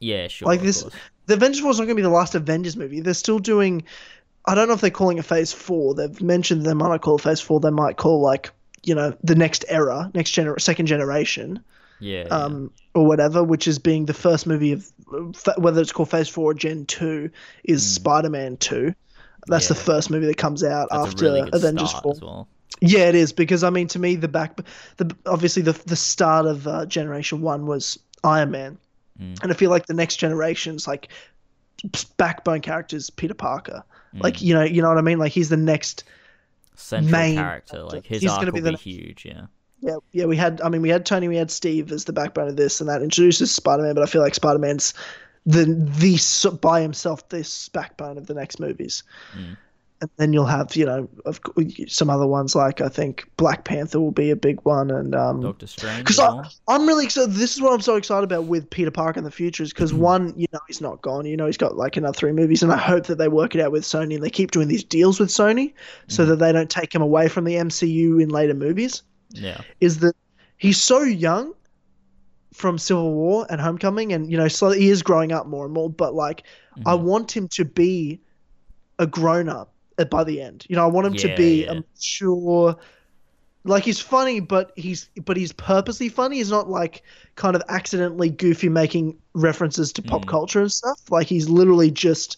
Yeah, 0.00 0.28
sure. 0.28 0.46
like 0.46 0.60
this, 0.60 0.82
course. 0.82 0.94
the 1.26 1.34
Avengers 1.34 1.60
Four 1.60 1.70
is 1.70 1.78
not 1.78 1.84
going 1.86 1.96
to 1.96 2.02
be 2.02 2.02
the 2.02 2.10
last 2.10 2.34
Avengers 2.34 2.76
movie. 2.76 3.00
They're 3.00 3.14
still 3.14 3.38
doing. 3.38 3.82
I 4.44 4.54
don't 4.54 4.68
know 4.68 4.74
if 4.74 4.80
they're 4.82 4.90
calling 4.90 5.16
it 5.18 5.24
Phase 5.24 5.52
Four. 5.52 5.94
They've 5.94 6.20
mentioned 6.20 6.62
they 6.66 6.74
might 6.74 6.88
not 6.88 7.00
call 7.00 7.16
it 7.16 7.22
Phase 7.22 7.40
Four. 7.40 7.60
They 7.60 7.70
might 7.70 7.96
call 7.96 8.20
like 8.20 8.50
you 8.84 8.94
know 8.94 9.14
the 9.24 9.34
next 9.34 9.64
era, 9.68 10.10
next 10.14 10.32
gener, 10.32 10.60
second 10.60 10.84
generation, 10.86 11.60
Yeah. 12.00 12.24
yeah. 12.26 12.34
um, 12.34 12.70
or 12.94 13.06
whatever, 13.06 13.42
which 13.44 13.66
is 13.68 13.78
being 13.78 14.06
the 14.06 14.14
first 14.14 14.46
movie 14.46 14.72
of 14.72 14.90
whether 15.58 15.80
it's 15.80 15.92
called 15.92 16.10
Phase 16.10 16.28
Four 16.28 16.50
or 16.50 16.54
Gen 16.54 16.84
Two 16.86 17.30
is 17.64 17.86
Spider-Man 17.86 18.56
Two. 18.58 18.94
That's 19.48 19.68
the 19.68 19.74
Mm. 19.74 19.78
First 19.78 20.10
movie 20.10 20.26
that 20.26 20.36
comes 20.36 20.64
out 20.64 20.88
That's 20.90 21.08
after 21.08 21.24
really 21.24 21.48
Avengers 21.52 21.90
start 21.90 22.02
Four. 22.02 22.12
as 22.12 22.20
well. 22.20 22.48
Yeah, 22.80 23.08
it 23.08 23.14
is 23.14 23.32
because 23.32 23.62
I 23.64 23.70
mean, 23.70 23.86
to 23.88 23.98
me, 23.98 24.16
the 24.16 24.28
back, 24.28 24.58
the 24.96 25.14
obviously 25.26 25.62
the 25.62 25.72
the 25.86 25.96
start 25.96 26.46
of 26.46 26.66
uh, 26.66 26.84
Generation 26.86 27.40
One 27.42 27.66
was 27.66 27.98
Iron 28.24 28.50
Man, 28.50 28.78
Mm. 29.20 29.42
and 29.42 29.50
I 29.50 29.54
feel 29.54 29.70
like 29.70 29.86
the 29.86 29.94
next 29.94 30.16
generation's 30.16 30.86
like 30.86 31.08
backbone 32.16 32.60
characters 32.60 33.10
Peter 33.10 33.34
Parker. 33.34 33.82
Mm. 34.14 34.22
Like 34.22 34.42
you 34.42 34.54
know, 34.54 34.62
you 34.62 34.82
know 34.82 34.88
what 34.88 34.98
I 34.98 35.02
mean. 35.02 35.18
Like 35.18 35.32
he's 35.32 35.48
the 35.48 35.56
next. 35.56 36.04
Central 36.78 37.10
main 37.10 37.36
character, 37.36 37.82
like 37.84 38.04
his 38.04 38.20
He's 38.20 38.30
arc 38.30 38.40
will 38.44 38.46
be 38.52 38.56
be, 38.56 38.60
the 38.60 38.70
next- 38.72 38.82
huge. 38.82 39.24
Yeah. 39.24 39.46
Yeah, 39.80 39.96
yeah. 40.12 40.24
We 40.24 40.36
had, 40.36 40.60
I 40.62 40.68
mean, 40.68 40.82
we 40.82 40.88
had 40.88 41.04
Tony, 41.06 41.28
we 41.28 41.36
had 41.36 41.50
Steve 41.50 41.92
as 41.92 42.04
the 42.06 42.12
backbone 42.12 42.48
of 42.48 42.56
this, 42.56 42.80
and 42.80 42.88
that 42.88 43.02
introduces 43.02 43.52
Spider 43.54 43.82
Man. 43.82 43.94
But 43.94 44.02
I 44.02 44.06
feel 44.06 44.22
like 44.22 44.34
Spider 44.34 44.58
Man's 44.58 44.94
the 45.44 45.64
the 45.64 46.58
by 46.60 46.80
himself 46.80 47.28
this 47.28 47.68
backbone 47.68 48.18
of 48.18 48.26
the 48.26 48.34
next 48.34 48.58
movies. 48.58 49.02
Mm. 49.36 49.56
And 49.98 50.10
then 50.18 50.32
you'll 50.34 50.44
have, 50.44 50.76
you 50.76 50.84
know, 50.84 51.08
of 51.24 51.40
some 51.88 52.10
other 52.10 52.26
ones 52.26 52.54
like 52.54 52.82
I 52.82 52.88
think 52.90 53.30
Black 53.38 53.64
Panther 53.64 53.98
will 53.98 54.10
be 54.10 54.30
a 54.30 54.36
big 54.36 54.60
one, 54.64 54.90
and 54.90 55.14
um, 55.14 55.40
Doctor 55.40 55.66
Strange. 55.66 56.00
because 56.00 56.18
well. 56.18 56.46
I'm 56.68 56.86
really 56.86 57.06
excited. 57.06 57.32
This 57.32 57.54
is 57.54 57.62
what 57.62 57.72
I'm 57.72 57.80
so 57.80 57.96
excited 57.96 58.24
about 58.24 58.44
with 58.44 58.68
Peter 58.68 58.90
Parker 58.90 59.18
in 59.18 59.24
the 59.24 59.30
future 59.30 59.62
is 59.62 59.70
Mm. 59.70 59.74
because 59.76 59.94
one, 59.94 60.34
you 60.36 60.46
know, 60.52 60.58
he's 60.66 60.82
not 60.82 61.00
gone. 61.00 61.24
You 61.24 61.36
know, 61.38 61.46
he's 61.46 61.56
got 61.56 61.76
like 61.78 61.96
another 61.96 62.12
three 62.16 62.32
movies, 62.32 62.62
and 62.62 62.72
I 62.72 62.76
hope 62.76 63.06
that 63.06 63.16
they 63.16 63.28
work 63.28 63.54
it 63.54 63.60
out 63.62 63.72
with 63.72 63.84
Sony 63.84 64.16
and 64.16 64.22
they 64.24 64.28
keep 64.28 64.50
doing 64.50 64.68
these 64.68 64.84
deals 64.84 65.18
with 65.18 65.30
Sony 65.30 65.72
so 66.08 66.24
Mm. 66.24 66.28
that 66.28 66.36
they 66.36 66.52
don't 66.52 66.68
take 66.70 66.94
him 66.94 67.00
away 67.02 67.28
from 67.28 67.44
the 67.44 67.54
MCU 67.56 68.18
in 68.22 68.28
later 68.28 68.52
movies. 68.54 69.02
Yeah. 69.30 69.60
Is 69.80 69.98
that 70.00 70.14
he's 70.56 70.80
so 70.82 71.02
young 71.02 71.52
from 72.54 72.78
Civil 72.78 73.12
War 73.12 73.46
and 73.50 73.60
Homecoming, 73.60 74.12
and 74.12 74.30
you 74.30 74.38
know, 74.38 74.48
so 74.48 74.70
he 74.70 74.88
is 74.88 75.02
growing 75.02 75.32
up 75.32 75.46
more 75.46 75.64
and 75.64 75.74
more. 75.74 75.90
But 75.90 76.14
like, 76.14 76.44
I 76.86 76.94
Mhm. 76.94 77.02
want 77.02 77.36
him 77.36 77.48
to 77.48 77.64
be 77.64 78.20
a 78.98 79.06
grown 79.06 79.48
up 79.48 79.74
by 80.10 80.24
the 80.24 80.40
end. 80.40 80.64
You 80.68 80.76
know, 80.76 80.82
I 80.84 80.86
want 80.86 81.06
him 81.06 81.14
to 81.14 81.34
be 81.36 81.64
yeah. 81.64 81.72
a 81.72 81.74
mature. 81.76 82.76
Like 83.64 83.82
he's 83.82 83.98
funny, 84.00 84.40
but 84.40 84.72
he's 84.76 85.10
but 85.24 85.36
he's 85.36 85.52
purposely 85.52 86.08
funny. 86.08 86.36
He's 86.36 86.50
not 86.50 86.70
like 86.70 87.02
kind 87.34 87.56
of 87.56 87.62
accidentally 87.68 88.30
goofy 88.30 88.68
making 88.68 89.18
references 89.34 89.92
to 89.94 90.02
pop 90.02 90.24
Mm. 90.24 90.28
culture 90.28 90.60
and 90.60 90.70
stuff. 90.72 91.00
Like 91.10 91.26
he's 91.26 91.48
literally 91.48 91.90
just 91.90 92.36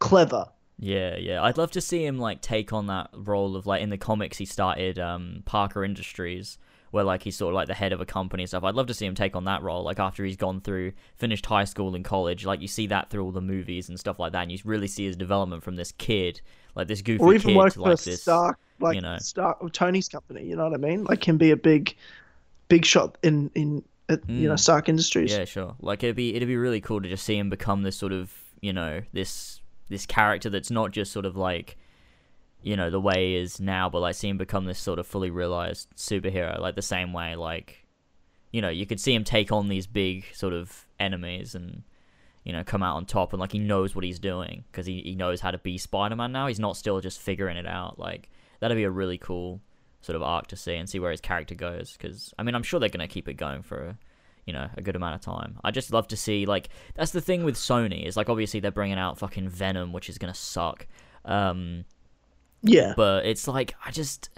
clever. 0.00 0.46
Yeah, 0.78 1.16
yeah. 1.16 1.42
I'd 1.42 1.56
love 1.58 1.70
to 1.72 1.80
see 1.80 2.04
him 2.04 2.18
like 2.18 2.40
take 2.42 2.72
on 2.72 2.86
that 2.86 3.08
role 3.14 3.56
of 3.56 3.66
like 3.66 3.82
in 3.82 3.90
the 3.90 3.98
comics 3.98 4.36
he 4.38 4.44
started 4.44 4.98
um 4.98 5.42
Parker 5.46 5.84
Industries 5.84 6.58
where 6.90 7.04
like 7.04 7.22
he's 7.22 7.36
sort 7.36 7.52
of 7.52 7.56
like 7.56 7.66
the 7.66 7.74
head 7.74 7.92
of 7.92 8.00
a 8.00 8.06
company 8.06 8.42
and 8.42 8.48
stuff. 8.48 8.62
I'd 8.64 8.74
love 8.74 8.86
to 8.86 8.94
see 8.94 9.06
him 9.06 9.14
take 9.14 9.34
on 9.36 9.44
that 9.44 9.62
role 9.62 9.82
like 9.82 9.98
after 9.98 10.24
he's 10.24 10.36
gone 10.36 10.60
through 10.60 10.92
finished 11.16 11.44
high 11.46 11.64
school 11.64 11.94
and 11.94 12.04
college. 12.04 12.44
Like 12.44 12.60
you 12.60 12.68
see 12.68 12.86
that 12.88 13.10
through 13.10 13.24
all 13.24 13.32
the 13.32 13.40
movies 13.40 13.88
and 13.88 13.98
stuff 13.98 14.18
like 14.18 14.32
that 14.32 14.42
and 14.42 14.52
you 14.52 14.58
really 14.64 14.86
see 14.86 15.06
his 15.06 15.16
development 15.16 15.62
from 15.62 15.76
this 15.76 15.92
kid, 15.92 16.40
like 16.74 16.88
this 16.88 17.02
goofy 17.02 17.22
or 17.22 17.34
even 17.34 17.48
kid 17.48 17.56
work 17.56 17.72
to 17.72 17.80
for 17.80 17.80
like 17.80 18.00
this 18.00 18.22
Stark, 18.22 18.58
like 18.80 18.94
you 18.94 19.00
know. 19.00 19.18
Stark 19.18 19.62
or 19.62 19.70
Tony's 19.70 20.08
company. 20.08 20.44
You 20.44 20.56
know 20.56 20.64
what 20.64 20.74
I 20.74 20.78
mean? 20.78 21.04
Like 21.04 21.20
can 21.20 21.36
be 21.38 21.50
a 21.50 21.56
big, 21.56 21.96
big 22.68 22.84
shot 22.84 23.18
in 23.22 23.50
in 23.54 23.82
at, 24.08 24.28
you 24.28 24.48
know 24.48 24.54
Mm. 24.54 24.60
Stark 24.60 24.88
Industries. 24.88 25.32
Yeah, 25.32 25.44
sure. 25.44 25.74
Like 25.80 26.02
it'd 26.04 26.16
be 26.16 26.34
it'd 26.34 26.48
be 26.48 26.56
really 26.56 26.80
cool 26.80 27.00
to 27.00 27.08
just 27.08 27.24
see 27.24 27.36
him 27.36 27.50
become 27.50 27.82
this 27.82 27.96
sort 27.96 28.12
of 28.12 28.32
you 28.60 28.72
know 28.72 29.02
this 29.12 29.60
this 29.88 30.06
character 30.06 30.50
that's 30.50 30.70
not 30.70 30.90
just 30.90 31.12
sort 31.12 31.26
of 31.26 31.36
like 31.36 31.76
you 32.62 32.76
know 32.76 32.90
the 32.90 33.00
way 33.00 33.28
he 33.28 33.36
is 33.36 33.60
now, 33.60 33.88
but 33.88 34.00
like 34.00 34.14
see 34.14 34.28
him 34.28 34.38
become 34.38 34.64
this 34.64 34.78
sort 34.78 34.98
of 34.98 35.06
fully 35.06 35.30
realized 35.30 35.88
superhero, 35.96 36.58
like 36.58 36.74
the 36.74 36.82
same 36.82 37.12
way 37.12 37.36
like 37.36 37.86
you 38.52 38.60
know 38.60 38.68
you 38.68 38.86
could 38.86 39.00
see 39.00 39.14
him 39.14 39.24
take 39.24 39.52
on 39.52 39.68
these 39.68 39.86
big 39.86 40.24
sort 40.32 40.52
of 40.52 40.86
enemies 40.98 41.54
and 41.54 41.82
you 42.44 42.52
know 42.52 42.64
come 42.64 42.82
out 42.82 42.96
on 42.96 43.04
top 43.04 43.32
and 43.32 43.40
like 43.40 43.52
he 43.52 43.58
knows 43.58 43.94
what 43.94 44.04
he's 44.04 44.18
doing 44.18 44.64
because 44.70 44.86
he, 44.86 45.02
he 45.02 45.14
knows 45.14 45.40
how 45.40 45.50
to 45.50 45.58
be 45.58 45.78
Spider-Man 45.78 46.32
now. 46.32 46.46
He's 46.46 46.60
not 46.60 46.76
still 46.76 47.00
just 47.00 47.20
figuring 47.20 47.56
it 47.56 47.66
out. 47.66 47.98
Like 47.98 48.28
that'd 48.60 48.76
be 48.76 48.84
a 48.84 48.90
really 48.90 49.18
cool 49.18 49.60
sort 50.00 50.16
of 50.16 50.22
arc 50.22 50.46
to 50.48 50.56
see 50.56 50.76
and 50.76 50.88
see 50.88 50.98
where 50.98 51.10
his 51.10 51.20
character 51.20 51.54
goes 51.54 51.96
because 51.96 52.32
I 52.38 52.42
mean 52.42 52.54
I'm 52.54 52.62
sure 52.62 52.80
they're 52.80 52.88
gonna 52.88 53.08
keep 53.08 53.28
it 53.28 53.34
going 53.34 53.62
for 53.62 53.96
you 54.46 54.52
know 54.52 54.68
a 54.76 54.82
good 54.82 54.96
amount 54.96 55.14
of 55.16 55.20
time. 55.20 55.58
I 55.64 55.70
just 55.70 55.92
love 55.92 56.08
to 56.08 56.16
see 56.16 56.46
like 56.46 56.68
that's 56.94 57.10
the 57.12 57.20
thing 57.20 57.44
with 57.44 57.56
Sony 57.56 58.06
is 58.06 58.16
like 58.16 58.28
obviously 58.28 58.60
they're 58.60 58.70
bringing 58.70 58.98
out 58.98 59.18
fucking 59.18 59.48
Venom 59.48 59.92
which 59.92 60.08
is 60.08 60.18
gonna 60.18 60.34
suck. 60.34 60.86
Um, 61.24 61.84
Yeah. 62.62 62.94
but 62.96 63.26
it's 63.26 63.46
like 63.48 63.74
I 63.84 63.90
just 63.90 64.30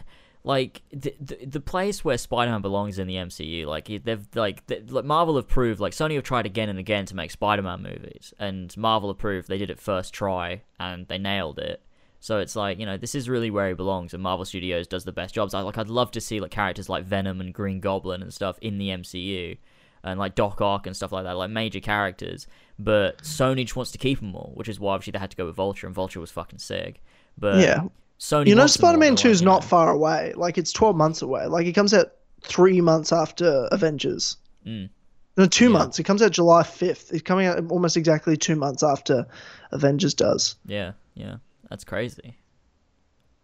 like 0.45 0.83
the 0.91 1.15
the, 1.21 1.45
the 1.45 1.61
place 1.61 2.05
where 2.05 2.17
Spider-Man 2.17 2.63
belongs 2.63 2.99
in 2.99 3.07
the 3.07 3.17
MCU. 3.17 3.67
Like 3.67 3.87
they've 4.05 4.27
like 4.35 4.67
they, 4.67 4.81
like 4.81 5.05
Marvel 5.05 5.37
have 5.37 5.49
proved 5.49 5.81
like 5.81 5.93
Sony 5.93 6.15
have 6.15 6.25
tried 6.25 6.47
again 6.47 6.69
and 6.69 6.79
again 6.79 7.05
to 7.07 7.15
make 7.17 7.31
Spider-Man 7.31 7.83
movies, 7.83 8.33
and 8.39 8.75
Marvel 8.77 9.11
have 9.11 9.19
proved 9.19 9.49
they 9.49 9.59
did 9.59 9.71
it 9.71 9.79
first 9.81 10.15
try 10.15 10.63
and 10.81 11.07
they 11.09 11.19
nailed 11.19 11.59
it. 11.59 11.83
So 12.21 12.39
it's 12.39 12.57
like 12.57 12.79
you 12.79 12.87
know 12.87 12.97
this 12.97 13.15
is 13.15 13.29
really 13.29 13.51
where 13.51 13.69
he 13.69 13.75
belongs, 13.75 14.15
and 14.15 14.23
Marvel 14.23 14.45
Studios 14.45 14.87
does 14.87 15.05
the 15.05 15.13
best 15.13 15.35
jobs. 15.35 15.55
I 15.55 15.61
like 15.61 15.77
I'd 15.77 15.89
love 15.89 16.11
to 16.13 16.21
see 16.21 16.41
like 16.41 16.51
characters 16.51 16.89
like 16.89 17.05
Venom 17.05 17.41
and 17.41 17.53
Green 17.53 17.81
Goblin 17.81 18.23
and 18.23 18.33
stuff 18.33 18.59
in 18.63 18.79
the 18.79 18.89
MCU. 18.89 19.59
And 20.05 20.19
like 20.19 20.35
Doc 20.35 20.61
Ock 20.61 20.87
and 20.87 20.95
stuff 20.97 21.13
like 21.13 21.25
that, 21.25 21.37
like 21.37 21.51
major 21.51 21.81
characters, 21.81 22.47
but 22.79 23.19
Sony 23.23 23.63
just 23.63 23.75
wants 23.77 23.91
to 23.93 23.99
keep 23.99 24.21
them 24.21 24.35
all, 24.37 24.53
which 24.55 24.69
is 24.69 24.79
why 24.79 24.95
obviously 24.95 25.11
they 25.13 25.19
had 25.19 25.31
to 25.33 25.37
go 25.37 25.47
with 25.47 25.57
Vulture, 25.57 25.87
and 25.87 25.95
Vulture 25.95 26.21
was 26.21 26.31
fucking 26.31 26.59
sick. 26.61 27.03
But 27.37 27.61
yeah. 27.61 27.83
Sony, 28.21 28.49
You 28.49 28.55
know, 28.55 28.63
wants 28.63 28.77
them 28.77 28.85
all, 28.85 28.91
Spider 28.93 28.99
Man 28.99 29.17
2 29.17 29.29
is 29.29 29.43
not 29.43 29.63
know. 29.63 29.69
far 29.69 29.91
away. 29.91 30.33
Like, 30.37 30.59
it's 30.59 30.73
12 30.73 30.97
months 30.97 31.23
away. 31.23 31.47
Like, 31.47 31.67
it 31.67 31.73
comes 31.73 31.95
out 31.95 32.13
three 32.43 32.81
months 32.81 33.13
after 33.13 33.69
Avengers. 33.71 34.37
Mm. 34.67 34.89
No, 35.37 35.47
two 35.47 35.67
Yeah. 35.67 35.71
months. 35.71 35.99
It 36.01 36.03
comes 36.05 36.21
out 36.23 36.33
July 36.33 36.63
5th. 36.65 37.13
It's 37.13 37.23
coming 37.23 37.47
out 37.47 37.63
almost 37.71 37.97
exactly 37.97 38.37
two 38.37 38.57
months 38.57 38.83
after 38.83 39.25
Avengers 39.71 40.15
does. 40.15 40.57
Yeah, 40.67 40.93
yeah, 41.15 41.37
that's 41.71 41.85
crazy. 41.85 42.39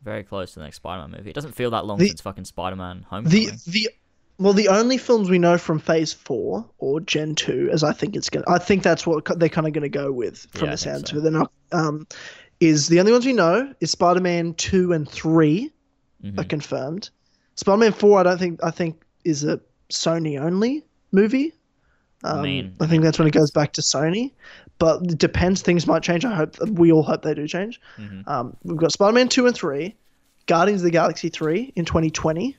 Very 0.03 0.23
close 0.25 0.53
to 0.53 0.59
the 0.59 0.65
next 0.65 0.77
Spider-Man 0.77 1.13
movie. 1.17 1.31
It 1.31 1.35
doesn't 1.35 1.53
feel 1.55 1.71
that 1.71 1.87
long 1.87 1.99
The- 1.99 2.09
since 2.09 2.21
fucking 2.21 2.45
Spider-Man 2.45 2.99
The 3.01 3.07
Homecoming. 3.07 3.59
the 3.67 3.89
well, 4.39 4.53
the 4.53 4.69
only 4.69 4.99
films 4.99 5.31
we 5.31 5.39
know 5.39 5.59
from 5.59 5.79
Phase 5.79 6.13
Four 6.13 6.69
or 6.79 7.01
Gen 7.01 7.35
Two, 7.35 7.69
as 7.73 7.85
I 7.85 7.93
think 7.93 8.17
it's 8.17 8.29
gonna, 8.31 8.45
I 8.49 8.59
think 8.59 8.83
that's 8.83 9.07
what 9.07 9.25
they're 9.39 9.49
kind 9.49 9.67
of 9.67 9.73
gonna 9.73 9.89
go 9.89 10.11
with 10.13 10.47
from 10.53 10.67
Yeah, 10.67 10.71
the 10.73 10.77
sounds 10.79 11.11
so. 11.11 11.17
of 11.17 11.21
it. 11.21 11.23
They're 11.31 11.41
not, 11.41 11.53
um, 11.73 12.07
is 12.61 12.89
the 12.89 13.01
only 13.01 13.13
ones 13.13 13.27
we 13.27 13.33
know 13.33 13.73
is 13.81 13.91
Spider 13.91 14.21
Man 14.21 14.55
Two 14.55 14.93
and 14.93 15.09
3 15.09 15.71
Mhm. 16.25 16.41
are 16.41 16.45
confirmed. 16.45 17.11
Spider 17.57 17.79
Man 17.79 17.93
Four, 17.93 18.19
I 18.21 18.23
don't 18.25 18.39
think, 18.39 18.61
I 18.65 18.71
think 18.71 19.03
is 19.25 19.45
a 19.45 19.61
Sony 19.91 20.41
only 20.41 20.85
movie. 21.13 21.53
Um, 22.25 22.39
I, 22.39 22.43
mean- 22.43 22.77
I 22.81 22.87
think 22.87 23.03
that's 23.03 23.19
when 23.19 23.29
it 23.29 23.33
goes 23.35 23.51
back 23.51 23.75
to 23.75 23.83
Sony, 23.83 24.33
but 24.79 25.03
it 25.03 25.19
depends. 25.19 25.61
Things 25.63 25.87
might 25.87 26.03
change. 26.03 26.25
I 26.25 26.35
hope 26.35 26.57
we 26.71 26.91
all 26.91 27.03
hope 27.03 27.23
they 27.23 27.35
do 27.35 27.47
change. 27.47 27.81
Mhm. 27.99 28.27
Um, 28.27 28.57
we've 28.65 28.79
got 28.79 28.93
Spider 28.93 29.13
Man 29.13 29.29
two 29.29 29.47
and 29.47 29.55
three, 29.55 29.95
Guardians 30.47 30.81
of 30.81 30.85
the 30.87 30.91
Galaxy 30.91 31.29
three 31.29 31.73
in 31.77 31.85
2020 31.85 32.57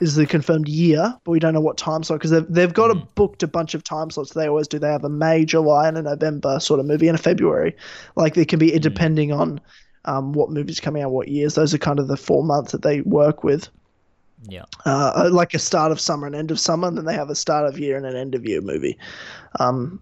is 0.00 0.14
the 0.14 0.26
confirmed 0.26 0.68
year, 0.68 1.14
but 1.24 1.30
we 1.30 1.38
don't 1.40 1.54
know 1.54 1.60
what 1.60 1.76
time 1.76 2.02
slot 2.02 2.18
because 2.20 2.30
they've 2.30 2.46
they've 2.48 2.72
got 2.74 2.90
Mm-hmm. 2.90 3.00
a 3.02 3.08
booked 3.14 3.42
a 3.42 3.48
bunch 3.48 3.74
of 3.74 3.82
time 3.84 4.10
slots. 4.10 4.32
They 4.34 4.48
always 4.48 4.68
do. 4.68 4.78
They 4.78 4.90
have 4.90 5.04
a 5.04 5.08
May, 5.08 5.44
July, 5.44 5.88
and 5.88 5.98
a 5.98 6.02
November 6.02 6.60
sort 6.60 6.80
of 6.80 6.86
movie, 6.86 7.08
and 7.08 7.18
a 7.18 7.22
February. 7.22 7.76
Like 8.16 8.34
they 8.34 8.44
can 8.44 8.58
be 8.58 8.70
Mm. 8.72 8.80
depending 8.80 9.32
on 9.32 9.60
um, 10.04 10.32
what 10.32 10.50
movies 10.50 10.80
coming 10.80 11.02
out, 11.02 11.10
what 11.10 11.28
years. 11.28 11.54
Those 11.54 11.74
are 11.74 11.78
kind 11.78 11.98
of 11.98 12.08
the 12.08 12.16
four 12.16 12.42
months 12.44 12.72
that 12.72 12.82
they 12.82 13.00
work 13.02 13.44
with. 13.44 13.68
Yeah, 14.48 14.62
Uh, 14.86 15.28
like 15.32 15.52
a 15.52 15.58
start 15.58 15.90
of 15.90 15.98
summer 16.00 16.26
and 16.26 16.36
end 16.36 16.52
of 16.52 16.60
summer, 16.60 16.86
and 16.86 16.96
then 16.96 17.04
they 17.04 17.14
have 17.14 17.28
a 17.28 17.34
start 17.34 17.66
of 17.66 17.76
year 17.78 17.96
and 17.96 18.06
an 18.06 18.14
end 18.14 18.36
of 18.36 18.46
year 18.46 18.60
movie. 18.60 18.96
Um, 19.58 20.00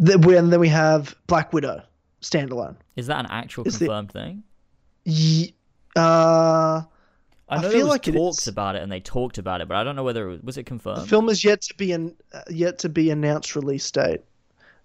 the, 0.00 0.14
and 0.36 0.52
then 0.52 0.58
we 0.58 0.68
have 0.68 1.14
Black 1.28 1.52
Widow 1.52 1.80
standalone. 2.20 2.74
is 2.96 3.06
that 3.06 3.20
an 3.20 3.30
actual 3.30 3.64
Is 3.68 3.78
the- 3.78 3.86
confirmed 3.86 4.10
thing? 4.10 4.42
Ye- 5.04 5.54
uh, 5.94 6.82
I 7.50 7.56
I 7.56 7.62
know 7.62 7.68
feel 7.68 7.70
there 7.72 7.80
was 7.80 7.90
like 7.90 8.08
it 8.08 8.12
talks 8.12 8.46
about 8.46 8.76
it, 8.76 8.82
and 8.82 8.90
they 8.90 9.00
talked 9.00 9.36
about 9.38 9.60
it, 9.60 9.68
but 9.68 9.76
I 9.76 9.84
don't 9.84 9.96
know 9.96 10.04
whether 10.04 10.28
it 10.28 10.32
was, 10.32 10.42
was 10.42 10.56
it 10.56 10.64
the 10.64 10.68
confirmed. 10.68 11.08
film 11.08 11.28
is 11.28 11.44
yet 11.44 11.60
to 11.62 11.74
be 11.74 11.92
an, 11.92 12.14
uh, 12.32 12.42
yet 12.48 12.78
to 12.78 12.88
be 12.88 13.10
announced 13.10 13.56
release 13.56 13.90
date. 13.90 14.20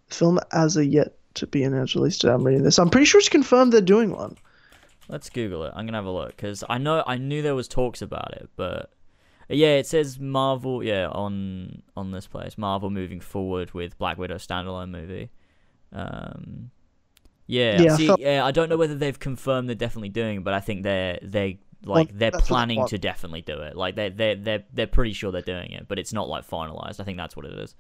Film 0.07 0.39
as 0.51 0.75
a 0.75 0.85
yet 0.85 1.13
to 1.35 1.47
be 1.47 1.63
announced 1.63 1.95
release 1.95 2.17
date. 2.17 2.29
I'm 2.31 2.43
reading 2.43 2.63
this. 2.63 2.79
I'm 2.79 2.89
pretty 2.89 3.05
sure 3.05 3.19
it's 3.19 3.29
confirmed 3.29 3.71
they're 3.71 3.81
doing 3.81 4.11
one. 4.11 4.35
Let's 5.07 5.29
Google 5.29 5.63
it. 5.65 5.73
I'm 5.75 5.85
gonna 5.85 5.97
have 5.99 6.05
a 6.05 6.11
look 6.11 6.35
because 6.35 6.63
I 6.67 6.79
know 6.79 7.03
I 7.05 7.17
knew 7.17 7.41
there 7.43 7.53
was 7.55 7.67
talks 7.67 8.01
about 8.01 8.33
it, 8.33 8.49
but 8.55 8.89
yeah, 9.47 9.75
it 9.75 9.85
says 9.85 10.19
Marvel. 10.19 10.83
Yeah, 10.83 11.07
on 11.09 11.83
on 11.95 12.11
this 12.11 12.25
place, 12.25 12.57
Marvel 12.57 12.89
moving 12.89 13.19
forward 13.19 13.71
with 13.75 13.95
Black 13.99 14.17
Widow 14.17 14.37
standalone 14.37 14.89
movie. 14.89 15.29
Um, 15.93 16.71
yeah, 17.47 17.79
Yeah, 17.81 17.93
I 17.93 17.97
felt- 18.07 18.19
yeah, 18.19 18.43
I 18.43 18.49
don't 18.49 18.69
know 18.69 18.77
whether 18.77 18.95
they've 18.95 19.19
confirmed 19.19 19.69
they're 19.69 19.75
definitely 19.75 20.09
doing 20.09 20.41
but 20.41 20.55
I 20.55 20.59
think 20.59 20.81
they're 20.81 21.19
they 21.21 21.59
like 21.85 22.17
they're 22.17 22.31
that's 22.31 22.43
what 22.43 22.47
planning 22.47 22.85
to 22.87 22.97
definitely 22.97 23.41
do 23.41 23.59
it. 23.59 23.75
Like 23.75 23.95
they 23.95 24.09
they 24.09 24.35
they 24.35 24.65
they're 24.73 24.87
pretty 24.87 25.13
sure 25.13 25.31
they're 25.31 25.41
doing 25.41 25.71
it, 25.71 25.87
but 25.87 25.99
it's 25.99 26.13
not 26.13 26.27
like 26.27 26.47
finalized. 26.47 26.99
I 26.99 27.03
think 27.03 27.17
that's 27.17 27.35
what 27.35 27.45
it 27.45 27.53
is. 27.53 27.75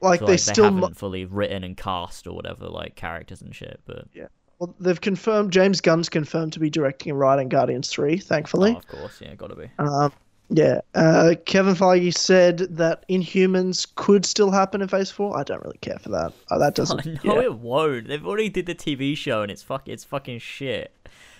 Like 0.00 0.20
So, 0.20 0.26
they 0.26 0.32
like, 0.32 0.40
still, 0.40 0.64
they 0.64 0.70
mu- 0.70 0.76
haven't 0.76 0.96
fully 0.96 1.24
written 1.24 1.64
and 1.64 1.76
cast 1.76 2.26
or 2.26 2.34
whatever 2.34 2.66
like 2.66 2.94
characters 2.94 3.42
and 3.42 3.54
shit, 3.54 3.80
but 3.86 4.06
yeah, 4.12 4.26
well, 4.58 4.74
they've 4.80 5.00
confirmed. 5.00 5.52
James 5.52 5.80
Gunn's 5.80 6.08
confirmed 6.08 6.52
to 6.54 6.60
be 6.60 6.70
directing 6.70 7.10
and 7.10 7.18
writing 7.18 7.48
Guardians 7.48 7.88
three. 7.88 8.18
Thankfully. 8.18 8.72
oh, 8.74 8.78
of 8.78 8.86
course, 8.88 9.20
yeah, 9.20 9.34
gotta 9.34 9.56
be. 9.56 9.70
Um, 9.78 10.12
yeah. 10.50 10.80
Uh, 10.94 11.34
Kevin 11.46 11.74
Feige 11.74 12.16
said 12.16 12.58
that 12.58 13.08
Inhumans 13.08 13.86
could 13.94 14.26
still 14.26 14.50
happen 14.50 14.82
in 14.82 14.88
Phase 14.88 15.10
Four. 15.10 15.38
I 15.38 15.42
don't 15.42 15.62
really 15.62 15.78
care 15.78 15.98
for 15.98 16.10
that. 16.10 16.32
Uh, 16.50 16.58
that 16.58 16.74
doesn't. 16.74 17.06
no, 17.24 17.36
yeah. 17.36 17.42
it 17.42 17.54
won't. 17.54 18.08
They've 18.08 18.26
already 18.26 18.48
did 18.48 18.66
the 18.66 18.74
TV 18.74 19.16
show 19.16 19.42
and 19.42 19.50
it's 19.50 19.62
fuck, 19.62 19.88
it's 19.88 20.04
fucking 20.04 20.40
shit. 20.40 20.92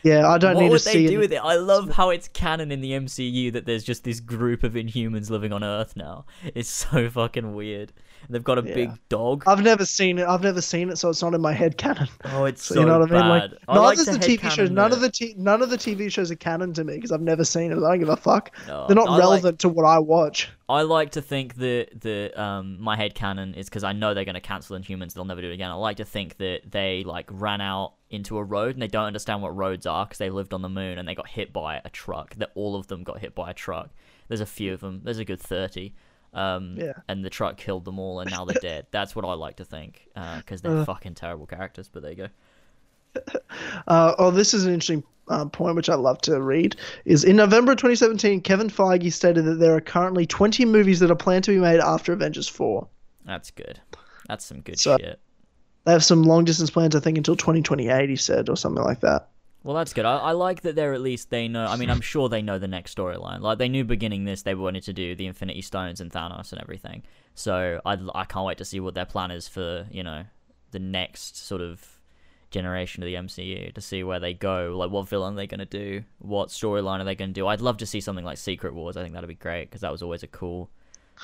Yeah, 0.05 0.29
I 0.29 0.39
don't 0.39 0.55
what 0.55 0.63
need 0.63 0.71
would 0.71 0.79
to 0.81 0.85
they 0.85 0.93
see. 0.93 1.07
do 1.09 1.15
it. 1.15 1.19
with 1.19 1.33
it? 1.33 1.41
I 1.43 1.57
love 1.57 1.91
how 1.91 2.11
it's 2.11 2.29
canon 2.29 2.71
in 2.71 2.81
the 2.81 2.93
MCU 2.93 3.53
that 3.53 3.67
there's 3.67 3.83
just 3.85 4.05
this 4.05 4.21
group 4.21 4.63
of 4.63 4.75
Inhumans 4.75 5.31
living 5.31 5.53
on 5.53 5.65
Earth 5.65 5.97
now. 5.97 6.27
It's 6.55 6.69
so 6.91 7.09
fucking 7.11 7.55
weird. 7.55 7.93
And 8.27 8.35
They've 8.35 8.45
got 8.45 8.59
a 8.59 8.67
Yeah. 8.67 8.75
big 8.75 9.09
dog. 9.11 9.45
I've 9.47 9.63
never 9.63 9.85
seen 9.85 10.19
it. 10.19 10.27
I've 10.27 10.43
never 10.43 10.61
seen 10.63 10.89
it, 10.89 10.97
so 10.97 11.11
it's 11.11 11.23
not 11.23 11.35
in 11.35 11.41
my 11.43 11.53
head 11.53 11.77
canon. 11.77 12.09
Oh, 12.27 12.45
it's 12.45 12.63
so 12.67 12.81
you 12.81 12.87
know 12.87 12.99
what 13.01 13.11
I 13.11 13.13
mean? 13.13 13.23
bad. 13.23 13.29
Like, 13.53 13.61
I 13.69 13.75
none 13.75 13.83
like 13.85 13.99
of 13.99 14.05
to 14.07 14.13
the 14.13 14.19
TV 14.19 14.51
shows, 14.51 14.71
none 14.71 14.93
of 14.93 15.01
the 15.01 15.11
t- 15.11 15.35
none 15.37 15.61
of 15.63 15.69
the 15.71 15.77
TV 15.77 16.11
shows 16.11 16.31
are 16.31 16.37
canon 16.37 16.73
to 16.75 16.85
me 16.85 16.95
because 16.95 17.13
I've 17.13 17.21
never 17.21 17.45
seen 17.45 17.71
it. 17.73 17.77
I 17.77 17.81
don't 17.81 17.99
give 17.99 18.09
a 18.09 18.17
fuck. 18.17 18.51
No, 18.67 18.87
They're 18.87 18.97
not 18.97 19.09
I 19.09 19.13
like- 19.13 19.21
relevant 19.21 19.59
to 19.61 19.69
what 19.69 19.85
I 19.85 19.99
watch. 19.99 20.49
I 20.67 20.81
like 20.81 21.11
to 21.11 21.21
think 21.21 21.57
that 21.57 22.01
the 22.01 22.33
um 22.41 22.81
my 22.81 22.97
head 22.97 23.15
canon 23.15 23.53
is 23.55 23.69
because 23.69 23.85
I 23.85 23.93
know 23.93 24.15
they're 24.15 24.25
gonna 24.25 24.41
cancel 24.41 24.79
Inhumans. 24.79 25.13
They'll 25.13 25.27
never 25.27 25.43
do 25.43 25.51
it 25.51 25.55
again. 25.55 25.71
I 25.71 25.75
like 25.75 25.99
to 25.99 26.07
think 26.07 26.39
that 26.39 26.61
they 26.71 27.05
like 27.05 27.29
ran 27.31 27.61
out 27.61 27.93
into 28.15 28.39
a 28.39 28.43
road 28.45 28.75
and 28.75 28.83
they 28.83 28.89
don't 28.89 29.05
understand 29.07 29.43
what 29.43 29.55
roads 29.57 29.87
are 29.87 30.07
because 30.07 30.19
they 30.19 30.31
lived 30.31 30.55
on 30.55 30.63
the 30.63 30.69
moon 30.69 30.99
and 30.99 31.07
they 31.07 31.15
got 31.15 31.29
hit 31.29 31.53
by 31.53 31.81
a 31.85 31.91
truck. 31.91 32.35
That 32.37 32.51
all 32.55 32.77
of 32.77 32.87
them 32.87 33.03
got 33.05 33.19
hit 33.19 33.35
by 33.35 33.51
a 33.51 33.55
truck. 33.55 33.91
There's 34.29 34.41
a 34.41 34.47
few 34.47 34.73
of 34.75 34.81
them. 34.81 35.01
There's 35.05 35.19
a 35.19 35.25
good 35.25 35.41
thirty. 35.41 35.95
Um, 36.33 36.77
Yeah. 36.77 36.95
and 37.09 37.25
the 37.25 37.31
truck 37.31 37.57
killed 37.59 37.85
them 37.85 37.99
all, 38.01 38.19
and 38.21 38.29
now 38.31 38.45
they're 38.45 38.57
dead. 38.61 38.87
That's 38.91 39.15
what 39.15 39.25
I 39.25 39.35
like 39.35 39.57
to 39.57 39.65
think, 39.65 40.09
because 40.39 40.63
they're 40.63 40.79
Uh. 40.79 40.85
fucking 40.85 41.15
terrible 41.15 41.47
characters. 41.47 41.89
But 41.89 42.03
there 42.03 42.11
you 42.13 42.17
go. 42.17 42.29
Uh, 43.87 44.15
oh, 44.19 44.31
this 44.31 44.55
is 44.55 44.65
an 44.67 44.73
interesting 44.73 45.05
uh, 45.29 45.45
point 45.47 45.77
which 45.77 45.89
I 45.89 45.95
love 45.95 46.21
to 46.23 46.41
read. 46.41 46.77
Is 47.05 47.23
in 47.25 47.37
November 47.37 47.75
2017, 47.75 48.41
Kevin 48.41 48.69
Feige 48.69 49.13
stated 49.13 49.45
that 49.45 49.55
there 49.61 49.75
are 49.77 49.81
currently 49.81 50.27
20 50.27 50.65
movies 50.65 51.01
that 51.01 51.11
are 51.11 51.15
planned 51.17 51.45
to 51.45 51.53
be 51.53 51.59
made 51.59 51.81
after 51.81 52.13
Avengers 52.13 52.49
4. 52.49 52.87
That's 53.25 53.51
good. 53.51 53.81
That's 54.29 54.45
some 54.45 54.61
good 54.63 54.79
So- 54.81 54.97
shit. 54.99 55.21
They 55.85 55.93
have 55.93 56.05
some 56.05 56.23
long 56.23 56.45
distance 56.45 56.71
plans, 56.71 56.97
I 56.97 57.01
think, 57.01 57.19
until 57.19 57.37
2028. 57.37 58.09
He 58.09 58.17
said, 58.17 58.49
or 58.49 58.57
something 58.57 58.83
like 58.83 59.01
that. 59.01 59.29
Well, 59.65 59.75
that's 59.75 59.95
good. 59.95 60.05
I, 60.05 60.19
I 60.19 60.33
like 60.33 60.61
that 60.61 60.77
they're 60.77 60.93
at 60.93 61.01
least 61.01 61.31
they 61.31 61.49
know. 61.49 61.65
I 61.67 61.77
mean, 61.77 61.89
I'm 61.89 62.03
sure 62.03 62.29
they 62.29 62.43
know 62.43 62.59
the 62.59 62.69
next 62.69 62.95
storyline. 62.95 63.41
Like 63.41 63.57
they 63.57 63.71
knew 63.71 63.83
beginning 63.83 64.25
this, 64.25 64.43
they 64.43 64.55
wanted 64.55 64.83
to 64.85 64.93
do 64.93 65.15
the 65.15 65.27
Infinity 65.27 65.63
Stones 65.63 66.03
and 66.03 66.13
Thanos 66.13 66.53
and 66.53 66.61
everything. 66.61 67.03
So 67.35 67.81
I 67.85 67.99
I 68.15 68.25
can't 68.27 68.47
wait 68.47 68.59
to 68.59 68.65
see 68.65 68.79
what 68.81 68.95
their 68.95 69.07
plan 69.07 69.31
is 69.31 69.49
for 69.49 69.87
you 69.91 70.03
know 70.03 70.25
the 70.71 70.79
next 70.79 71.39
sort 71.39 71.63
of 71.63 71.83
generation 72.51 73.03
of 73.03 73.07
the 73.07 73.15
MCU 73.15 73.75
to 73.75 73.81
see 73.81 74.05
where 74.05 74.21
they 74.21 74.35
go. 74.35 74.75
Like 74.77 74.91
what 74.91 75.09
villain 75.09 75.33
are 75.33 75.37
they 75.37 75.47
gonna 75.47 75.65
do? 75.65 76.05
What 76.19 76.51
storyline 76.51 77.01
are 77.01 77.05
they 77.05 77.15
gonna 77.15 77.33
do? 77.33 77.47
I'd 77.47 77.63
love 77.63 77.79
to 77.79 77.87
see 77.87 78.03
something 78.03 78.25
like 78.25 78.37
Secret 78.37 78.75
Wars. 78.75 78.99
I 78.99 79.03
think 79.03 79.15
that'd 79.15 79.29
be 79.29 79.35
great 79.35 79.71
because 79.71 79.81
that 79.81 79.93
was 79.93 80.03
always 80.03 80.23
a 80.23 80.29
cool 80.29 80.69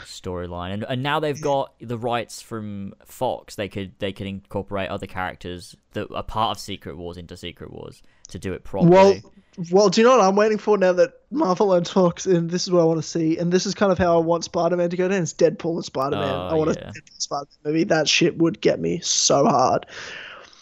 storyline. 0.04 0.72
And 0.72 0.84
and 0.84 1.02
now 1.02 1.20
they've 1.20 1.40
got 1.40 1.74
the 1.80 1.98
rights 1.98 2.42
from 2.42 2.94
Fox. 3.04 3.54
They 3.54 3.68
could 3.68 3.92
they 3.98 4.12
could 4.12 4.26
incorporate 4.26 4.88
other 4.88 5.06
characters 5.06 5.76
that 5.92 6.12
are 6.12 6.22
part 6.22 6.56
of 6.56 6.60
Secret 6.60 6.96
Wars 6.96 7.16
into 7.16 7.36
Secret 7.36 7.72
Wars 7.72 8.02
to 8.28 8.38
do 8.38 8.52
it 8.52 8.64
properly. 8.64 8.90
Well, 8.90 9.32
well, 9.70 9.88
do 9.88 10.00
you 10.00 10.06
know 10.06 10.16
what 10.16 10.24
I'm 10.24 10.36
waiting 10.36 10.58
for 10.58 10.78
now 10.78 10.92
that 10.92 11.12
Marvel 11.30 11.72
owns 11.72 11.90
Fox, 11.90 12.24
and 12.24 12.48
this 12.48 12.62
is 12.62 12.70
what 12.70 12.80
I 12.80 12.84
want 12.84 13.02
to 13.02 13.06
see, 13.06 13.36
and 13.36 13.52
this 13.52 13.66
is 13.66 13.74
kind 13.74 13.92
of 13.92 13.98
how 13.98 14.16
I 14.16 14.22
want 14.22 14.44
Spider-Man 14.44 14.90
to 14.90 14.96
go 14.96 15.08
down. 15.08 15.22
It's 15.22 15.34
Deadpool 15.34 15.74
and 15.74 15.84
Spider-Man. 15.84 16.34
Oh, 16.34 16.48
I 16.48 16.54
want 16.54 16.76
yeah. 16.76 16.88
a 16.88 16.92
Deadpool 16.92 17.20
Spider-Man 17.20 17.58
movie. 17.64 17.84
That 17.84 18.08
shit 18.08 18.38
would 18.38 18.60
get 18.60 18.80
me 18.80 19.00
so 19.00 19.44
hard. 19.44 19.86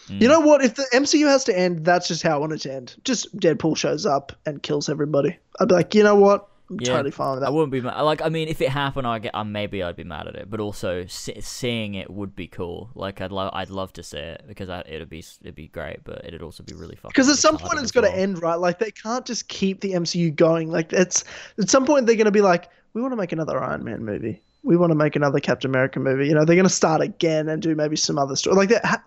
Mm. 0.09 0.21
You 0.21 0.27
know 0.27 0.39
what? 0.39 0.63
If 0.63 0.75
the 0.75 0.87
MCU 0.93 1.27
has 1.27 1.43
to 1.45 1.57
end, 1.57 1.85
that's 1.85 2.07
just 2.07 2.23
how 2.23 2.35
I 2.35 2.37
want 2.37 2.53
it 2.53 2.61
to 2.61 2.73
end. 2.73 2.95
Just 3.03 3.35
Deadpool 3.37 3.77
shows 3.77 4.05
up 4.05 4.33
and 4.45 4.61
kills 4.61 4.89
everybody. 4.89 5.37
I'd 5.59 5.67
be 5.67 5.75
like, 5.75 5.93
you 5.95 6.03
know 6.03 6.15
what? 6.15 6.48
I'm 6.69 6.77
Yeah, 6.79 6.93
totally 6.93 7.11
fine 7.11 7.31
with 7.31 7.39
that. 7.41 7.47
I 7.47 7.49
wouldn't 7.49 7.71
be 7.71 7.81
mad. 7.81 7.99
Like, 8.01 8.21
I 8.21 8.29
mean, 8.29 8.47
if 8.47 8.61
it 8.61 8.69
happened, 8.69 9.07
I 9.07 9.19
get, 9.19 9.33
uh, 9.33 9.43
maybe 9.43 9.81
I'd 9.81 9.95
be 9.95 10.03
mad 10.03 10.27
at 10.27 10.35
it. 10.35 10.49
But 10.49 10.59
also, 10.59 11.05
se- 11.07 11.41
seeing 11.41 11.95
it 11.95 12.09
would 12.11 12.35
be 12.35 12.47
cool. 12.47 12.89
Like, 12.95 13.21
I'd 13.21 13.31
love, 13.31 13.51
I'd 13.53 13.69
love 13.69 13.91
to 13.93 14.03
see 14.03 14.17
it 14.19 14.43
because 14.47 14.69
I, 14.69 14.81
it'd 14.87 15.09
be, 15.09 15.23
it'd 15.41 15.55
be 15.55 15.67
great. 15.67 16.03
But 16.03 16.25
it'd 16.25 16.41
also 16.43 16.63
be 16.63 16.73
really 16.73 16.95
fun. 16.95 17.09
Because 17.09 17.27
at 17.29 17.37
some 17.37 17.57
point 17.57 17.73
it's 17.73 17.83
as 17.83 17.91
got 17.91 18.01
to 18.01 18.09
well. 18.09 18.19
end, 18.19 18.41
right? 18.41 18.55
Like 18.59 18.79
they 18.79 18.91
can't 18.91 19.25
just 19.25 19.47
keep 19.47 19.81
the 19.81 19.93
MCU 19.93 20.35
going. 20.35 20.69
Like 20.71 20.93
it's 20.93 21.23
at 21.57 21.69
some 21.69 21.85
point 21.85 22.05
they're 22.05 22.15
going 22.15 22.25
to 22.25 22.31
be 22.31 22.41
like, 22.41 22.69
we 22.93 23.01
want 23.01 23.11
to 23.11 23.17
make 23.17 23.31
another 23.31 23.61
Iron 23.63 23.83
Man 23.83 24.03
movie. 24.05 24.41
We 24.63 24.75
want 24.77 24.91
to 24.91 24.95
make 24.95 25.15
another 25.15 25.39
Captain 25.39 25.69
America 25.71 25.99
movie. 25.99 26.27
You 26.27 26.33
know, 26.33 26.43
they're 26.45 26.55
going 26.55 26.67
to 26.67 26.73
start 26.73 27.01
again 27.01 27.47
and 27.49 27.61
do 27.61 27.73
maybe 27.75 27.95
some 27.95 28.17
other 28.17 28.35
story. 28.35 28.55
Like 28.55 28.69
that. 28.69 28.85
Ha- 28.85 29.03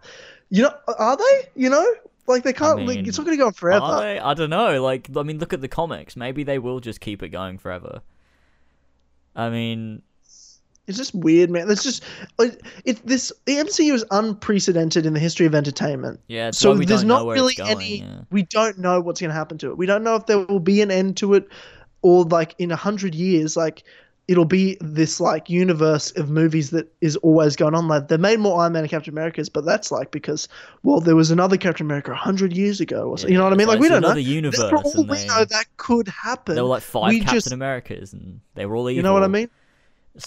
you 0.51 0.63
know, 0.63 0.75
are 0.99 1.17
they? 1.17 1.49
You 1.55 1.71
know, 1.71 1.95
like 2.33 2.43
they 2.43 2.53
can't. 2.53 2.81
like, 2.87 2.97
mean, 2.97 3.09
it's 3.09 3.19
not 3.19 3.25
going 3.25 3.37
to 3.37 3.41
go 3.41 3.47
on 3.47 3.53
forever. 3.53 3.85
I 3.85 4.35
don't 4.35 4.51
know. 4.51 4.83
Like, 4.83 5.09
I 5.17 5.23
mean, 5.23 5.39
look 5.39 5.53
at 5.53 5.61
the 5.61 5.69
comics. 5.69 6.17
Maybe 6.17 6.43
they 6.45 6.59
will 6.59 6.81
just 6.81 7.01
keep 7.01 7.23
it 7.23 7.29
going 7.29 7.59
forever. 7.59 8.03
I 9.35 9.49
mean, 9.51 10.03
It's 10.87 10.99
just 10.99 11.15
weird, 11.15 11.51
man. 11.51 11.71
It's 11.71 11.83
just 11.83 12.03
it, 12.39 12.61
it. 12.85 13.07
This 13.07 13.33
the 13.47 13.57
MCU 13.57 13.95
is 13.95 14.05
unprecedented 14.11 15.07
in 15.07 15.15
the 15.15 15.21
history 15.21 15.47
of 15.47 15.55
entertainment. 15.55 16.21
yeah. 16.29 16.49
It's 16.49 16.59
so 16.59 16.75
there's 16.75 17.05
not 17.05 17.27
really 17.27 17.55
going. 17.55 17.71
any. 17.71 17.99
yeah. 18.01 18.21
We 18.31 18.43
don't 18.43 18.79
know 18.79 19.01
what's 19.01 19.21
going 19.21 19.31
to 19.31 19.35
happen 19.35 19.59
to 19.59 19.71
it. 19.71 19.79
We 19.79 19.87
don't 19.87 20.03
know 20.03 20.17
if 20.17 20.27
there 20.27 20.41
will 20.41 20.61
be 20.61 20.83
an 20.83 20.91
end 20.91 21.17
to 21.19 21.35
it, 21.35 21.49
or 22.03 22.25
like 22.25 22.55
in 22.59 22.71
a 22.71 22.77
hundred 22.77 23.15
years, 23.15 23.57
like 23.57 23.85
it'll 24.29 24.45
be 24.45 24.77
this 24.81 25.19
like 25.21 25.51
universe 25.51 26.11
of 26.13 26.31
movies 26.31 26.71
that 26.71 26.87
is 27.01 27.17
always 27.17 27.57
going 27.57 27.75
on. 27.75 27.89
Like 27.89 28.09
they 28.09 28.17
made 28.17 28.39
more 28.39 28.61
Iron 28.63 28.73
Man 28.73 28.83
and 28.85 28.91
Captain 28.91 29.13
Americas, 29.13 29.49
but 29.49 29.65
that's 29.65 29.91
like 29.91 30.11
because 30.13 30.49
well, 30.85 31.01
there 31.01 31.17
was 31.17 31.31
another 31.31 31.57
Captain 31.57 31.85
America 31.87 32.13
a 32.13 32.17
hundred 32.17 32.57
years 32.57 32.81
ago, 32.81 33.11
or 33.11 33.19
so, 33.19 33.27
you 33.29 33.37
know 33.37 33.45
what 33.45 33.53
I 33.53 33.57
mean? 33.57 33.67
Like, 33.67 33.77
like 33.77 33.83
we 33.83 33.89
don't 33.89 34.01
know. 34.03 34.09
another 34.09 34.21
universe, 34.21 34.71
For 34.71 34.77
all 34.77 35.05
we 35.07 35.17
they- 35.19 35.27
know, 35.27 35.45
that 35.45 35.67
could 35.77 36.09
happen. 36.09 36.55
There 36.55 36.65
were 36.65 36.71
like 36.71 36.83
five 36.83 37.09
we 37.11 37.21
Captain 37.21 37.37
just, 37.37 37.53
Americas, 37.53 38.13
and 38.13 38.41
they 38.55 38.65
were 38.67 38.77
all 38.77 38.89
evil. 38.89 38.97
you 38.97 39.03
know 39.03 39.13
what 39.13 39.25
I 39.25 39.29
mean? 39.29 39.51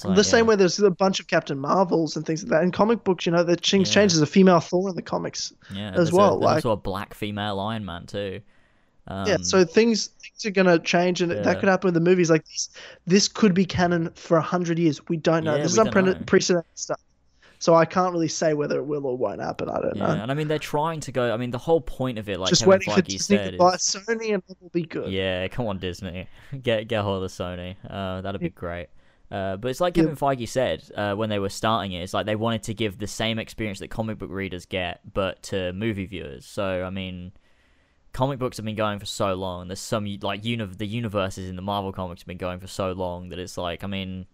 Like, 0.04 0.16
the 0.16 0.24
same 0.24 0.48
way 0.48 0.56
there's 0.56 0.80
a 0.80 0.90
bunch 0.90 1.20
of 1.20 1.28
Captain 1.28 1.60
Marvels 1.60 2.16
and 2.18 2.26
things 2.26 2.42
like 2.44 2.50
that. 2.50 2.64
In 2.64 2.72
comic 2.72 3.04
books, 3.04 3.28
you 3.28 3.32
know, 3.32 3.44
the 3.44 3.56
things 3.56 3.88
Yeah. 3.90 3.94
change. 3.94 4.14
There's 4.14 4.22
a 4.24 4.26
female 4.26 4.60
Thor 4.60 4.90
in 4.90 4.96
the 4.96 5.04
comics. 5.04 5.54
Yeah, 5.72 5.92
as 5.94 6.10
a- 6.12 6.16
well, 6.16 6.32
there's 6.40 6.44
like- 6.46 6.56
also 6.56 6.72
a 6.72 6.76
black 6.78 7.14
female 7.14 7.60
Iron 7.60 7.86
Man 7.86 8.08
too. 8.08 8.42
Um, 9.08 9.28
yeah, 9.28 9.38
so 9.42 9.64
things 9.64 10.08
things 10.08 10.46
are 10.46 10.52
gonna 10.52 10.80
change, 10.80 11.22
and 11.22 11.32
Yeah. 11.32 11.42
that 11.42 11.60
could 11.60 11.70
happen 11.70 11.88
with 11.88 11.94
the 11.94 12.00
movies. 12.00 12.30
Like 12.30 12.46
this, 12.46 12.70
this 13.06 13.28
could 13.28 13.54
be 13.54 13.66
canon 13.66 14.10
for 14.16 14.38
a 14.38 14.42
hundred 14.42 14.80
years. 14.80 15.00
We 15.08 15.18
don't 15.18 15.44
know. 15.44 15.56
Yeah, 15.56 15.64
this 15.64 15.74
is 15.74 15.80
we 15.80 15.90
don't 15.90 16.06
know. 16.06 16.12
unprecedented 16.14 16.66
stuff. 16.76 17.00
So 17.60 17.74
I 17.74 17.86
can't 17.86 18.12
really 18.12 18.28
say 18.28 18.54
whether 18.54 18.78
it 18.78 18.84
will 18.84 19.06
or 19.06 19.18
won't 19.18 19.42
happen. 19.42 19.70
I 19.70 19.80
don't 19.80 19.96
yeah, 19.96 20.08
know. 20.08 20.22
and 20.24 20.32
I 20.32 20.34
mean 20.36 20.48
they're 20.48 20.60
trying 20.60 21.00
to 21.02 21.12
go. 21.12 21.34
I 21.34 21.38
mean 21.38 21.52
the 21.52 21.58
whole 21.58 21.82
point 21.82 22.20
of 22.20 22.28
it, 22.30 22.40
like 22.40 22.50
Just 22.50 22.62
Kevin 22.64 22.72
waiting 22.72 22.94
for 22.94 23.02
Feige 23.02 23.06
Disney 23.06 23.38
said, 23.38 23.52
to 23.52 23.58
buy 23.58 23.74
is, 23.76 23.82
Sony, 23.82 24.34
and 24.34 24.44
it 24.50 24.58
will 24.60 24.70
be 24.70 24.84
good. 24.84 25.12
yeah, 25.12 25.48
come 25.48 25.68
on 25.68 25.78
Disney, 25.80 26.28
get 26.64 26.88
get 26.88 27.04
hold 27.04 27.24
of 27.24 27.32
Sony. 27.32 27.76
Uh, 27.90 28.22
that'd 28.22 28.42
be 28.42 28.50
great. 28.50 28.88
Uh, 29.32 29.58
but 29.58 29.70
it's 29.70 29.82
like 29.82 29.96
Yeah. 29.98 30.04
Kevin 30.04 30.16
Feige 30.18 30.48
said 30.48 30.84
uh, 30.96 31.16
when 31.16 31.30
they 31.30 31.40
were 31.40 31.50
starting 31.50 31.94
it. 31.94 32.04
It's 32.04 32.14
like 32.14 32.26
they 32.28 32.36
wanted 32.36 32.64
to 32.64 32.74
give 32.74 33.00
the 33.00 33.08
same 33.08 33.40
experience 33.40 33.80
that 33.80 33.90
comic 33.90 34.18
book 34.20 34.30
readers 34.32 34.66
get, 34.66 35.02
but 35.14 35.42
to 35.44 35.74
movie 35.74 36.06
viewers. 36.06 36.46
So 36.46 36.84
I 36.84 36.90
mean, 36.92 37.32
comic 38.16 38.40
books 38.40 38.56
have 38.56 38.66
been 38.66 38.78
going 38.78 38.98
for 38.98 39.06
so 39.06 39.34
long. 39.36 39.68
There's 39.68 39.82
some 39.82 40.06
like 40.22 40.46
uni- 40.46 40.66
the 40.66 40.88
universes 40.88 41.50
in 41.50 41.58
the 41.58 41.62
Marvel 41.62 41.92
comics 41.92 42.22
have 42.22 42.28
been 42.28 42.38
going 42.38 42.62
for 42.62 42.68
so 42.68 42.94
long 42.94 43.28
that 43.30 43.40
it's 43.40 43.58
like 43.58 43.84
I 43.84 43.88
mean, 43.88 44.26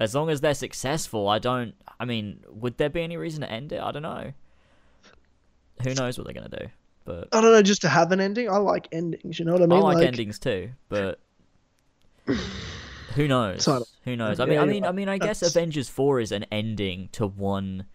as 0.00 0.12
long 0.12 0.28
as 0.28 0.40
they're 0.40 0.54
successful, 0.54 1.28
I 1.28 1.38
don't. 1.38 1.74
I 2.00 2.04
mean, 2.04 2.40
would 2.48 2.78
there 2.78 2.90
be 2.90 3.00
any 3.00 3.16
reason 3.16 3.42
to 3.42 3.50
end 3.50 3.70
it? 3.72 3.80
I 3.80 3.92
don't 3.92 4.02
know. 4.02 4.32
Who 5.84 5.94
knows 5.94 6.18
what 6.18 6.24
they're 6.24 6.34
gonna 6.34 6.48
do? 6.48 6.66
But 7.04 7.28
I 7.32 7.40
don't 7.40 7.52
know, 7.52 7.62
just 7.62 7.82
to 7.82 7.88
have 7.88 8.10
an 8.10 8.20
ending. 8.20 8.50
I 8.50 8.56
like 8.56 8.88
endings. 8.90 9.38
You 9.38 9.44
know 9.44 9.52
what 9.52 9.62
I 9.62 9.66
mean? 9.66 9.78
I 9.78 9.82
like, 9.82 10.06
endings 10.06 10.40
too, 10.40 10.70
but 10.88 11.20
who 13.14 13.28
knows? 13.28 13.64
Who 14.04 14.16
knows? 14.16 14.40
I 14.40 14.46
Yeah, 14.46 14.50
mean, 14.50 14.58
I 14.58 14.64
mean, 14.66 14.84
I 14.84 14.92
mean, 14.92 15.08
I 15.08 15.18
guess 15.18 15.42
Avengers 15.42 15.88
Four 15.88 16.18
is 16.18 16.32
an 16.32 16.44
ending 16.50 17.08
to 17.12 17.26
one 17.28 17.86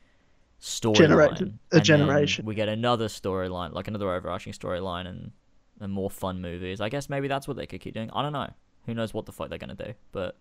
storyline. 0.61 1.53
A 1.71 1.81
generation. 1.81 2.45
We 2.45 2.55
get 2.55 2.69
another 2.69 3.07
storyline, 3.07 3.73
like 3.73 3.87
another 3.87 4.11
overarching 4.13 4.53
storyline, 4.53 5.07
and 5.07 5.31
and 5.79 5.91
more 5.91 6.09
fun 6.09 6.41
movies. 6.41 6.81
I 6.81 6.89
guess 6.89 7.09
maybe 7.09 7.27
that's 7.27 7.47
what 7.47 7.57
they 7.57 7.67
could 7.67 7.81
keep 7.81 7.93
doing. 7.93 8.09
I 8.11 8.21
don't 8.21 8.33
know. 8.33 8.49
Who 8.85 8.93
knows 8.93 9.13
what 9.13 9.25
the 9.25 9.31
fuck 9.31 9.49
they're 9.49 9.57
gonna 9.57 9.75
do? 9.75 9.93
But 10.11 10.37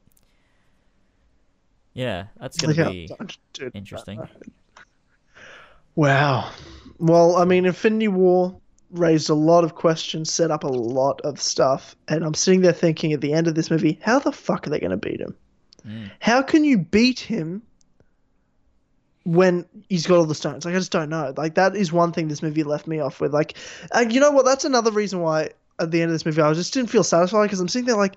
yeah, 1.94 2.26
that's 2.38 2.56
gonna 2.56 2.74
Yeah, 2.74 2.90
be 2.90 3.09
interesting. 3.74 4.20
Wow. 5.94 6.51
Well, 6.98 7.36
I 7.36 7.44
mean, 7.44 7.64
Infinity 7.64 8.09
War 8.09 8.59
raised 8.90 9.30
a 9.30 9.34
lot 9.34 9.64
of 9.64 9.74
questions, 9.74 10.32
set 10.32 10.51
up 10.51 10.64
a 10.64 10.68
lot 10.68 11.20
of 11.22 11.40
stuff, 11.40 11.97
and 12.09 12.24
I'm 12.24 12.34
sitting 12.34 12.60
there 12.60 12.72
thinking 12.72 13.12
at 13.12 13.20
the 13.20 13.32
end 13.32 13.48
of 13.48 13.55
this 13.55 13.70
movie, 13.70 13.98
how 14.02 14.18
the 14.18 14.32
fuck 14.32 14.66
are 14.66 14.70
they 14.70 14.78
going 14.78 14.90
to 14.90 14.97
beat 14.97 15.20
him? 15.20 15.34
Mm. 15.86 16.10
How 16.20 16.43
can 16.43 16.64
you 16.64 16.78
beat 16.78 17.18
him 17.18 17.62
when 19.27 19.66
he's 19.89 20.07
got 20.07 20.19
all 20.19 20.24
the 20.24 20.35
stones? 20.35 20.65
Like, 20.65 20.74
I 20.74 20.78
just 20.78 20.93
don't 20.93 21.11
know. 21.11 21.35
Like, 21.36 21.57
that 21.57 21.74
is 21.77 21.93
one 21.93 22.12
thing 22.12 22.28
this 22.28 22.43
movie 22.43 22.62
left 22.62 22.86
me 22.86 23.01
off 23.01 23.20
with. 23.20 23.35
Like, 23.35 23.59
and 23.93 24.12
you 24.12 24.20
know 24.20 24.31
what? 24.31 24.44
That's 24.44 24.65
another 24.65 24.93
reason 24.93 25.20
why 25.20 25.51
at 25.78 25.90
the 25.90 26.01
end 26.01 26.11
of 26.11 26.15
this 26.15 26.24
movie 26.24 26.40
I 26.40 26.53
just 26.55 26.73
didn't 26.73 26.89
feel 26.90 27.03
satisfied 27.05 27.43
because 27.44 27.61
I'm 27.61 27.69
sitting 27.69 27.86
there 27.86 27.97
like, 27.97 28.16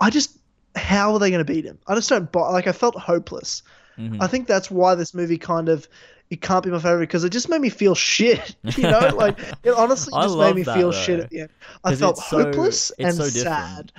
I 0.00 0.10
just, 0.10 0.38
how 0.74 1.12
are 1.12 1.18
they 1.18 1.30
going 1.30 1.44
to 1.44 1.52
beat 1.52 1.64
him? 1.64 1.78
I 1.86 1.94
just 1.94 2.08
don't 2.08 2.32
buy. 2.32 2.48
Like, 2.50 2.66
I 2.66 2.72
felt 2.72 2.96
hopeless. 2.96 3.62
Mhm. 3.98 4.18
I 4.20 4.26
think 4.26 4.46
that's 4.46 4.70
why 4.70 4.94
this 4.94 5.12
movie 5.12 5.38
kind 5.38 5.68
of 5.68 5.86
it 6.30 6.40
can't 6.42 6.62
be 6.64 6.70
my 6.70 6.78
favorite 6.78 7.00
because 7.08 7.24
it 7.24 7.30
just 7.30 7.48
made 7.48 7.60
me 7.60 7.68
feel 7.70 7.94
shit. 7.94 8.54
You 8.76 8.84
know, 8.84 9.10
like 9.16 9.38
it 9.64 9.70
honestly 9.72 10.12
just 10.14 10.36
made 10.38 10.54
me 10.54 10.62
that, 10.62 10.76
feel 10.76 10.92
though. 10.92 10.96
shit 10.96 11.20
at 11.20 11.30
the 11.30 11.40
end. 11.42 11.50
I 11.84 11.94
felt 11.94 12.16
so- 12.18 12.44
hopeless 12.44 12.90
and 12.98 13.14
so 13.14 13.24
sad 13.24 13.92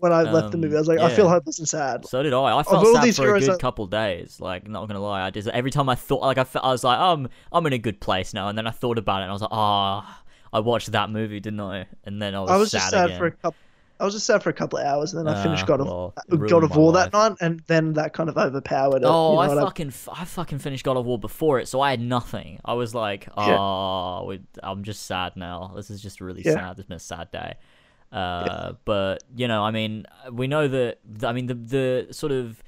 when 0.00 0.12
I 0.12 0.22
left 0.22 0.50
the 0.50 0.56
Um, 0.56 0.60
movie. 0.62 0.76
I 0.76 0.78
was 0.78 0.88
like, 0.88 0.98
I 0.98 1.08
yeah. 1.08 1.16
feel 1.16 1.28
hopeless 1.28 1.58
and 1.58 1.68
sad. 1.68 2.06
So 2.06 2.22
did 2.22 2.32
I. 2.32 2.58
I 2.58 2.62
felt 2.62 2.86
sad 2.94 3.04
these 3.04 3.16
for 3.16 3.34
a 3.34 3.40
good 3.40 3.58
couple 3.60 3.86
days. 3.86 4.40
Like, 4.40 4.68
not 4.68 4.86
gonna 4.88 5.00
lie, 5.00 5.22
I 5.26 5.30
just 5.30 5.48
every 5.48 5.70
time 5.70 5.88
I 5.88 5.94
thought, 5.94 6.20
like, 6.22 6.38
I, 6.38 6.44
felt, 6.44 6.64
I 6.64 6.68
was 6.70 6.84
like, 6.84 6.98
um, 6.98 7.28
I'm 7.52 7.66
in 7.66 7.72
a 7.72 7.78
good 7.78 8.00
place 8.00 8.34
now, 8.34 8.48
and 8.48 8.56
then 8.58 8.66
I 8.66 8.70
thought 8.70 8.98
about 8.98 9.20
it, 9.20 9.24
and 9.24 9.30
I 9.30 9.32
was 9.32 9.42
like, 9.42 9.52
ah, 9.52 10.22
I 10.52 10.60
watched 10.60 10.92
that 10.92 11.10
movie, 11.10 11.40
didn't 11.40 11.60
I? 11.60 11.86
And 12.04 12.20
then 12.20 12.34
I 12.34 12.40
was, 12.40 12.50
I 12.50 12.56
was 12.56 12.70
sad 12.70 12.78
just 12.78 12.90
sad 12.90 13.04
again. 13.06 13.18
for 13.18 13.26
a 13.26 13.30
couple. 13.32 13.56
I 14.00 14.04
was 14.04 14.12
just 14.14 14.26
sad 14.26 14.42
for 14.42 14.50
a 14.50 14.52
couple 14.52 14.80
of 14.80 14.84
hours, 14.84 15.14
and 15.14 15.24
then 15.24 15.32
I 15.32 15.40
finished 15.40 15.62
Ah, 15.62 15.66
God 15.66 15.80
of 15.80 15.86
well, 15.86 16.14
God 16.48 16.64
of 16.64 16.76
War 16.76 16.92
that 16.94 17.12
night, 17.12 17.36
and 17.40 17.60
then 17.68 17.92
that 17.92 18.12
kind 18.12 18.28
of 18.28 18.36
overpowered 18.36 19.02
it. 19.02 19.06
Oh, 19.06 19.40
you 19.40 19.48
know 19.48 19.58
I 19.60 19.64
fucking, 19.64 19.88
f- 19.88 20.08
I 20.12 20.24
fucking 20.24 20.58
finished 20.58 20.84
God 20.84 20.96
of 20.96 21.06
War 21.06 21.16
before 21.16 21.60
it, 21.60 21.68
so 21.68 21.80
I 21.80 21.90
had 21.90 22.00
nothing. 22.00 22.58
I 22.64 22.74
was 22.74 22.92
like, 22.92 23.28
Yeah. 23.38 23.56
oh, 23.56 24.24
we- 24.26 24.42
I'm 24.64 24.82
just 24.82 25.06
sad 25.06 25.36
now. 25.36 25.72
This 25.76 25.90
is 25.90 26.02
just 26.02 26.20
really 26.20 26.42
Yeah. 26.44 26.54
sad. 26.54 26.78
It's 26.78 26.88
been 26.88 26.96
a 26.96 27.00
sad 27.00 27.30
day. 27.30 27.54
Uh, 28.14 28.74
but 28.84 29.24
you 29.34 29.48
know, 29.48 29.64
I 29.64 29.72
mean, 29.72 30.06
we 30.30 30.46
know 30.46 30.68
that. 30.68 30.98
I 31.24 31.32
mean, 31.32 31.46
the 31.46 31.54
the 31.54 32.06
sort 32.12 32.30
of 32.30 32.62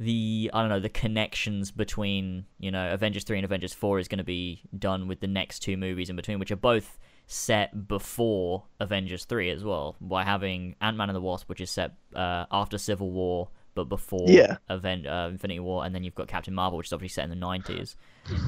the 0.00 0.50
I 0.52 0.60
don't 0.60 0.70
know 0.70 0.80
the 0.80 0.88
connections 0.88 1.70
between 1.70 2.46
you 2.58 2.72
know 2.72 2.92
Avengers 2.92 3.22
three 3.22 3.38
and 3.38 3.44
Avengers 3.44 3.72
four 3.72 4.00
is 4.00 4.08
going 4.08 4.18
to 4.18 4.24
be 4.24 4.62
done 4.76 5.06
with 5.06 5.20
the 5.20 5.28
next 5.28 5.60
two 5.60 5.76
movies 5.76 6.10
in 6.10 6.16
between, 6.16 6.40
which 6.40 6.50
are 6.50 6.56
both 6.56 6.98
set 7.28 7.86
before 7.86 8.64
Avengers 8.80 9.24
three 9.24 9.50
as 9.50 9.62
well, 9.62 9.94
by 10.00 10.24
having 10.24 10.74
Ant 10.80 10.96
Man 10.96 11.08
and 11.08 11.16
the 11.16 11.20
Wasp, 11.20 11.48
which 11.48 11.60
is 11.60 11.70
set 11.70 11.92
uh, 12.16 12.46
after 12.50 12.76
Civil 12.76 13.12
War 13.12 13.50
but 13.78 13.88
before 13.88 14.26
Yeah. 14.28 14.56
Aven- 14.68 15.06
uh, 15.06 15.28
Infinity 15.30 15.60
War, 15.60 15.84
and 15.84 15.94
then 15.94 16.02
you've 16.02 16.14
got 16.14 16.26
Captain 16.28 16.52
Marvel, 16.52 16.76
which 16.76 16.88
is 16.88 16.92
obviously 16.92 17.14
set 17.14 17.24
in 17.24 17.30
the 17.30 17.36
nineties. 17.36 17.96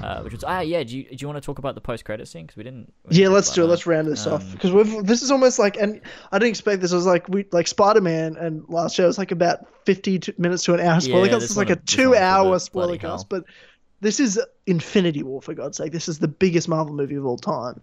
Uh, 0.02 0.20
which 0.22 0.32
was 0.34 0.44
ah 0.44 0.60
yeah. 0.60 0.82
Do 0.82 0.98
you 0.98 1.04
do 1.04 1.16
you 1.18 1.26
want 1.28 1.36
to 1.42 1.46
talk 1.46 1.58
about 1.58 1.74
the 1.74 1.80
post 1.80 2.04
credit 2.04 2.26
scene 2.28 2.44
because 2.44 2.56
we 2.56 2.64
didn't? 2.64 2.92
we 3.06 3.10
didn't 3.14 3.22
Yeah, 3.22 3.28
let's 3.34 3.50
do 3.54 3.62
it. 3.62 3.64
that. 3.64 3.70
Let's 3.70 3.86
round 3.86 4.08
this 4.08 4.26
off 4.26 4.42
Um, 4.42 4.50
because 4.52 4.72
we've 4.72 5.06
this 5.06 5.22
is 5.22 5.30
almost 5.30 5.58
like, 5.58 5.76
and 5.78 6.00
I 6.32 6.38
didn't 6.38 6.50
expect 6.50 6.82
this. 6.82 6.92
It 6.92 6.96
was 6.96 7.06
like 7.06 7.28
we 7.28 7.46
like 7.52 7.66
Spider 7.68 8.00
Man 8.02 8.36
and 8.36 8.62
last 8.68 8.98
year 8.98 9.06
was 9.06 9.16
like 9.16 9.30
about 9.30 9.60
fifty 9.86 10.20
minutes 10.36 10.64
to 10.64 10.74
an 10.74 10.80
hour 10.80 11.00
spoiler 11.00 11.24
Yeah, 11.26 11.30
cast. 11.30 11.40
this 11.40 11.50
It's 11.52 11.56
like 11.56 11.70
a 11.70 11.76
two 11.76 12.14
hour 12.14 12.58
spoiler 12.58 12.98
cast, 12.98 13.28
but 13.30 13.44
this 14.02 14.20
is 14.20 14.38
Infinity 14.66 15.22
War 15.22 15.40
for 15.40 15.54
God's 15.54 15.76
sake. 15.78 15.92
This 15.92 16.08
is 16.08 16.18
the 16.18 16.28
biggest 16.28 16.68
Marvel 16.68 16.94
movie 16.94 17.14
of 17.14 17.24
all 17.24 17.38
time. 17.38 17.80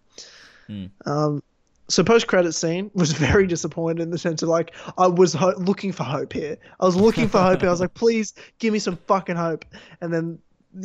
Hmm. 0.68 0.86
Um, 1.06 1.44
so 1.90 2.04
post 2.04 2.28
credit 2.28 2.54
scene 2.54 2.92
was 2.94 3.12
very 3.28 3.48
disappointed 3.48 4.02
in 4.04 4.10
the 4.10 4.18
sense 4.18 4.42
of 4.44 4.50
like 4.50 4.74
I 4.98 5.08
was 5.08 5.34
ho- 5.34 5.54
looking 5.58 5.92
for 5.92 6.04
hope 6.04 6.34
here. 6.34 6.58
I 6.80 6.86
was 6.86 6.96
looking 6.96 7.28
for 7.30 7.40
hope. 7.42 7.64
I 7.64 7.70
was 7.70 7.80
like, 7.82 7.94
please 7.96 8.34
give 8.60 8.74
me 8.74 8.80
some 8.80 8.98
fucking 9.08 9.36
hope. 9.36 9.66
And 10.02 10.14
then 10.14 10.40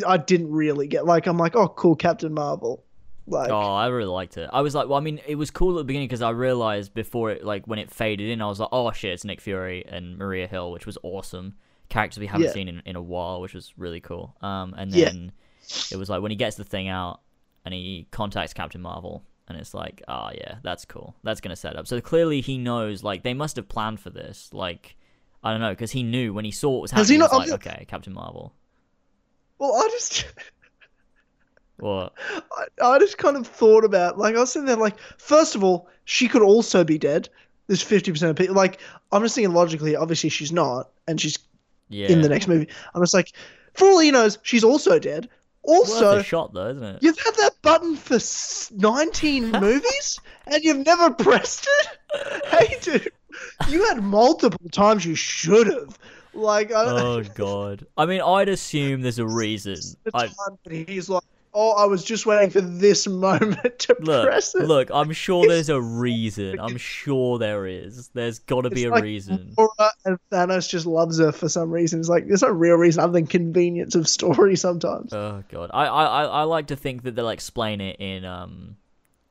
I 0.07 0.17
didn't 0.17 0.51
really 0.51 0.87
get 0.87 1.05
like 1.07 1.27
I'm 1.27 1.39
like, 1.39 1.57
oh 1.57 1.69
cool, 1.69 1.97
Captain 1.97 2.33
Marvel. 2.33 2.85
Like 3.27 3.51
Oh, 3.51 3.75
I 3.75 3.87
really 3.87 4.07
liked 4.07 4.37
it. 4.37 4.51
I 4.53 4.63
was 4.63 4.75
like, 4.75 4.89
well, 4.89 4.99
I 4.99 5.01
mean, 5.01 5.21
it 5.27 5.37
was 5.37 5.51
cool 5.51 5.75
at 5.77 5.79
the 5.79 5.85
beginning 5.85 6.09
because 6.09 6.23
I 6.23 6.31
realized 6.31 6.93
before 6.93 7.31
it, 7.31 7.45
like, 7.45 7.69
when 7.69 7.79
it 7.79 7.89
faded 7.89 8.29
in, 8.29 8.43
I 8.43 8.47
was 8.47 8.59
like, 8.59 8.71
oh 8.73 8.91
shit, 8.91 9.13
it's 9.13 9.25
Nick 9.25 9.41
Fury 9.41 9.85
and 9.87 10.19
Maria 10.19 10.49
Hill, 10.49 10.73
which 10.73 10.87
was 10.87 10.99
awesome. 11.05 11.55
Characters 11.89 12.19
we 12.19 12.27
haven't 12.27 12.47
Yeah. 12.49 12.53
seen 12.53 12.67
in, 12.69 12.83
in 12.85 12.97
a 12.97 13.03
while, 13.03 13.41
which 13.41 13.55
was 13.55 13.73
really 13.77 14.01
cool. 14.01 14.35
Um, 14.43 14.75
and 14.77 14.91
Yeah. 14.93 15.11
then 15.11 15.33
it 15.93 15.97
was 15.97 16.11
like 16.11 16.21
when 16.21 16.33
he 16.33 16.37
gets 16.37 16.57
the 16.57 16.65
thing 16.65 16.89
out 16.89 17.21
and 17.65 17.73
he 17.73 18.09
contacts 18.11 18.53
Captain 18.55 18.81
Marvel, 18.83 19.23
and 19.53 19.61
it's 19.61 19.75
like, 19.75 20.03
oh 20.09 20.31
yeah, 20.35 20.57
that's 20.63 20.85
cool. 20.85 21.15
That's 21.23 21.41
gonna 21.41 21.57
set 21.57 21.77
up. 21.77 21.87
So 21.87 22.01
clearly 22.01 22.41
he 22.41 22.59
knows, 22.59 23.03
like, 23.05 23.23
they 23.23 23.35
must 23.35 23.57
have 23.57 23.69
planned 23.69 24.01
for 24.01 24.11
this. 24.11 24.51
Like, 24.53 24.97
I 25.45 25.51
don't 25.53 25.61
know, 25.61 25.71
because 25.71 25.91
he 25.93 26.03
knew 26.03 26.33
when 26.35 26.45
he 26.45 26.51
saw 26.51 26.71
what 26.71 26.83
was 26.83 26.91
happening. 26.91 27.07
he 27.09 27.15
He, 27.15 27.23
was 27.23 27.31
not- 27.33 27.39
like, 27.39 27.49
I'm- 27.49 27.55
okay, 27.55 27.85
Captain 27.89 28.13
Marvel. 28.13 28.55
Well, 29.59 29.73
I 29.75 29.89
just 29.93 30.27
What? 31.79 32.13
I, 32.31 32.67
I 32.95 32.99
just 32.99 33.19
kind 33.19 33.37
of 33.37 33.47
thought 33.47 33.85
about 33.85 34.19
like 34.19 34.37
I 34.37 34.41
was 34.41 34.53
sitting 34.53 34.67
there 34.67 34.77
like 34.77 34.97
first 35.19 35.55
of 35.55 35.65
all 35.65 35.89
she 36.05 36.29
could 36.29 36.43
also 36.43 36.85
be 36.85 36.99
dead. 36.99 37.29
There's 37.67 37.83
fifty 37.83 38.13
percent 38.13 38.31
of 38.31 38.37
people 38.37 38.55
like 38.55 38.81
I'm 39.11 39.23
just 39.23 39.35
thinking 39.35 39.55
logically. 39.55 39.97
Obviously 39.97 40.29
she's 40.31 40.53
not, 40.53 40.91
and 41.09 41.21
she's 41.21 41.39
Yeah. 41.89 42.09
in 42.09 42.21
the 42.23 42.29
next 42.29 42.47
movie. 42.47 42.69
I'm 42.95 43.03
just 43.03 43.15
like 43.15 43.33
for 43.75 43.87
all 43.89 43.99
he 43.99 44.11
knows 44.13 44.39
she's 44.43 44.63
also 44.65 44.99
dead. 44.99 45.29
Worth 45.65 45.79
Also, 45.91 46.19
a 46.19 46.23
shot 46.25 46.53
though, 46.53 46.71
isn't 46.71 46.83
it? 46.83 47.03
you've 47.03 47.19
had 47.19 47.35
that 47.37 47.55
button 47.63 47.97
for 47.97 48.19
19 48.77 49.51
movies 49.61 50.19
and 50.47 50.63
you've 50.65 50.85
never 50.85 51.11
pressed 51.11 51.69
it. 51.81 52.45
Hey, 52.47 52.77
dude, 52.81 53.13
you 53.69 53.85
had 53.87 54.03
multiple 54.03 54.69
times 54.71 55.05
you 55.05 55.15
should 55.15 55.69
have. 55.69 55.99
Like 56.35 56.73
I 56.73 56.85
Oh 56.85 57.23
god. 57.23 57.87
I 57.97 58.07
mean, 58.07 58.23
I'd 58.23 58.49
assume 58.49 59.03
there's 59.03 59.19
a 59.19 59.27
reason. 59.27 59.75
the 60.05 60.11
I, 60.15 60.29
that 60.65 60.89
he's 60.89 61.09
like, 61.09 61.23
oh, 61.55 61.73
I 61.73 61.87
was 61.87 62.05
just 62.05 62.27
waiting 62.27 62.51
for 62.51 62.61
this 62.61 63.07
moment 63.09 63.79
to 63.81 63.97
look, 64.01 64.27
press 64.27 64.55
it. 64.55 64.65
look. 64.65 64.91
I'm 64.93 65.13
sure 65.13 65.47
there's 65.47 65.69
a 65.69 65.81
reason. 65.81 66.59
I'm 66.61 66.77
sure 66.77 67.39
there 67.39 67.67
is. 67.67 68.09
There's 68.09 68.39
got 68.41 68.63
to 68.63 68.71
be 68.71 68.85
a 68.85 68.91
like 68.91 69.03
reason. 69.03 69.55
Mora 69.57 69.91
and 70.05 70.19
Thanos 70.31 70.69
just 70.69 70.87
loves 70.87 71.19
her 71.19 71.33
for 71.33 71.49
some 71.49 71.71
reason. 71.71 72.01
It's 72.01 72.09
like 72.09 72.27
there's 72.27 72.43
no 72.43 72.49
real 72.49 72.77
reason 72.77 73.03
other 73.03 73.13
than 73.13 73.27
convenience 73.27 73.95
of 73.95 74.09
story 74.09 74.57
sometimes. 74.57 75.13
Oh 75.13 75.43
god. 75.51 75.71
I, 75.73 75.87
I 75.87 76.25
I 76.25 76.43
like 76.45 76.69
to 76.69 76.77
think 76.77 77.03
that 77.03 77.15
they'll 77.15 77.29
explain 77.29 77.81
it 77.81 77.97
in 78.01 78.25
um 78.25 78.77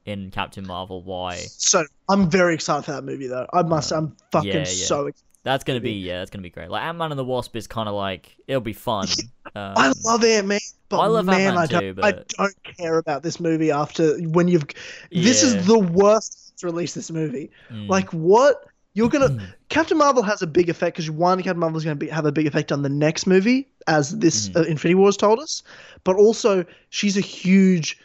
in 0.05 0.31
Captain 0.31 0.65
Marvel 0.65 1.03
why. 1.03 1.35
So 1.35 1.85
I'm 2.09 2.29
very 2.29 2.55
excited 2.55 2.85
for 2.85 2.91
that 2.93 3.03
movie 3.03 3.27
though. 3.27 3.47
I 3.53 3.63
must. 3.63 3.91
I'm 3.91 4.15
fucking 4.31 4.51
yeah, 4.51 4.57
yeah. 4.59 4.63
so. 4.65 5.07
excited. 5.07 5.27
That's 5.43 5.63
gonna 5.63 5.79
be 5.79 5.93
yeah. 5.93 6.19
That's 6.19 6.29
gonna 6.31 6.43
be 6.43 6.49
great. 6.49 6.69
Like 6.69 6.83
Ant 6.83 6.97
Man 6.97 7.11
and 7.11 7.17
the 7.19 7.25
Wasp 7.25 7.55
is 7.55 7.65
kind 7.67 7.89
of 7.89 7.95
like 7.95 8.35
it'll 8.47 8.61
be 8.61 8.73
fun. 8.73 9.07
Um, 9.53 9.73
I 9.75 9.91
love 10.05 10.23
Ant 10.23 10.47
Man, 10.47 10.59
but 10.87 10.99
I 10.99 11.07
love 11.07 11.25
man, 11.25 11.57
Ant-Man 11.57 11.57
I 11.57 11.65
don't. 11.65 11.95
too, 11.95 12.01
I 12.03 12.11
don't 12.37 12.63
care 12.77 12.99
about 12.99 13.21
this 13.21 13.37
movie 13.39 13.69
after 13.69 14.17
when 14.19 14.47
you've. 14.47 14.63
This 15.11 15.41
Yeah. 15.43 15.49
is 15.49 15.65
the 15.65 15.79
worst 15.79 16.53
to 16.59 16.67
release 16.67 16.93
this 16.93 17.11
movie. 17.11 17.49
mm, 17.69 17.89
Like 17.89 18.09
what? 18.11 18.63
You're 18.93 19.09
gonna 19.09 19.51
Captain 19.67 19.97
Marvel 19.97 20.23
has 20.23 20.41
a 20.41 20.47
big 20.47 20.69
effect 20.69 20.95
because 20.95 21.09
one, 21.11 21.39
Captain 21.41 21.59
Marvel 21.59 21.77
is 21.77 21.83
going 21.83 21.97
to 21.97 22.05
be, 22.05 22.07
have 22.09 22.25
a 22.25 22.31
big 22.31 22.45
effect 22.47 22.71
on 22.71 22.83
the 22.83 22.87
next 22.89 23.25
movie, 23.27 23.67
as 23.87 24.17
this 24.19 24.49
Mhm. 24.49 24.57
uh, 24.57 24.63
Infinity 24.63 24.95
Wars 24.95 25.17
told 25.17 25.39
us. 25.39 25.63
But 26.05 26.15
also, 26.17 26.63
she's 26.91 27.17
a 27.17 27.21
huge 27.21 27.97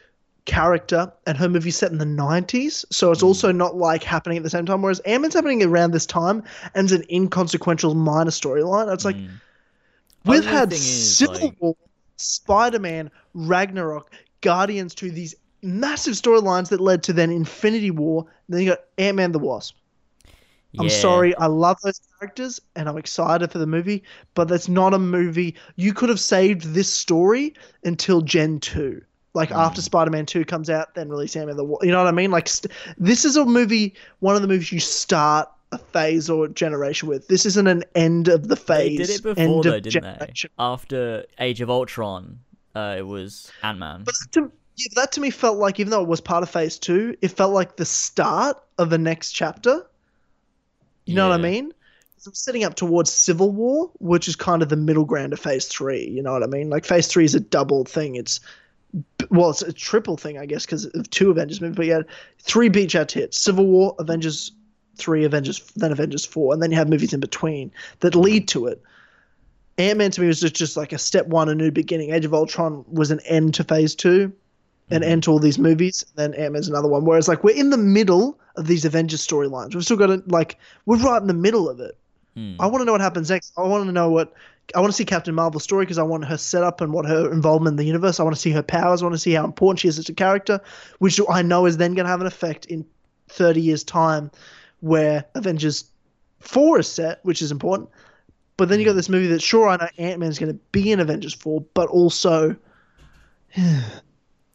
character, 0.46 1.12
and 1.26 1.36
her 1.36 1.48
movie's 1.48 1.76
set 1.76 1.92
in 1.92 1.98
the 1.98 2.04
'90s, 2.06 2.84
so 2.90 3.10
it's 3.12 3.20
Mhm. 3.22 3.26
also 3.26 3.52
not 3.52 3.76
like 3.76 4.02
happening 4.02 4.38
at 4.38 4.42
the 4.44 4.50
same 4.50 4.64
time. 4.64 4.80
Whereas 4.80 5.00
Ant 5.00 5.22
Man's 5.22 5.34
happening 5.34 5.62
around 5.62 5.90
this 5.90 6.06
time, 6.06 6.42
and 6.74 6.84
it's 6.86 6.92
an 6.92 7.04
inconsequential 7.10 7.94
minor 7.94 8.30
storyline. 8.30 8.92
It's 8.92 9.04
like 9.04 9.16
mm. 9.16 9.28
we've 10.24 10.40
Only 10.40 10.52
had 10.52 10.72
is, 10.72 11.16
Civil 11.18 11.40
like- 11.48 11.56
War, 11.60 11.76
Spider 12.16 12.78
Man, 12.78 13.10
Ragnarok, 13.34 14.10
Guardians 14.40 14.94
to 14.96 15.10
these 15.10 15.34
massive 15.62 16.14
storylines 16.14 16.68
that 16.68 16.80
led 16.80 17.02
to 17.02 17.12
then 17.12 17.30
Infinity 17.30 17.90
War. 17.90 18.24
Then 18.48 18.60
you 18.60 18.70
got 18.70 18.80
Ant 18.98 19.16
Man 19.16 19.32
the 19.32 19.38
Wasp. 19.38 19.74
I'm 20.78 20.90
sorry, 20.90 21.34
I 21.36 21.46
love 21.46 21.78
those 21.82 22.00
characters 22.18 22.60
and 22.74 22.86
I'm 22.86 22.98
excited 22.98 23.50
for 23.50 23.56
the 23.56 23.66
movie, 23.66 24.02
but 24.34 24.46
that's 24.46 24.68
not 24.68 24.92
a 24.92 24.98
movie. 24.98 25.54
You 25.76 25.94
could 25.94 26.10
have 26.10 26.20
saved 26.20 26.74
this 26.74 26.92
story 26.92 27.54
until 27.84 28.20
Gen 28.20 28.60
2. 28.60 29.00
Like 29.36 29.50
Mm. 29.50 29.56
after 29.58 29.82
Spider 29.82 30.10
Man 30.10 30.26
2 30.26 30.44
comes 30.44 30.68
out, 30.70 30.94
then 30.94 31.08
release 31.10 31.36
Ant 31.36 31.46
Man 31.48 31.56
the 31.56 31.64
Wasp. 31.64 31.84
You 31.84 31.92
know 31.92 31.98
what 31.98 32.08
I 32.08 32.12
mean? 32.12 32.30
Like, 32.30 32.48
st- 32.48 32.72
this 32.98 33.24
is 33.24 33.36
a 33.36 33.44
movie, 33.44 33.94
one 34.20 34.34
of 34.34 34.42
the 34.42 34.48
movies 34.48 34.72
you 34.72 34.80
start 34.80 35.48
a 35.72 35.78
phase 35.78 36.30
or 36.30 36.48
generation 36.48 37.08
with. 37.08 37.28
This 37.28 37.44
isn't 37.44 37.66
an 37.66 37.84
end 37.94 38.28
of 38.28 38.48
the 38.48 38.56
phase. 38.56 38.98
They 38.98 39.04
phase. 39.04 39.06
did 39.08 39.16
it 39.16 39.22
before 39.22 39.42
end 39.42 39.64
though, 39.64 39.80
didn't 39.80 39.92
generation. 39.92 40.50
they? 40.56 40.64
After 40.64 41.24
Age 41.38 41.60
of 41.60 41.68
Ultron, 41.70 42.38
uh, 42.74 42.94
it 42.98 43.06
was 43.06 43.50
Ant 43.62 43.78
Man. 43.78 44.02
But 44.04 44.14
that 44.14 44.32
to, 44.32 44.52
yeah, 44.76 44.86
that 44.94 45.12
to 45.12 45.20
me 45.20 45.30
felt 45.30 45.58
like, 45.58 45.78
even 45.80 45.90
though 45.90 46.02
it 46.02 46.08
was 46.08 46.20
part 46.20 46.42
of 46.42 46.48
phase 46.50 46.78
two, 46.78 47.16
it 47.20 47.28
felt 47.28 47.52
like 47.52 47.76
the 47.76 47.84
start 47.84 48.56
of 48.78 48.90
the 48.90 48.98
next 48.98 49.32
chapter. 49.32 49.84
You 51.04 51.14
know 51.14 51.28
what 51.28 51.38
I 51.38 51.42
mean? 51.42 51.72
So 52.18 52.30
I'm 52.30 52.34
setting 52.34 52.64
up 52.64 52.74
towards 52.74 53.12
Civil 53.12 53.50
War, 53.52 53.90
which 53.98 54.26
is 54.28 54.34
kind 54.36 54.62
of 54.62 54.68
the 54.68 54.76
middle 54.76 55.04
ground 55.04 55.32
of 55.32 55.38
phase 55.40 55.66
three. 55.66 56.08
You 56.08 56.22
know 56.22 56.32
what 56.32 56.42
I 56.42 56.46
mean? 56.46 56.70
Like 56.70 56.84
phase 56.84 57.06
three 57.06 57.24
is 57.24 57.34
a 57.34 57.40
double 57.40 57.84
thing. 57.84 58.16
It's 58.16 58.40
well, 59.30 59.50
it's 59.50 59.62
a 59.62 59.72
triple 59.72 60.16
thing, 60.16 60.38
I 60.38 60.46
guess, 60.46 60.64
because 60.64 60.86
of 60.86 61.10
two 61.10 61.30
Avengers 61.30 61.60
movies. 61.60 61.76
But 61.76 61.86
you 61.86 61.92
had 61.92 62.06
three 62.40 62.68
beach 62.68 62.94
out 62.94 63.12
hits: 63.12 63.38
Civil 63.38 63.66
War, 63.66 63.94
Avengers 63.98 64.52
three, 64.96 65.24
Avengers, 65.24 65.60
then 65.76 65.92
Avengers 65.92 66.24
four, 66.24 66.54
and 66.54 66.62
then 66.62 66.70
you 66.70 66.76
have 66.76 66.88
movies 66.88 67.12
in 67.12 67.20
between 67.20 67.70
that 68.00 68.14
lead 68.14 68.48
to 68.48 68.66
it. 68.66 68.82
Ant 69.78 69.98
Man 69.98 70.10
to 70.12 70.22
me 70.22 70.26
was 70.26 70.40
just, 70.40 70.54
just 70.54 70.76
like 70.76 70.92
a 70.92 70.98
step 70.98 71.26
one, 71.26 71.50
a 71.50 71.54
new 71.54 71.70
beginning. 71.70 72.12
Age 72.12 72.24
of 72.24 72.32
Ultron 72.32 72.82
was 72.90 73.10
an 73.10 73.20
end 73.26 73.52
to 73.54 73.64
phase 73.64 73.94
two, 73.94 74.32
an 74.88 75.02
Mhm. 75.02 75.06
end 75.06 75.22
to 75.24 75.32
all 75.32 75.38
these 75.38 75.58
movies. 75.58 76.02
And 76.16 76.32
then 76.32 76.40
Ant 76.40 76.54
Man's 76.54 76.68
another 76.68 76.88
one. 76.88 77.04
Whereas 77.04 77.28
like 77.28 77.44
we're 77.44 77.54
in 77.54 77.68
the 77.68 77.76
middle 77.76 78.38
of 78.56 78.68
these 78.68 78.86
Avengers 78.86 79.26
storylines. 79.26 79.74
We've 79.74 79.84
still 79.84 79.98
got 79.98 80.06
to 80.06 80.22
like 80.28 80.56
we're 80.86 80.96
right 80.96 81.20
in 81.20 81.28
the 81.28 81.34
middle 81.34 81.68
of 81.68 81.78
it. 81.80 81.94
Hmm. 82.34 82.54
I 82.58 82.66
want 82.66 82.80
to 82.80 82.84
know 82.86 82.92
what 82.92 83.02
happens 83.02 83.28
next. 83.28 83.52
I 83.58 83.62
want 83.62 83.84
to 83.84 83.92
know 83.92 84.08
what 84.10 84.32
I 84.74 84.80
want 84.80 84.92
to 84.92 84.96
see 84.96 85.04
Captain 85.04 85.34
Marvel's 85.34 85.62
story 85.62 85.84
because 85.84 85.98
I 85.98 86.02
want 86.02 86.24
her 86.24 86.36
setup 86.36 86.80
and 86.80 86.92
what 86.92 87.06
her 87.06 87.32
involvement 87.32 87.74
in 87.74 87.76
the 87.76 87.84
universe. 87.84 88.18
I 88.18 88.24
want 88.24 88.34
to 88.34 88.40
see 88.40 88.50
her 88.50 88.62
powers. 88.62 89.02
I 89.02 89.04
want 89.04 89.14
to 89.14 89.20
see 89.20 89.32
how 89.32 89.44
important 89.44 89.80
she 89.80 89.88
is 89.88 89.98
as 89.98 90.08
a 90.08 90.14
character, 90.14 90.60
which 90.98 91.20
I 91.30 91.42
know 91.42 91.66
is 91.66 91.76
then 91.76 91.94
going 91.94 92.04
to 92.04 92.10
have 92.10 92.20
an 92.20 92.26
effect 92.26 92.66
in 92.66 92.84
30 93.28 93.60
years' 93.60 93.84
time 93.84 94.30
where 94.80 95.24
Avengers 95.34 95.84
4 96.40 96.80
is 96.80 96.88
set, 96.88 97.20
which 97.24 97.42
is 97.42 97.50
important. 97.50 97.90
But 98.56 98.68
then 98.68 98.78
you 98.80 98.84
got 98.86 98.92
mm. 98.92 98.96
this 98.96 99.08
movie 99.08 99.28
that, 99.28 99.42
sure, 99.42 99.68
I 99.68 99.76
know 99.76 99.88
Ant 99.98 100.18
Man's 100.18 100.38
going 100.38 100.52
to 100.52 100.58
be 100.72 100.90
in 100.90 101.00
Avengers 101.00 101.34
4, 101.34 101.64
but 101.74 101.88
also. 101.88 102.56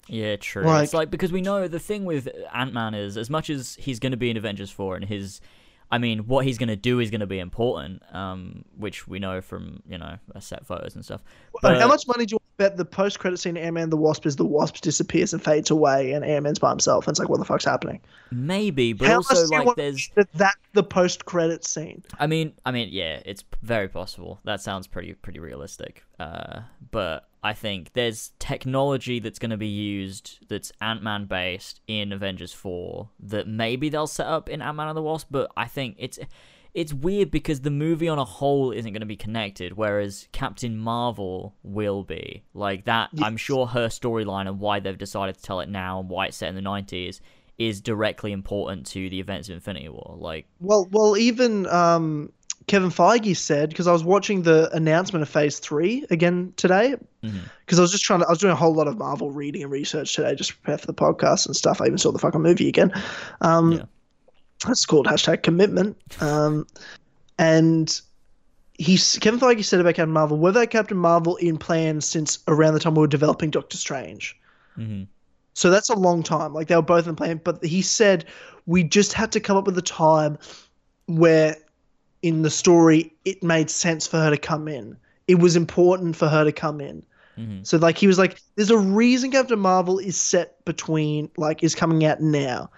Yeah, 0.07 0.35
true. 0.35 0.63
Like- 0.63 0.83
it's 0.83 0.93
like 0.93 1.09
because 1.09 1.31
we 1.31 1.41
know 1.41 1.69
the 1.69 1.79
thing 1.79 2.03
with 2.03 2.27
Ant 2.53 2.73
Man 2.73 2.93
is 2.93 3.15
as 3.15 3.29
much 3.29 3.49
as 3.49 3.75
he's 3.75 3.97
going 3.97 4.11
to 4.11 4.17
be 4.17 4.29
in 4.29 4.35
Avengers 4.35 4.69
four 4.69 4.97
and 4.97 5.05
his, 5.05 5.39
I 5.91 5.97
mean, 5.97 6.19
what 6.19 6.45
he's 6.45 6.57
going 6.57 6.69
to 6.69 6.75
do 6.75 6.99
is 6.99 7.09
going 7.09 7.19
to 7.19 7.27
be 7.27 7.39
important, 7.39 8.01
um, 8.13 8.63
which 8.77 9.07
we 9.07 9.19
know 9.19 9.41
from 9.41 9.83
you 9.87 9.97
know 9.97 10.17
set 10.39 10.65
photos 10.65 10.95
and 10.95 11.03
stuff. 11.03 11.21
how 11.61 11.87
much 11.87 12.07
money 12.07 12.25
do 12.25 12.35
you 12.35 12.41
bet 12.61 12.77
the 12.77 12.85
post 12.85 13.17
credit 13.17 13.37
scene 13.37 13.57
Ant 13.57 13.73
Man 13.73 13.89
the 13.89 13.97
Wasp 13.97 14.25
is 14.27 14.35
the 14.35 14.45
Wasp 14.45 14.81
disappears 14.81 15.33
and 15.33 15.43
fades 15.43 15.71
away 15.71 16.11
and 16.11 16.23
Ant 16.23 16.43
Man's 16.43 16.59
by 16.59 16.69
himself? 16.69 17.07
And 17.07 17.13
it's 17.13 17.19
like, 17.19 17.27
what 17.27 17.39
the 17.39 17.45
fuck's 17.45 17.65
happening? 17.65 17.99
Maybe, 18.29 18.93
but 18.93 19.07
How 19.07 19.15
also 19.15 19.47
like 19.47 19.75
there's 19.75 20.11
That 20.35 20.55
the 20.73 20.83
post 20.83 21.25
credit 21.25 21.65
scene. 21.65 22.03
I 22.19 22.27
mean, 22.27 22.53
I 22.63 22.71
mean, 22.71 22.89
yeah, 22.91 23.21
it's 23.25 23.43
very 23.63 23.87
possible. 23.87 24.39
That 24.43 24.61
sounds 24.61 24.85
pretty 24.85 25.13
pretty 25.15 25.39
realistic. 25.39 26.03
Uh, 26.19 26.61
but 26.91 27.27
I 27.43 27.53
think 27.53 27.93
there's 27.93 28.31
technology 28.37 29.19
that's 29.19 29.39
going 29.39 29.49
to 29.49 29.57
be 29.57 29.67
used 29.67 30.45
that's 30.47 30.71
Ant 30.81 31.01
Man 31.01 31.25
based 31.25 31.81
in 31.87 32.11
Avengers 32.11 32.53
Four 32.53 33.09
that 33.21 33.47
maybe 33.47 33.89
they'll 33.89 34.05
set 34.05 34.27
up 34.27 34.49
in 34.49 34.61
Ant 34.61 34.77
Man 34.77 34.87
and 34.87 34.95
the 34.95 35.01
Wasp. 35.01 35.27
But 35.31 35.51
I 35.57 35.65
think 35.65 35.95
it's 35.97 36.19
it's 36.73 36.93
weird 36.93 37.31
because 37.31 37.61
the 37.61 37.71
movie 37.71 38.07
on 38.07 38.17
a 38.17 38.25
whole 38.25 38.71
isn't 38.71 38.91
going 38.91 39.01
to 39.01 39.05
be 39.05 39.17
connected, 39.17 39.75
whereas 39.75 40.27
Captain 40.31 40.77
Marvel 40.77 41.55
will 41.63 42.03
be. 42.03 42.43
Like 42.53 42.85
that, 42.85 43.09
I'm 43.21 43.37
sure 43.37 43.67
her 43.67 43.87
storyline 43.87 44.47
and 44.47 44.59
why 44.59 44.79
they've 44.79 44.97
decided 44.97 45.35
to 45.35 45.41
tell 45.41 45.59
it 45.59 45.69
now 45.69 45.99
and 45.99 46.09
why 46.09 46.27
it's 46.27 46.37
set 46.37 46.49
in 46.49 46.55
the 46.55 46.61
90s 46.61 47.19
is 47.57 47.81
directly 47.81 48.31
important 48.31 48.87
to 48.87 49.09
the 49.09 49.19
events 49.19 49.49
of 49.49 49.55
Infinity 49.55 49.89
War. 49.89 50.15
Like, 50.17 50.47
Well, 50.59 50.87
well, 50.91 51.17
even 51.17 51.67
um, 51.67 52.31
Kevin 52.67 52.89
Feige 52.89 53.35
said 53.35 53.69
because 53.69 53.87
I 53.87 53.91
was 53.91 54.03
watching 54.03 54.43
the 54.43 54.69
announcement 54.73 55.23
of 55.23 55.29
Phase 55.29 55.59
Three 55.59 56.05
again 56.09 56.53
today 56.55 56.95
because 57.21 57.77
I 57.77 57.81
was 57.81 57.91
just 57.91 58.03
trying 58.03 58.21
to. 58.21 58.27
I 58.27 58.29
was 58.29 58.39
doing 58.39 58.53
a 58.53 58.55
whole 58.55 58.73
lot 58.73 58.87
of 58.87 58.97
Marvel 58.97 59.29
reading 59.29 59.63
and 59.63 59.71
research 59.71 60.15
today 60.15 60.33
just 60.35 60.51
to 60.51 60.55
prepare 60.57 60.77
for 60.77 60.87
the 60.87 60.93
podcast 60.93 61.45
and 61.45 61.55
stuff. 61.55 61.81
I 61.81 61.85
even 61.85 61.97
saw 61.97 62.11
the 62.11 62.19
fucking 62.19 62.41
movie 62.41 62.67
again. 62.67 62.91
Um, 63.41 63.73
Yeah. 63.73 63.83
That's 64.65 64.85
called 64.85 65.07
hashtag 65.07 65.43
commitment. 65.43 65.97
Um, 66.21 66.67
and 67.39 67.99
he 68.77 68.97
Kevin 69.19 69.39
Feige 69.39 69.63
said 69.63 69.79
about 69.79 69.95
Captain 69.95 70.11
Marvel. 70.11 70.37
We've 70.37 70.55
had 70.55 70.69
Captain 70.69 70.97
Marvel 70.97 71.35
in 71.37 71.57
plans 71.57 72.05
since 72.05 72.39
around 72.47 72.73
the 72.73 72.79
time 72.79 72.95
we 72.95 73.01
were 73.01 73.07
developing 73.07 73.49
Doctor 73.49 73.77
Strange. 73.77 74.37
Mhm. 74.77 75.07
So 75.53 75.69
that's 75.69 75.89
a 75.89 75.95
long 75.95 76.23
time. 76.23 76.53
Like 76.53 76.67
they 76.67 76.75
were 76.75 76.81
both 76.81 77.07
in 77.07 77.15
plan, 77.15 77.41
but 77.43 77.63
he 77.63 77.81
said 77.81 78.25
we 78.65 78.83
just 78.83 79.13
had 79.13 79.31
to 79.33 79.39
come 79.39 79.57
up 79.57 79.65
with 79.65 79.77
a 79.77 79.83
time 79.83 80.37
where 81.07 81.57
in 82.21 82.43
the 82.43 82.49
story 82.49 83.13
it 83.25 83.43
made 83.43 83.69
sense 83.69 84.07
for 84.07 84.17
her 84.17 84.29
to 84.29 84.37
come 84.37 84.67
in. 84.67 84.95
It 85.27 85.39
was 85.39 85.55
important 85.55 86.15
for 86.15 86.27
her 86.27 86.43
to 86.43 86.51
come 86.51 86.79
in. 86.79 87.03
Mhm. 87.37 87.65
So 87.65 87.77
like 87.77 87.97
he 87.97 88.07
was 88.07 88.17
like, 88.17 88.39
there's 88.55 88.69
a 88.69 88.77
reason 88.77 89.31
Captain 89.31 89.59
Marvel 89.59 89.99
is 89.99 90.19
set 90.19 90.63
between 90.65 91.29
like 91.37 91.63
is 91.63 91.75
coming 91.75 92.05
out 92.05 92.21
now. 92.21 92.69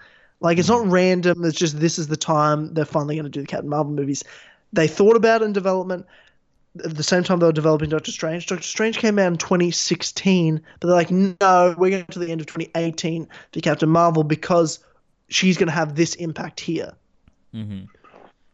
Like 0.44 0.58
it's 0.58 0.68
not 0.68 0.86
random. 0.86 1.44
It's 1.44 1.58
just 1.58 1.80
this 1.80 1.98
is 1.98 2.08
the 2.08 2.16
time 2.16 2.74
they're 2.74 2.84
finally 2.84 3.16
going 3.16 3.24
to 3.24 3.30
do 3.30 3.40
the 3.40 3.46
Captain 3.46 3.68
Marvel 3.68 3.92
movies. 3.92 4.22
They 4.72 4.86
thought 4.86 5.16
about 5.16 5.42
it 5.42 5.46
in 5.46 5.52
development 5.52 6.06
at 6.84 6.96
the 6.96 7.02
same 7.02 7.22
time 7.22 7.38
they 7.38 7.46
were 7.46 7.52
developing 7.52 7.88
Doctor 7.88 8.10
Strange. 8.10 8.46
Doctor 8.46 8.64
Strange 8.64 8.98
came 8.98 9.18
out 9.18 9.28
in 9.28 9.36
2016, 9.36 10.60
but 10.80 10.86
they're 10.86 10.96
like, 10.96 11.10
no, 11.10 11.74
we're 11.78 11.90
going 11.90 12.04
to 12.06 12.18
the 12.18 12.30
end 12.30 12.40
of 12.40 12.46
2018 12.48 13.28
for 13.52 13.60
Captain 13.60 13.88
Marvel 13.88 14.24
because 14.24 14.80
she's 15.28 15.56
going 15.56 15.68
to 15.68 15.72
have 15.72 15.94
this 15.94 16.14
impact 16.16 16.60
here. 16.60 16.92
Mm-hmm. 17.54 17.84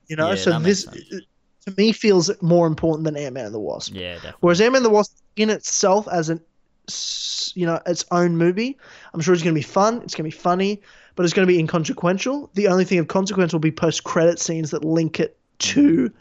You 0.08 0.16
know, 0.16 0.30
Yeah, 0.30 0.34
so 0.36 0.58
this 0.60 0.84
sense. 0.84 1.22
to 1.66 1.74
me 1.78 1.92
feels 1.92 2.30
more 2.42 2.66
important 2.66 3.04
than 3.04 3.16
Ant 3.16 3.34
Man 3.34 3.46
and 3.46 3.54
the 3.54 3.60
Wasp. 3.60 3.94
Yeah, 3.94 4.14
definitely. 4.14 4.38
Whereas 4.40 4.60
Ant 4.60 4.72
Man 4.72 4.80
and 4.80 4.86
the 4.86 4.90
Wasp 4.90 5.16
in 5.36 5.48
itself 5.50 6.06
as 6.08 6.28
an 6.28 6.40
you 7.54 7.66
know, 7.66 7.80
its 7.86 8.04
own 8.10 8.36
movie. 8.36 8.76
I'm 9.14 9.20
sure 9.20 9.32
it's 9.34 9.42
going 9.42 9.54
to 9.54 9.58
be 9.58 9.62
fun. 9.62 10.02
It's 10.02 10.14
going 10.14 10.28
to 10.28 10.36
be 10.36 10.42
funny, 10.42 10.80
but 11.14 11.24
it's 11.24 11.34
going 11.34 11.46
to 11.46 11.52
be 11.52 11.58
inconsequential. 11.58 12.50
The 12.54 12.68
only 12.68 12.84
thing 12.84 12.98
of 12.98 13.08
consequence 13.08 13.52
will 13.52 13.60
be 13.60 13.72
post-credit 13.72 14.38
scenes 14.38 14.70
that 14.70 14.84
link 14.84 15.20
it 15.20 15.38
to 15.58 16.12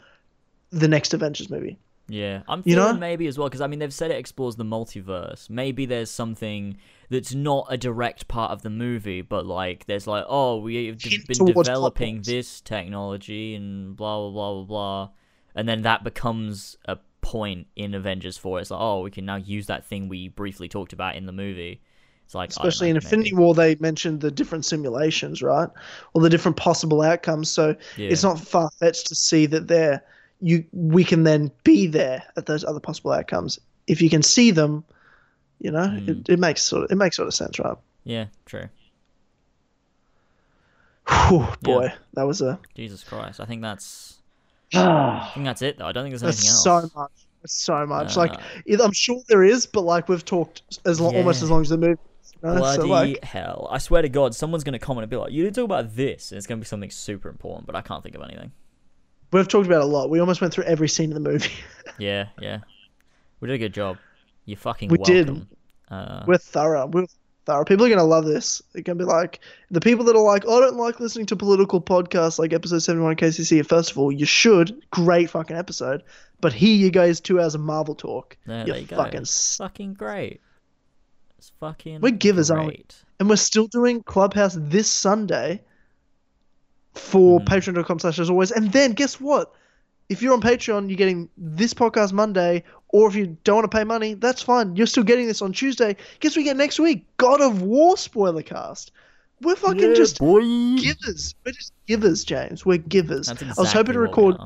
the 0.70 0.88
next 0.88 1.14
Avengers 1.14 1.50
movie. 1.50 1.78
Yeah, 2.10 2.42
I'm 2.48 2.62
You 2.64 2.74
know? 2.74 2.92
maybe 2.92 3.28
as 3.28 3.38
well 3.38 3.48
because 3.48 3.60
I 3.60 3.68
mean 3.68 3.78
they've 3.78 3.94
said 3.94 4.10
it 4.10 4.18
explores 4.18 4.56
the 4.56 4.64
multiverse. 4.64 5.48
Maybe 5.48 5.86
there's 5.86 6.10
something 6.10 6.76
that's 7.08 7.34
not 7.34 7.68
a 7.70 7.76
direct 7.76 8.26
part 8.26 8.50
of 8.50 8.62
the 8.62 8.70
movie, 8.70 9.22
but 9.22 9.46
like 9.46 9.86
there's 9.86 10.08
like 10.08 10.24
oh 10.28 10.58
we've 10.58 11.00
Hint 11.00 11.26
been 11.28 11.46
developing 11.46 12.22
this 12.22 12.60
technology 12.60 13.54
and 13.54 13.94
blah 13.96 14.18
blah 14.18 14.30
blah 14.30 14.54
blah 14.54 14.64
blah, 14.64 15.08
and 15.54 15.68
then 15.68 15.82
that 15.82 16.02
becomes 16.02 16.76
a 16.86 16.98
point 17.20 17.68
in 17.76 17.94
Avengers 17.94 18.36
Four. 18.36 18.58
It's 18.58 18.72
like 18.72 18.80
oh 18.80 19.02
we 19.02 19.12
can 19.12 19.24
now 19.24 19.36
use 19.36 19.66
that 19.66 19.86
thing 19.86 20.08
we 20.08 20.28
briefly 20.28 20.68
talked 20.68 20.92
about 20.92 21.14
in 21.14 21.26
the 21.26 21.32
movie. 21.32 21.80
It's 22.30 22.34
like 22.36 22.50
Especially 22.50 22.90
in 22.90 22.94
Infinity 22.96 23.32
maybe. 23.32 23.42
War, 23.42 23.54
they 23.54 23.74
mentioned 23.80 24.20
the 24.20 24.30
different 24.30 24.64
simulations, 24.64 25.42
right? 25.42 25.68
Or 26.14 26.22
the 26.22 26.30
different 26.30 26.56
possible 26.56 27.02
outcomes. 27.02 27.50
So 27.50 27.74
it's 27.96 28.22
not 28.22 28.38
far 28.38 28.70
fetched 28.78 29.08
to 29.08 29.16
see 29.16 29.46
that 29.46 29.66
there 29.66 30.00
you 30.40 30.64
we 30.72 31.02
can 31.02 31.24
then 31.24 31.50
be 31.64 31.88
there 31.88 32.22
at 32.36 32.46
those 32.46 32.64
other 32.64 32.78
possible 32.78 33.10
outcomes. 33.10 33.58
If 33.88 34.00
you 34.00 34.08
can 34.08 34.22
see 34.22 34.52
them, 34.52 34.84
you 35.58 35.72
know, 35.72 35.88
Hmm. 35.88 36.08
it, 36.08 36.28
it 36.28 36.38
makes 36.38 36.62
sort 36.62 36.84
of 36.84 36.92
it 36.92 36.94
makes 36.94 37.16
sort 37.16 37.26
of 37.26 37.34
sense, 37.34 37.58
right? 37.58 37.76
Yeah, 38.04 38.26
true. 38.46 38.68
Whew, 41.08 41.48
boy, 41.62 41.92
that 42.14 42.26
was 42.28 42.40
a 42.40 42.60
Jesus 42.76 43.02
Christ, 43.02 43.40
I 43.40 43.44
think 43.44 43.60
that's 43.62 44.18
I 44.72 45.30
think 45.34 45.46
that's 45.46 45.62
it 45.62 45.78
though. 45.78 45.86
I 45.86 45.92
don't 45.92 46.04
think 46.04 46.12
there's 46.12 46.22
anything 46.22 46.48
else. 46.48 46.62
so 46.62 46.90
much. 46.94 47.10
So 47.46 47.86
much. 47.86 48.16
Uh, 48.16 48.20
like 48.20 48.40
I'm 48.80 48.92
sure 48.92 49.20
there 49.28 49.42
is, 49.42 49.66
but 49.66 49.80
like 49.80 50.08
we've 50.08 50.24
talked 50.24 50.62
as 50.84 51.00
long, 51.00 51.16
almost 51.16 51.42
as 51.42 51.50
long 51.50 51.62
as 51.62 51.70
the 51.70 51.78
movie. 51.78 51.98
Bloody 52.42 52.80
So 52.82 52.86
like, 52.86 53.24
hell. 53.24 53.68
I 53.70 53.78
swear 53.78 54.02
to 54.02 54.08
God, 54.08 54.34
someone's 54.34 54.64
going 54.64 54.72
to 54.72 54.78
comment 54.78 55.04
and 55.04 55.10
be 55.10 55.16
like, 55.16 55.32
you 55.32 55.42
didn't 55.44 55.56
talk 55.56 55.64
about 55.64 55.94
this. 55.94 56.30
And 56.32 56.38
it's 56.38 56.46
going 56.46 56.58
to 56.58 56.64
be 56.64 56.68
something 56.68 56.90
super 56.90 57.28
important, 57.28 57.66
but 57.66 57.74
I 57.76 57.82
can't 57.82 58.02
think 58.02 58.14
of 58.14 58.22
anything. 58.22 58.52
we've 59.32 59.46
talked 59.48 59.66
about 59.66 59.82
a 59.82 59.86
lot. 59.86 60.10
We 60.10 60.20
almost 60.20 60.40
went 60.40 60.52
through 60.54 60.64
every 60.64 60.88
scene 60.88 61.10
in 61.10 61.22
the 61.22 61.30
movie. 61.30 61.50
Yeah, 61.98 62.28
yeah. 62.40 62.60
We 63.40 63.48
did 63.48 63.54
a 63.54 63.58
good 63.58 63.74
job. 63.74 63.98
You 64.46 64.56
fucking 64.56 64.88
We 64.88 64.96
did. 64.98 65.46
Uh, 65.90 66.24
We're 66.26 66.38
thorough. 66.38 66.86
We're 66.86 67.04
thorough. 67.44 67.64
People 67.64 67.84
are 67.84 67.90
gonna 67.90 68.04
love 68.04 68.24
this. 68.24 68.62
They're 68.72 68.82
gonna 68.82 68.98
be 68.98 69.04
like 69.04 69.40
the 69.70 69.80
people 69.82 70.04
that 70.06 70.16
are 70.16 70.22
like, 70.22 70.44
I 70.48 70.60
don't 70.60 70.76
like 70.76 70.98
listening 70.98 71.26
to 71.26 71.36
political 71.36 71.78
podcasts 71.80 72.38
like 72.38 72.54
episode 72.54 72.78
seventy 72.78 73.02
one 73.04 73.16
KCC. 73.16 73.66
First 73.66 73.90
of 73.90 73.98
all, 73.98 74.10
you 74.10 74.24
should. 74.24 74.80
Great 74.92 75.28
fucking 75.28 75.56
episode. 75.56 76.02
But 76.40 76.54
here 76.54 76.74
you 76.74 76.90
go 76.90 77.02
is 77.02 77.20
two 77.20 77.38
hours 77.38 77.54
of 77.54 77.60
Marvel 77.60 77.94
talk. 77.94 78.38
there, 78.46 78.60
you 78.66 78.72
there 78.72 78.80
you 78.80 78.86
go. 78.86 78.96
fucking 78.96 79.20
s- 79.22 79.56
fucking 79.58 79.92
great. 79.94 80.40
It's 81.40 81.52
fucking 81.58 82.02
We're 82.02 82.10
givers, 82.10 82.50
aren't 82.50 82.66
we? 82.68 82.84
and 83.18 83.26
we're 83.26 83.36
still 83.36 83.66
doing 83.66 84.02
Clubhouse 84.02 84.58
this 84.60 84.90
Sunday 84.90 85.62
for 86.92 87.40
Mhm. 87.40 87.46
patreon.com 87.46 87.98
slash 87.98 88.18
as 88.18 88.28
always. 88.28 88.50
And 88.50 88.70
then 88.72 88.92
guess 88.92 89.18
what? 89.18 89.54
If 90.10 90.20
you're 90.20 90.34
on 90.34 90.42
Patreon, 90.42 90.90
you're 90.90 90.98
getting 90.98 91.30
this 91.38 91.72
podcast 91.72 92.12
Monday, 92.12 92.62
or 92.88 93.08
if 93.08 93.14
you 93.14 93.38
don't 93.44 93.56
want 93.56 93.70
to 93.70 93.74
pay 93.74 93.84
money, 93.84 94.12
that's 94.12 94.42
fine. 94.42 94.76
You're 94.76 94.86
still 94.86 95.02
getting 95.02 95.28
this 95.28 95.40
on 95.40 95.52
Tuesday. 95.54 95.96
Guess 96.18 96.36
we 96.36 96.42
get 96.44 96.58
next 96.58 96.78
week? 96.78 97.06
God 97.16 97.40
of 97.40 97.62
War 97.62 97.96
spoiler 97.96 98.42
cast. 98.42 98.90
We're 99.40 99.56
fucking 99.56 99.80
Yeah, 99.80 99.94
just 99.94 100.18
boy. 100.18 100.40
givers. 100.76 101.34
We're 101.46 101.52
just 101.52 101.72
givers, 101.86 102.22
James. 102.22 102.66
We're 102.66 102.76
givers. 102.76 103.28
That's 103.28 103.42
I 103.58 103.62
was 103.62 103.72
hoping 103.72 103.94
to 103.94 104.00
record. 104.00 104.36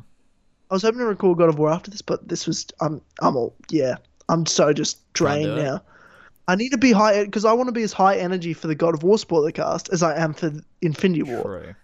I 0.70 0.74
was 0.74 0.82
hoping 0.82 1.00
to 1.00 1.06
record 1.06 1.38
God 1.38 1.48
of 1.48 1.58
War 1.58 1.70
after 1.70 1.90
this, 1.90 2.02
but 2.02 2.28
this 2.28 2.46
was. 2.46 2.66
I'm. 2.80 3.00
I'm 3.20 3.34
all. 3.34 3.52
Yeah. 3.68 3.96
I'm 4.28 4.46
so 4.46 4.72
just 4.72 4.98
drained 5.12 5.56
now. 5.56 5.82
I 6.46 6.56
need 6.56 6.70
to 6.70 6.78
be 6.78 6.92
high 6.92 7.24
because 7.24 7.44
I 7.44 7.52
want 7.54 7.68
to 7.68 7.72
be 7.72 7.82
as 7.82 7.92
high 7.92 8.16
energy 8.16 8.52
for 8.52 8.66
the 8.66 8.74
God 8.74 8.94
of 8.94 9.02
War 9.02 9.16
spoiler 9.18 9.50
cast 9.50 9.88
as 9.92 10.02
I 10.02 10.16
am 10.16 10.34
for 10.34 10.52
Infinity 10.82 11.22
War. 11.22 11.42
True. 11.42 11.74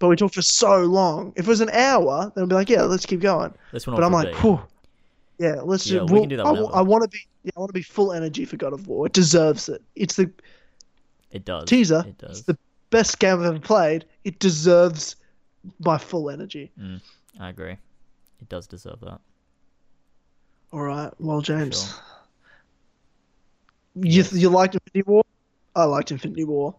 But 0.00 0.08
we 0.08 0.16
talked 0.16 0.34
for 0.34 0.42
so 0.42 0.82
long. 0.84 1.32
If 1.36 1.46
it 1.46 1.48
was 1.48 1.60
an 1.60 1.70
hour, 1.70 2.32
then 2.34 2.44
I'd 2.44 2.48
be 2.48 2.54
like, 2.54 2.68
yeah, 2.68 2.82
let's 2.82 3.06
keep 3.06 3.20
going. 3.20 3.52
This 3.72 3.86
one 3.86 3.96
But 3.96 4.04
I'm 4.04 4.12
like, 4.12 4.32
be. 4.32 4.38
whew. 4.38 4.60
Yeah, 5.38 5.60
let's 5.62 5.86
Yeah, 5.86 6.00
just. 6.00 6.10
we 6.10 6.14
we'll- 6.14 6.22
can 6.22 6.28
do 6.30 6.36
that 6.38 6.46
I, 6.46 6.50
whenever. 6.52 6.84
want 6.84 7.02
to 7.04 7.08
be. 7.08 7.18
Yeah, 7.44 7.52
I 7.56 7.60
want 7.60 7.68
to 7.70 7.72
be 7.74 7.82
full 7.82 8.12
energy 8.12 8.44
for 8.44 8.56
God 8.56 8.72
of 8.72 8.88
War. 8.88 9.06
It 9.06 9.12
deserves 9.12 9.68
it. 9.68 9.82
It's 9.94 10.16
the 10.16 10.30
It 11.30 11.44
does. 11.44 11.64
teaser. 11.68 12.04
It 12.06 12.18
does. 12.18 12.38
It's 12.38 12.46
the 12.46 12.58
best 12.90 13.18
game 13.20 13.38
I've 13.38 13.44
ever 13.46 13.60
played. 13.60 14.04
It 14.24 14.40
deserves 14.40 15.14
my 15.78 15.96
full 15.98 16.28
energy. 16.30 16.72
Mm, 16.80 17.00
I 17.38 17.50
agree. 17.50 17.76
It 18.40 18.48
does 18.48 18.66
deserve 18.66 19.00
that. 19.02 19.20
All 20.72 20.80
right. 20.82 21.12
Well, 21.18 21.40
James, 21.40 21.84
Sure. 21.88 22.02
You 24.02 24.24
you 24.32 24.48
liked 24.48 24.74
Infinity 24.74 25.02
War. 25.10 25.24
I 25.76 25.84
liked 25.84 26.10
Infinity 26.10 26.44
War. 26.44 26.74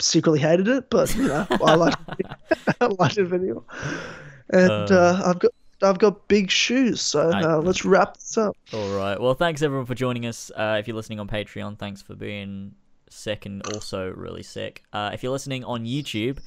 Secretly 0.00 0.40
hated 0.40 0.66
it, 0.68 0.88
but 0.90 1.14
you 1.14 1.28
know, 1.28 1.46
I 1.50 1.74
liked 1.74 1.98
I 2.80 2.86
liked 2.86 3.18
Infinity 3.18 3.52
War. 3.52 3.64
And 4.48 4.90
Uh. 4.90 4.94
uh, 4.94 5.22
I've 5.26 5.38
got 5.38 5.50
I've 5.82 5.98
got 5.98 6.28
big 6.28 6.50
shoes, 6.50 7.00
so 7.00 7.30
I- 7.30 7.42
uh, 7.42 7.58
let's 7.58 7.84
wrap 7.84 8.14
this 8.14 8.36
up. 8.38 8.56
All 8.72 8.96
right. 8.96 9.18
Well, 9.20 9.34
thanks 9.34 9.62
everyone 9.62 9.86
for 9.86 9.94
joining 9.94 10.26
us. 10.26 10.50
Uh, 10.54 10.76
if 10.78 10.86
you're 10.88 10.96
listening 10.96 11.20
on 11.20 11.28
Patreon, 11.28 11.78
thanks 11.78 12.02
for 12.02 12.14
being 12.14 12.74
sick 13.08 13.44
and 13.46 13.62
also 13.74 14.10
really 14.10 14.42
sick. 14.42 14.82
Uh, 14.92 15.10
if 15.12 15.22
you're 15.22 15.32
listening 15.32 15.64
on 15.64 15.84
YouTube, 15.84 16.38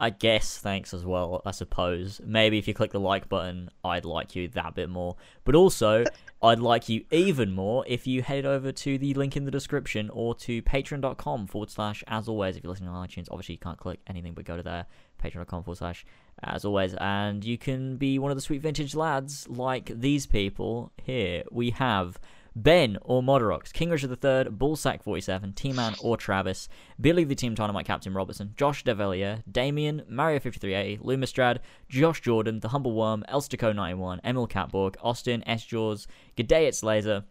I 0.00 0.10
guess 0.10 0.58
thanks 0.58 0.94
as 0.94 1.04
well. 1.04 1.42
I 1.44 1.50
suppose 1.50 2.20
maybe 2.24 2.58
if 2.58 2.68
you 2.68 2.74
click 2.74 2.92
the 2.92 3.00
like 3.00 3.28
button, 3.28 3.70
I'd 3.84 4.04
like 4.04 4.36
you 4.36 4.48
that 4.48 4.74
bit 4.74 4.88
more. 4.88 5.16
But 5.44 5.54
also, 5.54 6.04
I'd 6.42 6.60
like 6.60 6.88
you 6.88 7.04
even 7.10 7.52
more 7.52 7.84
if 7.88 8.06
you 8.06 8.22
head 8.22 8.46
over 8.46 8.70
to 8.70 8.98
the 8.98 9.14
link 9.14 9.36
in 9.36 9.44
the 9.44 9.50
description 9.50 10.08
or 10.10 10.36
to 10.36 10.62
patreon.com 10.62 11.48
forward 11.48 11.70
slash 11.70 12.04
as 12.06 12.28
always. 12.28 12.56
If 12.56 12.62
you're 12.62 12.70
listening 12.70 12.90
on 12.90 13.08
iTunes, 13.08 13.26
obviously 13.30 13.54
you 13.54 13.58
can't 13.58 13.78
click 13.78 13.98
anything 14.06 14.34
but 14.34 14.44
go 14.44 14.56
to 14.56 14.62
there. 14.62 14.86
Patreon.com 15.22 15.64
forward 15.64 15.78
slash 15.78 16.06
as 16.44 16.64
always. 16.64 16.94
And 16.94 17.44
you 17.44 17.58
can 17.58 17.96
be 17.96 18.20
one 18.20 18.30
of 18.30 18.36
the 18.36 18.42
sweet 18.42 18.62
vintage 18.62 18.94
lads 18.94 19.48
like 19.48 19.90
these 19.92 20.26
people 20.26 20.92
here. 21.02 21.42
We 21.50 21.70
have 21.70 22.20
Ben 22.58 22.98
or 23.02 23.22
Modorox, 23.22 23.72
King 23.72 23.90
Richard 23.90 24.10
III, 24.10 24.50
Bullsack47, 24.50 25.54
T-Man 25.54 25.94
or 26.00 26.16
Travis, 26.16 26.68
Billy 27.00 27.22
the 27.22 27.36
Team 27.36 27.54
Dynamite 27.54 27.86
Captain 27.86 28.12
Robertson, 28.12 28.52
Josh 28.56 28.82
Develier, 28.82 29.44
Damien, 29.48 30.02
Mario5380, 30.10 31.00
Lumistrad, 31.00 31.58
Josh 31.88 32.20
Jordan, 32.20 32.58
The 32.58 32.70
Humble 32.70 32.94
Worm, 32.94 33.24
Elstico91, 33.28 34.18
Emil 34.24 34.48
Catborg, 34.48 34.96
Austin, 35.00 35.46
S. 35.46 35.64
Jaws, 35.64 36.08
G'day 36.36 36.66
It's 36.66 36.82
Laser, 36.82 37.22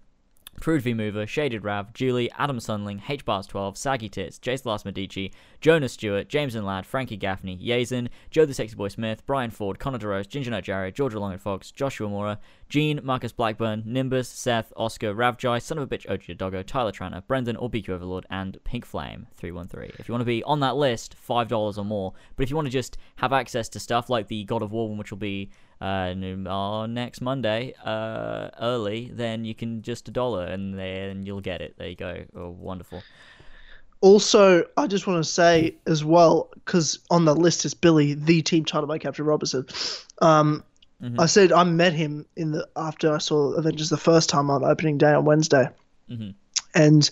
Prude 0.60 0.82
V 0.82 0.94
Mover, 0.94 1.28
Shaded 1.28 1.64
Rav, 1.64 1.94
Julie, 1.94 2.32
Adam 2.38 2.58
Sunling, 2.58 3.02
H 3.08 3.24
Bars 3.24 3.46
12, 3.48 3.78
Saggy 3.78 4.10
Tits, 4.10 4.40
Jace 4.40 4.66
Last 4.66 4.86
Medici, 4.86 5.32
Jonas 5.62 5.94
Stewart, 5.94 6.28
James 6.28 6.56
and 6.56 6.66
Ladd, 6.66 6.86
Frankie 6.86 7.16
Gaffney, 7.16 7.58
Yazen, 7.58 8.10
Joe 8.32 8.46
the 8.46 8.54
Sexy 8.54 8.76
Boy 8.76 8.88
Smith, 8.88 9.26
Brian 9.26 9.52
Ford, 9.52 9.78
Connor 9.80 10.00
DeRose, 10.00 10.28
Ginger 10.28 10.52
Nut 10.52 10.64
Jarrett, 10.64 10.96
Georgia 10.96 11.20
Long 11.20 11.32
and 11.32 11.42
Fox, 11.42 11.72
Joshua 11.72 12.10
Mora, 12.10 12.40
Gene, 12.70 13.00
Marcus 13.04 13.32
Blackburn, 13.32 13.84
Nimbus, 13.86 14.28
Seth, 14.28 14.74
Oscar, 14.76 15.14
Ravjai, 15.14 15.62
Son 15.62 15.78
of 15.78 15.84
a 15.84 15.88
Bitch, 15.88 16.10
OG 16.10 16.38
Doggo, 16.38 16.64
Tyler 16.64 16.92
Tranter, 16.92 17.22
Brendan 17.28 17.56
or 17.56 17.70
BQ 17.70 17.90
Overlord, 17.90 18.26
and 18.30 18.58
Pink 18.64 18.86
Flame 18.86 19.28
313. 19.38 19.96
If 20.00 20.08
you 20.08 20.14
want 20.14 20.22
to 20.22 20.26
be 20.26 20.44
on 20.44 20.60
that 20.62 20.76
list, 20.76 21.16
$5 21.28 21.78
or 21.78 21.86
more. 21.86 22.14
But 22.36 22.44
if 22.44 22.50
you 22.50 22.56
want 22.56 22.66
to 22.66 22.72
just 22.72 22.98
have 23.18 23.32
access 23.32 23.70
to 23.70 23.80
stuff 23.80 24.10
like 24.10 24.28
the 24.28 24.44
God 24.46 24.64
of 24.64 24.72
War 24.72 24.90
one, 24.90 24.98
which 24.98 25.12
will 25.12 25.18
be 25.18 25.52
uh, 25.82 26.10
n- 26.12 26.48
uh, 26.48 26.88
next 26.88 27.22
Monday 27.22 27.74
uh, 27.86 28.50
early, 28.60 29.12
then 29.14 29.46
you 29.46 29.54
can 29.56 29.82
just 29.82 30.08
a 30.08 30.12
dollar 30.12 30.46
and 30.46 30.78
then 30.78 31.26
you'll 31.26 31.42
get 31.42 31.62
it. 31.62 31.76
There 31.78 31.88
you 31.90 31.96
go. 31.96 32.24
Oh, 32.36 32.50
wonderful. 32.50 33.04
Also, 34.02 34.64
I 34.78 34.86
just 34.88 35.08
want 35.08 35.24
to 35.24 35.30
say 35.30 35.76
as 35.88 36.06
well, 36.06 36.50
because 36.54 37.00
on 37.10 37.26
the 37.26 37.36
list 37.36 37.66
is 37.66 37.74
Billy, 37.74 38.14
the 38.14 38.42
team 38.44 38.64
title 38.64 38.88
by 38.88 39.00
Captain 39.00 39.26
Robertson. 39.26 39.66
Um, 40.22 40.64
Mhm. 41.02 41.20
I 41.20 41.26
said 41.28 41.52
I 41.52 41.64
met 41.64 41.94
him 41.94 42.26
in 42.36 42.52
the 42.52 42.68
after 42.76 43.14
I 43.14 43.18
saw 43.20 43.52
Avengers 43.54 43.90
the 43.90 43.98
first 43.98 44.30
time 44.30 44.50
on 44.50 44.64
opening 44.64 44.98
day 44.98 45.14
on 45.14 45.26
Wednesday, 45.26 45.70
Mhm. 46.10 46.34
And 46.74 47.10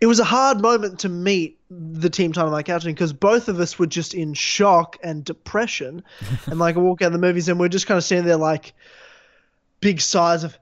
it 0.00 0.06
was 0.06 0.20
a 0.20 0.24
hard 0.24 0.60
moment 0.60 1.00
to 1.00 1.08
meet 1.08 1.58
the 1.70 2.10
team 2.10 2.32
title 2.32 2.50
by 2.50 2.62
Captain 2.62 2.92
because 2.92 3.12
both 3.12 3.48
of 3.48 3.60
us 3.60 3.78
were 3.78 3.86
just 3.86 4.14
in 4.14 4.34
shock 4.34 4.98
and 5.02 5.24
depression, 5.24 6.02
and 6.46 6.58
like 6.58 6.76
I 6.76 6.80
walk 6.80 7.02
out 7.02 7.06
of 7.06 7.12
the 7.12 7.18
movies 7.18 7.48
and 7.48 7.58
we're 7.58 7.68
just 7.68 7.86
kind 7.86 7.98
of 7.98 8.04
standing 8.04 8.26
there 8.26 8.36
like 8.36 8.74
big 9.80 10.00
sighs 10.00 10.44
of, 10.44 10.58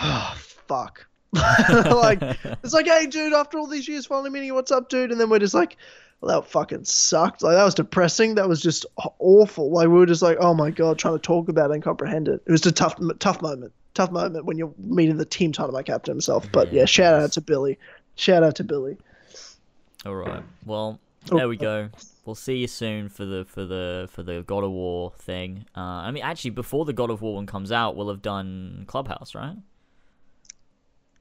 oh 0.00 0.34
fuck. 0.36 1.06
like 1.32 2.18
it's 2.62 2.72
like, 2.72 2.86
hey, 2.86 3.06
dude, 3.06 3.32
after 3.32 3.58
all 3.58 3.66
these 3.66 3.88
years, 3.88 4.06
finally 4.06 4.30
meeting 4.30 4.46
you. 4.46 4.54
What's 4.54 4.70
up, 4.70 4.88
dude? 4.88 5.10
And 5.10 5.20
then 5.20 5.28
we're 5.28 5.40
just 5.40 5.54
like, 5.54 5.76
well, 6.20 6.40
that 6.40 6.48
fucking 6.48 6.84
sucked. 6.84 7.42
Like 7.42 7.56
that 7.56 7.64
was 7.64 7.74
depressing. 7.74 8.36
That 8.36 8.48
was 8.48 8.62
just 8.62 8.86
awful. 9.18 9.72
Like 9.72 9.88
we 9.88 9.94
were 9.94 10.06
just 10.06 10.22
like, 10.22 10.38
oh 10.40 10.54
my 10.54 10.70
god, 10.70 10.98
trying 10.98 11.14
to 11.14 11.18
talk 11.18 11.48
about 11.48 11.70
it 11.70 11.74
and 11.74 11.82
comprehend 11.82 12.28
it. 12.28 12.42
It 12.46 12.52
was 12.52 12.64
a 12.66 12.72
tough, 12.72 12.98
tough 13.18 13.42
moment. 13.42 13.72
Tough 13.94 14.10
moment 14.10 14.44
when 14.44 14.58
you're 14.58 14.74
meeting 14.78 15.16
the 15.16 15.24
team 15.24 15.52
title 15.52 15.72
by 15.72 15.82
captain 15.82 16.12
himself. 16.12 16.50
But 16.52 16.72
Yeah, 16.72 16.80
yeah, 16.80 16.84
shout 16.86 17.14
out 17.22 17.32
to 17.32 17.40
Billy. 17.40 17.78
Shout 18.16 18.42
out 18.42 18.56
to 18.56 18.64
Billy. 18.64 18.96
All 20.04 20.14
right. 20.16 20.42
Well, 20.66 20.98
Oh. 21.30 21.38
there 21.38 21.48
we 21.48 21.56
go. 21.56 21.88
We'll 22.26 22.34
see 22.34 22.56
you 22.56 22.66
soon 22.66 23.08
for 23.08 23.24
the 23.24 23.44
for 23.46 23.64
the 23.64 24.08
for 24.10 24.22
the 24.22 24.42
God 24.46 24.64
of 24.64 24.70
War 24.72 25.12
thing. 25.18 25.64
Uh, 25.76 25.80
I 25.80 26.10
mean, 26.10 26.22
actually, 26.22 26.50
before 26.50 26.84
the 26.84 26.92
God 26.92 27.10
of 27.10 27.22
War 27.22 27.34
one 27.36 27.46
comes 27.46 27.70
out, 27.72 27.96
we'll 27.96 28.08
have 28.08 28.20
done 28.22 28.84
Clubhouse, 28.86 29.34
right? 29.34 29.56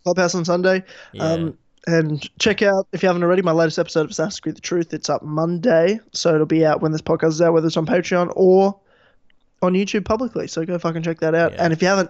Clubhouse 0.03 0.35
on 0.35 0.45
Sunday. 0.45 0.83
Yeah. 1.13 1.23
Um, 1.23 1.57
and 1.85 2.29
check 2.39 2.61
out 2.61 2.87
if 2.93 3.03
you 3.03 3.07
haven't 3.07 3.23
already 3.23 3.41
my 3.41 3.51
latest 3.51 3.77
episode 3.79 4.01
of 4.05 4.11
Assassin's 4.11 4.39
Creed: 4.39 4.55
The 4.55 4.61
Truth. 4.61 4.93
It's 4.93 5.09
up 5.09 5.21
Monday, 5.23 5.99
so 6.13 6.33
it'll 6.33 6.45
be 6.45 6.65
out 6.65 6.81
when 6.81 6.91
this 6.93 7.01
podcast 7.01 7.29
is 7.29 7.41
out, 7.41 7.53
whether 7.53 7.67
it's 7.67 7.77
on 7.77 7.85
Patreon 7.85 8.31
or 8.35 8.79
on 9.61 9.73
YouTube 9.73 10.05
publicly. 10.05 10.47
So 10.47 10.65
go 10.65 10.77
fucking 10.79 11.03
check 11.03 11.19
that 11.19 11.35
out. 11.35 11.53
Yeah. 11.53 11.63
And 11.65 11.73
if 11.73 11.81
you 11.81 11.87
haven't, 11.89 12.09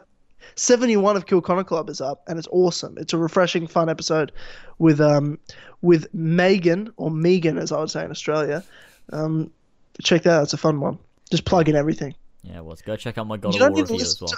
71 0.56 1.16
of 1.18 1.26
Kill 1.26 1.42
Connor 1.42 1.64
Club 1.64 1.90
is 1.90 2.02
up, 2.02 2.24
and 2.28 2.38
it's 2.40 2.48
awesome. 2.52 2.98
It's 2.98 3.14
a 3.14 3.18
refreshing, 3.18 3.68
fun 3.68 3.90
episode 3.90 4.32
with 4.80 5.00
um 5.02 5.40
with 5.82 6.08
Megan 6.14 6.92
or 6.98 7.12
Megan, 7.12 7.58
as 7.58 7.72
I 7.72 7.80
would 7.80 7.90
say 7.92 8.04
in 8.06 8.12
Australia. 8.12 8.64
Um, 9.12 9.52
check 10.02 10.24
that 10.24 10.34
out. 10.34 10.44
It's 10.44 10.54
a 10.54 10.58
fun 10.58 10.80
one. 10.80 10.98
Just 11.30 11.46
plug 11.46 11.68
in 11.70 11.76
everything. 11.76 12.16
Yeah, 12.44 12.56
well, 12.60 12.70
let's 12.70 12.82
go 12.82 12.96
check 12.96 13.18
out 13.18 13.28
my 13.28 13.38
God 13.38 13.54
You 13.56 13.64
of 13.66 13.72
War 13.72 13.82
review 13.82 13.96
as 13.98 14.20
well. 14.22 14.28
to- 14.30 14.38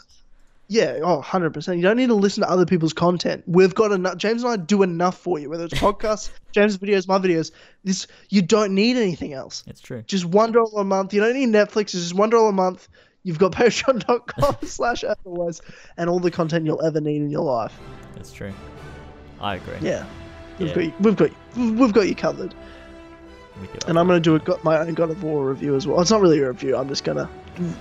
Yeah, 0.68 0.99
oh, 1.03 1.22
100%. 1.22 1.76
You 1.77 1.82
don't 1.84 1.98
need 1.98 2.07
to 2.07 2.15
listen 2.15 2.41
to 2.44 2.49
other 2.49 2.65
people's 2.65 2.94
content. 2.94 3.44
We've 3.48 3.73
got 3.76 3.91
enough. 3.91 4.18
James 4.18 4.44
and 4.44 4.52
I 4.53 4.56
do 4.57 4.82
enough 4.84 5.18
for 5.18 5.38
you, 5.40 5.49
whether 5.49 5.65
it's 5.65 5.73
podcasts, 5.80 6.32
James' 6.52 6.77
videos, 6.80 7.07
my 7.07 7.19
videos. 7.19 7.52
This 7.84 8.07
You 8.30 8.41
don't 8.41 8.73
need 8.73 8.98
anything 8.98 9.34
else. 9.34 9.64
It's 9.68 9.82
true. 9.82 10.02
Just 10.07 10.30
$1 10.30 10.80
a 10.80 10.84
month. 10.84 11.14
You 11.14 11.22
don't 11.22 11.36
need 11.36 11.49
Netflix. 11.49 11.94
It's 11.94 12.10
just 12.10 12.15
$1 12.15 12.49
a 12.49 12.52
month. 12.52 12.88
You've 13.26 13.39
got 13.39 13.52
patreon.com 13.53 14.56
slash 14.65 15.03
otherwise 15.03 15.61
and 15.97 16.10
all 16.10 16.19
the 16.19 16.31
content 16.31 16.65
you'll 16.65 16.81
ever 16.85 17.02
need 17.02 17.18
in 17.18 17.30
your 17.30 17.43
life. 17.43 17.77
That's 18.15 18.31
true. 18.31 18.53
I 19.41 19.56
agree. 19.56 19.76
Yeah. 19.81 20.06
We've, 20.60 20.69
Yeah. 20.69 20.76
got 20.76 20.84
you, 20.85 20.93
we've, 21.02 21.15
got 21.18 21.30
you, 21.57 21.73
we've 21.73 21.93
got 21.93 22.07
you 22.07 22.15
covered. 22.15 22.56
And 23.88 23.97
I'm 23.97 24.07
going 24.07 24.22
to 24.22 24.30
do 24.30 24.35
a, 24.35 24.39
got 24.39 24.64
my 24.64 24.77
own 24.80 24.93
God 24.93 25.10
of 25.10 25.23
War 25.23 25.45
review 25.49 25.76
as 25.76 25.88
well. 25.88 25.99
It's 26.02 26.11
not 26.11 26.22
really 26.22 26.39
a 26.39 26.47
review. 26.49 26.76
I'm 26.77 26.88
just 26.88 27.03
going 27.03 27.18
to 27.18 27.27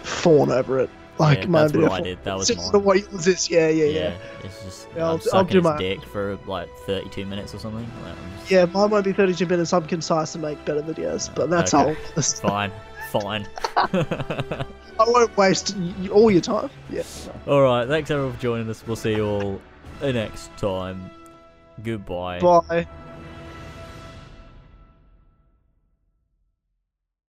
fawn 0.05 0.51
over 0.51 0.79
it. 0.81 0.91
Like 1.19 1.43
Yeah, 1.43 1.47
my 1.47 1.63
that's 1.63 1.75
what 1.77 1.93
I 1.93 2.01
did. 2.01 2.25
That 2.25 2.37
was 2.37 2.57
mine. 2.57 2.71
to 2.73 2.79
what 2.81 2.99
yours 3.13 3.27
is. 3.29 3.49
Yeah, 3.51 3.69
yeah, 3.69 3.85
yeah. 3.85 4.01
yeah, 4.01 4.17
it's 4.45 4.65
just 4.65 4.89
Yeah, 4.97 5.07
I'll- 5.07 5.21
I'm 5.33 5.39
I'll 5.39 5.45
do 5.45 5.61
my- 5.61 5.77
dick 5.79 6.03
for 6.05 6.37
like 6.47 6.69
32 6.87 7.25
minutes 7.27 7.55
or 7.55 7.59
something. 7.61 7.87
Like, 8.03 8.17
just- 8.41 8.51
Yeah, 8.51 8.65
mine 8.67 8.91
might 8.91 9.05
be 9.05 9.13
32 9.13 9.47
minutes. 9.47 9.73
I'm 9.73 9.87
concise 9.87 10.35
and 10.35 10.43
make 10.43 10.65
better 10.65 10.83
videos, 10.83 11.33
but 11.33 11.51
that's 11.51 11.73
Okay. 11.75 11.97
all. 12.17 12.23
Fine, 12.23 12.73
fine. 13.21 13.47
I 13.77 14.65
won't 15.07 15.37
waste 15.37 15.77
all 16.13 16.31
your 16.31 16.41
time. 16.41 16.71
Yeah. 16.91 17.03
all 17.47 17.63
right, 17.63 17.87
thanks 17.87 18.11
everyone 18.11 18.35
for 18.35 18.43
joining 18.43 18.69
us. 18.69 18.85
We'll 18.87 18.97
see 18.97 19.17
you 19.17 19.27
all 19.27 19.61
next 20.03 20.57
time. 20.57 21.11
Goodbye. 21.83 22.41
Bye. 22.41 22.87